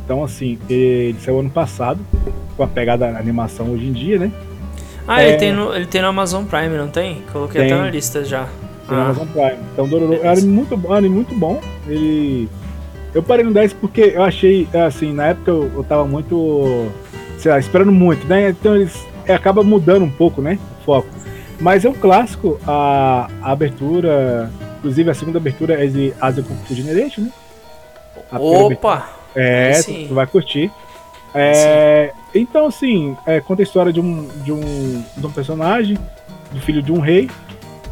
Então, 0.08 0.24
assim, 0.24 0.58
ele 0.70 1.18
saiu 1.20 1.42
ano 1.42 1.50
passado, 1.50 2.00
com 2.56 2.64
a 2.64 2.68
pegada 2.68 3.12
da 3.12 3.20
animação 3.20 3.74
hoje 3.74 3.88
em 3.88 3.92
dia, 3.92 4.18
né? 4.18 4.32
Ah, 5.06 5.22
é... 5.22 5.28
ele, 5.28 5.38
tem 5.38 5.52
no, 5.52 5.76
ele 5.76 5.86
tem 5.86 6.02
no 6.02 6.08
Amazon 6.08 6.46
Prime, 6.46 6.78
não 6.78 6.88
tem? 6.88 7.24
Coloquei 7.34 7.64
tem, 7.64 7.74
até 7.74 7.82
na 7.82 7.90
lista 7.90 8.24
já. 8.24 8.46
Tem 8.88 8.92
ah. 8.92 8.96
no 8.96 9.02
Amazon 9.02 9.28
Prime. 9.28 9.58
Então, 9.74 9.86
Dororo 9.86 10.14
é 10.14 10.26
um 10.26 10.32
anime 10.32 10.48
muito, 10.48 10.76
um 10.76 10.94
anime 10.94 11.14
muito 11.14 11.36
bom. 11.36 11.60
Ele... 11.86 12.48
Eu 13.14 13.22
parei 13.22 13.44
no 13.44 13.52
10 13.52 13.74
porque 13.74 14.14
eu 14.16 14.24
achei, 14.24 14.66
assim, 14.88 15.12
na 15.12 15.28
época 15.28 15.52
eu, 15.52 15.70
eu 15.76 15.84
tava 15.84 16.06
muito, 16.06 16.88
sei 17.38 17.52
lá, 17.52 17.60
esperando 17.60 17.92
muito, 17.92 18.26
né? 18.28 18.50
Então 18.50 18.78
eles 18.78 19.06
é, 19.26 19.34
acaba 19.34 19.62
mudando 19.62 20.06
um 20.06 20.10
pouco, 20.10 20.42
né? 20.42 20.58
O 20.80 20.86
foco. 20.86 21.10
Mas 21.60 21.84
é 21.84 21.90
um 21.90 21.94
clássico, 21.94 22.58
a, 22.66 23.28
a 23.42 23.52
abertura, 23.52 24.50
inclusive 24.78 25.10
a 25.10 25.14
segunda 25.14 25.38
abertura 25.38 25.84
é 25.84 25.88
de 25.88 26.14
Asia 26.22 26.44
Kung 26.44 26.58
Generation, 26.74 27.24
né? 27.24 27.32
A 28.32 28.40
Opa! 28.40 29.17
É, 29.36 29.82
tu, 29.82 30.08
tu, 30.08 30.14
vai 30.14 30.28
curtir. 30.28 30.72
É, 31.34 32.14
então, 32.34 32.68
assim, 32.68 33.16
é, 33.26 33.40
conta 33.40 33.62
a 33.62 33.64
história 33.64 33.94
de 33.94 34.00
um, 34.00 34.28
de, 34.44 34.52
um, 34.52 35.04
de 35.16 35.26
um 35.26 35.32
personagem, 35.32 35.98
do 36.52 36.60
filho 36.60 36.82
de 36.82 36.92
um 36.92 37.00
rei, 37.00 37.30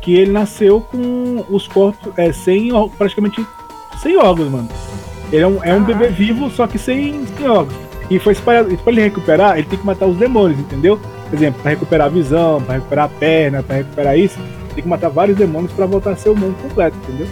que 0.02 0.16
ele 0.16 0.32
nasceu 0.32 0.82
com 0.82 1.44
os 1.50 1.68
corpos 1.68 2.14
é, 2.18 2.32
sem 2.32 2.70
praticamente 2.98 3.46
sem 4.02 4.18
órgãos, 4.18 4.50
mano. 4.50 4.70
Ele 5.32 5.44
é 5.44 5.48
um, 5.48 5.64
é 5.64 5.74
um 5.74 5.84
bebê 5.84 6.08
vivo, 6.08 6.50
só 6.50 6.68
que 6.68 6.78
sem, 6.78 7.26
sem 7.38 7.48
órgãos. 7.48 7.76
E 8.10 8.20
foi 8.20 8.34
espalhado. 8.34 8.72
E 8.72 8.78
pra 8.78 8.92
ele 8.92 9.02
recuperar, 9.02 9.58
ele 9.58 9.68
tem 9.68 9.80
que 9.80 9.86
matar 9.86 10.06
os 10.06 10.18
demônios, 10.18 10.60
entendeu? 10.60 11.00
Por 11.30 11.36
exemplo, 11.36 11.62
para 11.62 11.72
recuperar 11.72 12.08
a 12.08 12.10
visão, 12.10 12.62
para 12.62 12.76
recuperar 12.76 13.06
a 13.06 13.10
perna, 13.10 13.64
para 13.64 13.78
recuperar 13.78 14.18
isso, 14.18 14.38
tem 14.76 14.84
que 14.84 14.88
matar 14.88 15.10
vários 15.10 15.38
demônios 15.38 15.72
para 15.74 15.86
voltar 15.86 16.12
a 16.12 16.16
ser 16.16 16.30
o 16.30 16.36
mundo 16.36 16.56
completo, 16.62 16.96
entendeu? 17.04 17.28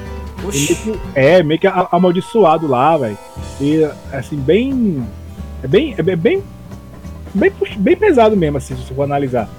É, 1.16 1.44
meio 1.44 1.60
que 1.60 1.68
amaldiçoado 1.68 2.68
lá, 2.68 2.98
velho. 2.98 3.18
E 3.60 3.84
assim, 4.12 4.38
bem. 4.38 5.04
É 5.64 5.68
bem. 5.68 5.96
É 5.98 6.04
bem. 6.04 6.44
Bem, 7.34 7.52
bem 7.78 7.96
pesado 7.96 8.38
mesmo, 8.38 8.58
assim, 8.58 8.76
se 8.76 8.94
for 8.94 9.04
analisar. 9.04 9.50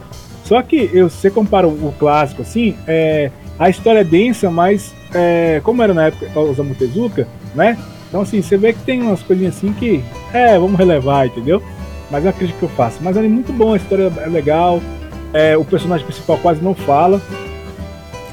Só 0.44 0.61
que 0.62 0.90
eu, 0.93 1.09
você 1.09 1.31
compara 1.31 1.66
o, 1.66 1.93
clássico, 1.98 2.43
assim, 2.43 2.77
é, 2.86 3.31
a 3.59 3.70
história 3.70 4.01
é 4.01 4.05
densa, 4.05 4.51
mas 4.51 4.94
é, 5.12 5.61
como 5.65 5.82
era 5.82 5.94
na 5.94 6.06
época 6.06 6.28
o 6.39 6.51
Osamu 6.51 6.74
Tezuka, 6.74 7.27
né? 7.55 7.78
Então 8.09 8.20
assim, 8.20 8.43
você 8.43 8.56
vê 8.56 8.73
que 8.73 8.81
tem 8.81 9.02
umas 9.02 9.23
coisinhas 9.23 9.56
assim 9.56 9.73
que, 9.73 10.05
é, 10.32 10.59
vamos 10.59 10.78
relevar, 10.78 11.27
entendeu? 11.27 11.62
Mas 12.11 12.27
é 12.27 12.28
a 12.28 12.32
crítica 12.32 12.59
que 12.59 12.65
eu 12.65 12.69
faço. 12.69 12.98
Mas 13.01 13.16
é 13.16 13.23
muito 13.23 13.52
bom, 13.52 13.73
a 13.73 13.77
história 13.77 14.12
é 14.24 14.28
legal. 14.28 14.81
É, 15.32 15.56
o 15.56 15.65
personagem 15.65 16.06
principal 16.06 16.39
quase 16.39 16.62
não 16.62 16.74
fala. 16.74 17.20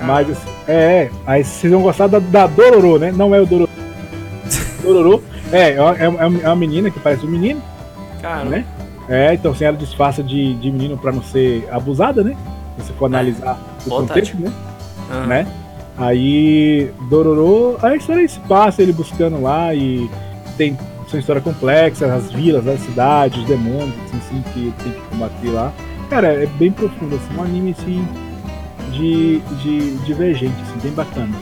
Ah. 0.01 0.05
Mas 0.05 0.29
assim, 0.29 0.49
é, 0.67 0.73
é, 0.73 1.11
aí 1.25 1.43
vocês 1.43 1.71
vão 1.71 1.81
gostar 1.83 2.07
da, 2.07 2.19
da 2.19 2.47
Dororo, 2.47 2.97
né? 2.97 3.11
Não 3.11 3.33
é 3.33 3.39
o 3.39 3.45
Dororo. 3.45 3.69
Dororo 4.81 5.23
é, 5.51 5.71
é, 5.71 5.75
é, 5.75 6.05
é 6.05 6.47
uma 6.47 6.55
menina 6.55 6.89
que 6.89 6.99
parece 6.99 7.25
um 7.25 7.29
menino. 7.29 7.61
Cara. 8.21 8.45
Né? 8.45 8.65
É, 9.07 9.33
então 9.33 9.51
assim, 9.51 9.65
ela 9.65 9.77
disfarça 9.77 10.23
de, 10.23 10.55
de 10.55 10.71
menino 10.71 10.97
pra 10.97 11.11
não 11.11 11.21
ser 11.21 11.67
abusada, 11.71 12.23
né? 12.23 12.35
Se 12.77 12.87
você 12.87 12.93
for 12.93 13.05
analisar 13.05 13.59
é. 13.59 13.87
o 13.87 13.89
contexto, 13.89 14.37
né? 14.39 14.51
Uhum. 15.11 15.27
né? 15.27 15.47
Aí 15.97 16.91
Dororo, 17.09 17.77
a 17.81 17.95
história 17.95 18.27
se 18.27 18.39
passa 18.41 18.81
ele 18.81 18.93
buscando 18.93 19.41
lá 19.41 19.75
e 19.75 20.09
tem 20.57 20.77
sua 21.07 21.19
história 21.19 21.41
complexa, 21.41 22.11
as 22.11 22.31
vilas, 22.31 22.65
as 22.65 22.79
cidades, 22.79 23.39
os 23.39 23.45
demônios, 23.45 23.93
assim, 24.05 24.17
assim, 24.17 24.43
que 24.53 24.73
tem 24.81 24.93
que 24.93 25.01
combater 25.09 25.49
lá. 25.49 25.73
Cara, 26.09 26.27
é 26.27 26.45
bem 26.45 26.71
profundo, 26.71 27.15
assim, 27.15 27.37
um 27.37 27.43
anime 27.43 27.75
assim 27.77 28.07
de, 28.91 29.39
de 29.39 29.97
divergente, 30.05 30.55
assim, 30.61 30.79
bem 30.81 30.91
bacana. 30.91 31.35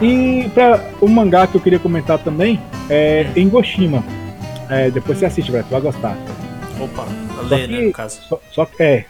E 0.00 0.48
para 0.50 0.84
o 1.00 1.08
mangá 1.08 1.46
que 1.46 1.56
eu 1.56 1.60
queria 1.60 1.78
comentar 1.78 2.18
também 2.18 2.60
é 2.88 3.26
Engoshima. 3.36 4.04
É, 4.68 4.90
depois 4.90 5.18
você 5.18 5.26
assiste, 5.26 5.50
velho, 5.50 5.64
tu 5.64 5.70
vai 5.70 5.80
gostar. 5.80 6.16
Opa, 6.80 7.06
lê, 7.48 7.66
né, 7.66 7.80
no 7.82 7.92
caso. 7.92 8.20
Só, 8.28 8.40
só 8.52 8.68
é, 8.78 9.04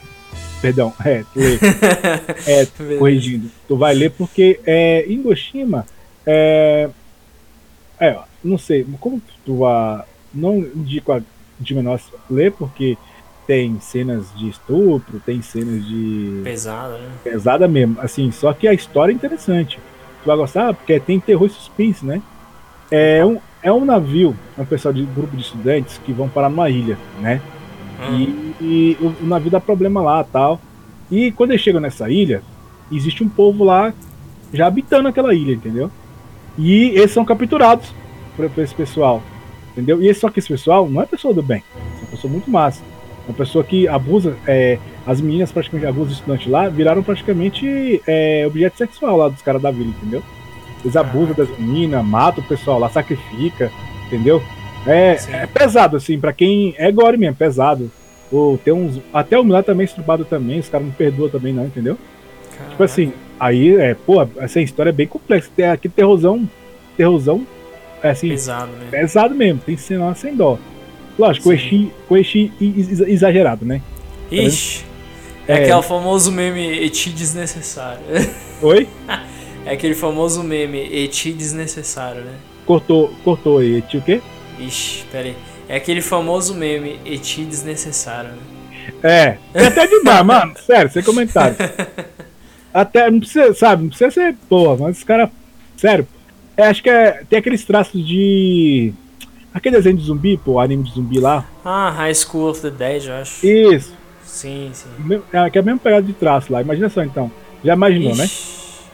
perdão, 0.61 0.93
é, 1.05 1.25
lê. 1.35 1.59
é, 2.47 2.67
corrigindo. 2.99 3.51
Tu 3.67 3.77
vai 3.77 3.95
ler 3.95 4.11
porque 4.11 4.61
é, 4.65 5.05
Engoshima 5.09 5.87
é, 6.25 6.89
é, 7.99 8.19
não 8.43 8.59
sei, 8.59 8.87
como 9.01 9.21
tu 9.45 9.59
vai. 9.59 10.05
Não 10.35 10.59
indico 10.59 11.13
a 11.13 11.21
de 11.59 11.75
menor 11.75 11.99
ler 12.31 12.53
porque 12.53 12.99
tem 13.47 13.79
cenas 13.81 14.27
de 14.35 14.49
estupro, 14.49 15.21
tem 15.25 15.41
cenas 15.41 15.87
de. 15.87 16.41
Pesada, 16.43 16.99
né? 16.99 17.09
Pesada 17.23 17.69
mesmo. 17.69 18.01
Assim, 18.01 18.31
só 18.33 18.53
que 18.53 18.67
a 18.67 18.75
história 18.75 19.13
é 19.13 19.15
interessante. 19.15 19.79
Tu 20.23 20.27
vai 20.27 20.37
gostar 20.37 20.75
porque 20.75 20.99
tem 20.99 21.21
terror 21.21 21.47
e 21.47 21.51
suspense, 21.51 22.05
né? 22.05 22.21
É 22.91 23.25
um, 23.25 23.39
é 23.63 23.73
um 23.73 23.85
navio, 23.85 24.37
é 24.59 24.63
um 24.63 24.65
pessoal 24.65 24.93
de 24.93 25.03
grupo 25.05 25.37
de 25.37 25.43
estudantes 25.43 25.99
que 25.99 26.13
vão 26.13 26.29
parar 26.29 26.49
numa 26.49 26.69
ilha, 26.69 26.99
né? 27.21 27.41
Hum. 28.01 28.19
E, 28.19 28.55
e 28.61 28.97
o, 29.01 29.25
o, 29.25 29.27
navio 29.27 29.51
dá 29.51 29.61
problema 29.61 30.03
lá 30.03 30.25
tal. 30.25 30.61
E 31.11 31.31
quando 31.33 31.53
eles 31.53 31.63
chegam 31.63 31.81
nessa 31.81 32.11
ilha, 32.11 32.43
existe 32.91 33.23
um 33.23 33.29
povo 33.29 33.63
lá 33.63 33.95
já 34.53 34.67
habitando 34.67 35.09
aquela 35.09 35.35
ilha, 35.35 35.53
entendeu? 35.53 35.91
E 36.59 36.91
eles 36.91 37.13
são 37.13 37.25
capturados 37.25 37.93
por, 38.37 38.49
por 38.51 38.65
esse 38.65 38.75
pessoal, 38.75 39.23
entendeu? 39.73 40.03
E 40.03 40.13
só 40.15 40.31
que 40.31 40.41
esse 40.41 40.49
pessoal 40.49 40.89
não 40.89 41.03
é 41.03 41.07
pessoa 41.07 41.33
do 41.33 41.43
bem, 41.43 41.63
é 41.77 42.01
uma 42.01 42.11
pessoa 42.11 42.33
muito 42.33 42.51
massa. 42.51 42.83
Uma 43.27 43.35
pessoa 43.35 43.65
que 43.65 43.89
abusa, 43.89 44.37
é, 44.47 44.79
as 45.05 45.21
meninas 45.21 45.51
praticamente 45.51 45.89
abusam 45.89 46.13
os 46.13 46.19
estudantes 46.19 46.47
lá, 46.51 46.69
viraram 46.69 47.03
praticamente 47.03 48.01
é, 48.07 48.45
objeto 48.47 48.79
sexual 48.79 49.17
lá 49.17 49.29
dos 49.29 49.43
caras 49.43 49.61
da 49.61 49.71
vila, 49.71 49.91
entendeu? 49.91 50.23
Eles 50.85 50.97
abusam 50.97 51.35
das 51.35 51.49
meninas, 51.59 52.05
matam 52.05 52.45
o 52.45 52.47
pessoal 52.47 52.79
lá, 52.79 52.89
sacrifica, 52.89 53.71
entendeu? 54.07 54.41
É, 54.87 55.17
é 55.33 55.47
pesado, 55.47 55.97
assim, 55.97 56.19
para 56.19 56.33
quem 56.33 56.75
é 56.79 56.93
gore 56.93 57.17
mesmo, 57.17 57.35
pesado. 57.35 57.91
Ou 58.31 58.57
tem 58.57 58.73
uns. 58.73 59.01
Até 59.13 59.39
o 59.39 59.45
Milá 59.45 59.63
também 59.63 59.83
é 59.83 59.87
estrupado 59.87 60.25
também, 60.25 60.61
os 60.61 60.69
caras 60.69 60.87
não 60.87 60.95
perdoam 60.95 61.29
também, 61.29 61.53
não, 61.53 61.65
entendeu? 61.65 61.99
Caraca. 62.51 62.71
Tipo 62.71 62.83
assim, 62.83 63.13
aí 63.39 63.77
é, 63.77 63.95
pô, 63.95 64.27
essa 64.39 64.61
história 64.61 64.91
é 64.91 64.93
bem 64.93 65.07
complexa. 65.07 65.51
Tem 65.55 65.67
aqui 65.67 65.89
terrorzão, 65.89 66.49
terrorzão, 66.97 67.45
é 68.03 68.11
assim. 68.11 68.29
Pesado 68.29 68.73
mesmo. 68.73 68.91
Pesado 68.91 69.35
mesmo, 69.35 69.61
tem 69.65 69.77
cena 69.77 70.15
sem 70.15 70.35
dó. 70.35 70.59
Lógico, 71.19 71.51
Sim. 71.57 71.91
com 72.09 72.17
exagerado, 72.17 73.65
né? 73.65 73.81
Ixi. 74.31 74.85
É, 75.49 75.53
é 75.53 75.65
aquele 75.65 75.83
famoso 75.83 76.33
meme 76.33 76.85
eti 76.85 77.11
desnecessário. 77.11 78.03
Oi? 78.61 78.89
é 79.65 79.73
aquele 79.73 79.95
famoso 79.95 80.43
meme 80.43 80.79
eti 80.93 81.33
desnecessário, 81.33 82.23
né? 82.23 82.35
Cortou, 82.67 83.13
cortou 83.25 83.59
aí, 83.59 83.77
eti 83.77 83.97
o 83.97 84.03
quê? 84.03 84.21
Ixi, 84.59 85.05
pera 85.11 85.29
aí. 85.29 85.37
É 85.69 85.77
aquele 85.77 86.01
famoso 86.01 86.55
meme 86.55 86.99
eti 87.05 87.45
desnecessário, 87.45 88.31
né? 88.31 88.57
É, 89.03 89.37
é 89.55 89.67
até 89.67 89.87
demais, 89.87 90.23
mano. 90.27 90.55
Sério, 90.65 90.91
sem 90.91 91.03
comentário. 91.03 91.57
Até, 92.73 93.11
não 93.11 93.21
precisa, 93.21 93.55
sabe, 93.55 93.83
não 93.83 93.89
precisa 93.89 94.11
ser 94.11 94.35
porra, 94.49 94.77
mas 94.77 94.99
os 94.99 95.05
caras. 95.05 95.31
Sério, 95.77 96.07
é, 96.57 96.67
acho 96.67 96.83
que 96.83 96.91
é, 96.91 97.23
tem 97.29 97.39
aqueles 97.39 97.65
traços 97.65 98.07
de. 98.07 98.93
Aquele 99.57 99.77
desenho 99.77 99.97
de 99.97 100.05
zumbi, 100.05 100.37
pô, 100.37 100.61
anime 100.61 100.83
de 100.83 100.93
zumbi 100.93 101.19
lá. 101.19 101.43
Ah, 101.65 101.89
High 101.89 102.15
School 102.15 102.51
of 102.51 102.61
the 102.61 102.69
Dead, 102.69 103.07
eu 103.07 103.15
acho. 103.15 103.47
Isso. 103.47 103.95
Sim, 104.23 104.71
sim. 104.75 104.91
É, 105.33 105.49
que 105.49 105.57
é 105.57 105.63
a 105.63 105.65
mesma 105.65 105.81
pegada 105.81 106.03
de 106.03 106.13
traço 106.13 106.53
lá. 106.53 106.61
Imagina 106.61 106.91
só 106.91 107.03
então. 107.03 107.33
Já 107.65 107.73
imaginou, 107.73 108.11
ixi, 108.11 108.21
né? 108.21 108.29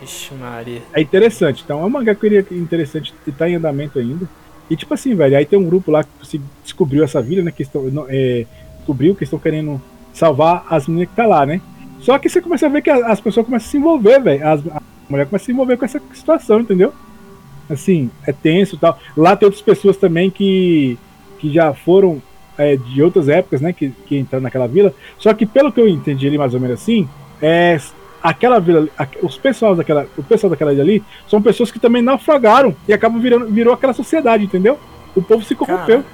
Ixi, 0.04 0.34
Maria. 0.34 0.82
É 0.92 1.00
interessante. 1.00 1.64
Então 1.64 1.80
é 1.80 1.84
um 1.84 1.90
mangá 1.90 2.14
que 2.14 2.24
eu 2.24 2.40
interessante 2.56 3.12
e 3.26 3.32
tá 3.32 3.50
em 3.50 3.56
andamento 3.56 3.98
ainda. 3.98 4.28
E 4.70 4.76
tipo 4.76 4.94
assim, 4.94 5.16
velho, 5.16 5.36
aí 5.36 5.44
tem 5.44 5.58
um 5.58 5.64
grupo 5.64 5.90
lá 5.90 6.04
que 6.04 6.40
descobriu 6.62 7.02
essa 7.02 7.20
vila, 7.20 7.42
né? 7.42 7.50
Que 7.50 7.64
estão, 7.64 8.06
é, 8.08 8.46
descobriu 8.76 9.16
que 9.16 9.24
estão 9.24 9.40
querendo 9.40 9.82
salvar 10.14 10.64
as 10.70 10.86
meninas 10.86 11.08
que 11.10 11.16
tá 11.16 11.26
lá, 11.26 11.44
né? 11.44 11.60
Só 11.98 12.16
que 12.20 12.28
você 12.28 12.40
começa 12.40 12.66
a 12.66 12.68
ver 12.68 12.82
que 12.82 12.90
as 12.90 13.20
pessoas 13.20 13.44
começam 13.44 13.66
a 13.66 13.70
se 13.72 13.76
envolver, 13.78 14.20
velho. 14.20 14.46
A 14.46 14.80
mulher 15.10 15.26
começa 15.26 15.42
a 15.42 15.46
se 15.46 15.50
envolver 15.50 15.76
com 15.76 15.84
essa 15.84 16.00
situação, 16.14 16.60
entendeu? 16.60 16.94
Assim, 17.70 18.10
é 18.26 18.32
tenso 18.32 18.76
e 18.76 18.78
tal. 18.78 18.98
Lá 19.16 19.36
tem 19.36 19.46
outras 19.46 19.62
pessoas 19.62 19.96
também 19.96 20.30
que, 20.30 20.98
que 21.38 21.52
já 21.52 21.72
foram 21.72 22.20
é, 22.58 22.76
de 22.76 23.02
outras 23.02 23.28
épocas, 23.28 23.60
né? 23.60 23.72
Que, 23.72 23.90
que 24.06 24.18
entraram 24.18 24.42
naquela 24.42 24.66
vila. 24.66 24.94
Só 25.18 25.32
que 25.32 25.46
pelo 25.46 25.72
que 25.72 25.80
eu 25.80 25.88
entendi 25.88 26.26
ali, 26.26 26.38
mais 26.38 26.54
ou 26.54 26.60
menos 26.60 26.80
assim, 26.80 27.08
é, 27.40 27.78
aquela 28.22 28.60
vila, 28.60 28.88
os 29.22 29.36
pessoal 29.36 29.74
daquela, 29.74 30.06
o 30.16 30.22
pessoal 30.22 30.50
daquela 30.50 30.72
ilha 30.72 30.82
ali 30.82 31.02
são 31.26 31.42
pessoas 31.42 31.70
que 31.70 31.80
também 31.80 32.02
naufragaram 32.02 32.74
e 32.86 32.92
acabam 32.92 33.20
virando, 33.20 33.46
virou 33.46 33.74
aquela 33.74 33.92
sociedade, 33.92 34.44
entendeu? 34.44 34.78
O 35.14 35.22
povo 35.22 35.44
se 35.44 35.54
corrompeu. 35.54 36.04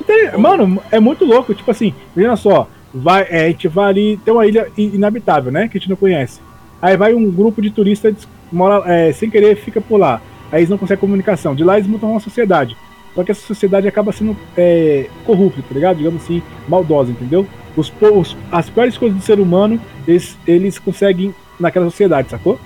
Então, 0.00 0.38
mano, 0.38 0.82
é 0.90 1.00
muito 1.00 1.24
louco. 1.24 1.54
Tipo 1.54 1.70
assim, 1.70 1.94
veja 2.14 2.36
só, 2.36 2.68
vai, 2.92 3.26
é, 3.28 3.46
a 3.46 3.48
gente 3.48 3.68
vai 3.68 3.90
ali, 3.90 4.16
tem 4.24 4.32
uma 4.32 4.46
ilha 4.46 4.68
inabitável, 4.76 5.50
né? 5.50 5.68
Que 5.68 5.78
a 5.78 5.80
gente 5.80 5.90
não 5.90 5.96
conhece. 5.96 6.40
Aí 6.80 6.96
vai 6.96 7.14
um 7.14 7.30
grupo 7.30 7.62
de 7.62 7.70
turistas, 7.70 8.28
mora, 8.52 8.82
é, 8.90 9.12
sem 9.12 9.30
querer, 9.30 9.56
fica 9.56 9.80
por 9.80 9.98
lá. 9.98 10.20
Aí 10.50 10.60
eles 10.60 10.70
não 10.70 10.78
conseguem 10.78 11.00
comunicação. 11.00 11.54
De 11.54 11.64
lá 11.64 11.76
eles 11.76 11.88
montam 11.88 12.10
uma 12.10 12.20
sociedade. 12.20 12.76
Só 13.14 13.24
que 13.24 13.30
essa 13.30 13.40
sociedade 13.46 13.88
acaba 13.88 14.12
sendo 14.12 14.36
é, 14.56 15.08
corrupta, 15.24 15.62
tá 15.62 15.74
ligado? 15.74 15.96
Digamos 15.96 16.22
assim, 16.22 16.42
maldosa, 16.68 17.10
entendeu? 17.10 17.46
Os, 17.74 17.92
os, 18.00 18.36
as 18.52 18.68
piores 18.68 18.98
coisas 18.98 19.18
do 19.18 19.24
ser 19.24 19.40
humano, 19.40 19.80
eles, 20.06 20.36
eles 20.46 20.78
conseguem 20.78 21.34
naquela 21.58 21.86
sociedade, 21.86 22.30
sacou? 22.30 22.60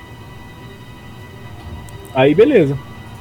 Aí 2.14 2.34
beleza. 2.34 2.76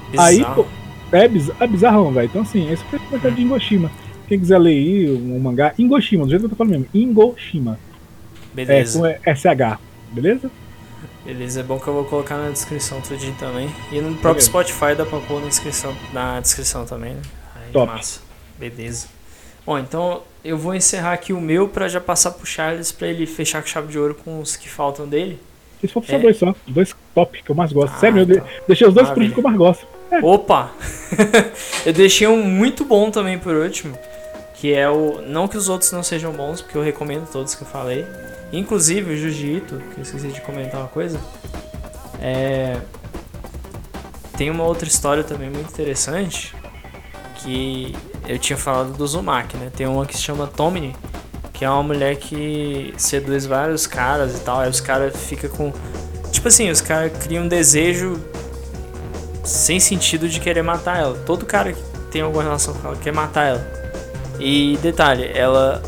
Bizarro. 0.09 0.27
Aí, 0.27 0.45
pô, 0.55 0.65
é, 1.11 1.27
biz, 1.27 1.51
é 1.59 1.67
bizarrão, 1.67 2.11
velho. 2.11 2.27
Então 2.27 2.41
assim, 2.41 2.71
esse 2.71 2.83
foi 2.85 2.99
o 2.99 3.31
de 3.31 3.41
Ingoshima. 3.43 3.91
Quem 4.27 4.39
quiser 4.39 4.57
ler 4.57 4.71
aí 4.71 5.09
o 5.09 5.35
um 5.35 5.39
mangá, 5.39 5.73
Ingoshima, 5.77 6.23
do 6.23 6.29
jeito 6.29 6.41
que 6.41 6.45
eu 6.45 6.49
tô 6.49 6.55
falando 6.55 6.71
mesmo, 6.71 6.87
Ingoshima. 6.93 7.79
Beleza. 8.53 9.07
É, 9.07 9.13
com 9.13 9.35
SH, 9.35 9.79
beleza? 10.11 10.51
Beleza, 11.25 11.59
é 11.59 11.63
bom 11.63 11.79
que 11.79 11.87
eu 11.87 11.93
vou 11.93 12.05
colocar 12.05 12.37
na 12.37 12.49
descrição 12.49 13.01
tudinho 13.01 13.35
também. 13.39 13.69
E 13.91 13.99
no 13.99 14.15
próprio 14.15 14.45
Beleza. 14.45 14.47
Spotify 14.47 14.95
dá 14.95 15.05
pra 15.05 15.19
pôr 15.19 15.41
na 15.41 15.47
descrição, 15.47 15.95
na 16.13 16.39
descrição 16.39 16.85
também, 16.85 17.13
né? 17.13 17.21
Aí, 17.55 17.71
Top. 17.71 17.91
massa. 17.91 18.21
Beleza. 18.57 19.07
Bom, 19.65 19.77
então 19.77 20.23
eu 20.43 20.57
vou 20.57 20.73
encerrar 20.73 21.13
aqui 21.13 21.33
o 21.33 21.41
meu 21.41 21.67
pra 21.67 21.87
já 21.87 22.01
passar 22.01 22.31
pro 22.31 22.45
Charles 22.45 22.91
pra 22.91 23.07
ele 23.07 23.25
fechar 23.25 23.61
com 23.61 23.67
chave 23.67 23.87
de 23.87 23.99
ouro 23.99 24.15
com 24.15 24.39
os 24.39 24.55
que 24.55 24.69
faltam 24.69 25.07
dele. 25.07 25.39
Faltam 25.87 26.15
é. 26.15 26.17
só 26.17 26.21
dois 26.21 26.37
só. 26.37 26.55
Dois 26.67 26.95
top 27.13 27.43
que 27.43 27.49
eu 27.49 27.55
mais 27.55 27.71
gosto. 27.71 27.93
Ah, 27.95 27.99
Sério, 27.99 28.23
então. 28.23 28.35
eu 28.37 28.43
deixei 28.67 28.87
os 28.87 28.93
dois 28.93 29.07
ah, 29.09 29.13
por 29.13 29.21
último 29.21 29.33
que 29.33 29.39
eu 29.39 29.43
mais 29.43 29.57
gosto. 29.57 29.87
É. 30.11 30.19
Opa! 30.19 30.71
eu 31.85 31.93
deixei 31.93 32.27
um 32.27 32.43
muito 32.43 32.83
bom 32.83 33.11
também 33.11 33.37
por 33.37 33.55
último. 33.55 33.97
Que 34.59 34.73
é 34.73 34.89
o. 34.89 35.21
Não 35.21 35.47
que 35.47 35.57
os 35.57 35.69
outros 35.69 35.91
não 35.91 36.03
sejam 36.03 36.33
bons, 36.33 36.61
porque 36.61 36.77
eu 36.77 36.81
recomendo 36.81 37.29
todos 37.31 37.55
que 37.55 37.61
eu 37.63 37.67
falei. 37.67 38.05
Inclusive 38.51 39.13
o 39.13 39.17
Jiu-Jitsu, 39.17 39.77
que 39.77 39.99
eu 39.99 40.03
esqueci 40.03 40.27
de 40.27 40.41
comentar 40.41 40.81
uma 40.81 40.89
coisa. 40.89 41.19
É. 42.21 42.77
Tem 44.37 44.49
uma 44.49 44.65
outra 44.65 44.87
história 44.87 45.23
também 45.23 45.49
muito 45.49 45.69
interessante. 45.69 46.53
Que 47.35 47.95
eu 48.27 48.37
tinha 48.37 48.57
falado 48.57 48.91
do 48.91 49.07
Zumak, 49.07 49.55
né? 49.55 49.71
Tem 49.73 49.87
uma 49.87 50.05
que 50.05 50.15
se 50.15 50.21
chama 50.21 50.45
Tomini, 50.45 50.93
que 51.53 51.63
é 51.63 51.69
uma 51.69 51.83
mulher 51.83 52.17
que 52.17 52.93
seduz 52.97 53.45
vários 53.45 53.87
caras 53.87 54.35
e 54.35 54.41
tal. 54.41 54.59
Aí 54.59 54.69
os 54.69 54.81
caras 54.81 55.15
ficam 55.15 55.49
com. 55.49 55.73
Tipo 56.31 56.49
assim, 56.49 56.69
os 56.69 56.81
caras 56.81 57.13
criam 57.23 57.45
um 57.45 57.47
desejo 57.47 58.21
sem 59.45 59.79
sentido 59.79 60.27
de 60.27 60.41
querer 60.41 60.63
matar 60.63 60.99
ela. 60.99 61.17
Todo 61.25 61.45
cara 61.45 61.71
que 61.71 61.81
tem 62.11 62.21
alguma 62.21 62.43
relação 62.43 62.73
com 62.73 62.89
ela 62.89 62.97
quer 62.97 63.13
matar 63.13 63.45
ela. 63.45 63.78
E 64.39 64.77
detalhe, 64.81 65.29
ela 65.33 65.81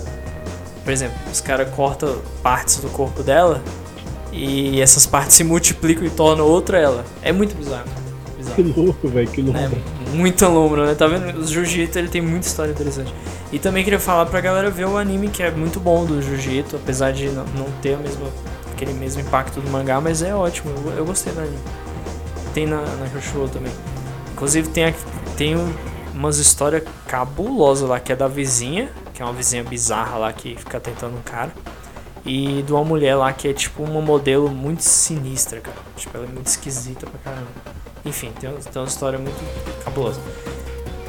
por 0.83 0.91
exemplo, 0.91 1.17
os 1.31 1.39
caras 1.41 1.69
cortam 1.75 2.17
partes 2.41 2.77
do 2.77 2.89
corpo 2.89 3.21
dela 3.21 3.61
e 4.31 4.81
essas 4.81 5.05
partes 5.05 5.35
se 5.35 5.43
multiplicam 5.43 6.05
e 6.05 6.09
tornam 6.09 6.45
outra 6.45 6.77
ela. 6.77 7.05
É 7.21 7.31
muito 7.31 7.55
bizarro. 7.55 7.85
bizarro. 8.37 8.55
Que 8.55 8.63
louco, 8.63 9.07
velho, 9.07 9.27
que 9.27 9.41
louco. 9.41 9.59
É, 9.59 9.69
muita 10.15 10.47
lombra, 10.47 10.87
né? 10.87 10.95
Tá 10.95 11.05
vendo? 11.07 11.39
O 11.39 11.45
Jiu-Jitsu 11.45 11.99
ele 11.99 12.07
tem 12.07 12.21
muita 12.21 12.47
história 12.47 12.71
interessante. 12.71 13.13
E 13.51 13.59
também 13.59 13.83
queria 13.83 13.99
falar 13.99 14.25
pra 14.25 14.41
galera 14.41 14.71
ver 14.71 14.85
o 14.85 14.97
anime 14.97 15.27
que 15.27 15.43
é 15.43 15.51
muito 15.51 15.79
bom 15.79 16.05
do 16.05 16.21
Jiu-Jitsu, 16.21 16.77
apesar 16.77 17.11
de 17.11 17.29
não, 17.29 17.45
não 17.55 17.65
ter 17.81 17.93
a 17.93 17.97
mesma, 17.97 18.27
aquele 18.73 18.93
mesmo 18.93 19.21
impacto 19.21 19.61
do 19.61 19.69
mangá, 19.69 20.01
mas 20.01 20.23
é 20.23 20.33
ótimo. 20.33 20.73
Eu, 20.85 20.93
eu 20.97 21.05
gostei 21.05 21.31
do 21.31 21.41
anime. 21.41 21.59
Tem 22.55 22.65
na, 22.65 22.81
na 22.81 23.07
Crunchyroll 23.11 23.49
também. 23.49 23.71
Inclusive 24.33 24.69
tem, 24.69 24.95
tem 25.37 25.55
umas 26.13 26.37
histórias 26.37 26.83
cabulosas 27.07 27.89
lá, 27.89 27.99
que 27.99 28.11
é 28.11 28.15
da 28.15 28.27
vizinha 28.27 28.91
que 29.21 29.23
é 29.23 29.25
uma 29.25 29.33
vizinha 29.33 29.63
bizarra 29.63 30.17
lá 30.17 30.33
que 30.33 30.55
fica 30.55 30.79
tentando 30.79 31.15
um 31.15 31.21
cara. 31.21 31.51
E 32.25 32.63
de 32.63 32.73
uma 32.73 32.83
mulher 32.83 33.15
lá 33.15 33.31
que 33.31 33.47
é 33.47 33.53
tipo 33.53 33.83
uma 33.83 34.01
modelo 34.01 34.49
muito 34.49 34.81
sinistra, 34.81 35.61
cara. 35.61 35.77
Tipo, 35.95 36.17
ela 36.17 36.25
é 36.25 36.29
muito 36.29 36.47
esquisita 36.47 37.07
pra 37.07 37.19
caramba. 37.19 37.51
Enfim, 38.03 38.31
tem, 38.39 38.51
tem 38.51 38.81
uma 38.81 38.87
história 38.87 39.19
muito 39.19 39.37
cabulosa. 39.83 40.19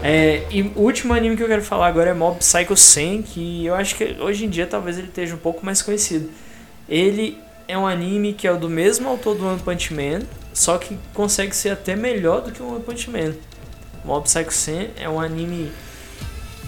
É, 0.02 0.46
e 0.50 0.62
o 0.62 0.80
último 0.80 1.14
anime 1.14 1.36
que 1.38 1.42
eu 1.42 1.48
quero 1.48 1.62
falar 1.62 1.86
agora 1.86 2.10
é 2.10 2.14
Mob 2.14 2.38
Psycho 2.38 2.76
100, 2.76 3.22
que 3.22 3.64
eu 3.64 3.74
acho 3.74 3.94
que 3.94 4.16
hoje 4.20 4.44
em 4.44 4.50
dia 4.50 4.66
talvez 4.66 4.98
ele 4.98 5.08
esteja 5.08 5.34
um 5.34 5.38
pouco 5.38 5.64
mais 5.64 5.80
conhecido. 5.80 6.28
Ele 6.86 7.38
é 7.66 7.78
um 7.78 7.86
anime 7.86 8.34
que 8.34 8.46
é 8.46 8.54
do 8.54 8.68
mesmo 8.68 9.08
autor 9.08 9.36
do 9.36 9.46
One 9.46 9.60
Punch 9.60 9.94
Man, 9.94 10.26
só 10.52 10.76
que 10.76 10.98
consegue 11.14 11.56
ser 11.56 11.70
até 11.70 11.96
melhor 11.96 12.42
do 12.42 12.52
que 12.52 12.62
o 12.62 12.74
One 12.74 12.82
Punch 12.82 13.08
Man. 13.08 13.32
Mob 14.04 14.24
Psycho 14.24 14.52
100 14.52 14.90
é 15.00 15.08
um 15.08 15.20
anime 15.20 15.70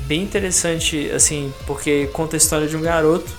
bem 0.07 0.23
interessante, 0.23 1.11
assim, 1.11 1.53
porque 1.67 2.09
conta 2.13 2.37
a 2.37 2.39
história 2.39 2.67
de 2.67 2.77
um 2.77 2.81
garoto 2.81 3.31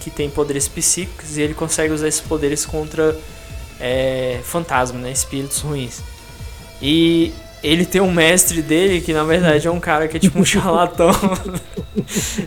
que 0.00 0.10
tem 0.10 0.28
poderes 0.28 0.68
psíquicos 0.68 1.36
e 1.36 1.42
ele 1.42 1.54
consegue 1.54 1.92
usar 1.92 2.08
esses 2.08 2.20
poderes 2.20 2.64
contra 2.64 3.16
é, 3.80 4.40
fantasmas, 4.44 5.02
né, 5.02 5.10
espíritos 5.10 5.60
ruins. 5.60 6.02
E 6.80 7.32
ele 7.62 7.86
tem 7.86 8.00
um 8.00 8.12
mestre 8.12 8.60
dele 8.60 9.00
que 9.00 9.12
na 9.14 9.24
verdade 9.24 9.66
é 9.66 9.70
um 9.70 9.80
cara 9.80 10.06
que 10.06 10.18
é 10.18 10.20
tipo 10.20 10.38
um 10.38 10.44
charlatão. 10.44 11.10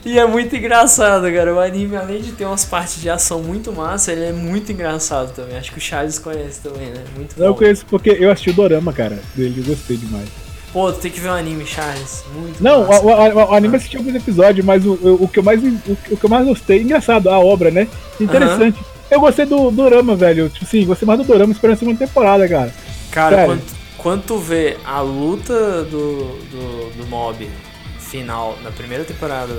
e 0.06 0.20
é 0.20 0.26
muito 0.28 0.56
engraçado, 0.56 1.24
cara. 1.32 1.54
O 1.54 1.60
anime, 1.60 1.96
além 1.96 2.22
de 2.22 2.32
ter 2.34 2.46
umas 2.46 2.64
partes 2.64 3.02
de 3.02 3.10
ação 3.10 3.42
muito 3.42 3.74
massa, 3.74 4.12
ele 4.12 4.26
é 4.26 4.32
muito 4.32 4.72
engraçado 4.72 5.34
também. 5.34 5.58
Acho 5.58 5.72
que 5.72 5.80
o 5.80 5.82
Charles 5.82 6.20
conhece 6.20 6.62
também, 6.62 6.90
né? 6.90 7.04
Muito 7.16 7.42
Eu 7.42 7.56
conheço 7.56 7.86
porque 7.88 8.12
eu 8.12 8.30
assisti 8.30 8.52
o 8.52 8.54
Dorama, 8.54 8.94
cara, 8.94 9.20
dele, 9.36 9.62
eu 9.62 9.64
gostei 9.64 9.98
demais. 9.98 10.47
Pô, 10.78 10.94
tu 10.94 11.00
tem 11.00 11.10
que 11.10 11.20
ver 11.20 11.30
o 11.30 11.32
um 11.32 11.36
anime, 11.36 11.66
Charles. 11.66 12.24
Muito 12.36 12.64
Não, 12.64 12.84
o, 12.84 12.86
o, 12.86 13.50
o, 13.50 13.54
anime 13.56 13.78
assisti 13.78 13.98
alguns 13.98 14.14
episódios, 14.14 14.64
mas 14.64 14.86
o, 14.86 14.94
o, 14.94 15.28
que 15.28 15.40
eu 15.40 15.44
mais, 15.44 15.60
o, 15.64 16.16
que 16.16 16.24
eu 16.24 16.30
mais 16.30 16.46
gostei, 16.46 16.84
engraçado, 16.84 17.32
a 17.32 17.40
obra, 17.40 17.72
né? 17.72 17.88
Interessante. 18.22 18.80
Eu 19.10 19.20
gostei 19.20 19.48
do 19.48 19.72
Dorama, 19.72 20.16
velho. 20.16 20.48
Tipo 20.50 20.66
assim, 20.66 20.86
gostei 20.86 21.08
mais 21.08 21.20
do 21.20 21.26
Dorama 21.26 21.52
esperando 21.52 21.78
a 21.78 21.80
segunda 21.80 21.98
temporada, 21.98 22.48
cara. 22.48 22.72
Cara, 23.10 23.46
quando, 23.46 23.64
quando 23.98 24.24
tu 24.26 24.38
vê 24.38 24.78
a 24.86 25.02
luta 25.02 25.84
do, 25.86 26.38
do, 26.52 26.92
do 26.96 27.08
mob 27.08 27.50
final 27.98 28.56
na 28.64 28.70
primeira 28.70 29.04
temporada 29.04 29.58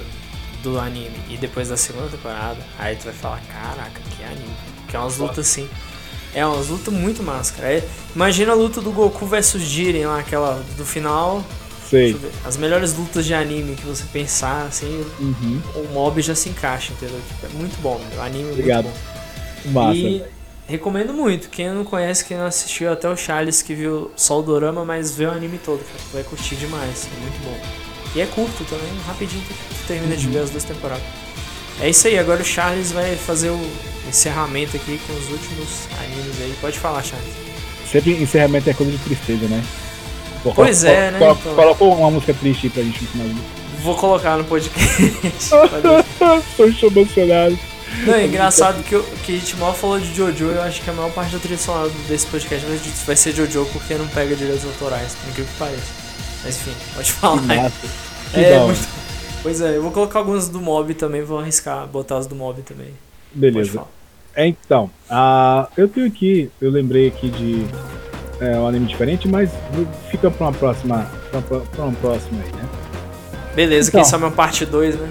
do 0.62 0.78
anime 0.78 1.16
e 1.28 1.36
depois 1.36 1.68
da 1.68 1.76
segunda 1.76 2.06
temporada, 2.06 2.58
aí 2.78 2.94
tu 2.94 3.06
vai 3.06 3.14
falar, 3.14 3.40
caraca, 3.52 4.00
que 4.16 4.22
anime. 4.22 4.54
Que 4.86 4.94
é 4.94 5.00
umas 5.00 5.18
lutas 5.18 5.40
assim. 5.40 5.68
É 6.34 6.44
uma 6.44 6.56
luta 6.56 6.90
muito 6.90 7.22
máscara. 7.22 7.72
É, 7.72 7.88
imagina 8.14 8.52
a 8.52 8.54
luta 8.54 8.80
do 8.80 8.90
Goku 8.90 9.26
versus 9.26 9.62
Jiren 9.62 10.06
lá, 10.06 10.18
aquela 10.20 10.62
do 10.76 10.84
final. 10.84 11.42
Sei. 11.88 12.14
As 12.44 12.56
melhores 12.58 12.92
lutas 12.94 13.24
de 13.24 13.32
anime 13.32 13.74
que 13.74 13.86
você 13.86 14.04
pensar, 14.12 14.66
assim, 14.66 15.04
Uhum. 15.18 15.60
o 15.74 15.88
mob 15.94 16.20
já 16.20 16.34
se 16.34 16.50
encaixa, 16.50 16.92
entendeu? 16.92 17.18
Tipo, 17.28 17.46
é 17.46 17.58
muito 17.58 17.80
bom, 17.80 17.98
o 18.16 18.20
anime 18.20 18.50
é 18.50 18.52
Obrigado. 18.52 18.84
muito 18.84 18.98
bom. 19.72 19.80
Massa. 19.80 19.96
E 19.98 20.22
recomendo 20.66 21.14
muito. 21.14 21.48
Quem 21.48 21.70
não 21.70 21.84
conhece, 21.84 22.24
quem 22.26 22.36
não 22.36 22.44
assistiu, 22.44 22.92
até 22.92 23.08
o 23.08 23.16
Charles 23.16 23.62
que 23.62 23.74
viu 23.74 24.10
só 24.16 24.38
o 24.38 24.42
Dorama, 24.42 24.84
mas 24.84 25.12
vê 25.16 25.24
o 25.24 25.30
anime 25.30 25.58
todo, 25.64 25.78
cara. 25.78 25.98
Vai 26.12 26.22
curtir 26.24 26.56
demais. 26.56 27.08
É 27.16 27.20
muito 27.20 27.42
bom. 27.42 27.58
E 28.14 28.20
é 28.20 28.26
curto 28.26 28.64
também, 28.64 28.86
rapidinho 29.06 29.42
tu 29.46 29.86
termina 29.86 30.14
de 30.16 30.26
ver 30.28 30.40
as 30.40 30.50
duas 30.50 30.64
temporadas. 30.64 31.02
É 31.80 31.88
isso 31.90 32.06
aí, 32.08 32.18
agora 32.18 32.42
o 32.42 32.44
Charles 32.44 32.92
vai 32.92 33.14
fazer 33.16 33.50
o 33.50 33.70
encerramento 34.08 34.76
aqui 34.76 35.00
com 35.06 35.12
os 35.12 35.30
últimos 35.30 35.68
animes 36.02 36.40
aí. 36.40 36.54
Pode 36.60 36.78
falar, 36.78 37.02
Charles. 37.02 37.28
Sempre 37.90 38.12
encerramento 38.22 38.68
é 38.68 38.74
coisa 38.74 38.92
de 38.92 38.98
tristeza, 38.98 39.46
né? 39.46 39.62
Pois 40.54 40.84
é, 40.84 41.10
né, 41.10 41.18
colo- 41.18 41.36
então. 41.40 41.54
Colocou 41.54 41.94
uma 41.96 42.10
música 42.10 42.34
triste 42.34 42.66
aí 42.66 42.70
pra 42.70 42.82
gente 42.82 43.02
no 43.02 43.08
final. 43.08 43.26
Vou 43.82 43.94
colocar 43.96 44.36
no 44.36 44.44
podcast. 44.44 45.50
Tô 46.56 46.64
emocionado. 46.86 47.58
Não, 48.04 48.14
é 48.14 48.26
engraçado 48.26 48.82
que, 48.82 48.94
o- 48.94 49.02
que 49.24 49.32
a 49.36 49.38
gente 49.38 49.56
mal 49.56 49.72
falou 49.74 49.98
de 49.98 50.14
Jojo, 50.14 50.46
eu 50.46 50.62
acho 50.62 50.82
que 50.82 50.90
a 50.90 50.92
maior 50.92 51.10
parte 51.12 51.32
da 51.32 51.38
trilha 51.38 51.58
sonora 51.58 51.90
desse 52.08 52.26
podcast 52.26 52.66
vai, 53.06 53.16
ser 53.16 53.34
Jojo 53.34 53.66
porque 53.72 53.94
não 53.94 54.06
pega 54.08 54.34
direitos 54.36 54.64
autorais, 54.64 55.12
por 55.14 55.30
incrível 55.30 55.50
que 55.52 55.58
pareça. 55.58 55.82
Mas 56.44 56.56
enfim, 56.56 56.74
pode 56.94 57.12
falar. 57.12 57.40
Que 57.40 57.46
massa. 57.46 57.72
Que 58.32 58.40
É, 58.40 58.50
da 58.50 58.56
hora. 58.56 58.64
muito... 58.66 58.97
Pois 59.42 59.60
é, 59.60 59.76
eu 59.76 59.82
vou 59.82 59.90
colocar 59.92 60.18
algumas 60.18 60.48
do 60.48 60.60
Mob 60.60 60.92
também, 60.94 61.22
vou 61.22 61.38
arriscar 61.38 61.86
botar 61.86 62.18
as 62.18 62.26
do 62.26 62.34
Mob 62.34 62.60
também. 62.62 62.88
Beleza. 63.32 63.82
É, 64.34 64.46
então, 64.46 64.90
a, 65.08 65.68
eu 65.76 65.88
tenho 65.88 66.06
aqui, 66.06 66.50
eu 66.60 66.70
lembrei 66.70 67.08
aqui 67.08 67.28
de 67.28 67.64
é, 68.40 68.56
um 68.58 68.66
anime 68.66 68.86
diferente, 68.86 69.26
mas 69.28 69.50
fica 70.10 70.30
pra 70.30 70.46
uma 70.48 70.52
próxima, 70.52 71.10
pra, 71.30 71.38
uma- 71.40 71.60
pra 71.66 71.84
uma 71.84 71.92
próxima 71.94 72.40
aí, 72.44 72.52
né? 72.52 72.68
Beleza, 73.54 73.88
Então. 73.88 74.00
quem 74.00 74.08
sabe 74.10 74.24
uma 74.24 74.30
parte 74.30 74.64
2, 74.64 74.96
né? 74.96 75.08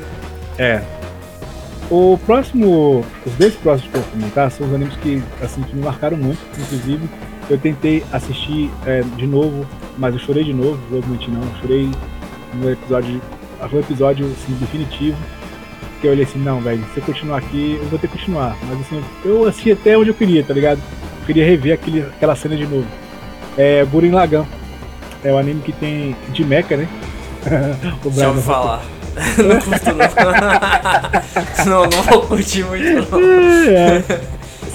É. 0.58 0.82
O 1.90 2.18
próximo, 2.26 3.04
os 3.26 3.34
dois 3.34 3.56
próximos 3.56 3.92
que 3.92 3.98
eu 3.98 4.02
vou 4.02 4.12
comentar 4.12 4.52
são 4.52 4.68
os 4.68 4.74
animes 4.74 4.96
que, 4.98 5.22
assim, 5.42 5.62
que 5.64 5.76
me 5.76 5.84
marcaram 5.84 6.18
muito, 6.18 6.40
inclusive 6.60 7.10
eu 7.50 7.58
tentei 7.58 8.04
assistir 8.12 8.70
é, 8.86 9.02
de 9.02 9.26
novo, 9.26 9.66
mas 9.98 10.14
eu 10.14 10.20
chorei 10.20 10.44
de 10.44 10.54
novo, 10.54 10.78
vou 10.90 11.02
mentir 11.08 11.30
não, 11.30 11.42
eu 11.42 11.56
chorei 11.62 11.90
no 12.56 12.70
episódio, 12.70 13.22
um 13.72 13.80
episódio 13.80 14.26
assim, 14.26 14.54
definitivo, 14.60 15.18
que 16.00 16.08
eu 16.08 16.12
olhei 16.12 16.24
assim, 16.24 16.40
não, 16.40 16.62
velho, 16.62 16.84
se 16.94 17.00
eu 17.00 17.04
continuar 17.04 17.38
aqui, 17.38 17.78
eu 17.82 17.88
vou 17.90 18.00
ter 18.00 18.08
que 18.08 18.18
continuar, 18.18 18.56
mas 18.64 18.82
assim, 18.82 19.04
eu 19.26 19.48
assisti 19.48 19.72
até 19.72 19.98
onde 19.98 20.10
eu 20.10 20.14
queria, 20.14 20.44
tá 20.44 20.54
ligado? 20.54 20.80
Eu 21.22 21.26
queria 21.26 21.46
rever 21.46 21.74
aquele, 21.74 22.02
aquela 22.02 22.36
cena 22.36 22.56
de 22.56 22.66
novo. 22.66 22.88
É 23.58 23.84
Gurren 23.86 24.12
Lagann, 24.12 24.46
é 25.24 25.32
o 25.32 25.38
anime 25.38 25.62
que 25.62 25.72
tem 25.72 26.16
de 26.30 26.46
mecha, 26.46 26.78
né? 26.78 26.88
o 28.04 28.10
Brian 28.10 28.30
ouvi 28.30 28.42
falar. 28.42 28.82
não 29.38 29.60
curto 29.60 29.86
não. 29.94 30.06
não, 31.66 31.84
não 31.90 32.04
vou 32.04 32.22
curtir 32.28 32.64
muito 32.64 32.84
não. 33.12 33.20
É, 33.20 34.04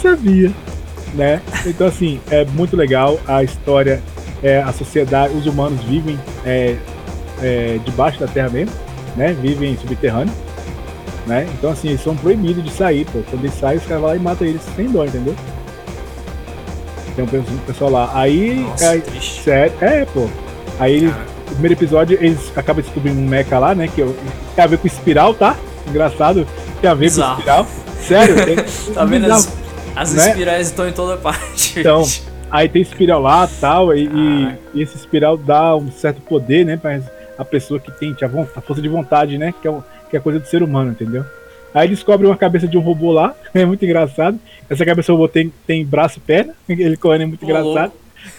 sabia, 0.01 0.51
né? 1.15 1.41
Então 1.65 1.87
assim, 1.87 2.21
é 2.31 2.45
muito 2.45 2.77
legal 2.77 3.21
a 3.27 3.45
história, 3.45 4.03
é, 4.43 4.61
a 4.61 4.73
sociedade, 4.73 5.35
os 5.35 5.47
humanos 5.47 5.83
vivem 5.85 6.19
é, 6.45 6.77
é, 7.43 7.79
debaixo 7.85 8.19
da 8.21 8.27
terra 8.27 8.49
mesmo, 8.49 8.73
né? 9.17 9.33
Vivem 9.41 9.77
subterrâneo, 9.77 10.33
né? 11.27 11.47
Então 11.59 11.71
assim, 11.71 11.89
eles 11.89 12.03
são 12.03 12.17
proibidos 12.17 12.63
de 12.65 12.71
sair, 12.71 13.05
pô. 13.07 13.21
Quando 13.31 13.45
eles 13.45 13.59
saem, 13.59 13.79
os 13.79 13.85
caras 13.85 14.01
vão 14.01 14.11
lá 14.11 14.17
e 14.17 14.19
matam 14.21 14.47
eles 14.47 14.63
sem 14.77 14.87
dó, 14.89 15.05
entendeu? 15.05 15.35
Tem 17.15 17.25
um 17.25 17.29
pe- 17.29 17.37
um 17.39 17.59
pessoal 17.67 17.91
lá. 17.91 18.11
Aí, 18.15 18.55
Nossa, 18.61 18.97
é, 18.97 19.01
sério, 19.21 19.73
é, 19.81 20.05
pô. 20.07 20.29
Aí 20.79 20.95
eles, 20.97 21.11
Cara. 21.13 21.25
o 21.43 21.51
primeiro 21.53 21.75
episódio, 21.75 22.19
eles 22.21 22.39
acabam 22.57 22.83
descobrindo 22.83 23.21
um 23.21 23.27
mecha 23.27 23.59
lá, 23.59 23.75
né? 23.75 23.89
Que 23.95 24.01
eu- 24.01 24.17
tem 24.55 24.65
a 24.65 24.67
ver 24.67 24.79
com 24.79 24.87
espiral, 24.87 25.35
tá? 25.35 25.57
Engraçado, 25.87 26.47
tem 26.81 26.89
a 26.91 26.95
ver 26.95 27.05
Bizarro. 27.07 27.35
com 27.35 27.39
espiral. 27.41 27.67
Sério, 28.01 28.35
tem, 28.47 28.57
Tá 28.95 29.05
vendo? 29.05 29.23
bizarro. 29.25 29.43
As, 29.95 30.09
as 30.09 30.15
Né? 30.15 30.29
espirais 30.31 30.67
estão 30.69 30.89
em 30.89 30.93
toda 30.93 31.17
parte. 31.19 31.81
Então, 31.81 32.03
Aí 32.51 32.69
tem 32.69 32.83
espiral 32.83 33.21
lá 33.23 33.49
tal, 33.61 33.95
e, 33.95 34.05
e, 34.05 34.09
Caraca. 34.45 34.59
e 34.75 34.83
esse 34.83 34.97
espiral 34.97 35.39
dá 35.39 35.75
um 35.75 35.91
certo 35.91 36.21
poder, 36.21 36.67
né? 36.67 36.77
Pra 36.77 37.01
a 37.39 37.45
pessoa 37.45 37.79
que 37.81 37.91
tem 37.93 38.15
a, 38.21 38.59
a 38.59 38.61
força 38.61 38.81
de 38.83 38.89
vontade, 38.89 39.39
né? 39.39 39.53
Que 39.61 39.67
é, 39.69 39.71
o- 39.71 39.83
que 40.11 40.17
é 40.17 40.21
coisa 40.21 40.39
do 40.39 40.47
ser 40.47 40.63
humano, 40.63 40.91
entendeu? 40.91 41.25
Aí 41.75 41.89
descobre 41.89 42.27
uma 42.27 42.37
cabeça 42.37 42.69
de 42.69 42.77
um 42.77 42.81
robô 42.81 43.13
lá, 43.13 43.35
é 43.55 43.65
muito 43.65 43.85
engraçado. 43.85 44.39
Essa 44.69 44.85
cabeça 44.85 45.13
do 45.13 45.17
robô 45.17 45.29
tem, 45.29 45.53
tem 45.67 45.85
braço 45.85 46.19
e 46.19 46.21
perna, 46.21 46.55
ele 46.69 46.97
correndo 46.97 47.23
é 47.23 47.27
muito 47.27 47.45
engraçado. 47.45 47.93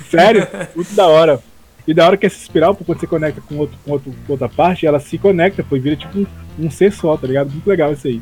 Sério, 0.09 0.47
muito 0.75 0.93
da 0.95 1.07
hora. 1.07 1.39
E 1.85 1.93
da 1.93 2.05
hora 2.07 2.15
que 2.15 2.25
essa 2.25 2.37
espiral, 2.37 2.73
quando 2.75 2.97
você 2.99 3.05
conecta 3.07 3.41
com, 3.41 3.57
outro, 3.57 3.77
com, 3.83 3.91
outro, 3.91 4.13
com 4.25 4.31
outra 4.33 4.47
parte, 4.47 4.85
ela 4.85 4.99
se 5.01 5.17
conecta, 5.17 5.61
pô, 5.63 5.75
e 5.75 5.79
vira 5.79 5.97
tipo 5.97 6.17
um, 6.19 6.25
um 6.57 6.71
ser 6.71 6.93
só, 6.93 7.17
tá 7.17 7.27
ligado? 7.27 7.51
Muito 7.51 7.67
legal 7.69 7.91
isso 7.91 8.07
aí. 8.07 8.21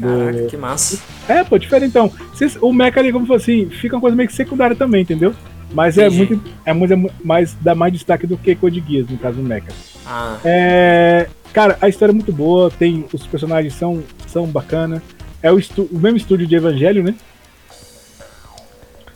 Caraca, 0.00 0.46
que 0.46 0.56
massa. 0.56 1.02
É, 1.28 1.44
pô, 1.44 1.58
diferente 1.58 1.90
então. 1.90 2.10
O 2.62 2.72
mecha 2.72 2.98
ali, 2.98 3.12
como 3.12 3.32
assim, 3.34 3.68
fica 3.68 3.94
uma 3.96 4.00
coisa 4.00 4.16
meio 4.16 4.28
que 4.28 4.34
secundária 4.34 4.74
também, 4.74 5.02
entendeu? 5.02 5.34
Mas 5.74 5.98
é 5.98 6.08
muito, 6.08 6.40
é 6.64 6.72
muito 6.72 6.92
é 6.92 6.96
mu- 6.96 7.10
mais, 7.24 7.54
dá 7.60 7.74
mais 7.74 7.92
destaque 7.92 8.26
do 8.26 8.38
que 8.38 8.54
Code 8.54 8.82
Geass, 8.88 9.10
no 9.10 9.18
caso 9.18 9.36
do 9.38 9.42
mecha. 9.42 9.66
Ah, 10.06 10.38
É, 10.44 11.26
cara, 11.52 11.76
a 11.80 11.88
história 11.88 12.12
é 12.12 12.14
muito 12.14 12.32
boa, 12.32 12.70
tem 12.70 13.04
os 13.12 13.26
personagens 13.26 13.74
são, 13.74 14.02
são 14.28 14.46
bacana. 14.46 15.02
É 15.42 15.50
o, 15.52 15.58
estu- 15.58 15.88
o 15.92 15.98
mesmo 15.98 16.16
estúdio 16.16 16.46
de 16.46 16.54
Evangelho, 16.54 17.02
né? 17.02 17.14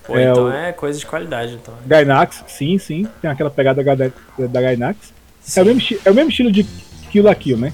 pô, 0.05 0.17
É, 0.17 0.31
então 0.31 0.45
o- 0.47 0.53
é 0.53 0.73
coisa 0.73 0.99
de 0.99 1.07
qualidade, 1.07 1.55
então. 1.55 1.75
Gainax, 1.87 2.45
sim, 2.49 2.77
sim, 2.79 3.07
tem 3.23 3.31
aquela 3.31 3.51
pegada 3.51 3.83
da, 3.85 4.11
da 4.47 4.61
Gainax. 4.61 5.13
É 5.57 5.63
o, 5.63 5.65
mesmo, 5.65 5.83
é 6.05 6.11
o 6.11 6.15
mesmo 6.15 6.31
estilo 6.31 6.51
de 6.53 6.65
Kill 7.11 7.25
la 7.25 7.35
Kill, 7.35 7.57
né? 7.57 7.73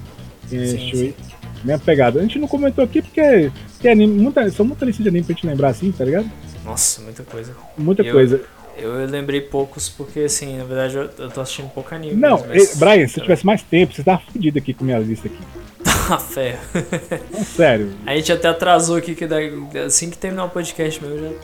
É, 0.52 0.66
Sim, 0.66 0.90
sim. 0.94 1.14
Mesma 1.64 1.82
pegada. 1.84 2.18
A 2.18 2.22
gente 2.22 2.38
não 2.38 2.46
comentou 2.46 2.84
aqui 2.84 3.00
porque 3.00 3.50
tem 3.80 3.90
anime, 3.90 4.20
muita, 4.20 4.48
são 4.50 4.66
muita 4.66 4.84
lista 4.84 5.02
de 5.02 5.08
anime 5.08 5.24
pra 5.24 5.34
gente 5.34 5.46
lembrar 5.46 5.68
assim, 5.68 5.90
tá 5.90 6.04
ligado? 6.04 6.30
Nossa, 6.64 7.00
muita 7.00 7.22
coisa. 7.24 7.56
Muita 7.76 8.02
Eu- 8.02 8.12
coisa. 8.12 8.42
Eu 8.76 9.06
lembrei 9.06 9.40
poucos 9.40 9.88
porque, 9.88 10.20
assim, 10.20 10.58
na 10.58 10.64
verdade 10.64 10.96
eu, 10.96 11.08
eu 11.18 11.30
tô 11.30 11.40
assistindo 11.40 11.68
pouco 11.70 11.94
anime. 11.94 12.14
Não, 12.14 12.36
mesmo, 12.38 12.48
mas- 12.48 12.72
eh, 12.72 12.76
Brian, 12.76 13.08
se 13.08 13.18
eu 13.18 13.22
tivesse 13.22 13.46
mais 13.46 13.62
tempo, 13.62 13.94
você 13.94 14.02
tava 14.02 14.20
fudido 14.32 14.58
aqui 14.58 14.74
com 14.74 14.84
minha 14.84 14.98
lista 14.98 15.28
aqui. 15.28 15.38
Tá, 16.06 16.18
fé. 16.18 16.58
Não, 17.32 17.42
sério. 17.44 17.90
A 18.04 18.14
gente 18.14 18.30
até 18.30 18.48
atrasou 18.48 18.96
aqui, 18.96 19.14
que 19.14 19.24
assim 19.78 20.10
que 20.10 20.18
terminar 20.18 20.44
o 20.44 20.50
podcast 20.50 21.02
meu, 21.02 21.16
eu 21.16 21.18
já, 21.18 21.34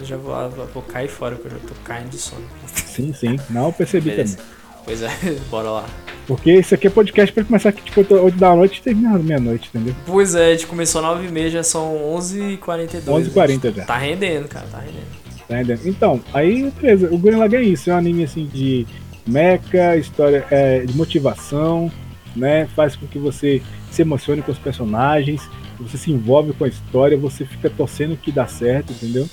eu 0.00 0.04
já 0.04 0.16
vou, 0.18 0.50
vou 0.74 0.82
cair 0.82 1.08
fora, 1.08 1.34
porque 1.34 1.48
eu 1.48 1.58
já 1.58 1.66
tô 1.66 1.74
caindo 1.82 2.10
de 2.10 2.18
sono. 2.18 2.42
Sim, 2.74 3.14
sim. 3.14 3.38
Não, 3.48 3.68
eu 3.68 3.72
percebi 3.72 4.10
Beleza. 4.10 4.36
também. 4.36 4.52
Pois 4.84 5.00
é, 5.00 5.08
bora 5.50 5.70
lá. 5.70 5.86
Porque 6.26 6.52
isso 6.52 6.74
aqui 6.74 6.88
é 6.88 6.90
podcast 6.90 7.32
pra 7.32 7.42
começar 7.42 7.70
aqui, 7.70 7.82
tipo, 7.82 8.00
8 8.14 8.36
da 8.36 8.54
noite 8.54 8.80
e 8.80 8.82
terminar 8.82 9.18
meia-noite, 9.18 9.70
entendeu? 9.72 9.94
Pois 10.04 10.34
é, 10.34 10.48
a 10.48 10.52
gente 10.52 10.66
começou 10.66 11.00
9h30, 11.02 11.48
já 11.48 11.62
são 11.62 11.94
11h42. 12.14 13.04
11h40 13.06 13.74
já. 13.74 13.84
Tá 13.86 13.96
rendendo, 13.96 14.46
cara, 14.46 14.66
tá 14.70 14.78
rendendo. 14.78 15.21
Tá 15.52 15.62
entendendo? 15.62 15.86
Então, 15.86 16.20
aí, 16.32 16.70
beleza. 16.80 17.12
O 17.12 17.18
Gurren 17.18 17.38
Lagann 17.38 17.60
é 17.60 17.64
isso. 17.64 17.90
É 17.90 17.94
um 17.94 17.98
anime, 17.98 18.24
assim, 18.24 18.46
de 18.46 18.86
mecha, 19.26 19.96
história 19.96 20.46
é, 20.50 20.80
de 20.80 20.96
motivação, 20.96 21.90
né? 22.34 22.66
Faz 22.74 22.96
com 22.96 23.06
que 23.06 23.18
você 23.18 23.62
se 23.90 24.02
emocione 24.02 24.42
com 24.42 24.50
os 24.50 24.58
personagens, 24.58 25.48
você 25.78 25.98
se 25.98 26.10
envolve 26.10 26.52
com 26.52 26.64
a 26.64 26.68
história, 26.68 27.16
você 27.16 27.44
fica 27.44 27.68
torcendo 27.68 28.16
que 28.16 28.32
dá 28.32 28.46
certo, 28.46 28.92
entendeu? 28.92 29.28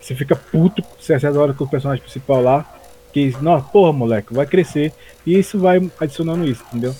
Você 0.00 0.14
fica 0.14 0.36
puto 0.36 0.82
certa 1.00 1.30
hora 1.38 1.52
com 1.52 1.64
o 1.64 1.68
personagem 1.68 2.02
principal 2.02 2.42
lá, 2.42 2.78
que, 3.12 3.34
nossa, 3.40 3.64
porra, 3.66 3.92
moleque, 3.92 4.34
vai 4.34 4.46
crescer. 4.46 4.92
E 5.26 5.38
isso 5.38 5.58
vai 5.58 5.90
adicionando 5.98 6.46
isso, 6.46 6.62
entendeu? 6.68 6.94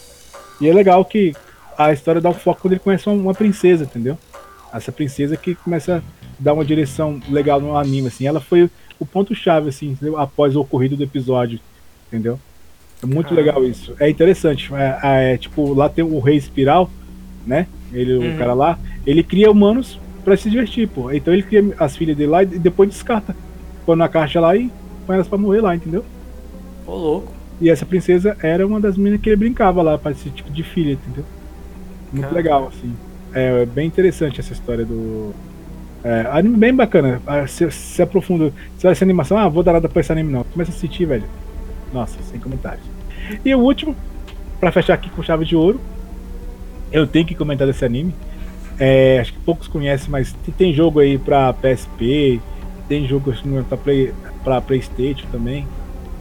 E 0.60 0.68
é 0.68 0.72
legal 0.72 1.04
que 1.04 1.34
a 1.76 1.92
história 1.92 2.20
dá 2.20 2.30
um 2.30 2.34
foco 2.34 2.62
quando 2.62 2.72
ele 2.72 2.80
conhece 2.80 3.08
uma, 3.08 3.14
uma 3.14 3.34
princesa, 3.34 3.84
entendeu? 3.84 4.18
Essa 4.72 4.90
princesa 4.90 5.36
que 5.36 5.54
começa 5.54 5.96
a 5.96 6.17
dar 6.38 6.54
uma 6.54 6.64
direção 6.64 7.20
legal 7.28 7.60
no 7.60 7.76
anime, 7.76 8.08
assim. 8.08 8.26
Ela 8.26 8.40
foi 8.40 8.70
o 8.98 9.06
ponto-chave, 9.06 9.68
assim, 9.68 9.90
entendeu? 9.90 10.18
após 10.18 10.54
o 10.56 10.60
ocorrido 10.60 10.96
do 10.96 11.02
episódio, 11.04 11.60
entendeu? 12.08 12.38
É 13.02 13.06
muito 13.06 13.28
Caramba. 13.34 13.40
legal 13.46 13.64
isso. 13.64 13.94
É 14.00 14.08
interessante. 14.10 14.70
É, 14.74 14.98
é, 15.34 15.36
tipo, 15.36 15.72
lá 15.74 15.88
tem 15.88 16.04
o 16.04 16.18
Rei 16.18 16.36
Espiral, 16.36 16.90
né? 17.46 17.66
Ele, 17.92 18.14
Uhum. 18.14 18.34
o 18.34 18.38
cara 18.38 18.54
lá, 18.54 18.78
ele 19.06 19.22
cria 19.22 19.50
humanos 19.50 19.98
pra 20.24 20.36
se 20.36 20.50
divertir, 20.50 20.88
pô. 20.88 21.10
Então 21.12 21.32
ele 21.32 21.42
cria 21.42 21.64
as 21.78 21.96
filhas 21.96 22.16
dele 22.16 22.30
lá 22.30 22.42
e 22.42 22.46
depois 22.46 22.88
descarta. 22.90 23.34
Põe 23.86 23.96
na 23.96 24.08
caixa 24.08 24.40
lá 24.40 24.54
e 24.56 24.70
põe 25.06 25.14
elas 25.14 25.28
pra 25.28 25.38
morrer 25.38 25.60
lá, 25.60 25.74
entendeu? 25.74 26.04
Ô, 26.86 26.94
louco. 26.96 27.32
E 27.60 27.70
essa 27.70 27.86
princesa 27.86 28.36
era 28.42 28.66
uma 28.66 28.80
das 28.80 28.96
meninas 28.96 29.20
que 29.20 29.28
ele 29.28 29.36
brincava 29.36 29.80
lá, 29.82 29.96
para 29.96 30.12
esse 30.12 30.28
tipo 30.30 30.50
de 30.50 30.62
filha, 30.62 30.92
entendeu? 30.92 31.24
Muito 32.12 32.22
Caramba. 32.28 32.36
legal, 32.36 32.68
assim. 32.68 32.94
É, 33.32 33.62
é 33.62 33.66
bem 33.66 33.86
interessante 33.86 34.40
essa 34.40 34.52
história 34.52 34.84
do. 34.84 35.32
É, 36.04 36.26
anime 36.30 36.56
bem 36.56 36.74
bacana. 36.74 37.20
Ah, 37.26 37.46
Se, 37.46 37.70
se 37.70 38.00
aprofunda. 38.02 38.52
Se 38.76 38.84
vai 38.84 38.92
essa 38.92 39.04
animação, 39.04 39.36
ah, 39.38 39.48
vou 39.48 39.62
dar 39.62 39.72
nada 39.74 39.88
pra 39.88 40.00
esse 40.00 40.12
anime 40.12 40.32
não. 40.32 40.44
Começa 40.44 40.70
a 40.70 40.74
assistir, 40.74 41.04
velho. 41.06 41.24
Nossa, 41.92 42.18
sem 42.30 42.38
comentários. 42.38 42.84
E 43.44 43.54
o 43.54 43.58
último, 43.58 43.94
pra 44.60 44.70
fechar 44.72 44.94
aqui 44.94 45.10
com 45.10 45.22
chave 45.22 45.44
de 45.44 45.56
ouro, 45.56 45.80
eu 46.92 47.06
tenho 47.06 47.26
que 47.26 47.34
comentar 47.34 47.66
desse 47.66 47.84
anime. 47.84 48.14
É, 48.78 49.18
acho 49.20 49.32
que 49.32 49.38
poucos 49.40 49.66
conhecem, 49.66 50.08
mas 50.08 50.34
tem- 50.56 50.72
jogo 50.72 51.00
aí 51.00 51.18
pra 51.18 51.52
PSP, 51.52 52.40
tem 52.88 53.06
jogo 53.08 53.32
pra, 53.68 53.76
Play, 53.76 54.14
pra 54.44 54.60
Playstation 54.60 55.26
também. 55.32 55.66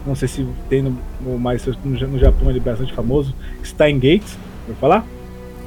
Não 0.06 0.16
sei 0.16 0.28
se 0.28 0.48
tem 0.70 0.82
no, 0.82 0.98
no, 1.22 1.38
mais 1.38 1.66
no, 1.66 1.92
no 1.92 2.18
Japão 2.20 2.50
ele 2.50 2.60
é 2.60 2.62
bastante 2.62 2.94
famoso. 2.94 3.36
Stein 3.64 3.96
Gates, 4.00 4.38
vou 4.66 4.76
falar? 4.78 5.06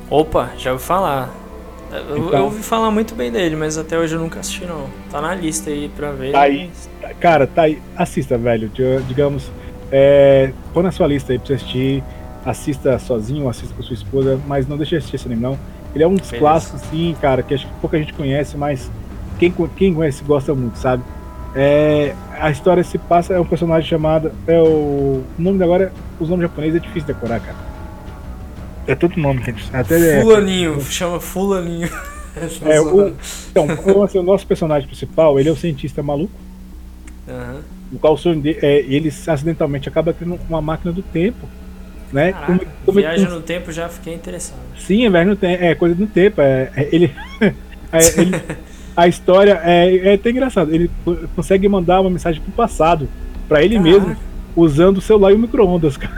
Opa, 0.09 0.51
já 0.59 0.73
ouvi 0.73 0.82
falar. 0.82 1.32
Eu, 1.93 2.19
então, 2.19 2.39
eu, 2.39 2.45
ouvi 2.45 2.62
falar 2.62 2.91
muito 2.91 3.15
bem 3.15 3.31
dele, 3.31 3.57
mas 3.57 3.77
até 3.77 3.99
hoje 3.99 4.15
eu 4.15 4.21
nunca 4.21 4.41
assisti 4.41 4.65
não. 4.65 4.89
Tá 5.11 5.21
na 5.21 5.35
lista 5.35 5.71
aí 5.71 5.89
pra 5.89 6.12
ver. 6.12 6.33
Tá 6.33 6.43
aí, 6.43 6.71
mas... 7.03 7.17
cara, 7.19 7.47
tá 7.47 7.62
aí. 7.62 7.81
Assista, 7.97 8.39
velho. 8.39 8.71
Digamos, 9.07 9.51
é, 9.91 10.53
põe 10.73 10.83
na 10.83 10.93
sua 10.93 11.07
lista 11.07 11.33
aí 11.33 11.39
pra 11.39 11.49
você 11.49 11.55
assistir. 11.55 12.05
Assista 12.45 12.99
sozinho, 12.99 13.49
assista 13.49 13.75
com 13.75 13.83
sua 13.83 13.95
esposa, 13.95 14.41
mas 14.47 14.67
não 14.67 14.77
deixe 14.77 14.91
de 14.91 14.97
assistir 14.97 15.17
esse 15.17 15.27
anime 15.27 15.43
não. 15.43 15.59
Ele 15.95 16.05
é 16.05 16.07
um 16.07 16.15
dos 16.15 16.31
Beleza. 16.31 16.39
clássicos, 16.39 16.81
sim, 16.83 17.15
cara, 17.21 17.43
que 17.43 17.53
acho 17.53 17.67
que 17.67 17.73
pouca 17.81 17.99
gente 17.99 18.15
conhece, 18.15 18.57
mas 18.57 18.91
quem, 19.39 19.53
quem 19.77 19.93
conhece 19.93 20.23
gosta 20.25 20.55
muito, 20.55 20.79
sabe? 20.79 21.03
É, 21.55 22.15
a 22.39 22.51
história 22.51 22.83
se 22.85 22.97
passa, 22.97 23.35
é 23.35 23.41
um 23.41 23.45
personagem 23.45 23.89
chamado. 23.89 24.33
É 24.47 24.59
o, 24.59 24.65
o 24.65 25.25
nome 25.39 25.62
agora, 25.62 25.93
os 26.19 26.29
nomes 26.29 26.49
japoneses 26.49 26.77
é 26.77 26.79
difícil 26.79 27.09
decorar, 27.09 27.41
cara. 27.41 27.69
É 28.91 28.95
todo 28.97 29.17
nome, 29.17 29.41
gente. 29.45 29.65
Até 29.73 30.21
Fulaninho, 30.21 30.77
é, 30.77 30.81
chama 30.81 31.21
Fulaninho. 31.21 31.89
é, 32.67 32.81
o, 32.81 33.15
então, 33.49 34.03
assim, 34.03 34.19
o 34.19 34.23
nosso 34.23 34.45
personagem 34.45 34.89
principal, 34.89 35.39
ele 35.39 35.49
é 35.49 35.53
o 35.53 35.57
cientista 35.57 36.03
maluco. 36.03 36.33
Uhum. 37.29 37.61
No 37.93 37.99
qual 38.01 38.15
o 38.15 38.17
sonho 38.17 38.41
dele, 38.41 38.59
é, 38.61 38.81
ele 38.81 39.09
acidentalmente 39.09 39.89
acaba 39.89 40.12
tendo 40.12 40.41
uma 40.49 40.61
máquina 40.61 40.93
do 40.93 41.03
tempo. 41.03 41.49
Né? 42.12 42.33
Caraca, 42.33 42.47
como, 42.47 42.61
como 42.85 42.99
viagem 42.99 43.27
ele, 43.27 43.35
no 43.35 43.41
tempo 43.41 43.71
já 43.71 43.89
fiquei 43.89 44.12
interessado. 44.12 44.59
Sim, 44.77 45.09
viagem 45.09 45.29
no 45.29 45.37
tempo, 45.37 45.65
é 45.65 45.75
coisa 45.77 45.95
do 45.95 46.09
tempo. 46.09 46.41
É, 46.41 46.73
é 46.75 46.89
ele, 46.91 47.15
é, 47.93 48.21
ele 48.21 48.43
a 48.97 49.07
história 49.07 49.61
é, 49.62 50.09
é 50.09 50.15
até 50.15 50.31
engraçado. 50.31 50.75
Ele 50.75 50.91
consegue 51.37 51.69
mandar 51.69 52.01
uma 52.01 52.11
mensagem 52.11 52.43
pro 52.43 52.51
passado, 52.51 53.09
para 53.49 53.62
ele 53.62 53.77
Caraca. 53.77 53.91
mesmo, 53.91 54.17
usando 54.61 54.99
o 54.99 55.01
celular 55.01 55.32
e 55.32 55.35
o 55.35 55.39
micro-ondas, 55.39 55.97
cara. 55.97 56.15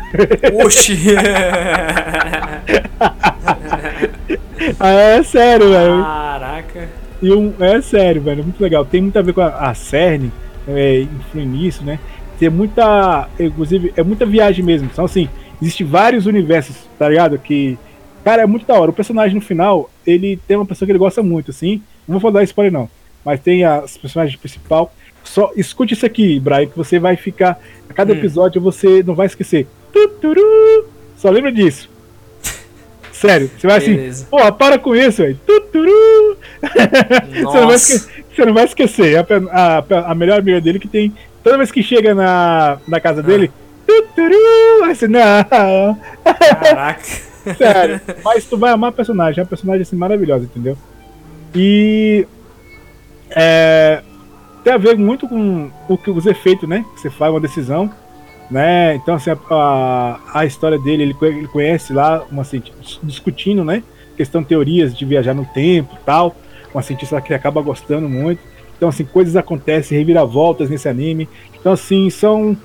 Oxi! 0.64 0.98
ah, 4.78 4.90
é 4.90 5.22
sério, 5.22 5.70
velho. 5.70 6.02
Caraca! 6.02 6.88
E 7.22 7.32
um, 7.32 7.54
é 7.60 7.80
sério, 7.80 8.20
velho, 8.20 8.42
muito 8.42 8.60
legal. 8.60 8.84
Tem 8.84 9.00
muito 9.00 9.18
a 9.18 9.22
ver 9.22 9.32
com 9.32 9.40
a, 9.40 9.70
a 9.70 9.74
CERN, 9.74 10.30
é, 10.66 11.00
influi 11.02 11.44
nisso, 11.44 11.84
né? 11.84 11.98
Tem 12.38 12.50
muita. 12.50 13.28
Inclusive, 13.38 13.92
é 13.96 14.02
muita 14.02 14.26
viagem 14.26 14.64
mesmo. 14.64 14.88
Então, 14.92 15.04
assim, 15.04 15.28
existe 15.60 15.84
vários 15.84 16.26
universos, 16.26 16.76
tá 16.98 17.08
ligado? 17.08 17.38
Que. 17.38 17.78
Cara, 18.24 18.42
é 18.42 18.46
muito 18.46 18.66
da 18.66 18.74
hora. 18.74 18.90
O 18.90 18.94
personagem 18.94 19.34
no 19.34 19.40
final, 19.40 19.90
ele 20.06 20.36
tem 20.46 20.56
uma 20.56 20.66
pessoa 20.66 20.86
que 20.86 20.92
ele 20.92 20.98
gosta 20.98 21.22
muito, 21.22 21.50
assim. 21.50 21.82
Não 22.06 22.18
vou 22.18 22.32
dar 22.32 22.42
spoiler, 22.42 22.72
não. 22.72 22.88
Mas 23.24 23.40
tem 23.40 23.64
as 23.64 23.96
personagens 23.96 24.36
principal. 24.36 24.92
Só 25.24 25.52
escute 25.56 25.94
isso 25.94 26.04
aqui, 26.04 26.38
Brian, 26.40 26.66
que 26.66 26.76
você 26.76 26.98
vai 26.98 27.16
ficar. 27.16 27.58
A 27.88 27.94
cada 27.94 28.12
hum. 28.12 28.16
episódio 28.16 28.60
você 28.60 29.02
não 29.02 29.14
vai 29.14 29.26
esquecer. 29.26 29.66
Tuturu, 29.92 30.88
só 31.16 31.30
lembra 31.30 31.52
disso. 31.52 31.90
Sério, 33.12 33.50
você 33.56 33.66
vai 33.66 33.78
assim, 33.78 33.94
Beleza. 33.94 34.22
assim, 34.22 34.30
porra, 34.30 34.52
para 34.52 34.78
com 34.78 34.94
isso, 34.96 35.22
velho. 35.22 35.38
você, 37.32 37.42
não 37.42 37.66
vai 37.66 37.76
esquecer, 37.76 38.24
você 38.34 38.44
não 38.44 38.54
vai 38.54 38.64
esquecer. 38.64 39.16
A, 39.18 39.26
a, 39.52 40.10
a, 40.10 40.14
melhor 40.14 40.38
amiga 40.40 40.60
dele 40.60 40.78
que 40.78 40.88
tem. 40.88 41.14
Toda 41.42 41.58
vez 41.58 41.70
que 41.72 41.82
chega 41.82 42.14
na, 42.14 42.78
na 42.86 43.00
casa 43.00 43.20
ah. 43.20 43.22
dele, 43.22 43.50
tuturu, 43.86 44.84
aí 44.84 44.94
você, 44.94 45.08
não. 45.08 45.98
Caraca. 46.24 47.32
Sério, 47.58 48.00
mas 48.24 48.44
tu 48.44 48.56
vai 48.56 48.70
amar 48.70 48.90
a 48.90 48.92
personagem, 48.92 49.40
é 49.40 49.42
uma 49.42 49.48
personagem 49.48 49.82
assim 49.82 49.96
maravilhosa, 49.96 50.44
entendeu? 50.44 50.78
E 51.54 52.26
é, 53.30 54.02
tem 54.62 54.72
a 54.72 54.78
ver 54.78 54.96
muito 54.96 55.28
com 55.28 55.70
o 55.88 55.98
que 55.98 56.10
os 56.10 56.26
efeitos, 56.26 56.68
né? 56.68 56.84
Que 56.94 57.00
você 57.00 57.10
faz 57.10 57.32
uma 57.32 57.40
decisão, 57.40 57.90
né? 58.50 58.94
Então 58.94 59.14
assim 59.14 59.30
a, 59.50 60.20
a 60.32 60.46
história 60.46 60.78
dele 60.78 61.02
ele, 61.02 61.16
ele 61.20 61.48
conhece 61.48 61.92
lá 61.92 62.24
uma 62.30 62.44
discutindo, 63.02 63.64
né? 63.64 63.82
Questão 64.16 64.44
teorias 64.44 64.96
de 64.96 65.04
viajar 65.04 65.34
no 65.34 65.44
tempo, 65.44 65.96
tal. 66.04 66.36
Uma 66.72 66.82
cientista 66.82 67.20
que 67.20 67.34
acaba 67.34 67.60
gostando 67.60 68.08
muito. 68.08 68.40
Então 68.76 68.88
assim 68.88 69.04
coisas 69.04 69.36
acontecem, 69.36 69.98
reviravoltas 69.98 70.70
nesse 70.70 70.88
anime. 70.88 71.28
Então 71.58 71.72
assim 71.72 72.08
são 72.10 72.56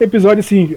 episódios 0.00 0.46
assim 0.46 0.76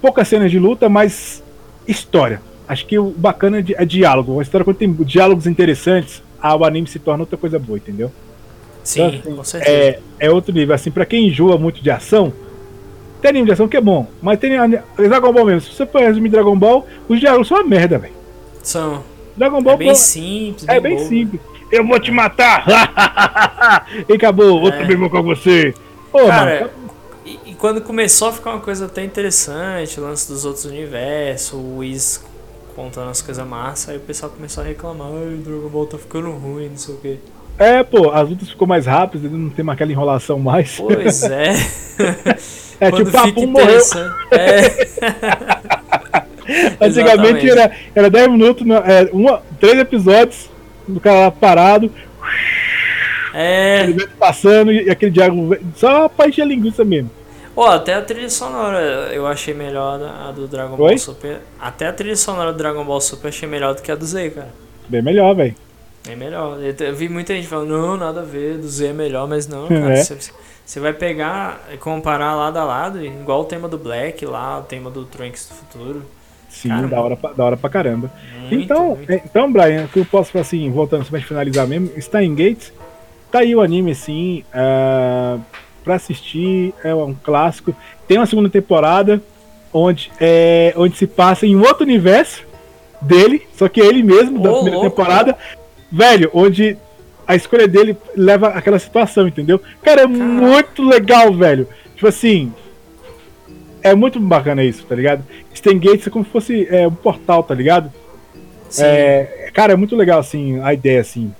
poucas 0.00 0.28
cenas 0.28 0.50
de 0.50 0.58
luta, 0.58 0.88
mas 0.88 1.42
história. 1.86 2.40
Acho 2.68 2.86
que 2.86 2.98
o 2.98 3.10
bacana 3.10 3.58
é, 3.58 3.64
é 3.82 3.84
diálogo. 3.84 4.32
Uma 4.32 4.42
história 4.42 4.64
quando 4.64 4.76
tem 4.76 4.92
diálogos 4.92 5.46
interessantes 5.46 6.22
a, 6.42 6.56
o 6.56 6.64
anime 6.64 6.88
se 6.88 6.98
torna 6.98 7.22
outra 7.22 7.38
coisa 7.38 7.58
boa, 7.58 7.78
entendeu? 7.78 8.10
Sim, 8.84 9.00
então, 9.00 9.18
assim, 9.18 9.36
com 9.36 9.44
certeza. 9.44 9.76
É, 9.76 9.98
é 10.18 10.30
outro 10.30 10.52
nível. 10.52 10.74
Assim, 10.74 10.90
pra 10.90 11.06
quem 11.06 11.28
enjoa 11.28 11.56
muito 11.56 11.82
de 11.82 11.90
ação, 11.90 12.32
tem 13.20 13.30
anime 13.30 13.46
de 13.46 13.52
ação 13.52 13.68
que 13.68 13.76
é 13.76 13.80
bom, 13.80 14.06
mas 14.20 14.38
tem 14.38 14.50
Dragon 14.96 15.32
Ball 15.32 15.44
mesmo. 15.44 15.60
Se 15.60 15.76
você 15.76 15.86
for 15.86 16.00
resumir 16.00 16.28
Dragon 16.28 16.56
Ball, 16.56 16.86
os 17.08 17.20
diálogos 17.20 17.48
são 17.48 17.58
uma 17.58 17.64
merda, 17.64 17.98
velho. 17.98 18.14
São. 18.62 19.04
Dragon 19.36 19.62
Ball 19.62 19.74
é 19.74 19.76
bem 19.76 19.94
simples. 19.94 20.68
É 20.68 20.80
bem, 20.80 20.98
simples. 20.98 21.40
Eu 21.70 21.86
vou 21.86 21.98
te 21.98 22.10
matar! 22.10 22.66
e 24.08 24.12
acabou, 24.12 24.58
é. 24.58 24.62
outro 24.62 24.86
mesmo 24.86 25.08
com 25.08 25.22
você. 25.22 25.72
Pô, 26.10 26.26
Cara, 26.26 26.60
mano, 26.60 26.70
e, 27.24 27.38
e, 27.46 27.54
quando 27.54 27.80
começou 27.80 28.28
a 28.28 28.32
ficar 28.32 28.50
uma 28.50 28.60
coisa 28.60 28.86
até 28.86 29.04
interessante, 29.04 29.98
o 29.98 30.02
lance 30.02 30.28
dos 30.28 30.44
outros 30.44 30.64
universos, 30.64 31.52
o 31.52 31.78
Whis 31.78 32.22
contando 32.74 33.10
as 33.10 33.22
coisas 33.22 33.46
massas, 33.46 33.90
aí 33.90 33.96
o 33.96 34.00
pessoal 34.00 34.32
começou 34.32 34.64
a 34.64 34.66
reclamar, 34.66 35.08
ai, 35.08 35.34
o 35.34 35.38
Dragon 35.38 35.68
Ball 35.68 35.86
tá 35.86 35.96
ficando 35.96 36.30
ruim, 36.32 36.68
não 36.68 36.76
sei 36.76 36.94
o 36.94 36.98
quê. 36.98 37.18
É, 37.58 37.82
pô, 37.82 38.10
as 38.10 38.28
lutas 38.28 38.50
ficou 38.50 38.66
mais 38.66 38.86
rápidas, 38.86 39.30
não 39.30 39.50
tem 39.50 39.64
mais 39.64 39.76
aquela 39.76 39.92
enrolação 39.92 40.38
mais. 40.38 40.76
Pois 40.76 41.22
é. 41.30 41.52
é 42.80 42.90
Quando 42.90 43.04
tipo, 43.04 43.12
papum 43.12 43.46
morreu. 43.46 43.80
É. 44.30 44.86
Antigamente 46.84 47.48
era, 47.48 47.70
era 47.94 48.10
10 48.10 48.30
minutos, 48.30 48.66
é, 48.68 49.08
uma, 49.12 49.42
3 49.60 49.78
episódios 49.78 50.50
do 50.88 50.98
cara 51.00 51.20
lá 51.20 51.30
parado. 51.30 51.90
É. 53.34 53.86
Passando 54.18 54.72
e 54.72 54.90
aquele 54.90 55.10
diálogo 55.10 55.56
só 55.76 56.08
pra 56.08 56.28
encher 56.28 56.42
a 56.42 56.46
linguiça 56.46 56.84
mesmo. 56.84 57.10
Pô, 57.54 57.66
até 57.66 57.94
a 57.94 58.02
trilha 58.02 58.30
sonora 58.30 59.10
eu 59.12 59.26
achei 59.26 59.52
melhor 59.52 60.00
a 60.02 60.32
do 60.32 60.48
Dragon 60.48 60.72
Oi? 60.72 60.76
Ball 60.76 60.98
Super. 60.98 61.40
Até 61.60 61.86
a 61.86 61.92
trilha 61.92 62.16
sonora 62.16 62.52
do 62.52 62.58
Dragon 62.58 62.84
Ball 62.84 63.00
Super 63.00 63.26
eu 63.26 63.28
achei 63.28 63.48
melhor 63.48 63.74
do 63.74 63.82
que 63.82 63.92
a 63.92 63.94
do 63.94 64.04
Z, 64.04 64.30
cara. 64.30 64.48
Bem 64.88 65.02
melhor, 65.02 65.34
velho. 65.34 65.54
Bem 66.04 66.16
melhor. 66.16 66.58
Eu 66.60 66.94
vi 66.94 67.08
muita 67.08 67.34
gente 67.34 67.46
falando, 67.46 67.70
não, 67.70 67.96
nada 67.96 68.20
a 68.20 68.24
ver, 68.24 68.58
do 68.58 68.68
Z 68.68 68.88
é 68.88 68.92
melhor, 68.92 69.28
mas 69.28 69.46
não, 69.46 69.68
cara. 69.68 69.94
É. 69.94 70.02
Você, 70.64 70.80
vai 70.80 70.92
pegar 70.92 71.60
e 71.72 71.76
comparar 71.76 72.34
lado 72.34 72.56
a 72.56 72.64
lado, 72.64 73.04
igual 73.04 73.42
o 73.42 73.44
tema 73.44 73.68
do 73.68 73.78
Black 73.78 74.24
lá, 74.24 74.58
o 74.58 74.62
tema 74.62 74.90
do 74.90 75.04
Trunks 75.04 75.48
do 75.48 75.54
futuro. 75.54 76.02
Sim, 76.48 76.68
cara, 76.68 76.86
da 76.86 77.00
hora, 77.00 77.16
pra, 77.16 77.32
da 77.32 77.44
hora 77.44 77.56
pra 77.56 77.70
caramba. 77.70 78.10
Muito, 78.40 78.54
então, 78.54 78.96
muito. 78.96 79.10
É, 79.10 79.22
então, 79.24 79.52
Brian, 79.52 79.84
o 79.84 79.88
que 79.88 79.98
eu 79.98 80.04
posso 80.04 80.36
assim, 80.38 80.70
voltando 80.70 81.04
pra 81.04 81.20
finalizar 81.20 81.66
mesmo, 81.66 81.90
Stein 82.00 82.34
Gates, 82.34 82.72
tá 83.30 83.40
aí 83.40 83.54
o 83.54 83.60
anime, 83.60 83.92
assim. 83.92 84.44
Uh 84.54 85.40
para 85.82 85.94
assistir, 85.94 86.74
é 86.82 86.94
um 86.94 87.14
clássico. 87.14 87.74
Tem 88.06 88.16
uma 88.18 88.26
segunda 88.26 88.48
temporada 88.48 89.22
onde, 89.72 90.10
é, 90.20 90.72
onde 90.76 90.96
se 90.96 91.06
passa 91.06 91.46
em 91.46 91.56
um 91.56 91.60
outro 91.60 91.82
universo 91.82 92.44
dele, 93.00 93.46
só 93.56 93.68
que 93.68 93.80
é 93.80 93.86
ele 93.86 94.02
mesmo, 94.02 94.38
da 94.40 94.52
primeira 94.52 94.80
temporada. 94.80 95.36
Velho, 95.92 96.30
onde 96.32 96.76
a 97.26 97.36
escolha 97.36 97.68
dele 97.68 97.96
leva 98.16 98.48
aquela 98.48 98.78
situação, 98.78 99.28
entendeu? 99.28 99.60
Cara, 99.82 100.02
é 100.02 100.06
muito 100.06 100.82
legal, 100.82 101.32
velho. 101.32 101.68
Tipo 101.94 102.08
assim. 102.08 102.52
É 103.82 103.94
muito 103.94 104.18
bacana 104.20 104.62
isso, 104.62 104.84
tá 104.86 104.94
ligado? 104.94 105.24
Gates 105.52 106.06
é 106.06 106.10
como 106.10 106.24
se 106.24 106.30
fosse 106.30 106.68
é, 106.70 106.86
um 106.86 106.94
portal, 106.94 107.42
tá 107.42 107.52
ligado? 107.52 107.92
É, 108.78 109.50
cara, 109.52 109.72
é 109.72 109.76
muito 109.76 109.96
legal, 109.96 110.20
assim, 110.20 110.60
a 110.60 110.72
ideia, 110.72 111.00
assim 111.00 111.32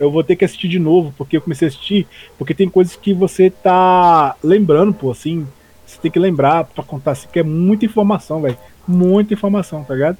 eu 0.00 0.10
vou 0.10 0.24
ter 0.24 0.34
que 0.34 0.44
assistir 0.46 0.66
de 0.66 0.78
novo, 0.78 1.12
porque 1.16 1.36
eu 1.36 1.42
comecei 1.42 1.66
a 1.66 1.68
assistir, 1.68 2.08
porque 2.38 2.54
tem 2.54 2.70
coisas 2.70 2.96
que 2.96 3.12
você 3.12 3.50
tá 3.50 4.34
lembrando, 4.42 4.94
pô, 4.94 5.10
assim, 5.10 5.46
você 5.86 5.98
tem 6.00 6.10
que 6.10 6.18
lembrar 6.18 6.64
pra 6.64 6.82
contar, 6.82 7.10
assim, 7.10 7.28
que 7.30 7.38
é 7.38 7.42
muita 7.42 7.84
informação, 7.84 8.40
velho. 8.40 8.56
Muita 8.88 9.34
informação, 9.34 9.84
tá 9.84 9.92
ligado? 9.92 10.16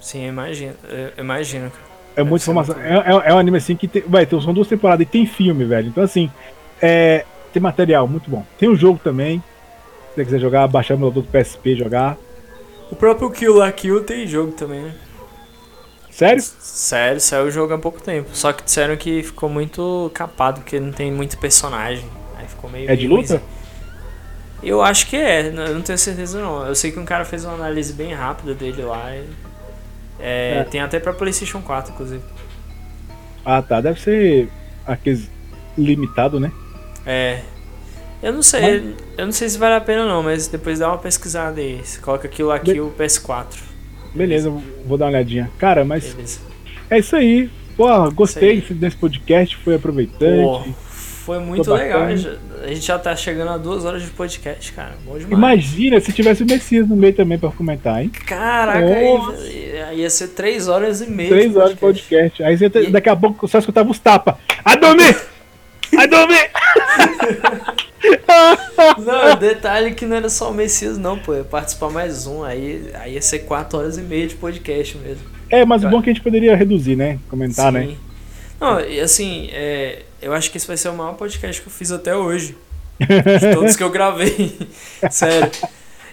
Sim, 0.00 0.24
eu 0.24 0.28
imagino, 0.30 0.74
imagino. 1.16 1.72
É 2.16 2.22
muita 2.22 2.44
informação. 2.44 2.74
Muito... 2.74 2.88
É, 2.88 2.94
é, 2.94 3.30
é, 3.30 3.34
um 3.34 3.38
anime 3.38 3.58
assim 3.58 3.76
que 3.76 3.88
tem, 3.88 4.02
vai, 4.06 4.26
são 4.26 4.54
duas 4.54 4.68
temporadas 4.68 5.06
e 5.06 5.10
tem 5.10 5.26
filme, 5.26 5.64
velho. 5.64 5.88
Então, 5.88 6.02
assim, 6.02 6.30
é, 6.80 7.24
tem 7.52 7.62
material 7.62 8.06
muito 8.06 8.30
bom. 8.30 8.44
Tem 8.58 8.68
o 8.68 8.72
um 8.72 8.76
jogo 8.76 9.00
também. 9.02 9.42
Se 10.10 10.16
você 10.16 10.24
quiser 10.24 10.38
jogar, 10.40 10.68
baixar 10.68 10.94
o 10.94 10.98
meu 10.98 11.10
do 11.10 11.22
PSP 11.22 11.76
jogar. 11.76 12.16
O 12.90 12.96
próprio 12.96 13.30
Kill 13.30 13.56
La 13.56 13.72
Kill 13.72 14.04
tem 14.04 14.26
jogo 14.26 14.52
também, 14.52 14.82
né? 14.82 14.94
Sério? 16.10 16.40
Sério, 16.40 17.20
saiu 17.20 17.46
o 17.46 17.50
jogo 17.50 17.74
há 17.74 17.78
pouco 17.78 18.00
tempo. 18.00 18.28
Só 18.32 18.52
que 18.52 18.62
disseram 18.62 18.96
que 18.96 19.24
ficou 19.24 19.48
muito 19.48 20.10
capado, 20.14 20.60
porque 20.60 20.78
não 20.78 20.92
tem 20.92 21.10
muito 21.10 21.36
personagem. 21.38 22.08
Aí 22.36 22.46
ficou 22.46 22.70
meio. 22.70 22.88
É 22.88 22.94
de 22.94 23.08
luta? 23.08 23.42
Eu 24.62 24.80
acho 24.80 25.08
que 25.08 25.16
é, 25.16 25.48
eu 25.48 25.74
não 25.74 25.82
tenho 25.82 25.98
certeza 25.98 26.40
não. 26.40 26.64
Eu 26.64 26.74
sei 26.74 26.92
que 26.92 27.00
um 27.00 27.04
cara 27.04 27.24
fez 27.24 27.44
uma 27.44 27.54
análise 27.54 27.92
bem 27.92 28.14
rápida 28.14 28.54
dele 28.54 28.82
lá. 28.82 29.14
E, 29.14 29.24
é, 30.18 30.58
é. 30.60 30.64
Tem 30.64 30.80
até 30.80 30.98
pra 31.00 31.12
PlayStation 31.12 31.60
4, 31.60 31.92
inclusive. 31.92 32.22
Ah 33.44 33.60
tá, 33.62 33.80
deve 33.80 34.00
ser 34.00 34.48
aqueles 34.86 35.28
limitado, 35.76 36.38
né? 36.40 36.50
É. 37.06 37.40
Eu 38.22 38.32
não 38.32 38.42
sei, 38.42 38.94
eu 39.18 39.26
não 39.26 39.32
sei 39.32 39.48
se 39.50 39.58
vale 39.58 39.74
a 39.74 39.80
pena 39.80 40.06
não, 40.06 40.22
mas 40.22 40.48
depois 40.48 40.78
dá 40.78 40.88
uma 40.88 40.96
pesquisada 40.98 41.60
aí. 41.60 41.80
Você 41.84 42.00
coloca 42.00 42.26
aquilo 42.26 42.50
aqui, 42.50 42.72
Be- 42.72 42.80
o 42.80 42.90
PS4. 42.98 43.56
Beleza, 44.14 44.50
vou 44.86 44.96
dar 44.96 45.06
uma 45.06 45.10
olhadinha. 45.10 45.50
Cara, 45.58 45.84
mas 45.84 46.14
Beleza. 46.14 46.40
é 46.88 46.98
isso 46.98 47.14
aí. 47.16 47.50
Pô, 47.76 47.86
gostei 48.12 48.52
Isso 48.54 48.72
aí. 48.72 48.78
desse 48.78 48.96
podcast, 48.96 49.56
foi 49.56 49.74
aproveitante. 49.74 50.42
Pô, 50.42 50.64
foi 51.24 51.38
muito 51.38 51.64
Foi 51.64 51.78
legal. 51.78 52.02
A 52.02 52.16
gente 52.68 52.80
já 52.86 52.98
tá 52.98 53.16
chegando 53.16 53.50
a 53.50 53.56
duas 53.56 53.84
horas 53.86 54.02
de 54.02 54.10
podcast, 54.10 54.70
cara. 54.72 54.92
Bom 55.06 55.18
demais. 55.18 55.32
Imagina 55.32 55.98
se 55.98 56.12
tivesse 56.12 56.42
o 56.42 56.46
Messias 56.46 56.86
no 56.86 56.94
meio 56.94 57.14
também 57.14 57.38
pra 57.38 57.50
comentar, 57.50 58.02
hein? 58.02 58.10
Caraca, 58.10 58.78
aí, 58.78 60.00
ia 60.00 60.10
ser 60.10 60.28
três 60.28 60.68
horas 60.68 61.00
e 61.00 61.06
meia. 61.08 61.30
Três 61.30 61.56
horas 61.56 61.70
de 61.70 61.76
podcast. 61.76 62.42
Aí 62.42 62.58
você, 62.58 62.66
E- 62.66 62.90
daqui 62.90 63.08
a 63.08 63.16
pouco 63.16 63.48
só 63.48 63.58
escutava 63.58 63.90
os 63.90 63.98
tapas. 63.98 64.34
A 64.62 64.76
dormir! 64.76 65.16
A 65.96 66.06
dormir! 66.06 66.50
Não, 68.98 69.32
o 69.32 69.36
detalhe 69.36 69.94
que 69.94 70.04
não 70.04 70.16
era 70.16 70.28
só 70.28 70.50
o 70.50 70.54
Messias, 70.54 70.98
não, 70.98 71.18
pô. 71.18 71.34
Ia 71.34 71.42
participar 71.42 71.88
mais 71.88 72.26
um. 72.26 72.42
Aí, 72.44 72.90
aí 72.94 73.14
ia 73.14 73.22
ser 73.22 73.40
quatro 73.40 73.78
horas 73.78 73.96
e 73.96 74.02
meia 74.02 74.26
de 74.26 74.34
podcast 74.34 74.98
mesmo. 74.98 75.24
É, 75.48 75.64
mas 75.64 75.82
o 75.84 75.88
bom 75.88 76.00
é 76.00 76.02
que 76.02 76.10
a 76.10 76.12
gente 76.12 76.22
poderia 76.22 76.54
reduzir, 76.54 76.96
né? 76.96 77.18
Comentar, 77.30 77.72
né? 77.72 77.94
Não, 78.60 78.80
e 78.80 79.00
assim, 79.00 79.48
é, 79.52 80.02
eu 80.22 80.32
acho 80.32 80.50
que 80.50 80.56
esse 80.56 80.66
vai 80.66 80.76
ser 80.76 80.88
o 80.88 80.94
maior 80.94 81.14
podcast 81.14 81.60
que 81.60 81.68
eu 81.68 81.72
fiz 81.72 81.92
até 81.92 82.16
hoje. 82.16 82.56
De 82.98 83.54
todos 83.54 83.76
que 83.76 83.82
eu 83.82 83.90
gravei. 83.90 84.56
Sério. 85.10 85.50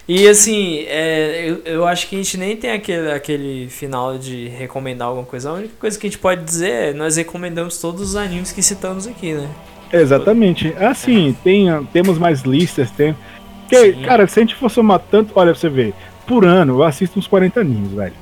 E 0.08 0.26
assim, 0.26 0.84
é, 0.88 1.44
eu, 1.48 1.62
eu 1.64 1.86
acho 1.86 2.08
que 2.08 2.16
a 2.16 2.18
gente 2.18 2.36
nem 2.36 2.56
tem 2.56 2.72
aquele, 2.72 3.12
aquele 3.12 3.68
final 3.68 4.18
de 4.18 4.48
recomendar 4.48 5.08
alguma 5.08 5.24
coisa. 5.24 5.50
A 5.50 5.52
única 5.54 5.74
coisa 5.78 5.98
que 5.98 6.06
a 6.06 6.10
gente 6.10 6.18
pode 6.18 6.44
dizer 6.44 6.70
é 6.70 6.92
nós 6.92 7.16
recomendamos 7.16 7.80
todos 7.80 8.00
os 8.02 8.16
animes 8.16 8.50
que 8.50 8.62
citamos 8.62 9.06
aqui, 9.06 9.32
né? 9.32 9.48
Exatamente. 9.92 10.74
Assim, 10.78 11.36
tem, 11.44 11.66
temos 11.92 12.18
mais 12.18 12.42
listas, 12.42 12.90
tem. 12.90 13.14
Porque, 13.60 13.92
cara, 14.04 14.26
se 14.26 14.40
a 14.40 14.42
gente 14.42 14.56
for 14.56 14.70
somar 14.70 14.98
tanto, 14.98 15.32
olha 15.36 15.52
pra 15.52 15.60
você 15.60 15.68
ver, 15.68 15.94
por 16.26 16.44
ano 16.44 16.78
eu 16.78 16.82
assisto 16.82 17.18
uns 17.18 17.26
40 17.26 17.60
animes, 17.60 17.92
velho. 17.92 18.14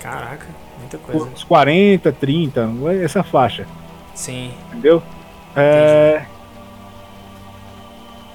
Caraca, 0.00 0.46
muita 0.96 1.12
coisa. 1.12 1.26
Uns 1.26 1.44
40, 1.44 2.12
30, 2.12 2.70
essa 3.02 3.22
faixa, 3.22 3.66
Sim. 4.14 4.52
entendeu? 4.68 5.02
É. 5.56 6.24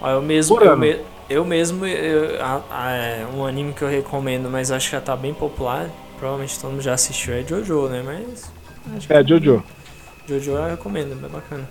Eu 0.01 0.21
mesmo, 0.21 0.57
eu, 0.61 0.77
me- 0.77 0.99
eu 1.29 1.45
mesmo, 1.45 1.85
eu- 1.85 2.41
a- 2.43 2.61
a- 2.71 2.91
é 2.91 3.27
um 3.35 3.45
anime 3.45 3.73
que 3.73 3.81
eu 3.81 3.89
recomendo, 3.89 4.49
mas 4.49 4.71
acho 4.71 4.85
que 4.89 4.95
já 4.95 5.01
tá 5.01 5.15
bem 5.15 5.33
popular. 5.33 5.89
Provavelmente 6.17 6.59
todo 6.59 6.71
mundo 6.71 6.81
já 6.81 6.93
assistiu, 6.93 7.33
é 7.33 7.43
Jojo, 7.43 7.87
né? 7.89 8.01
Mas. 8.05 8.51
É, 9.09 9.23
Jojo. 9.25 9.63
Jojo 10.27 10.51
eu 10.51 10.69
recomendo, 10.69 11.13
é 11.25 11.29
bacana. 11.29 11.69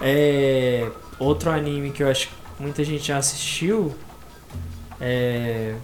É, 0.00 0.88
outro 1.18 1.50
anime 1.50 1.90
que 1.90 2.02
eu 2.02 2.10
acho 2.10 2.28
que 2.28 2.34
muita 2.58 2.82
gente 2.84 3.04
já 3.06 3.16
assistiu 3.18 3.94
é. 5.00 5.74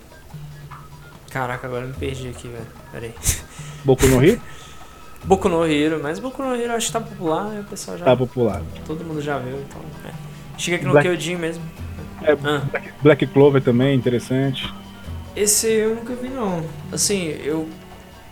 Caraca, 1.31 1.67
agora 1.67 1.85
eu 1.85 1.89
me 1.89 1.95
perdi 1.95 2.29
aqui, 2.29 2.49
velho. 2.49 2.67
Pera 2.93 3.07
aí. 3.07 3.15
Boku 3.85 4.07
no 4.07 4.19
Rio? 4.19 4.41
Boku 5.25 5.49
no 5.49 5.65
Hero, 5.67 6.01
mas 6.03 6.19
Boku 6.19 6.43
no 6.43 6.55
Hero 6.55 6.73
acho 6.75 6.87
que 6.89 6.93
tá 6.93 7.01
popular, 7.01 7.45
né? 7.45 7.61
O 7.61 7.65
pessoal 7.65 7.97
já. 7.99 8.05
Tá 8.05 8.17
popular. 8.17 8.61
Todo 8.87 9.05
mundo 9.05 9.21
já 9.23 9.39
viu, 9.39 9.57
então. 9.61 9.81
É. 10.05 10.13
Chega 10.59 10.77
aqui 10.77 10.85
no 10.85 10.93
Black- 10.93 11.09
Kyojin 11.09 11.37
mesmo. 11.37 11.63
É, 12.23 12.33
Ah. 12.33 12.59
Black, 12.71 12.93
Black 13.03 13.27
Clover 13.29 13.63
também, 13.63 13.95
interessante. 13.97 14.73
Esse 15.35 15.69
eu 15.69 15.95
nunca 15.95 16.15
vi 16.15 16.29
não. 16.29 16.65
Assim, 16.93 17.29
eu 17.45 17.69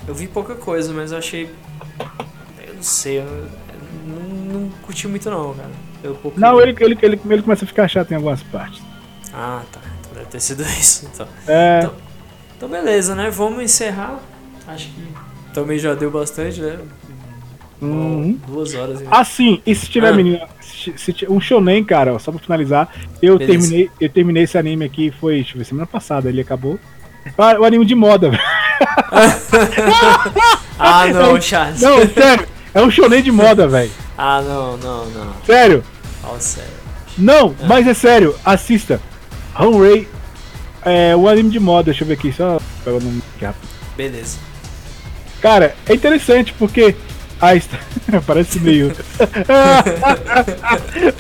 eu 0.09 0.15
vi 0.15 0.27
pouca 0.27 0.55
coisa, 0.55 0.93
mas 0.93 1.13
eu 1.13 1.19
achei 1.19 1.51
eu 2.67 2.75
não 2.75 2.83
sei, 2.83 3.19
eu 3.19 3.25
não, 3.25 3.31
eu 3.35 4.21
não, 4.55 4.61
não 4.63 4.71
curti 4.83 5.07
muito 5.09 5.31
não, 5.31 5.55
cara. 5.55 5.71
Eu 6.03 6.15
pouco 6.15 6.41
Não, 6.41 6.61
ele, 6.61 6.75
ele, 6.81 6.99
ele, 7.03 7.21
ele 7.29 7.43
começa 7.43 7.65
a 7.65 7.69
ficar 7.69 7.87
chato 7.89 8.11
em 8.11 8.15
algumas 8.15 8.43
partes. 8.45 8.81
Ah, 9.33 9.63
tá. 9.71 9.81
Então 10.01 10.13
deve 10.15 10.27
ter 10.27 10.41
sido 10.41 10.63
isso, 10.79 11.09
então. 11.13 11.29
É, 11.47 11.81
Então- 11.83 11.95
Então 12.57 12.69
beleza, 12.69 13.15
né? 13.15 13.31
Vamos 13.31 13.63
encerrar. 13.63 14.19
Acho 14.67 14.89
que 14.89 15.09
também 15.53 15.79
já 15.79 15.95
deu 15.95 16.11
bastante, 16.11 16.61
né? 16.61 16.79
uhum. 17.83 18.39
Duas 18.47 18.75
horas. 18.75 19.01
hein? 19.01 19.09
Assim, 19.11 19.61
e 19.67 19.75
se 19.75 19.89
tiver 19.89 20.09
Ah. 20.09 20.13
menina, 20.13 20.47
se, 20.61 20.93
se 20.97 21.27
um 21.29 21.41
shonen, 21.41 21.83
cara, 21.85 22.19
só 22.19 22.31
pra 22.31 22.41
finalizar, 22.41 22.89
eu 23.23 23.39
Beleza. 23.39 23.59
terminei, 23.61 23.91
eu 24.01 24.09
terminei 24.09 24.43
esse 24.45 24.59
anime 24.59 24.85
aqui, 24.85 25.11
foi, 25.19 25.37
deixa 25.37 25.55
eu 25.55 25.59
ver, 25.59 25.65
semana 25.65 25.87
passada, 25.87 26.29
ele 26.29 26.41
acabou. 26.41 26.79
Ah, 27.39 27.57
o 27.59 27.65
anime 27.65 27.85
de 27.85 27.95
moda, 27.95 28.29
velho. 28.31 28.43
Ah, 30.79 31.07
não, 31.09 31.39
Charles. 31.41 31.81
Não, 31.83 31.99
sério, 32.09 32.47
é 32.73 32.81
um 32.81 32.91
shonen 32.91 33.23
de 33.23 33.31
moda, 33.31 33.69
velho. 33.69 33.91
Ah, 34.17 34.41
não, 34.41 34.77
não, 34.79 35.05
não. 35.11 35.35
Sério. 35.45 35.85
Fala 36.23 36.41
sério. 36.41 36.71
Não, 37.19 37.55
mas 37.67 37.87
é 37.87 37.93
sério, 37.95 38.35
assista. 38.45 39.01
Hunray 39.59 40.09
é 40.83 41.15
o 41.15 41.29
anime 41.29 41.51
de 41.51 41.61
moda, 41.61 41.85
deixa 41.85 42.05
eu 42.05 42.09
ver 42.09 42.15
aqui, 42.15 42.33
só 42.33 42.59
pegar 42.83 42.97
o 42.97 43.01
nome 43.01 43.23
rápido. 43.41 43.69
Beleza. 43.97 44.39
Cara, 45.41 45.75
é 45.87 45.95
interessante 45.95 46.53
porque 46.59 46.95
a 47.41 47.55
hist- 47.55 47.71
parece 48.27 48.61
meio. 48.61 48.93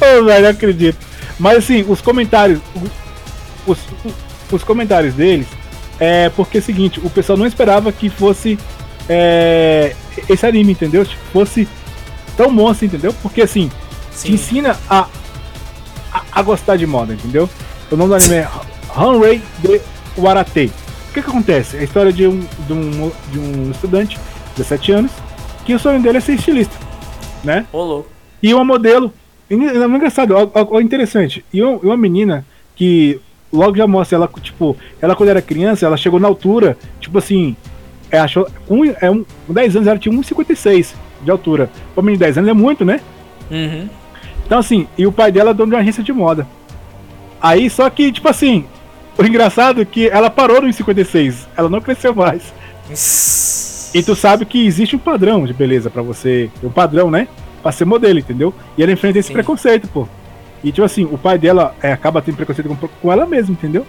Ô, 0.00 0.24
velho, 0.24 0.42
não 0.44 0.50
acredito. 0.50 0.98
Mas 1.38 1.58
assim, 1.58 1.84
os 1.88 2.00
comentários. 2.00 2.60
Os, 3.66 3.78
os 4.50 4.64
comentários 4.64 5.14
deles 5.14 5.46
é 5.98 6.28
porque 6.30 6.58
é 6.58 6.60
o 6.60 6.64
seguinte, 6.64 6.98
o 7.02 7.10
pessoal 7.10 7.36
não 7.38 7.46
esperava 7.46 7.92
que 7.92 8.08
fosse 8.08 8.58
é, 9.08 9.94
esse 10.28 10.46
anime, 10.46 10.72
entendeu? 10.72 11.04
Tipo, 11.04 11.22
fosse 11.32 11.68
tão 12.36 12.54
bom 12.54 12.68
assim, 12.68 12.86
entendeu? 12.86 13.14
Porque 13.22 13.42
assim, 13.42 13.68
te 14.12 14.16
Sim. 14.18 14.32
ensina 14.32 14.78
a, 14.88 15.06
a, 16.12 16.22
a 16.32 16.42
gostar 16.42 16.76
de 16.76 16.86
moda, 16.86 17.12
entendeu? 17.12 17.48
O 17.90 17.96
nome 17.96 18.08
do 18.10 18.14
anime 18.14 18.34
é 18.36 18.48
Hanrei 18.96 19.42
de 19.58 19.80
Warate. 20.16 20.72
O 21.10 21.12
que, 21.12 21.22
que 21.22 21.28
acontece? 21.28 21.76
É 21.76 21.80
a 21.80 21.82
história 21.82 22.12
de 22.12 22.24
um, 22.24 22.38
de, 22.38 22.72
um, 22.72 23.12
de 23.32 23.38
um 23.40 23.70
estudante 23.72 24.16
de 24.16 24.58
17 24.62 24.92
anos 24.92 25.12
que 25.64 25.74
o 25.74 25.78
sonho 25.78 26.00
dele 26.00 26.18
é 26.18 26.20
ser 26.20 26.34
estilista, 26.34 26.76
né? 27.42 27.66
Ô, 27.72 27.82
louco. 27.82 28.08
E 28.40 28.54
uma 28.54 28.64
modelo. 28.64 29.12
É 29.50 29.54
engraçado, 29.54 30.36
ó, 30.36 30.48
ó, 30.54 30.66
ó, 30.70 30.80
interessante. 30.80 31.44
E 31.52 31.60
uma, 31.60 31.80
e 31.82 31.86
uma 31.86 31.96
menina 31.96 32.46
que 32.76 33.20
logo 33.52 33.76
já 33.76 33.88
mostra 33.88 34.16
ela, 34.16 34.30
tipo, 34.40 34.76
ela 35.02 35.16
quando 35.16 35.30
era 35.30 35.42
criança, 35.42 35.84
ela 35.84 35.96
chegou 35.96 36.20
na 36.20 36.28
altura, 36.28 36.78
tipo 37.00 37.18
assim, 37.18 37.56
é, 38.08 38.20
achou, 38.20 38.48
um, 38.68 38.84
é 38.84 39.10
um, 39.10 39.24
com 39.48 39.52
10 39.52 39.76
anos 39.76 39.88
ela 39.88 39.98
tinha 39.98 40.14
1,56 40.14 40.94
de 41.24 41.30
altura. 41.30 41.68
Pra 41.92 42.04
menina 42.04 42.18
de 42.18 42.24
10 42.26 42.38
anos 42.38 42.50
é 42.50 42.54
muito, 42.54 42.84
né? 42.84 43.00
Uhum. 43.50 43.88
Então 44.46 44.60
assim, 44.60 44.86
e 44.96 45.08
o 45.08 45.12
pai 45.12 45.32
dela 45.32 45.50
é 45.50 45.54
dono 45.54 45.70
de 45.70 45.74
uma 45.74 45.82
agência 45.82 46.04
de 46.04 46.12
moda. 46.12 46.46
Aí, 47.42 47.68
só 47.68 47.88
que, 47.90 48.12
tipo 48.12 48.28
assim, 48.28 48.64
o 49.20 49.26
engraçado 49.26 49.82
é 49.82 49.84
que 49.84 50.08
ela 50.08 50.30
parou 50.30 50.62
no 50.62 50.68
1,56, 50.68 51.46
ela 51.56 51.68
não 51.68 51.80
cresceu 51.80 52.14
mais. 52.14 52.52
E 53.94 54.02
tu 54.02 54.14
sabe 54.14 54.44
que 54.44 54.66
existe 54.66 54.96
um 54.96 54.98
padrão 54.98 55.44
de 55.44 55.52
beleza 55.52 55.90
pra 55.90 56.02
você, 56.02 56.50
um 56.62 56.70
padrão, 56.70 57.10
né? 57.10 57.28
Pra 57.62 57.72
ser 57.72 57.84
modelo, 57.84 58.18
entendeu? 58.18 58.54
E 58.78 58.82
ela 58.82 58.92
enfrenta 58.92 59.18
esse 59.18 59.28
Sim. 59.28 59.34
preconceito, 59.34 59.88
pô. 59.88 60.08
E 60.62 60.72
tipo 60.72 60.84
assim, 60.84 61.04
o 61.04 61.18
pai 61.18 61.38
dela 61.38 61.74
é, 61.82 61.92
acaba 61.92 62.22
tendo 62.22 62.36
preconceito 62.36 62.68
com, 62.68 62.88
com 62.88 63.12
ela 63.12 63.26
mesma, 63.26 63.52
entendeu? 63.52 63.86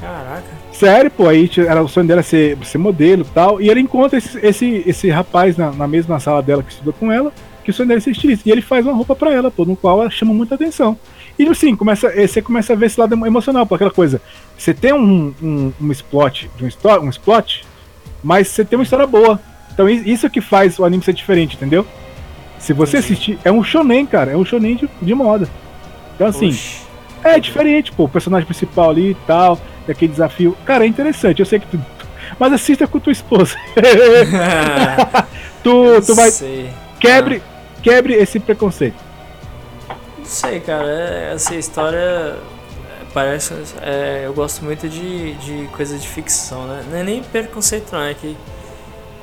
Caraca. 0.00 0.44
Sério, 0.72 1.10
pô, 1.10 1.28
aí 1.28 1.50
era, 1.58 1.82
o 1.82 1.88
sonho 1.88 2.06
dela 2.06 2.20
é 2.20 2.22
ser, 2.22 2.56
ser 2.64 2.78
modelo 2.78 3.22
e 3.22 3.34
tal. 3.34 3.60
E 3.60 3.68
ele 3.68 3.80
encontra 3.80 4.16
esse, 4.16 4.38
esse, 4.44 4.82
esse 4.86 5.10
rapaz 5.10 5.56
na, 5.56 5.70
na 5.72 5.86
mesma 5.86 6.18
sala 6.18 6.42
dela 6.42 6.62
que 6.62 6.72
estudou 6.72 6.94
com 6.94 7.12
ela, 7.12 7.32
que 7.70 7.74
o 7.74 7.76
sonho 7.76 7.88
dela 7.88 7.98
é 7.98 8.00
ser 8.00 8.10
estilista. 8.10 8.48
E 8.48 8.52
ele 8.52 8.62
faz 8.62 8.84
uma 8.84 8.94
roupa 8.94 9.14
pra 9.14 9.32
ela, 9.32 9.50
pô, 9.50 9.64
no 9.64 9.76
qual 9.76 10.00
ela 10.00 10.10
chama 10.10 10.32
muita 10.34 10.54
atenção. 10.54 10.98
E 11.38 11.46
assim, 11.48 11.74
começa, 11.74 12.08
eh, 12.08 12.26
você 12.26 12.42
começa 12.42 12.72
a 12.72 12.76
ver 12.76 12.86
esse 12.86 13.00
lado 13.00 13.14
emo- 13.14 13.26
emocional, 13.26 13.64
pô, 13.66 13.74
aquela 13.74 13.90
coisa. 13.90 14.20
Você 14.58 14.74
tem 14.74 14.92
um, 14.92 15.32
um, 15.42 15.72
um 15.80 15.90
explot, 15.92 16.50
de 16.56 16.64
um, 16.64 16.68
histó- 16.68 17.00
um 17.00 17.08
explot, 17.08 17.64
mas 18.22 18.48
você 18.48 18.64
tem 18.64 18.78
uma 18.78 18.82
história 18.82 19.06
boa. 19.06 19.40
Então 19.72 19.88
isso 19.88 20.28
que 20.28 20.40
faz 20.42 20.78
o 20.78 20.84
anime 20.84 21.02
ser 21.02 21.14
diferente, 21.14 21.56
entendeu? 21.56 21.86
Se 22.58 22.74
você 22.74 22.98
assistir, 22.98 23.38
é 23.42 23.50
um 23.50 23.64
shonen, 23.64 24.04
cara, 24.04 24.32
é 24.32 24.36
um 24.36 24.44
shonen 24.44 24.76
de, 24.76 24.90
de 25.00 25.14
moda. 25.14 25.48
Então 26.14 26.26
assim, 26.26 26.48
Oxi. 26.48 26.82
é 27.24 27.40
diferente, 27.40 27.90
pô, 27.92 28.04
o 28.04 28.08
personagem 28.08 28.44
principal 28.46 28.90
ali 28.90 29.12
e 29.12 29.16
tal, 29.26 29.58
aquele 29.88 30.12
desafio. 30.12 30.54
Cara, 30.66 30.84
é 30.84 30.86
interessante, 30.88 31.40
eu 31.40 31.46
sei 31.46 31.58
que 31.60 31.66
tu. 31.68 31.80
Mas 32.38 32.52
assista 32.52 32.86
com 32.86 33.00
tua 33.00 33.12
esposa. 33.12 33.56
tu, 35.62 36.00
tu 36.04 36.14
vai. 36.14 36.30
Sei. 36.30 36.68
Quebre, 36.98 37.42
quebre 37.82 38.14
esse 38.14 38.38
preconceito. 38.40 38.96
Não 40.18 40.24
sei, 40.24 40.60
cara. 40.60 40.86
é- 40.86 41.32
Essa 41.34 41.54
história 41.54 42.36
parece. 43.12 43.54
é, 43.82 44.22
eu 44.26 44.32
gosto 44.32 44.64
muito 44.64 44.88
de, 44.88 45.34
de 45.34 45.66
coisa 45.72 45.98
de 45.98 46.06
ficção, 46.06 46.66
né? 46.66 46.84
Não 46.90 46.98
é 46.98 47.02
nem 47.02 47.22
preconceito, 47.22 47.92
não. 47.92 48.02
É 48.02 48.14
que 48.14 48.36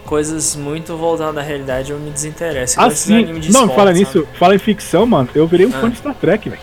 coisas 0.06 0.56
muito 0.56 0.96
voltadas 0.98 1.38
à 1.38 1.42
realidade 1.42 1.92
eu 1.92 2.00
me 2.00 2.10
desinteresso. 2.12 2.80
Esses 2.82 3.04
Assim, 3.04 3.24
animes 3.24 3.46
de 3.46 3.52
não, 3.52 3.62
esporte, 3.62 3.76
fala 3.76 3.90
sabe? 3.90 4.00
nisso, 4.00 4.28
fala 4.40 4.56
em 4.56 4.60
ficção, 4.60 5.06
mano. 5.06 5.30
Eu 5.36 5.48
virei 5.48 5.66
um 5.66 5.70
Ah. 5.76 5.80
fã 5.82 5.90
de 5.90 5.98
Star 5.98 6.16
Trek, 6.16 6.50
velho. 6.50 6.62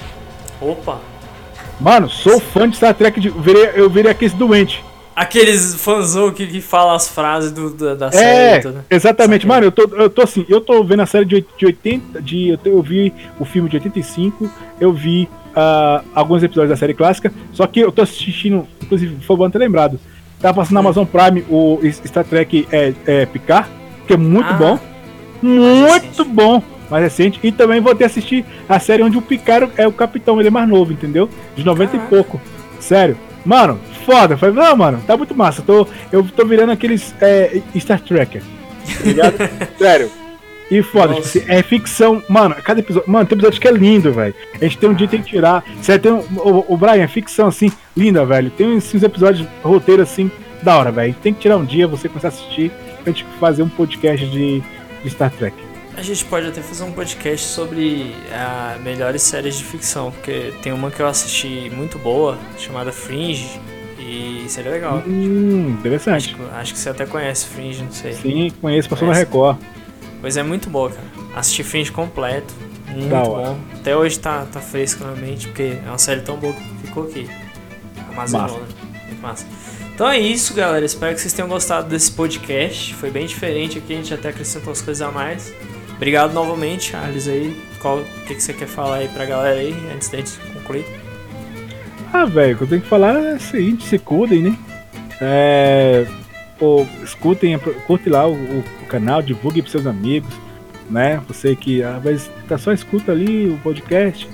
Opa! 0.60 0.98
Mano, 1.80 2.08
sou 2.08 2.38
fã 2.40 2.68
de 2.68 2.76
Star 2.76 2.94
Trek. 2.94 3.20
De, 3.20 3.28
virei, 3.30 3.72
eu 3.74 3.90
virei 3.90 4.10
aquele 4.10 4.34
doente. 4.34 4.82
Aqueles 5.16 5.76
fãzão 5.76 6.32
que, 6.32 6.46
que 6.46 6.60
fala 6.60 6.94
as 6.96 7.08
frases 7.08 7.52
do, 7.52 7.70
da, 7.70 7.94
da 7.94 8.06
É, 8.08 8.10
série. 8.10 8.62
toda. 8.62 8.84
exatamente. 8.90 9.46
Mano, 9.46 9.66
eu 9.66 9.72
tô, 9.72 9.82
eu 9.96 10.10
tô 10.10 10.22
assim, 10.22 10.44
eu 10.48 10.60
tô 10.60 10.82
vendo 10.82 11.02
a 11.02 11.06
série 11.06 11.24
de, 11.24 11.44
de 11.56 11.66
80. 11.66 12.20
De, 12.20 12.48
eu, 12.48 12.58
eu 12.64 12.82
vi 12.82 13.12
o 13.38 13.44
filme 13.44 13.68
de 13.68 13.76
85, 13.76 14.50
eu 14.80 14.92
vi 14.92 15.28
ah, 15.54 16.02
alguns 16.14 16.42
episódios 16.42 16.70
da 16.70 16.76
série 16.76 16.94
clássica, 16.94 17.32
só 17.52 17.64
que 17.66 17.78
eu 17.80 17.92
tô 17.92 18.02
assistindo, 18.02 18.66
inclusive, 18.82 19.16
foi 19.24 19.36
bom 19.36 19.48
ter 19.48 19.58
lembrado. 19.58 20.00
Tá 20.40 20.52
passando 20.52 20.74
na 20.74 20.80
Amazon 20.80 21.04
Prime 21.06 21.44
o 21.48 21.78
Star 22.06 22.24
Trek 22.24 22.66
é, 22.72 22.92
é, 23.06 23.24
Picard, 23.26 23.68
que 24.06 24.14
é 24.14 24.16
muito 24.16 24.50
Ah, 24.50 24.54
bom. 24.54 24.78
Muito 25.40 26.24
bom. 26.24 26.62
Mais 26.90 27.02
recente. 27.04 27.38
E 27.42 27.50
também 27.52 27.80
vou 27.80 27.94
ter 27.94 28.04
assistir 28.04 28.44
a 28.68 28.78
série 28.78 29.02
onde 29.02 29.16
o 29.16 29.22
Picard 29.22 29.70
é 29.76 29.86
o 29.86 29.92
capitão, 29.92 30.38
ele 30.38 30.48
é 30.48 30.50
mais 30.50 30.68
novo, 30.68 30.92
entendeu? 30.92 31.28
De 31.56 31.64
90 31.64 31.92
Caraca. 31.92 32.06
e 32.06 32.10
pouco. 32.10 32.40
Sério. 32.80 33.16
Mano, 33.44 33.78
foda. 34.04 34.36
Falei, 34.36 34.54
não, 34.54 34.76
mano, 34.76 35.02
tá 35.06 35.16
muito 35.16 35.34
massa. 35.34 35.62
Tô, 35.62 35.86
eu 36.12 36.24
tô 36.24 36.44
virando 36.46 36.72
aqueles 36.72 37.14
é, 37.20 37.60
Star 37.78 38.00
Trekker. 38.00 38.42
Tá 38.42 39.04
ligado? 39.04 39.36
Sério. 39.78 40.10
E 40.70 40.82
foda, 40.82 41.20
tipo 41.20 41.44
é 41.50 41.62
ficção. 41.62 42.22
Mano, 42.28 42.54
cada 42.56 42.80
episódio. 42.80 43.10
Mano, 43.10 43.26
tem 43.26 43.36
episódio 43.36 43.60
que 43.60 43.68
é 43.68 43.72
lindo, 43.72 44.12
velho. 44.12 44.34
A 44.54 44.64
gente 44.64 44.78
tem 44.78 44.88
um 44.88 44.94
dia 44.94 45.06
que 45.06 45.16
tem 45.16 45.22
que 45.22 45.30
tirar. 45.30 45.62
Você 45.80 45.98
tem 45.98 46.12
um, 46.12 46.24
o, 46.36 46.74
o 46.74 46.76
Brian, 46.76 47.02
é 47.02 47.08
ficção 47.08 47.48
assim, 47.48 47.70
linda, 47.96 48.24
velho. 48.24 48.50
Tem 48.50 48.66
uns, 48.66 48.94
uns 48.94 49.02
episódios, 49.02 49.46
roteiro 49.62 50.02
assim, 50.02 50.30
da 50.62 50.78
hora, 50.78 50.90
velho. 50.90 51.14
Tem 51.22 51.34
que 51.34 51.40
tirar 51.40 51.58
um 51.58 51.64
dia, 51.64 51.86
você 51.86 52.08
começar 52.08 52.28
a 52.28 52.30
assistir, 52.30 52.72
pra 53.02 53.12
gente 53.12 53.26
fazer 53.38 53.62
um 53.62 53.68
podcast 53.68 54.26
de, 54.26 54.62
de 55.02 55.10
Star 55.10 55.30
Trek. 55.30 55.54
A 55.96 56.02
gente 56.02 56.24
pode 56.24 56.48
até 56.48 56.60
fazer 56.60 56.82
um 56.82 56.92
podcast 56.92 57.46
sobre 57.46 58.12
ah, 58.32 58.76
melhores 58.82 59.22
séries 59.22 59.56
de 59.56 59.64
ficção, 59.64 60.10
porque 60.10 60.52
tem 60.60 60.72
uma 60.72 60.90
que 60.90 61.00
eu 61.00 61.06
assisti 61.06 61.70
muito 61.70 61.98
boa, 62.00 62.36
chamada 62.58 62.90
Fringe, 62.90 63.60
e 64.14 64.48
seria 64.48 64.70
legal. 64.70 65.02
Hum, 65.06 65.66
Acho, 65.70 65.78
interessante. 65.80 66.34
que- 66.34 66.42
acho 66.54 66.72
que 66.72 66.78
você 66.78 66.88
até 66.90 67.06
conhece 67.06 67.46
Fringe, 67.46 67.82
não 67.82 67.92
sei. 67.92 68.12
Sim, 68.14 68.52
conheço, 68.60 68.88
passou 68.88 69.08
na? 69.08 69.14
Record. 69.14 69.58
Pois 70.20 70.36
é 70.36 70.42
muito 70.42 70.70
boa, 70.70 70.90
cara. 70.90 71.06
Assisti 71.36 71.62
Fringe 71.62 71.90
completo, 71.92 72.54
muito 72.88 73.08
Da 73.08 73.22
hora. 73.22 73.48
bom. 73.50 73.58
Até 73.74 73.96
hoje 73.96 74.18
tá, 74.18 74.46
tá 74.50 74.60
fresco 74.60 75.04
na 75.04 75.12
mente, 75.12 75.46
porque 75.48 75.78
é 75.84 75.88
uma 75.88 75.98
série 75.98 76.20
tão 76.22 76.36
boa 76.36 76.52
que 76.54 76.86
ficou 76.86 77.04
aqui. 77.04 77.28
Amazonona. 78.10 78.66
Muito 79.06 79.20
massa. 79.22 79.46
Então 79.94 80.08
é 80.08 80.18
isso, 80.18 80.54
galera. 80.54 80.84
Espero 80.84 81.14
que 81.14 81.20
vocês 81.20 81.32
tenham 81.32 81.48
gostado 81.48 81.88
desse 81.88 82.10
podcast. 82.12 82.94
Foi 82.94 83.10
bem 83.10 83.26
diferente 83.26 83.78
aqui, 83.78 83.92
a 83.92 83.96
gente 83.96 84.12
até 84.14 84.28
acrescentou 84.30 84.72
as 84.72 84.80
coisas 84.82 85.06
a 85.06 85.10
mais. 85.10 85.52
Obrigado 85.96 86.32
novamente, 86.32 86.90
Charles 86.90 87.28
aí. 87.28 87.56
Qual, 87.80 87.98
o 87.98 88.04
que, 88.26 88.34
que 88.34 88.42
você 88.42 88.52
quer 88.52 88.66
falar 88.66 88.96
aí 88.96 89.08
pra 89.08 89.24
galera 89.24 89.60
aí, 89.60 89.74
antes 89.94 90.08
da 90.08 90.18
gente 90.18 90.32
concluir? 90.52 90.84
Ah, 92.16 92.24
velho, 92.24 92.54
o 92.54 92.58
que 92.58 92.62
eu 92.64 92.68
tenho 92.68 92.80
que 92.82 92.88
falar 92.88 93.14
é 93.22 93.34
o 93.34 93.40
seguinte, 93.40 93.84
se 93.84 93.98
cuidem, 93.98 94.42
né? 94.42 94.56
É, 95.20 96.06
pô, 96.58 96.86
escutem, 97.02 97.58
curte 97.86 98.08
lá 98.08 98.26
o, 98.26 98.34
o- 98.34 98.64
o 98.82 98.86
canal, 98.86 99.20
divulgue 99.20 99.60
pros 99.62 99.72
seus 99.72 99.86
amigos, 99.86 100.32
né? 100.88 101.20
Você 101.26 101.56
que 101.56 101.82
às 101.82 102.02
vezes 102.02 102.30
tá 102.48 102.56
só 102.56 102.72
escuta 102.72 103.10
ali 103.10 103.48
o 103.48 103.58
podcast, 103.58 104.28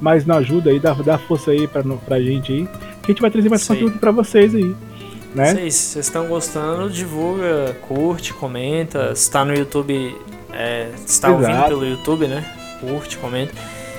mas 0.00 0.24
não 0.24 0.36
ajuda 0.36 0.70
aí, 0.70 0.78
dá, 0.80 0.94
dá 0.94 1.18
força 1.18 1.50
aí 1.50 1.68
pra, 1.68 1.82
pra 1.82 2.20
gente 2.20 2.52
aí, 2.52 2.66
que 3.02 3.06
a 3.06 3.12
gente 3.12 3.20
vai 3.20 3.30
trazer 3.30 3.48
mais 3.50 3.70
aí. 3.70 3.76
conteúdo 3.76 3.98
pra 3.98 4.10
vocês 4.12 4.54
aí, 4.54 4.74
né? 5.34 5.50
Aí, 5.50 5.70
se 5.70 5.78
vocês 5.92 6.06
estão 6.06 6.26
gostando, 6.28 6.88
divulga, 6.88 7.76
curte, 7.86 8.32
comenta. 8.32 9.14
Se 9.14 9.30
tá 9.30 9.44
no 9.44 9.54
YouTube, 9.54 10.16
é, 10.52 10.88
se 11.04 11.20
tá 11.20 11.28
ouvindo 11.30 11.64
pelo 11.68 11.84
YouTube, 11.86 12.26
né? 12.28 12.44
Curte, 12.80 13.18
comenta. 13.18 13.52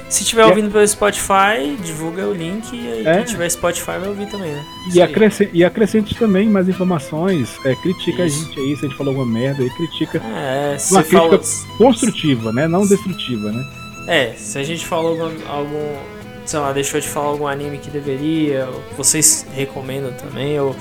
Se 0.09 0.23
tiver 0.23 0.43
E- 0.43 0.45
ouvindo 0.49 0.71
pelo 0.71 0.87
Spotify, 0.87 1.75
divulga 1.83 2.25
o 2.27 2.33
link 2.33 2.71
e 2.73 2.87
aí 2.91 3.05
É. 3.07 3.15
quem 3.17 3.25
tiver 3.25 3.49
Spotify 3.49 3.85
vai 3.99 4.07
ouvir 4.07 4.27
também, 4.29 4.51
né? 4.53 4.65
E, 4.93 5.01
aí. 5.01 5.09
acrescente, 5.09 5.51
e 5.53 5.65
acrescente 5.65 6.15
também 6.15 6.47
mais 6.49 6.69
informações, 6.69 7.49
é, 7.65 7.75
critica 7.75 8.25
Isso. 8.25 8.41
a 8.41 8.45
gente 8.45 8.59
aí, 8.59 8.75
se 8.77 8.85
a 8.85 8.87
gente 8.87 8.97
falou 8.97 9.11
alguma 9.13 9.31
merda 9.39 9.61
aí, 9.63 9.69
critica 9.71 10.21
É, 10.25 10.77
uma 10.91 11.03
fala- 11.03 11.37
crítica 11.37 11.67
construtiva, 11.77 12.53
né? 12.53 12.67
Não 12.69 12.87
destrutiva, 12.87 13.51
né? 13.51 13.65
É, 14.07 14.33
se 14.37 14.57
a 14.57 14.63
gente 14.63 14.85
falou 14.85 15.11
algum, 15.21 15.35
algum, 15.49 15.95
sei 16.45 16.59
lá, 16.59 16.71
deixou 16.71 17.01
de 17.01 17.07
falar 17.09 17.27
algum 17.27 17.45
anime 17.45 17.77
que 17.77 17.89
deveria, 17.89 18.65
vocês 18.95 19.45
recomendam 19.53 20.13
também, 20.13 20.57
ou, 20.57 20.73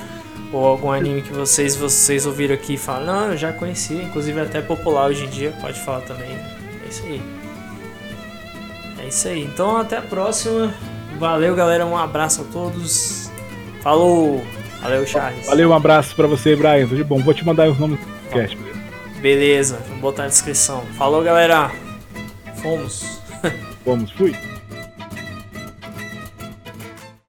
ou 0.52 0.64
algum 0.64 0.92
anime 0.92 1.22
que 1.22 1.32
vocês, 1.32 1.74
vocês 1.74 2.24
ouviram 2.26 2.54
aqui 2.54 2.74
e 2.74 2.78
falam, 2.78 3.06
não, 3.06 3.30
eu 3.32 3.36
já 3.36 3.52
conhecia, 3.52 4.00
inclusive 4.00 4.38
é 4.38 4.42
até 4.44 4.60
popular 4.60 5.06
hoje 5.08 5.24
em 5.24 5.28
dia, 5.30 5.52
pode 5.60 5.80
falar 5.80 6.02
também. 6.02 6.30
É 6.30 6.88
isso 6.88 7.02
aí. 7.02 7.20
É 9.06 9.08
isso 9.08 9.28
aí. 9.28 9.44
Então 9.44 9.76
até 9.76 9.98
a 9.98 10.02
próxima. 10.02 10.74
Valeu, 11.18 11.54
galera. 11.54 11.86
Um 11.86 11.96
abraço 11.96 12.42
a 12.42 12.44
todos. 12.52 13.30
Falou! 13.80 14.44
Valeu, 14.82 15.06
Charles. 15.06 15.46
Valeu, 15.46 15.70
um 15.70 15.72
abraço 15.72 16.14
pra 16.14 16.26
você, 16.26 16.54
Brian, 16.56 16.86
tudo 16.86 16.96
de 16.96 17.04
bom. 17.04 17.18
Vou 17.20 17.32
te 17.32 17.44
mandar 17.44 17.68
os 17.68 17.78
nomes 17.78 17.98
do 18.00 18.06
podcast, 18.06 18.56
beleza? 18.56 18.80
Beleza, 19.20 19.78
vou 19.88 19.98
botar 19.98 20.24
na 20.24 20.28
descrição. 20.28 20.82
Falou, 20.98 21.22
galera. 21.22 21.70
Fomos. 22.56 23.20
Vamos, 23.86 24.10
fui. 24.10 24.34